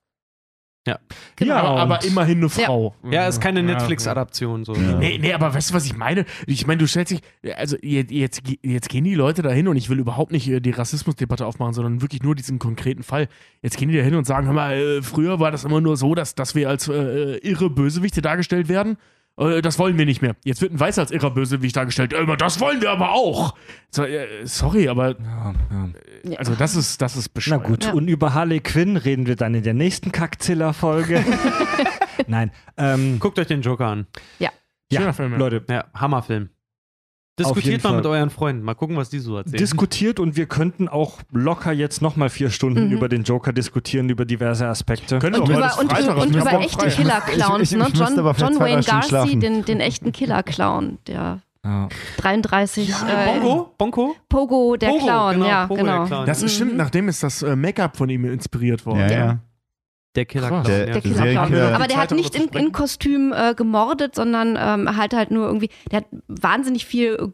[0.87, 0.99] Ja,
[1.57, 2.95] aber, aber und- immerhin eine Frau.
[3.09, 4.65] ja, ist keine Ja, Netflix-Adaption.
[4.65, 4.73] So.
[4.73, 6.25] Nee, nee, aber weißt du, was ich meine?
[6.47, 7.21] Ich meine, du stellst dich,
[7.57, 10.61] also jetzt, jetzt, jetzt gehen die Leute da hin und ich will überhaupt nicht äh,
[10.61, 13.29] die Rassismusdebatte aufmachen, sondern wirklich nur diesen konkreten Fall.
[13.63, 15.97] Jetzt gehen die da hin und sagen, hör mal, äh, früher war das immer nur
[15.97, 18.97] so, dass, dass wir als äh, irre Bösewichte dargestellt werden.
[19.39, 20.37] Äh, Das wollen wir nicht mehr.
[20.45, 22.13] Jetzt wird ein Weißer als irrer Bösewicht dargestellt.
[22.13, 23.55] Äh, Das wollen wir aber auch.
[23.91, 25.55] So, äh, sorry, aber Ja,
[26.25, 26.39] ja.
[26.39, 27.65] also das ist, das ist Na bescheuert.
[27.65, 27.93] gut, Ja.
[27.93, 31.25] und über Harley Quinn reden wir dann in der nächsten Kackzilla-Folge.
[32.27, 34.07] Nein, ähm, Guckt euch den Joker an.
[34.93, 35.39] Schöner ja, Film, ja.
[35.39, 36.51] Leute, Ja, Hammerfilm.
[37.39, 37.97] Diskutiert mal Fall.
[37.97, 38.63] mit euren Freunden.
[38.63, 39.57] Mal gucken, was die so erzählen.
[39.57, 42.93] diskutiert und wir könnten auch locker jetzt nochmal vier Stunden Mhm.
[42.93, 45.19] über den Joker diskutieren, über diverse Aspekte.
[45.19, 46.89] Können wir Und auch über, und, Freitag und, über echte.
[46.89, 47.87] Killer-Clowns, ne?
[47.95, 49.41] John, John Wayne schlafen.
[49.41, 51.89] den, den echten Killer-Clown, der Ja.
[52.19, 52.93] 33 äh,
[53.41, 53.73] Bongo?
[53.79, 54.17] Bongo?
[54.29, 56.05] Pogo, der Pogo, Clown, genau, ja, Pogo, genau.
[56.07, 56.27] Clown.
[56.27, 56.77] Das ist stimmt, Mhm.
[56.77, 58.99] nachdem ist das äh, Make-up von ihm inspiriert worden.
[59.01, 59.39] ja, ja.
[60.15, 60.49] Der Killer.
[60.49, 60.65] Clown.
[60.65, 60.87] Der-.
[60.87, 61.49] Der Killer-Clown.
[61.49, 61.75] Serienkiller.
[61.75, 62.73] Aber der hat nicht in, zu in.
[62.73, 67.29] Kostüm äh, gemordet, sondern ähm, halt halt nur irgendwie, der hat wahnsinnig viel äh,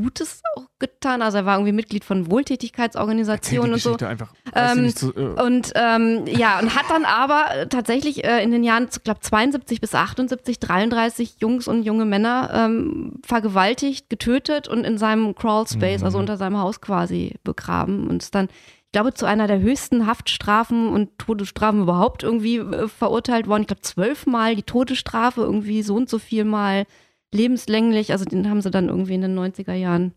[0.00, 1.22] Gutes auch getan.
[1.22, 3.96] Also er war irgendwie Mitglied von Wohltätigkeitsorganisationen und so.
[3.96, 4.32] Einfach.
[4.54, 8.50] Ähm, nicht so, äh, Und ähm, ja, und hat dann aber äh, tatsächlich äh, in
[8.50, 14.68] den Jahren, ich glaube 72 bis 78, 33 Jungs und junge Männer ähm, vergewaltigt, getötet
[14.68, 18.48] und in seinem Crawl Space, also unter seinem Haus quasi begraben und ist dann,
[18.90, 23.60] ich glaube, zu einer der höchsten Haftstrafen und Todesstrafen überhaupt irgendwie äh, verurteilt worden.
[23.60, 26.86] Ich glaube, zwölfmal die Todesstrafe, irgendwie so und so viel mal
[27.32, 28.10] lebenslänglich.
[28.10, 30.12] Also den haben sie dann irgendwie in den 90er Jahren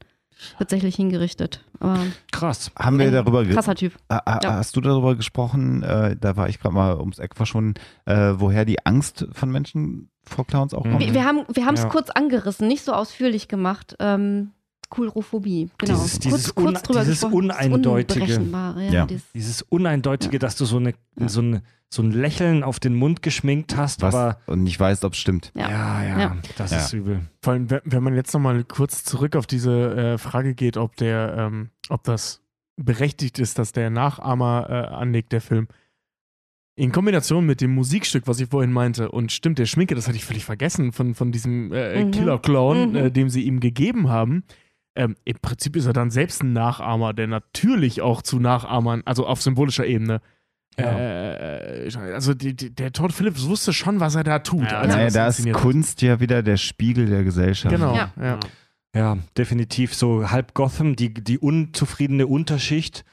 [0.57, 1.63] tatsächlich hingerichtet.
[1.79, 1.99] Aber
[2.31, 2.71] Krass.
[2.75, 3.93] Haben wir darüber krasser Typ.
[4.09, 4.23] Ja.
[4.43, 8.65] Hast du darüber gesprochen, äh, da war ich gerade mal ums Eck verschwunden, äh, woher
[8.65, 10.91] die Angst von Menschen vor Clowns auch Mhm.
[10.93, 11.05] kommt?
[11.05, 11.89] Wir, wir haben wir es Ja.
[11.89, 13.95] kurz angerissen, nicht so ausführlich gemacht.
[13.99, 14.49] Ähm,
[14.93, 15.93] Kulrophobie, genau.
[15.93, 17.05] Dieses- dieses un- dieses gesprochen.
[17.07, 18.41] Das Uneindeutige.
[18.51, 18.79] Ja.
[18.79, 19.05] Ja.
[19.07, 21.27] Dieses, Dieses Uneindeutige, dass du so, eine, Ja.
[21.29, 25.03] so, eine, so ein Lächeln auf den Mund geschminkt hast, Was, aber und nicht weiß,
[25.03, 25.51] ob es stimmt.
[25.55, 25.69] ja.
[25.69, 26.37] ja, ja, Ja.
[26.57, 26.77] das Ja.
[26.77, 27.21] ist übel.
[27.41, 30.95] Vor allem, wenn- wenn man jetzt nochmal kurz zurück auf diese äh, Frage geht, ob
[30.97, 32.41] der, ähm, ob das
[32.75, 35.67] berechtigt ist, dass der Nachahmer äh, anlegt, der Film.
[36.75, 40.17] In Kombination mit dem Musikstück, was ich vorhin meinte, und stimmt, der Schminke, das hatte
[40.17, 42.09] ich völlig vergessen, von, von diesem äh, Mhm.
[42.11, 42.95] Killer-Clown, Mhm.
[42.95, 44.43] äh, dem sie ihm gegeben haben.
[44.95, 49.25] Ähm, Im Prinzip ist er dann selbst ein Nachahmer, der natürlich auch zu Nachahmern, also
[49.25, 50.21] auf symbolischer Ebene,
[50.77, 50.85] Ja.
[50.97, 54.69] äh, also die, die, der Todd Phillips wusste schon, was er da tut.
[54.71, 54.79] Ja.
[54.79, 55.53] als er Naja, das da ist.
[55.53, 57.73] Kunst ja wieder der Spiegel der Gesellschaft.
[57.73, 58.11] Genau, Ja.
[58.21, 58.39] ja.
[58.95, 59.95] Ja, definitiv.
[59.95, 63.03] So halb Gotham, die, die unzufriedene Unterschicht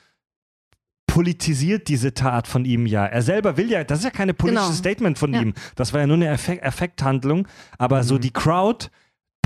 [1.07, 3.05] politisiert diese Tat von ihm ja.
[3.07, 4.79] Er selber will ja, das ist ja keine politisches Genau.
[4.79, 5.41] Statement von Ja.
[5.41, 5.55] ihm.
[5.75, 7.49] Das war ja nur eine Effekt, Effekthandlung.
[7.79, 8.21] Aber so Mhm.
[8.21, 8.89] die Crowd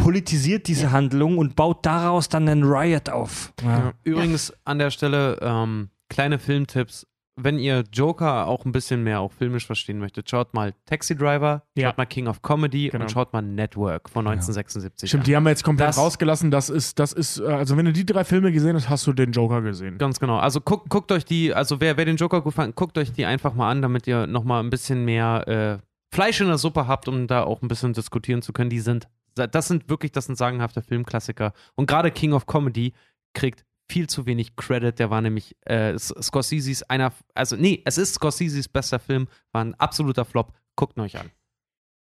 [0.05, 3.53] politisiert diese Handlung und baut daraus dann einen Riot auf.
[3.63, 3.93] Ja.
[4.05, 7.07] Übrigens an der Stelle ähm, kleine Filmtipps.
[7.37, 11.65] Wenn ihr Joker auch ein bisschen mehr auch filmisch verstehen möchtet, schaut mal Taxi Driver,
[11.75, 11.89] Ja.
[11.89, 13.03] schaut mal King of Comedy Genau.
[13.03, 15.09] und schaut mal Network von 1976.
[15.11, 15.25] Stimmt, an.
[15.27, 16.53] die haben wir jetzt komplett Das- rausgelassen.
[16.53, 19.13] Das ist, das ist, äh, also wenn du die drei Filme gesehen hast, hast du
[19.15, 19.99] den Joker gesehen.
[19.99, 20.37] Ganz genau.
[20.37, 23.25] Also guckt, guckt euch die, also wer, wer den Joker gut fand, guckt euch die
[23.25, 25.79] einfach mal an, damit ihr nochmal ein bisschen mehr äh,
[26.15, 28.71] Fleisch in der Suppe habt, um da auch ein bisschen diskutieren zu können.
[28.71, 31.53] Die sind, das sind wirklich, das sind sagenhafte Filmklassiker.
[31.75, 32.93] Und gerade King of Comedy
[33.35, 34.99] kriegt viel zu wenig Credit.
[34.99, 39.75] Der war nämlich äh, Scorseses einer, also nee, es ist Scorseses bester Film, war ein
[39.75, 40.53] absoluter Flop.
[40.77, 41.31] Guckt ihn euch an.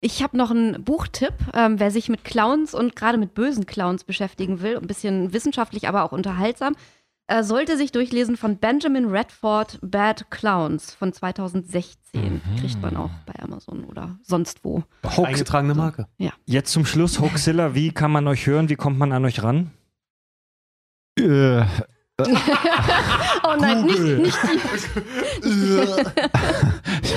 [0.01, 4.02] Ich habe noch einen Buchtipp, ähm, wer sich mit Clowns und gerade mit bösen Clowns
[4.02, 6.75] beschäftigen will, ein bisschen wissenschaftlich, aber auch unterhaltsam,
[7.33, 11.97] äh, sollte sich durchlesen von Benjamin Redford Bad Clowns von 2016.
[12.15, 12.41] Mhm.
[12.61, 14.83] Kriegt man auch bei Amazon oder sonst wo.
[15.05, 16.07] Hoax, Eingetragene Marke.
[16.44, 18.69] jetzt zum Schluss, Hoaxilla, wie kann man euch hören?
[18.69, 19.70] Wie kommt man an euch ran?
[21.19, 21.65] Äh,
[22.23, 24.39] oh nein, nicht, nicht
[25.42, 25.81] die.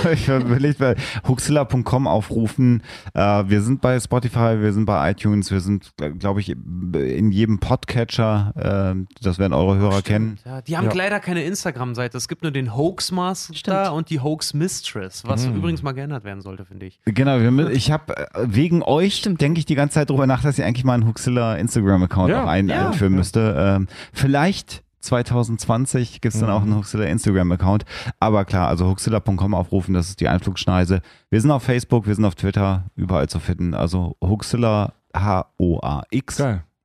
[0.13, 0.95] ich habe überlegt, bei
[1.27, 2.81] huxilla.com aufrufen.
[3.13, 7.59] Äh, wir sind bei Spotify, wir sind bei iTunes, wir sind, glaube ich, in jedem
[7.59, 8.95] Podcatcher.
[8.95, 10.39] Äh, das werden eure Hörer kennen.
[10.45, 10.93] Ja, die haben Ja.
[10.93, 12.17] leider keine Instagram-Seite.
[12.17, 13.89] Es gibt nur den Hoaxmaster Stimmt.
[13.91, 15.57] und die Hoax Mistress, was Mhm.
[15.57, 17.01] übrigens mal geändert werden sollte, finde ich.
[17.05, 19.41] Genau, ich habe äh, wegen euch, Stimmt.
[19.41, 22.43] denke ich die ganze Zeit drüber nach, dass ihr eigentlich mal einen Huxilla Instagram-Account Ja.
[22.43, 22.87] auch ein, Ja.
[22.87, 23.55] einführen müsste.
[23.57, 26.55] Ähm, vielleicht 2020 gibt es dann Mhm.
[26.55, 27.85] auch einen Huxilla Instagram-Account.
[28.19, 31.01] Aber klar, also huxilla.com aufrufen, das ist die Einflugschneise.
[31.29, 33.73] Wir sind auf Facebook, wir sind auf Twitter, überall zu finden.
[33.73, 36.39] Also Huxilla, H-O-A-X.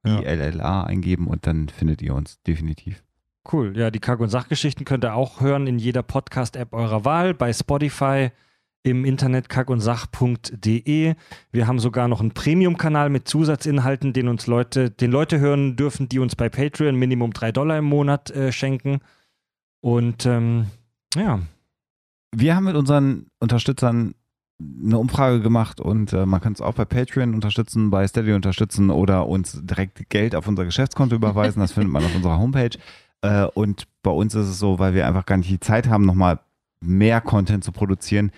[0.07, 3.02] I-L-L-A eingeben und dann findet ihr uns definitiv.
[3.52, 3.76] Cool.
[3.76, 7.52] Ja, die Kack- und Sachgeschichten könnt ihr auch hören in jeder Podcast-App eurer Wahl, bei
[7.52, 8.31] Spotify,
[8.83, 11.15] im Internet kackundsach.de.
[11.52, 16.09] Wir haben sogar noch einen Premium-Kanal mit Zusatzinhalten, den uns Leute, den Leute hören dürfen,
[16.09, 19.00] die uns bei Patreon Minimum 3 Dollar im Monat äh, schenken.
[19.81, 20.67] Und ähm,
[21.15, 21.41] ja,
[22.34, 24.15] Wir haben mit unseren Unterstützern
[24.60, 28.91] eine Umfrage gemacht und äh, man kann es auch bei Patreon unterstützen, bei Steady unterstützen
[28.91, 31.60] oder uns direkt Geld auf unser Geschäftskonto überweisen.
[31.60, 32.78] Das findet man auf unserer Homepage.
[33.23, 36.05] Äh, und bei uns ist es so, weil wir einfach gar nicht die Zeit haben,
[36.05, 36.41] nochmal
[36.83, 38.33] mehr Content zu produzieren.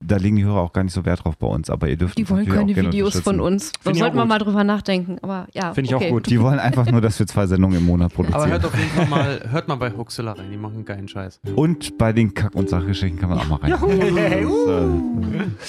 [0.00, 2.16] Da legen die Hörer auch gar nicht so Wert drauf bei uns, aber ihr dürft
[2.18, 3.72] Die wollen keine Videos von uns.
[3.82, 5.16] Da sollten wir mal drüber nachdenken.
[5.22, 6.06] Aber ja, finde ich okay.
[6.06, 6.30] auch gut.
[6.30, 8.42] Die wollen einfach nur, dass wir zwei Sendungen im Monat produzieren.
[8.42, 11.08] Aber hört auf jeden Fall mal, hört mal bei Huxilla rein, die machen einen geilen
[11.08, 11.40] Scheiß.
[11.56, 13.72] Und bei den Kack- und Sachgeschichten kann man auch mal rein.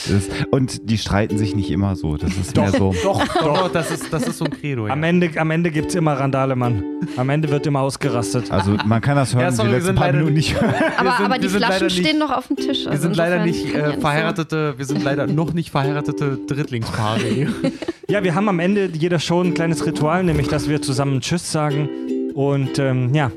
[0.08, 2.16] Das, äh, und die streiten sich nicht immer so.
[2.18, 2.94] Das ist mehr so.
[3.04, 4.86] Doch, doch, das ist, das ist so ein Credo.
[4.88, 4.94] Ja.
[4.94, 6.84] am Ende, am Ende gibt es immer Randale, Mann.
[7.18, 8.52] Am Ende wird immer ausgerastet.
[8.52, 10.62] Also man kann das hören, Ja, sorry, die wir letzten sind paar leider Minuten nicht
[10.62, 10.74] hören.
[10.98, 12.84] Aber, sind- aber die Flaschen nicht- stehen noch auf dem Tisch.
[12.86, 17.48] wir also sind leider nicht äh, so- verheiratete, wir sind leider noch nicht verheiratete Drittlingspaare.
[18.10, 21.52] Ja, wir haben am Ende jeder Show ein kleines Ritual, nämlich dass wir zusammen Tschüss
[21.52, 21.88] sagen.
[22.34, 23.32] Und ähm, ja,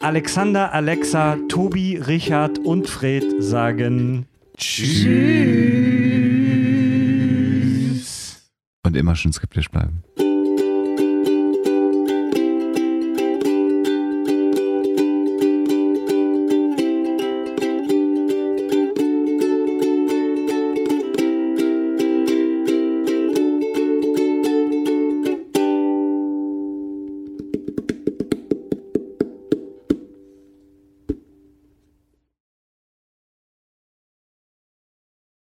[0.00, 4.26] Alexander, Alexa, Tobi, Richard und Fred sagen
[8.84, 10.02] Und immer schön skeptisch bleiben.